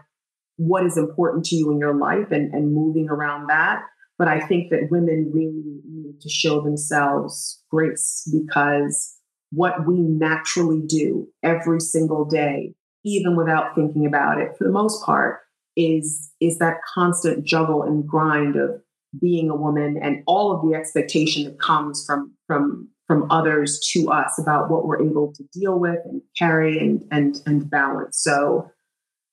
what 0.58 0.86
is 0.86 0.98
important 0.98 1.46
to 1.46 1.56
you 1.56 1.72
in 1.72 1.80
your 1.80 1.96
life 1.96 2.32
and, 2.32 2.54
and 2.54 2.74
moving 2.74 3.10
around 3.10 3.48
that. 3.48 3.82
But 4.18 4.28
I 4.28 4.40
think 4.40 4.70
that 4.70 4.90
women 4.92 5.32
really 5.34 5.82
need 5.90 6.22
to 6.22 6.30
show 6.30 6.62
themselves 6.62 7.62
grace 7.70 8.30
because 8.32 9.18
what 9.52 9.88
we 9.88 10.00
naturally 10.00 10.82
do 10.86 11.28
every 11.42 11.80
single 11.80 12.26
day, 12.26 12.74
even 13.04 13.36
without 13.36 13.76
thinking 13.76 14.06
about 14.06 14.40
it, 14.40 14.52
for 14.58 14.64
the 14.64 14.72
most 14.72 15.04
part, 15.04 15.40
is, 15.76 16.32
is 16.40 16.60
that 16.60 16.78
constant 16.94 17.46
juggle 17.46 17.84
and 17.84 18.08
grind 18.08 18.56
of 18.56 18.82
being 19.20 19.50
a 19.50 19.56
woman 19.56 19.98
and 20.02 20.24
all 20.26 20.52
of 20.52 20.68
the 20.68 20.76
expectation 20.76 21.44
that 21.44 21.60
comes 21.60 22.04
from 22.06 22.34
from 22.48 22.90
from 23.08 23.30
others 23.30 23.80
to 23.92 24.10
us 24.10 24.40
about 24.40 24.72
what 24.72 24.88
we're 24.88 25.02
able 25.02 25.34
to 25.34 25.44
deal 25.54 25.78
with 25.78 26.00
and 26.06 26.22
carry 26.38 26.80
and 26.80 27.04
and 27.12 27.42
and 27.46 27.70
balance. 27.70 28.18
So 28.20 28.72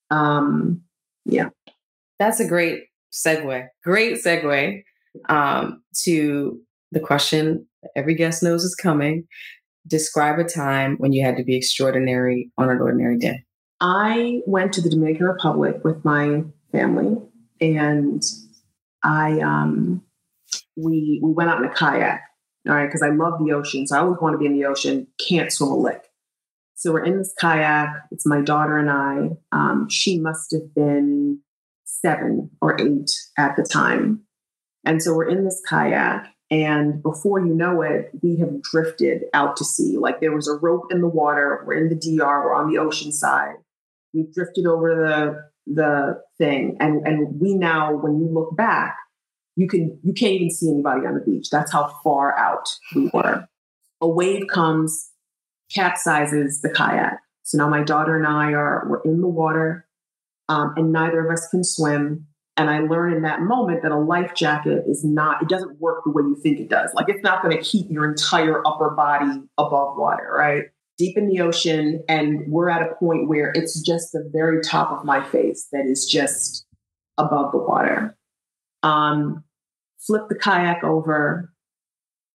um 0.09 0.81
yeah. 1.25 1.49
That's 2.19 2.39
a 2.39 2.47
great 2.47 2.83
segue. 3.11 3.67
Great 3.83 4.23
segue 4.23 4.83
um, 5.29 5.81
to 6.03 6.59
the 6.91 6.99
question 6.99 7.65
every 7.95 8.15
guest 8.15 8.43
knows 8.43 8.63
is 8.63 8.75
coming. 8.75 9.27
Describe 9.87 10.39
a 10.39 10.43
time 10.43 10.95
when 10.97 11.11
you 11.11 11.25
had 11.25 11.37
to 11.37 11.43
be 11.43 11.55
extraordinary 11.55 12.51
on 12.57 12.69
an 12.69 12.79
ordinary 12.79 13.17
day. 13.17 13.43
I 13.79 14.41
went 14.45 14.73
to 14.73 14.81
the 14.81 14.89
Dominican 14.89 15.25
Republic 15.25 15.83
with 15.83 16.05
my 16.05 16.43
family, 16.71 17.17
and 17.59 18.23
I 19.03 19.39
um, 19.39 20.03
we 20.77 21.19
we 21.23 21.31
went 21.31 21.49
out 21.49 21.57
in 21.59 21.65
a 21.65 21.73
kayak. 21.73 22.21
All 22.69 22.75
right, 22.75 22.85
because 22.85 23.01
I 23.01 23.09
love 23.09 23.39
the 23.43 23.53
ocean, 23.53 23.87
so 23.87 23.97
I 23.97 24.01
always 24.01 24.19
want 24.21 24.35
to 24.35 24.37
be 24.37 24.45
in 24.45 24.53
the 24.53 24.65
ocean. 24.65 25.07
Can't 25.27 25.51
swim 25.51 25.71
a 25.71 25.75
lick. 25.75 26.03
So 26.75 26.91
we're 26.91 27.03
in 27.03 27.17
this 27.17 27.33
kayak. 27.39 27.89
It's 28.11 28.25
my 28.25 28.41
daughter 28.41 28.77
and 28.77 28.91
I. 28.91 29.29
Um, 29.51 29.87
she 29.89 30.19
must 30.19 30.51
have 30.51 30.73
been 30.75 31.39
seven 32.01 32.49
or 32.61 32.79
eight 32.79 33.11
at 33.37 33.55
the 33.55 33.63
time, 33.63 34.21
and 34.85 35.01
so 35.01 35.13
we're 35.13 35.29
in 35.29 35.45
this 35.45 35.61
kayak, 35.67 36.27
and 36.49 37.01
before 37.01 37.39
you 37.39 37.53
know 37.53 37.81
it, 37.81 38.11
we 38.21 38.35
have 38.37 38.61
drifted 38.61 39.23
out 39.33 39.55
to 39.57 39.63
sea. 39.63 39.97
Like 39.97 40.19
there 40.19 40.35
was 40.35 40.49
a 40.49 40.55
rope 40.55 40.91
in 40.91 40.99
the 40.99 41.07
water. 41.07 41.63
We're 41.65 41.81
in 41.81 41.89
the 41.89 41.95
DR. 41.95 42.43
We're 42.43 42.53
on 42.53 42.69
the 42.69 42.77
ocean 42.77 43.11
side. 43.13 43.55
We've 44.13 44.31
drifted 44.33 44.65
over 44.65 44.93
the 44.95 45.73
the 45.73 46.21
thing, 46.37 46.75
and 46.79 47.07
and 47.07 47.39
we 47.39 47.53
now, 47.55 47.95
when 47.95 48.19
you 48.19 48.27
look 48.27 48.55
back, 48.57 48.97
you 49.55 49.67
can 49.67 49.97
you 50.03 50.13
can't 50.13 50.33
even 50.33 50.49
see 50.49 50.69
anybody 50.69 51.05
on 51.05 51.13
the 51.13 51.21
beach. 51.21 51.49
That's 51.49 51.71
how 51.71 51.95
far 52.03 52.37
out 52.37 52.67
we 52.95 53.09
were. 53.13 53.47
A 54.01 54.07
wave 54.09 54.47
comes, 54.47 55.09
capsizes 55.75 56.61
the 56.61 56.69
kayak. 56.69 57.19
So 57.43 57.57
now 57.57 57.69
my 57.69 57.83
daughter 57.83 58.17
and 58.17 58.27
I 58.27 58.51
are 58.53 58.87
we're 58.89 59.01
in 59.03 59.21
the 59.21 59.27
water, 59.27 59.87
um, 60.49 60.73
and 60.75 60.91
neither 60.91 61.25
of 61.25 61.31
us 61.31 61.47
can 61.47 61.63
swim. 61.63 62.27
And 62.57 62.69
I 62.69 62.79
learned 62.79 63.15
in 63.15 63.21
that 63.23 63.41
moment 63.41 63.81
that 63.81 63.91
a 63.91 63.97
life 63.97 64.33
jacket 64.35 64.83
is 64.87 65.03
not, 65.03 65.41
it 65.41 65.49
doesn't 65.49 65.79
work 65.79 66.03
the 66.03 66.11
way 66.11 66.21
you 66.23 66.35
think 66.43 66.59
it 66.59 66.69
does. 66.69 66.91
Like 66.93 67.07
it's 67.07 67.23
not 67.23 67.41
going 67.41 67.55
to 67.55 67.63
keep 67.63 67.89
your 67.89 68.09
entire 68.09 68.61
upper 68.67 68.89
body 68.91 69.41
above 69.57 69.97
water, 69.97 70.29
right? 70.37 70.65
Deep 70.97 71.17
in 71.17 71.27
the 71.27 71.41
ocean. 71.41 72.03
And 72.09 72.41
we're 72.51 72.69
at 72.69 72.81
a 72.81 72.93
point 72.95 73.29
where 73.29 73.51
it's 73.55 73.79
just 73.81 74.11
the 74.11 74.29
very 74.31 74.61
top 74.61 74.91
of 74.91 75.05
my 75.05 75.23
face 75.23 75.67
that 75.71 75.85
is 75.85 76.05
just 76.05 76.65
above 77.17 77.51
the 77.51 77.57
water. 77.57 78.15
Um, 78.83 79.43
flip 80.05 80.23
the 80.29 80.35
kayak 80.35 80.83
over. 80.83 81.53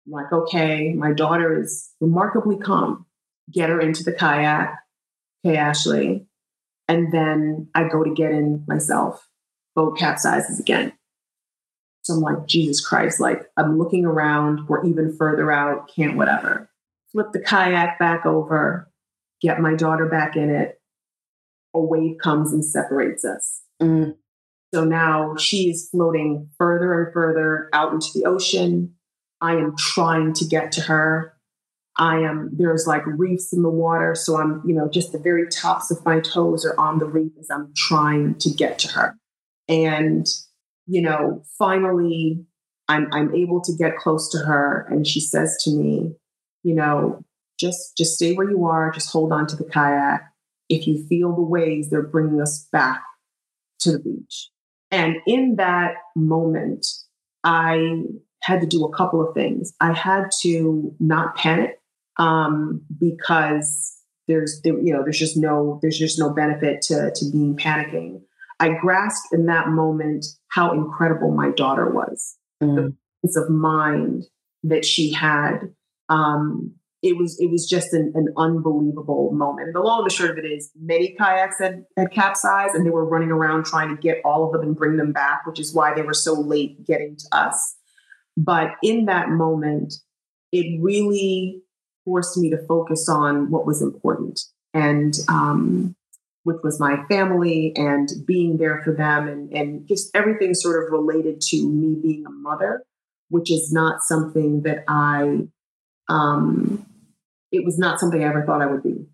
I'm 0.05 0.11
like, 0.11 0.31
okay, 0.31 0.93
my 0.93 1.11
daughter 1.13 1.59
is 1.59 1.89
remarkably 1.99 2.57
calm. 2.57 3.05
Get 3.51 3.69
her 3.69 3.79
into 3.79 4.03
the 4.03 4.13
kayak. 4.13 4.75
Okay, 5.45 5.57
Ashley. 5.57 6.27
And 6.87 7.11
then 7.11 7.69
I 7.73 7.87
go 7.87 8.03
to 8.03 8.13
get 8.13 8.31
in 8.31 8.63
myself 8.67 9.27
boat 9.75 9.97
capsizes 9.97 10.59
again. 10.59 10.93
So 12.03 12.15
I'm 12.15 12.19
like, 12.19 12.47
Jesus 12.47 12.85
Christ, 12.85 13.19
like 13.19 13.43
I'm 13.57 13.77
looking 13.77 14.05
around, 14.05 14.67
we're 14.67 14.85
even 14.85 15.15
further 15.17 15.51
out, 15.51 15.89
can't 15.93 16.17
whatever. 16.17 16.69
Flip 17.11 17.31
the 17.31 17.39
kayak 17.39 17.97
back 17.97 18.25
over, 18.25 18.91
get 19.41 19.61
my 19.61 19.73
daughter 19.73 20.07
back 20.07 20.35
in 20.35 20.49
it. 20.49 20.79
A 21.73 21.79
wave 21.79 22.17
comes 22.21 22.51
and 22.51 22.63
separates 22.63 23.23
us. 23.23 23.61
Mm. 23.81 24.15
So 24.73 24.83
now 24.83 25.35
she 25.37 25.69
is 25.69 25.89
floating 25.89 26.49
further 26.57 27.03
and 27.03 27.13
further 27.13 27.69
out 27.73 27.93
into 27.93 28.07
the 28.13 28.25
ocean. 28.25 28.95
I 29.39 29.53
am 29.53 29.75
trying 29.77 30.33
to 30.33 30.45
get 30.45 30.71
to 30.73 30.81
her. 30.81 31.32
I 31.97 32.17
am, 32.19 32.49
there's 32.53 32.87
like 32.87 33.05
reefs 33.05 33.53
in 33.53 33.61
the 33.61 33.69
water. 33.69 34.15
So 34.15 34.39
I'm, 34.39 34.61
you 34.65 34.73
know, 34.73 34.89
just 34.89 35.11
the 35.11 35.19
very 35.19 35.47
tops 35.47 35.91
of 35.91 36.03
my 36.05 36.19
toes 36.19 36.65
are 36.65 36.79
on 36.79 36.99
the 36.99 37.05
reef 37.05 37.31
as 37.39 37.49
I'm 37.51 37.71
trying 37.75 38.35
to 38.35 38.49
get 38.49 38.79
to 38.79 38.87
her. 38.89 39.15
And, 39.67 40.25
you 40.87 41.01
know, 41.01 41.43
finally, 41.57 42.45
I'm, 42.87 43.07
I'm 43.13 43.33
able 43.35 43.61
to 43.61 43.73
get 43.77 43.97
close 43.97 44.29
to 44.31 44.39
her. 44.39 44.87
And 44.89 45.05
she 45.05 45.19
says 45.19 45.55
to 45.63 45.71
me, 45.71 46.15
you 46.63 46.73
know, 46.73 47.23
just, 47.59 47.95
just 47.95 48.15
stay 48.15 48.33
where 48.33 48.49
you 48.49 48.65
are, 48.65 48.91
just 48.91 49.11
hold 49.11 49.31
on 49.31 49.45
to 49.47 49.55
the 49.55 49.63
kayak. 49.63 50.21
If 50.69 50.87
you 50.87 51.05
feel 51.07 51.35
the 51.35 51.41
waves, 51.41 51.89
they're 51.89 52.01
bringing 52.01 52.41
us 52.41 52.67
back 52.71 53.03
to 53.81 53.91
the 53.91 53.99
beach. 53.99 54.49
And 54.89 55.17
in 55.27 55.57
that 55.57 55.95
moment, 56.15 56.87
I 57.43 58.03
had 58.41 58.61
to 58.61 58.67
do 58.67 58.83
a 58.83 58.95
couple 58.95 59.25
of 59.25 59.33
things. 59.33 59.73
I 59.79 59.93
had 59.93 60.29
to 60.41 60.93
not 60.99 61.35
panic 61.35 61.79
um, 62.17 62.81
because 62.99 63.97
there's 64.27 64.61
you 64.63 64.93
know 64.93 65.03
there's 65.03 65.19
just 65.19 65.37
no 65.37 65.79
there's 65.81 65.97
just 65.97 66.19
no 66.19 66.33
benefit 66.33 66.81
to 66.83 67.11
to 67.15 67.31
being 67.31 67.55
panicking. 67.55 68.21
I 68.59 68.69
grasped 68.79 69.33
in 69.33 69.47
that 69.47 69.69
moment 69.69 70.25
how 70.49 70.73
incredible 70.73 71.31
my 71.31 71.51
daughter 71.51 71.89
was, 71.89 72.37
mm. 72.61 72.75
the 72.75 72.95
peace 73.21 73.35
of 73.35 73.49
mind 73.49 74.25
that 74.63 74.85
she 74.85 75.11
had. 75.11 75.73
Um, 76.09 76.75
it 77.01 77.17
was 77.17 77.37
it 77.39 77.51
was 77.51 77.67
just 77.67 77.93
an, 77.93 78.13
an, 78.15 78.29
unbelievable 78.37 79.31
moment. 79.33 79.67
And 79.67 79.75
the 79.75 79.81
long 79.81 79.99
and 79.99 80.09
the 80.09 80.13
short 80.13 80.31
of 80.31 80.37
it 80.37 80.47
is, 80.47 80.71
many 80.79 81.13
kayaks 81.19 81.59
had, 81.59 81.83
had 81.97 82.11
capsized, 82.11 82.75
and 82.75 82.85
they 82.85 82.91
were 82.91 83.05
running 83.05 83.31
around 83.31 83.65
trying 83.65 83.93
to 83.93 84.01
get 84.01 84.21
all 84.23 84.45
of 84.45 84.53
them 84.53 84.61
and 84.61 84.75
bring 84.75 84.95
them 84.95 85.11
back, 85.11 85.45
which 85.45 85.59
is 85.59 85.73
why 85.73 85.93
they 85.93 86.01
were 86.01 86.13
so 86.13 86.33
late 86.33 86.85
getting 86.85 87.17
to 87.17 87.25
us. 87.33 87.75
But 88.37 88.71
in 88.81 89.05
that 89.05 89.29
moment, 89.29 89.95
it 90.53 90.79
really 90.81 91.62
forced 92.05 92.37
me 92.37 92.49
to 92.49 92.57
focus 92.67 93.07
on 93.09 93.49
what 93.49 93.65
was 93.65 93.81
important. 93.81 94.41
And 94.73 95.15
um, 95.27 95.95
which 96.43 96.57
was 96.63 96.79
my 96.79 97.03
family 97.09 97.73
and 97.75 98.09
being 98.25 98.57
there 98.57 98.81
for 98.83 98.93
them 98.93 99.27
and, 99.27 99.51
and 99.53 99.87
just 99.87 100.09
everything 100.13 100.53
sort 100.53 100.83
of 100.83 100.91
related 100.91 101.39
to 101.39 101.67
me 101.67 101.95
being 102.01 102.25
a 102.25 102.29
mother, 102.29 102.83
which 103.29 103.51
is 103.51 103.71
not 103.71 104.01
something 104.01 104.61
that 104.63 104.83
I, 104.87 105.47
um, 106.09 106.85
it 107.51 107.63
was 107.63 107.77
not 107.77 107.99
something 107.99 108.21
I 108.21 108.27
ever 108.27 108.45
thought 108.45 108.61
I 108.61 108.65
would 108.65 108.83
be. 108.83 109.05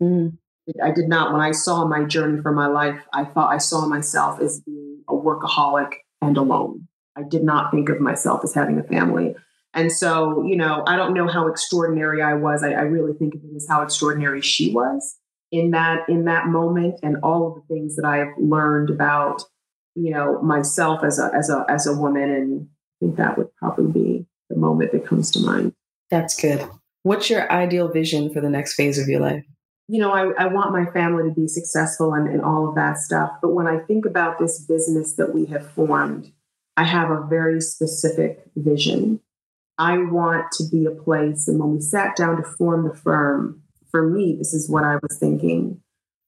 Mm. 0.00 0.38
I 0.82 0.90
did 0.90 1.08
not, 1.08 1.32
when 1.32 1.40
I 1.40 1.52
saw 1.52 1.86
my 1.86 2.04
journey 2.04 2.40
for 2.40 2.52
my 2.52 2.66
life, 2.66 3.00
I 3.12 3.24
thought 3.24 3.52
I 3.52 3.58
saw 3.58 3.86
myself 3.86 4.40
as 4.40 4.60
being 4.60 5.02
a 5.08 5.14
workaholic 5.14 5.92
and 6.22 6.36
alone. 6.36 6.88
I 7.16 7.22
did 7.22 7.42
not 7.42 7.70
think 7.70 7.88
of 7.88 8.00
myself 8.00 8.40
as 8.44 8.54
having 8.54 8.78
a 8.78 8.82
family. 8.82 9.34
And 9.76 9.92
so, 9.92 10.42
you 10.44 10.56
know, 10.56 10.82
I 10.86 10.96
don't 10.96 11.14
know 11.14 11.28
how 11.28 11.46
extraordinary 11.46 12.22
I 12.22 12.34
was. 12.34 12.64
I, 12.64 12.72
I 12.72 12.82
really 12.82 13.12
think 13.12 13.34
of 13.34 13.42
it 13.44 13.54
as 13.54 13.66
how 13.68 13.82
extraordinary 13.82 14.40
she 14.40 14.72
was 14.72 15.16
in 15.52 15.70
that 15.70 16.08
in 16.08 16.24
that 16.24 16.48
moment 16.48 16.98
and 17.02 17.18
all 17.22 17.46
of 17.46 17.54
the 17.54 17.74
things 17.74 17.96
that 17.96 18.04
I've 18.04 18.32
learned 18.38 18.90
about 18.90 19.42
you 19.94 20.10
know 20.10 20.42
myself 20.42 21.04
as 21.04 21.18
a 21.18 21.30
as 21.34 21.48
a 21.50 21.64
as 21.68 21.86
a 21.86 21.94
woman 21.94 22.30
and 22.30 22.68
I 22.68 23.04
think 23.04 23.16
that 23.16 23.38
would 23.38 23.54
probably 23.56 23.92
be 23.92 24.26
the 24.48 24.56
moment 24.56 24.92
that 24.92 25.06
comes 25.06 25.30
to 25.32 25.40
mind. 25.40 25.72
That's 26.10 26.40
good. 26.40 26.66
What's 27.02 27.30
your 27.30 27.50
ideal 27.52 27.88
vision 27.88 28.32
for 28.32 28.40
the 28.40 28.50
next 28.50 28.74
phase 28.74 28.98
of 28.98 29.08
your 29.08 29.20
life? 29.20 29.44
You 29.88 30.00
know, 30.00 30.12
I, 30.12 30.44
I 30.44 30.46
want 30.46 30.72
my 30.72 30.86
family 30.86 31.28
to 31.28 31.34
be 31.34 31.46
successful 31.46 32.12
and, 32.14 32.28
and 32.28 32.42
all 32.42 32.68
of 32.68 32.74
that 32.74 32.98
stuff. 32.98 33.30
But 33.40 33.50
when 33.50 33.68
I 33.68 33.78
think 33.78 34.06
about 34.06 34.38
this 34.38 34.64
business 34.64 35.14
that 35.14 35.32
we 35.32 35.46
have 35.46 35.70
formed, 35.72 36.32
I 36.76 36.84
have 36.84 37.10
a 37.10 37.24
very 37.28 37.60
specific 37.60 38.42
vision. 38.56 39.20
I 39.78 39.98
want 39.98 40.52
to 40.52 40.64
be 40.70 40.86
a 40.86 40.90
place. 40.90 41.48
And 41.48 41.60
when 41.60 41.74
we 41.74 41.80
sat 41.80 42.16
down 42.16 42.36
to 42.36 42.42
form 42.42 42.88
the 42.88 42.94
firm, 42.94 43.62
for 43.90 44.08
me, 44.08 44.36
this 44.38 44.54
is 44.54 44.68
what 44.68 44.84
I 44.84 44.96
was 45.02 45.18
thinking. 45.18 45.80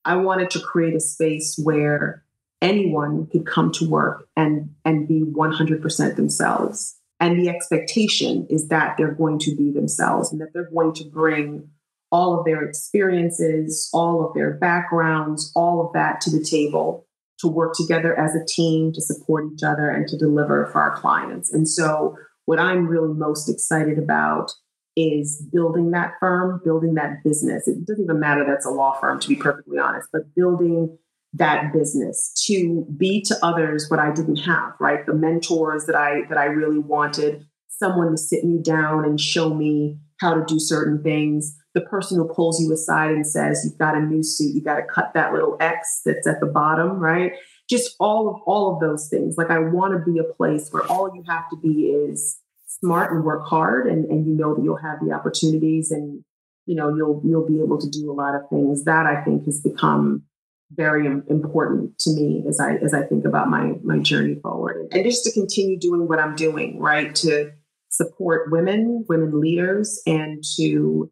I 0.05 0.17
wanted 0.17 0.51
to 0.51 0.61
create 0.61 0.95
a 0.95 1.01
space 1.01 1.59
where 1.63 2.25
anyone 2.61 3.27
could 3.27 3.47
come 3.47 3.73
to 3.73 3.89
work 3.89 4.29
and, 4.37 4.71
and 4.85 5.09
be 5.09 5.23
100% 5.23 6.17
themselves. 6.17 6.97
And 7.21 7.41
the 7.41 7.49
expectation 7.49 8.47
is 8.49 8.69
that 8.69 8.97
they're 8.97 9.13
going 9.13 9.39
to 9.41 9.57
be 9.57 9.73
themselves 9.73 10.31
and 10.31 10.41
that 10.41 10.53
they're 10.53 10.71
going 10.71 10.95
to 10.95 11.05
bring 11.05 11.69
all 12.11 12.39
of 12.39 12.45
their 12.45 12.63
experiences, 12.63 13.91
all 13.93 14.27
of 14.27 14.35
their 14.35 14.53
backgrounds, 14.55 15.53
all 15.55 15.85
of 15.85 15.93
that 15.93 16.21
to 16.23 16.31
the 16.31 16.43
table 16.43 17.07
to 17.41 17.49
work 17.49 17.75
together 17.75 18.19
as 18.19 18.35
a 18.35 18.45
team 18.47 18.93
to 18.93 19.01
support 19.01 19.45
each 19.53 19.63
other 19.63 19.91
and 19.91 20.09
to 20.09 20.17
deliver 20.17 20.67
for 20.67 20.81
our 20.81 20.97
clients. 20.97 21.53
And 21.53 21.69
so, 21.69 22.17
what 22.49 22.59
I'm 22.59 22.87
really 22.87 23.13
most 23.13 23.51
excited 23.51 23.99
about 23.99 24.51
is 24.97 25.47
building 25.53 25.91
that 25.91 26.15
firm, 26.19 26.63
building 26.65 26.95
that 26.95 27.23
business. 27.23 27.69
It 27.69 27.85
doesn't 27.85 28.05
even 28.05 28.19
matter 28.19 28.43
that's 28.49 28.65
a 28.65 28.71
law 28.71 28.99
firm, 28.99 29.21
to 29.21 29.29
be 29.29 29.37
perfectly 29.37 29.79
honest, 29.79 30.09
but 30.15 30.35
building 30.35 30.97
that 31.35 31.75
business 31.75 32.33
to 32.47 32.87
be 32.97 33.21
to 33.25 33.37
others 33.43 33.91
what 33.91 34.01
I 34.01 34.13
didn't 34.13 34.39
have, 34.39 34.73
right? 34.81 35.05
The 35.05 35.13
mentors 35.13 35.85
that 35.85 35.95
I 35.95 36.23
that 36.31 36.39
I 36.39 36.47
really 36.47 36.79
wanted, 36.79 37.45
someone 37.69 38.13
to 38.13 38.17
sit 38.17 38.45
me 38.45 38.63
down 38.63 39.05
and 39.05 39.21
show 39.21 39.53
me 39.53 39.99
how 40.19 40.33
to 40.33 40.43
do 40.47 40.59
certain 40.59 41.03
things, 41.03 41.55
the 41.75 41.83
person 41.83 42.17
who 42.17 42.33
pulls 42.33 42.63
you 42.63 42.73
aside 42.73 43.11
and 43.11 43.27
says, 43.27 43.61
You've 43.63 43.77
got 43.77 43.95
a 43.95 44.01
new 44.01 44.23
suit, 44.23 44.55
you 44.55 44.63
got 44.65 44.77
to 44.77 44.87
cut 44.87 45.13
that 45.13 45.35
little 45.35 45.59
X 45.61 46.01
that's 46.03 46.27
at 46.27 46.41
the 46.41 46.47
bottom, 46.47 46.99
right? 46.99 47.33
Just 47.69 47.95
all 48.01 48.29
of 48.29 48.41
all 48.47 48.75
of 48.75 48.81
those 48.81 49.09
things. 49.09 49.37
Like 49.37 49.51
I 49.51 49.59
want 49.59 49.93
to 49.93 50.11
be 50.11 50.19
a 50.19 50.25
place 50.25 50.69
where 50.71 50.85
all 50.85 51.15
you 51.15 51.23
have 51.29 51.49
to 51.51 51.57
be 51.57 51.87
is 51.87 52.39
smart 52.67 53.13
and 53.13 53.25
work 53.25 53.47
hard 53.47 53.87
and, 53.87 54.05
and 54.07 54.27
you 54.27 54.35
know 54.35 54.55
that 54.55 54.63
you'll 54.63 54.77
have 54.77 54.99
the 55.05 55.13
opportunities 55.13 55.91
and 55.91 56.25
you 56.67 56.75
know 56.75 56.95
you'll 56.95 57.21
you'll 57.25 57.47
be 57.47 57.61
able 57.63 57.79
to 57.79 57.89
do 57.89 58.11
a 58.11 58.15
lot 58.15 58.35
of 58.35 58.49
things. 58.51 58.85
That 58.85 59.07
I 59.07 59.23
think 59.23 59.45
has 59.45 59.61
become 59.61 60.25
very 60.71 61.07
important 61.07 61.99
to 61.99 62.11
me 62.11 62.45
as 62.49 62.61
I 62.61 62.77
as 62.77 62.95
I 62.95 63.03
think 63.03 63.25
about 63.25 63.49
my 63.49 63.75
my 63.83 63.99
journey 63.99 64.37
forward 64.43 64.89
and 64.93 65.05
just 65.05 65.25
to 65.25 65.33
continue 65.33 65.79
doing 65.79 66.09
what 66.09 66.19
I'm 66.19 66.37
doing, 66.37 66.79
right? 66.79 67.15
To 67.17 67.53
support 67.91 68.51
women, 68.51 69.05
women 69.09 69.41
leaders, 69.41 70.01
and 70.07 70.45
to 70.57 71.11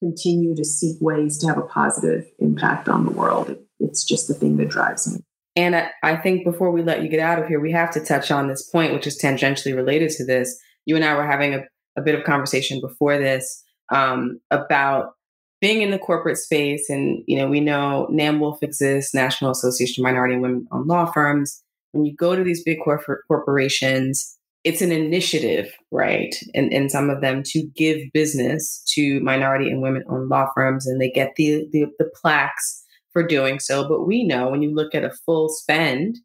continue 0.00 0.56
to 0.56 0.64
seek 0.64 0.96
ways 1.00 1.38
to 1.38 1.46
have 1.46 1.58
a 1.58 1.62
positive 1.62 2.26
impact 2.38 2.88
on 2.88 3.04
the 3.04 3.12
world. 3.12 3.56
It's 3.78 4.04
just 4.04 4.28
the 4.28 4.34
thing 4.34 4.56
that 4.56 4.68
drives 4.68 5.12
me. 5.12 5.20
And 5.56 5.74
I, 6.02 6.16
think 6.16 6.44
before 6.44 6.70
we 6.70 6.82
let 6.82 7.02
you 7.02 7.08
get 7.08 7.20
out 7.20 7.38
of 7.38 7.48
here, 7.48 7.60
we 7.60 7.72
have 7.72 7.90
to 7.92 8.04
touch 8.04 8.30
on 8.30 8.48
this 8.48 8.62
point, 8.62 8.92
which 8.92 9.06
is 9.06 9.20
tangentially 9.20 9.74
related 9.74 10.10
to 10.12 10.24
this. 10.24 10.56
You 10.86 10.96
and 10.96 11.04
I 11.04 11.14
were 11.14 11.26
having 11.26 11.54
a, 11.54 11.62
a 11.98 12.02
bit 12.02 12.14
of 12.14 12.24
conversation 12.24 12.80
before 12.80 13.18
this 13.18 13.62
um, 13.90 14.40
about 14.50 15.14
being 15.60 15.82
in 15.82 15.90
the 15.90 15.98
corporate 15.98 16.38
space. 16.38 16.88
And, 16.88 17.22
you 17.26 17.36
know, 17.36 17.48
we 17.48 17.60
know 17.60 18.08
NAMWOLF 18.12 18.62
exists, 18.62 19.12
National 19.12 19.50
Association 19.50 20.02
of 20.02 20.04
Minority 20.04 20.36
Women 20.36 20.66
Owned 20.70 20.86
Law 20.86 21.06
Firms. 21.06 21.62
When 21.92 22.04
you 22.04 22.14
go 22.14 22.36
to 22.36 22.44
these 22.44 22.62
big 22.62 22.78
corporations, 23.26 24.38
it's 24.62 24.82
an 24.82 24.92
initiative, 24.92 25.72
right? 25.90 26.34
And 26.54 26.72
and 26.72 26.90
some 26.90 27.10
of 27.10 27.20
them 27.20 27.42
to 27.46 27.66
give 27.74 28.12
business 28.12 28.82
to 28.94 29.20
minority 29.20 29.70
and 29.70 29.80
women 29.80 30.04
owned 30.08 30.28
law 30.28 30.48
firms, 30.54 30.86
and 30.86 31.00
they 31.00 31.10
get 31.10 31.32
the, 31.36 31.66
the 31.72 31.86
the 31.98 32.10
plaques 32.20 32.79
for 33.12 33.26
doing 33.26 33.58
so. 33.58 33.88
But 33.88 34.06
we 34.06 34.24
know 34.24 34.48
when 34.48 34.62
you 34.62 34.74
look 34.74 34.94
at 34.94 35.04
a 35.04 35.12
full 35.26 35.48
spend 35.48 36.16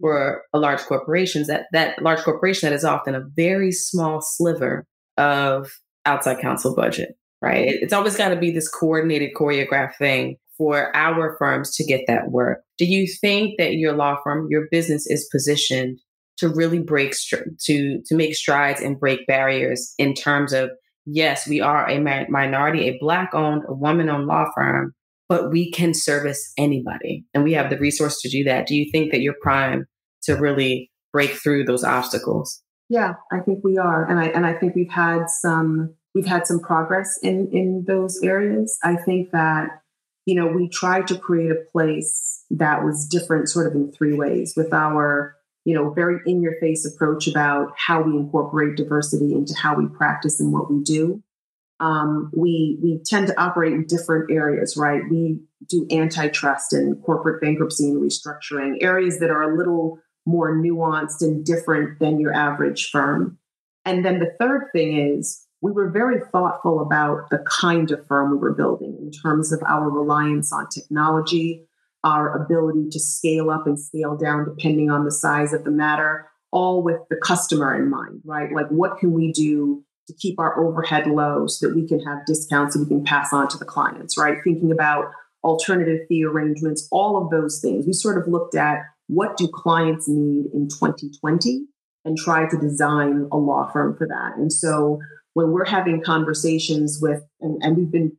for 0.00 0.42
a 0.52 0.58
large 0.58 0.80
corporations, 0.80 1.48
that 1.48 1.66
that 1.72 2.00
large 2.02 2.20
corporation 2.20 2.68
that 2.68 2.76
is 2.76 2.84
often 2.84 3.14
a 3.14 3.24
very 3.36 3.72
small 3.72 4.20
sliver 4.20 4.84
of 5.16 5.70
outside 6.06 6.40
counsel 6.40 6.74
budget, 6.74 7.16
right? 7.42 7.68
It's 7.68 7.92
always 7.92 8.16
got 8.16 8.28
to 8.28 8.36
be 8.36 8.50
this 8.50 8.68
coordinated, 8.68 9.30
choreographed 9.36 9.96
thing 9.96 10.36
for 10.56 10.94
our 10.96 11.36
firms 11.38 11.74
to 11.76 11.84
get 11.84 12.02
that 12.08 12.30
work. 12.30 12.62
Do 12.78 12.84
you 12.84 13.06
think 13.20 13.58
that 13.58 13.74
your 13.74 13.94
law 13.94 14.16
firm, 14.22 14.48
your 14.50 14.66
business 14.70 15.06
is 15.06 15.28
positioned 15.30 15.98
to 16.38 16.48
really 16.48 16.78
break 16.78 17.14
to 17.30 18.00
to 18.04 18.14
make 18.14 18.34
strides 18.34 18.80
and 18.80 18.98
break 18.98 19.26
barriers 19.26 19.94
in 19.98 20.14
terms 20.14 20.52
of 20.52 20.70
yes, 21.04 21.48
we 21.48 21.60
are 21.60 21.88
a 21.88 21.98
minority, 22.28 22.88
a 22.88 22.98
black 23.00 23.34
owned, 23.34 23.62
a 23.68 23.74
woman 23.74 24.08
owned 24.08 24.26
law 24.26 24.46
firm, 24.54 24.94
but 25.28 25.50
we 25.50 25.70
can 25.70 25.94
service 25.94 26.52
anybody, 26.56 27.24
and 27.34 27.44
we 27.44 27.52
have 27.52 27.70
the 27.70 27.78
resource 27.78 28.20
to 28.22 28.28
do 28.28 28.44
that. 28.44 28.66
Do 28.66 28.74
you 28.74 28.90
think 28.90 29.12
that 29.12 29.20
you're 29.20 29.36
prime 29.42 29.86
to 30.22 30.34
really 30.34 30.90
break 31.12 31.30
through 31.30 31.64
those 31.64 31.84
obstacles? 31.84 32.62
Yeah, 32.88 33.14
I 33.32 33.40
think 33.40 33.62
we 33.62 33.76
are, 33.78 34.08
and 34.08 34.18
I 34.18 34.26
and 34.26 34.46
I 34.46 34.54
think 34.54 34.74
we've 34.74 34.90
had 34.90 35.28
some 35.28 35.94
we've 36.14 36.26
had 36.26 36.46
some 36.46 36.60
progress 36.60 37.18
in 37.22 37.50
in 37.52 37.84
those 37.86 38.18
areas. 38.22 38.78
I 38.82 38.96
think 38.96 39.30
that 39.32 39.82
you 40.24 40.34
know 40.34 40.46
we 40.46 40.68
tried 40.68 41.06
to 41.08 41.18
create 41.18 41.50
a 41.50 41.62
place 41.72 42.44
that 42.50 42.84
was 42.84 43.06
different, 43.06 43.48
sort 43.48 43.66
of 43.66 43.74
in 43.74 43.92
three 43.92 44.14
ways, 44.14 44.54
with 44.56 44.72
our 44.72 45.38
you 45.68 45.74
know, 45.74 45.90
very 45.90 46.18
in 46.24 46.40
your 46.40 46.54
face 46.60 46.86
approach 46.86 47.28
about 47.28 47.74
how 47.76 48.00
we 48.00 48.16
incorporate 48.16 48.74
diversity 48.74 49.34
into 49.34 49.54
how 49.54 49.76
we 49.76 49.86
practice 49.86 50.40
and 50.40 50.50
what 50.50 50.72
we 50.72 50.82
do. 50.82 51.22
Um, 51.80 52.30
we 52.34 52.78
we 52.82 53.00
tend 53.06 53.28
to 53.28 53.40
operate 53.40 53.72
in 53.72 53.86
different 53.86 54.30
areas, 54.30 54.76
right? 54.76 55.02
We 55.08 55.40
do 55.68 55.86
antitrust 55.90 56.72
and 56.72 57.00
corporate 57.02 57.40
bankruptcy 57.40 57.88
and 57.88 58.02
restructuring, 58.02 58.82
areas 58.82 59.20
that 59.20 59.30
are 59.30 59.42
a 59.42 59.56
little 59.56 60.00
more 60.26 60.54
nuanced 60.54 61.22
and 61.22 61.44
different 61.44 61.98
than 62.00 62.20
your 62.20 62.34
average 62.34 62.90
firm. 62.90 63.38
And 63.84 64.04
then 64.04 64.18
the 64.18 64.34
third 64.38 64.66
thing 64.72 65.16
is 65.16 65.46
we 65.60 65.72
were 65.72 65.90
very 65.90 66.20
thoughtful 66.32 66.80
about 66.80 67.30
the 67.30 67.44
kind 67.60 67.90
of 67.90 68.06
firm 68.06 68.30
we 68.30 68.36
were 68.36 68.54
building 68.54 68.96
in 69.00 69.10
terms 69.10 69.52
of 69.52 69.62
our 69.66 69.88
reliance 69.90 70.52
on 70.52 70.68
technology, 70.68 71.66
our 72.04 72.42
ability 72.42 72.88
to 72.90 73.00
scale 73.00 73.50
up 73.50 73.66
and 73.66 73.80
scale 73.80 74.16
down 74.16 74.44
depending 74.44 74.90
on 74.90 75.04
the 75.04 75.10
size 75.10 75.52
of 75.52 75.64
the 75.64 75.70
matter, 75.70 76.28
all 76.52 76.82
with 76.82 77.00
the 77.10 77.16
customer 77.16 77.74
in 77.74 77.90
mind, 77.90 78.20
right? 78.24 78.52
Like, 78.52 78.68
what 78.68 78.98
can 78.98 79.12
we 79.12 79.32
do 79.32 79.84
to 80.08 80.14
keep 80.14 80.38
our 80.38 80.58
overhead 80.58 81.06
low 81.06 81.46
so 81.46 81.68
that 81.68 81.76
we 81.76 81.86
can 81.86 82.00
have 82.00 82.26
discounts 82.26 82.74
and 82.74 82.84
we 82.84 82.88
can 82.88 83.04
pass 83.04 83.32
on 83.32 83.48
to 83.48 83.58
the 83.58 83.64
clients, 83.64 84.18
right? 84.18 84.38
Thinking 84.42 84.72
about 84.72 85.06
alternative 85.44 86.00
fee 86.08 86.24
arrangements, 86.24 86.88
all 86.90 87.22
of 87.22 87.30
those 87.30 87.60
things. 87.60 87.86
We 87.86 87.92
sort 87.92 88.18
of 88.18 88.26
looked 88.26 88.56
at 88.56 88.82
what 89.06 89.36
do 89.36 89.48
clients 89.48 90.08
need 90.08 90.46
in 90.52 90.68
2020 90.68 91.66
and 92.04 92.16
try 92.16 92.48
to 92.48 92.58
design 92.58 93.28
a 93.30 93.36
law 93.36 93.70
firm 93.70 93.96
for 93.96 94.06
that. 94.08 94.36
And 94.36 94.52
so 94.52 95.00
when 95.34 95.52
we're 95.52 95.64
having 95.64 96.02
conversations 96.02 96.98
with, 97.00 97.22
and, 97.40 97.62
and 97.62 97.76
we've 97.76 97.92
been 97.92 98.16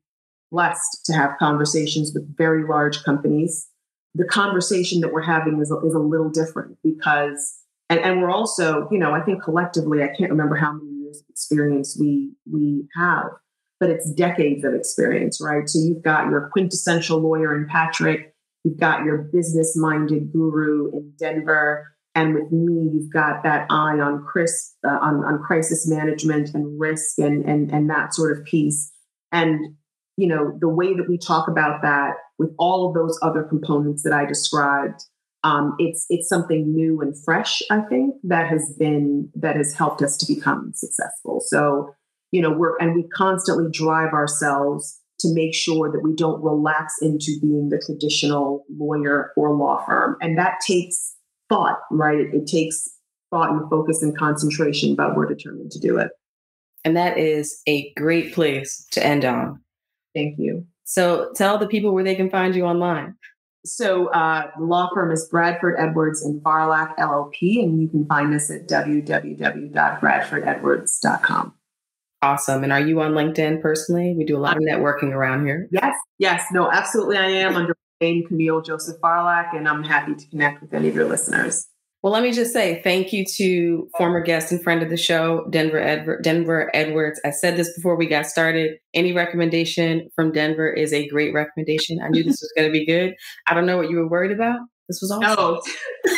blessed 0.52 1.06
to 1.06 1.14
have 1.14 1.38
conversations 1.38 2.11
with 2.14 2.36
very 2.38 2.64
large 2.68 3.03
companies. 3.03 3.68
The 4.16 4.26
conversation 4.26 5.02
that 5.02 5.14
we're 5.14 5.22
having 5.22 5.61
is 5.61 5.72
a, 5.72 5.78
is 5.86 5.94
a 5.94 5.99
little 5.99 6.30
different 6.30 6.78
because, 6.84 7.60
and, 7.90 7.99
and 7.99 8.22
we're 8.22 8.32
also, 8.32 8.88
you 8.91 8.98
know, 8.98 9.14
I 9.14 9.22
think 9.22 9.44
collectively, 9.44 10.03
I 10.03 10.07
can't 10.07 10.32
remember 10.32 10.56
how 10.56 10.74
many 10.74 10.90
years 11.10 11.23
experience 11.30 11.98
we 11.99 12.31
we 12.52 12.88
have, 12.95 13.27
but 13.80 13.90
it's 13.90 14.11
decades 14.14 14.64
of 14.64 14.73
experience, 14.73 15.40
right? 15.41 15.68
So 15.68 15.80
you've 15.80 16.03
got 16.03 16.30
your 16.30 16.49
quintessential 16.52 17.19
lawyer 17.19 17.56
in 17.56 17.68
Patrick, 17.68 18.34
you've 18.64 18.80
got 18.80 19.03
your 19.03 19.30
business 19.34 19.76
minded 19.77 20.31
guru 20.31 20.91
in 20.91 21.14
Denver, 21.18 21.88
and 22.15 22.34
with 22.34 22.52
me, 22.52 22.90
you've 22.94 23.11
got 23.11 23.44
that 23.44 23.68
eye 23.69 23.99
on 23.99 24.26
Chris 24.26 24.76
uh, 24.86 24.99
on, 25.02 25.23
on 25.26 25.41
crisis 25.44 25.88
management 25.88 26.53
and 26.53 26.80
risk 26.80 27.18
and 27.18 27.45
and 27.45 27.72
and 27.72 27.90
that 27.90 28.14
sort 28.14 28.38
of 28.38 28.45
piece. 28.45 28.91
And 29.31 29.76
you 30.18 30.27
know, 30.27 30.57
the 30.60 30.69
way 30.69 30.95
that 30.95 31.07
we 31.07 31.18
talk 31.18 31.48
about 31.48 31.81
that 31.81 32.15
with 32.38 32.53
all 32.57 32.88
of 32.88 32.94
those 32.94 33.18
other 33.22 33.44
components 33.44 34.03
that 34.03 34.11
I 34.11 34.26
described, 34.26 35.02
um, 35.44 35.76
it's 35.80 36.06
it's 36.10 36.28
something 36.28 36.74
new 36.74 37.02
and 37.02 37.16
fresh. 37.24 37.61
I 37.72 37.82
think 37.82 38.16
that 38.24 38.48
has 38.48 38.76
been 38.78 39.30
that 39.36 39.56
has 39.56 39.74
helped 39.74 40.02
us 40.02 40.18
to 40.18 40.34
become 40.34 40.72
successful. 40.76 41.41
So, 41.45 41.94
you 42.32 42.41
know, 42.41 42.52
we're 42.52 42.78
and 42.78 42.95
we 42.95 43.07
constantly 43.10 43.70
drive 43.72 44.14
ourselves 44.14 44.99
to 45.20 45.34
make 45.34 45.53
sure 45.53 45.91
that 45.91 46.02
we 46.02 46.16
don't 46.16 46.41
relax 46.44 46.95
into 47.02 47.38
being 47.41 47.70
the 47.70 47.82
traditional 47.86 48.66
lawyer 48.70 49.32
or 49.36 49.56
law 49.56 49.84
firm, 49.86 50.18
and 50.22 50.38
that 50.38 50.60
takes 50.66 51.16
thought, 51.48 51.80
right? 51.91 52.20
It, 52.20 52.34
it 52.34 52.48
takes 52.48 52.88
thought 53.32 53.52
and 53.52 53.70
focus 53.70 54.02
and 54.02 54.18
concentration, 54.18 54.95
but 54.95 55.16
we're 55.16 55.28
determined 55.28 55.72
to 55.72 55.80
do 55.80 55.98
it. 55.98 56.11
And 56.84 56.95
that 56.98 57.18
is 57.18 57.61
a 57.68 57.91
great 57.94 58.34
place 58.34 58.86
to 58.91 59.06
end 59.06 59.26
on. 59.26 59.61
Thank 60.16 60.36
you. 60.38 60.66
So 60.86 61.32
tell 61.36 61.57
the 61.57 61.68
people 61.68 61.94
where 61.94 62.03
they 62.03 62.16
can 62.16 62.30
find 62.30 62.56
you 62.56 62.64
online. 62.64 63.16
So 63.65 64.07
uh, 64.07 64.52
the 64.57 64.64
law 64.64 64.90
firm 64.94 65.11
is 65.11 65.27
Bradford 65.30 65.76
Edwards 65.77 66.23
and 66.23 66.41
Varlack 66.41 66.95
LLP, 66.98 67.61
and 67.64 67.81
you 67.81 67.90
can 67.90 68.06
find 68.06 68.34
us 68.34 68.49
at 68.49 68.65
www.bradfordedwards.com. 68.68 71.53
Awesome. 72.22 72.64
And 72.64 72.73
are 72.73 72.81
you 72.81 72.99
on 73.02 73.14
LinkedIn 73.14 73.61
personally? 73.61 74.14
We 74.18 74.26
do 74.26 74.38
a 74.38 74.40
lot 74.40 74.57
of 74.57 74.64
networking 74.64 75.14
around 75.14 75.45
here. 75.45 75.69
Yes, 75.72 75.95
yes, 76.18 76.44
no, 76.52 76.69
absolutely. 76.69 77.15
I 77.18 77.27
am 77.27 77.56
under 77.56 77.73
name 78.02 78.26
Camille 78.27 78.61
Joseph 78.61 78.99
Varlack, 79.02 79.56
and 79.56 79.68
I'm 79.68 79.84
happy 79.84 80.15
to 80.15 80.30
connect 80.30 80.61
with 80.61 80.73
any 80.73 80.88
of 80.88 80.95
your 80.95 81.07
listeners. 81.07 81.68
Well, 82.02 82.14
let 82.14 82.24
me 82.24 82.32
just 82.32 82.54
say 82.54 82.82
thank 82.82 83.12
you 83.12 83.26
to 83.36 83.90
former 83.98 84.22
guest 84.22 84.54
and 84.54 84.64
friend 84.64 84.82
of 84.82 84.90
the 84.90 84.96
show, 84.96 85.46
Denver 85.50 85.82
Edver- 85.82 86.24
Denver 86.24 86.72
Edwards. 86.74 87.20
I 87.26 87.32
said 87.32 87.58
this 87.58 87.74
before 87.76 87.98
we 87.98 88.08
got 88.08 88.26
started. 88.26 88.78
Any 88.94 89.12
recommendation 89.12 90.10
from 90.16 90.32
Denver 90.32 90.72
is 90.72 90.94
a 90.94 91.08
great 91.10 91.34
recommendation. 91.34 92.00
I 92.02 92.08
knew 92.08 92.24
this 92.24 92.40
was 92.42 92.54
going 92.56 92.70
to 92.70 92.72
be 92.72 92.86
good. 92.86 93.16
I 93.48 93.54
don't 93.54 93.66
know 93.66 93.76
what 93.76 93.90
you 93.90 93.98
were 93.98 94.08
worried 94.08 94.32
about. 94.32 94.60
This 94.88 95.00
was 95.02 95.12
awesome. 95.12 95.36
No. 95.36 95.62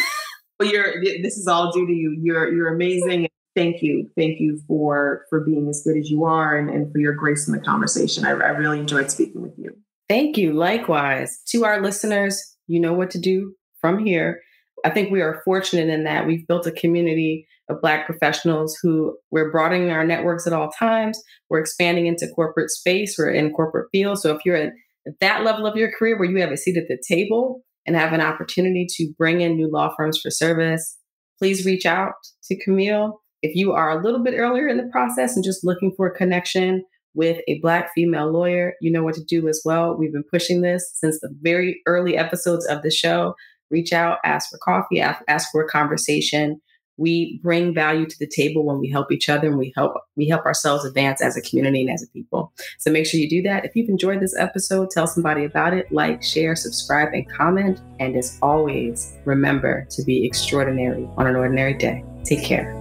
well, 0.60 0.70
you're. 0.70 1.02
This 1.02 1.38
is 1.38 1.48
all 1.48 1.72
due 1.72 1.88
to 1.88 1.94
you. 1.94 2.16
You're. 2.22 2.54
You're 2.54 2.74
amazing. 2.74 3.28
Thank 3.56 3.82
you. 3.82 4.08
Thank 4.16 4.40
you 4.40 4.62
for 4.68 5.26
for 5.32 5.44
being 5.44 5.68
as 5.68 5.82
good 5.84 5.98
as 5.98 6.12
you 6.12 6.26
are 6.26 6.56
and, 6.56 6.70
and 6.70 6.92
for 6.92 7.00
your 7.00 7.14
grace 7.14 7.48
in 7.48 7.56
the 7.56 7.60
conversation. 7.60 8.24
I, 8.24 8.30
I 8.30 8.50
really 8.50 8.80
enjoyed 8.80 9.10
speaking 9.10 9.42
with 9.42 9.58
you. 9.58 9.76
Thank 10.08 10.38
you. 10.38 10.54
Likewise. 10.54 11.42
To 11.48 11.66
our 11.66 11.82
listeners, 11.82 12.56
you 12.68 12.80
know 12.80 12.94
what 12.94 13.10
to 13.12 13.20
do 13.20 13.56
from 13.82 14.06
here 14.06 14.42
I 14.86 14.90
think 14.90 15.12
we 15.12 15.22
are 15.22 15.42
fortunate 15.46 15.90
in 15.90 16.04
that 16.06 16.26
we've 16.26 16.48
built 16.48 16.68
a 16.68 16.72
community 16.72 17.48
of 17.70 17.82
Black 17.82 18.06
professionals 18.06 18.78
who 18.82 19.18
we're 19.32 19.52
broadening 19.52 19.92
our 19.92 20.06
networks 20.06 20.48
at 20.48 20.54
all 20.54 20.70
times. 20.78 21.22
We're 21.50 21.60
expanding 21.60 22.08
into 22.08 22.28
corporate 22.36 22.70
space, 22.70 23.16
we're 23.18 23.32
in 23.32 23.54
corporate 23.54 23.90
fields. 23.92 24.22
So 24.22 24.36
if 24.36 24.42
you're 24.46 24.56
at 24.56 24.72
that 25.20 25.44
level 25.44 25.66
of 25.66 25.76
your 25.76 25.92
career 25.92 26.18
where 26.18 26.30
you 26.30 26.40
have 26.42 26.52
a 26.52 26.58
seat 26.58 26.78
at 26.78 26.88
the 26.88 27.02
table 27.08 27.62
and 27.86 27.96
have 27.96 28.14
an 28.14 28.22
opportunity 28.22 28.86
to 28.98 29.14
bring 29.18 29.42
in 29.42 29.56
new 29.56 29.70
law 29.72 29.94
firms 29.98 30.20
for 30.22 30.30
service, 30.30 30.98
please 31.40 31.66
reach 31.66 31.86
out 31.86 32.14
to 32.44 32.64
Camille. 32.64 33.22
If 33.42 33.56
you 33.56 33.72
are 33.72 33.90
a 33.90 34.04
little 34.04 34.24
bit 34.24 34.36
earlier 34.38 34.68
in 34.68 34.78
the 34.78 34.90
process 34.92 35.36
and 35.36 35.44
just 35.44 35.64
looking 35.64 35.92
for 35.98 36.08
a 36.08 36.16
connection 36.16 36.84
with 37.14 37.42
a 37.48 37.60
Black 37.62 37.90
female 37.96 38.32
lawyer, 38.32 38.74
you 38.82 38.92
know 38.92 39.04
what 39.04 39.16
to 39.16 39.24
do 39.28 39.48
as 39.48 39.62
well. 39.66 39.98
We've 39.98 40.14
been 40.14 40.24
pushing 40.32 40.62
this 40.62 40.92
since 40.96 41.20
the 41.20 41.34
very 41.42 41.82
early 41.88 42.16
episodes 42.16 42.66
of 42.68 42.84
the 42.84 42.92
show 42.92 43.34
reach 43.72 43.94
out, 43.94 44.20
ask 44.24 44.50
for 44.50 44.58
coffee, 44.58 45.02
ask 45.02 45.52
for 45.52 45.64
a 45.64 45.68
conversation. 45.68 46.62
We 46.98 47.40
bring 47.42 47.74
value 47.74 48.06
to 48.06 48.20
the 48.20 48.28
table 48.28 48.64
when 48.64 48.78
we 48.78 48.90
help 48.90 49.12
each 49.12 49.30
other 49.30 49.48
and 49.48 49.58
we 49.58 49.74
help 49.76 49.94
we 50.16 50.28
help 50.28 50.46
ourselves 50.46 50.86
advance 50.86 51.22
as 51.22 51.36
a 51.36 51.42
community 51.42 51.82
and 51.82 51.90
as 51.90 52.04
a 52.04 52.08
people. 52.12 52.54
So 52.78 52.92
make 52.92 53.08
sure 53.08 53.20
you 53.20 53.30
do 53.30 53.42
that. 53.44 53.66
If 53.66 53.76
you've 53.76 53.90
enjoyed 53.90 54.20
this 54.20 54.38
episode, 54.38 54.92
tell 54.92 55.08
somebody 55.08 55.46
about 55.46 55.74
it, 55.74 55.92
like, 55.92 56.22
share, 56.22 56.56
subscribe, 56.56 57.10
and 57.14 57.28
comment. 57.32 57.82
And 58.00 58.16
as 58.16 58.38
always, 58.42 59.14
remember 59.26 59.88
to 59.92 60.04
be 60.04 60.26
extraordinary 60.26 61.08
on 61.18 61.26
an 61.26 61.36
ordinary 61.36 61.74
day. 61.74 62.04
Take 62.24 62.44
care. 62.44 62.81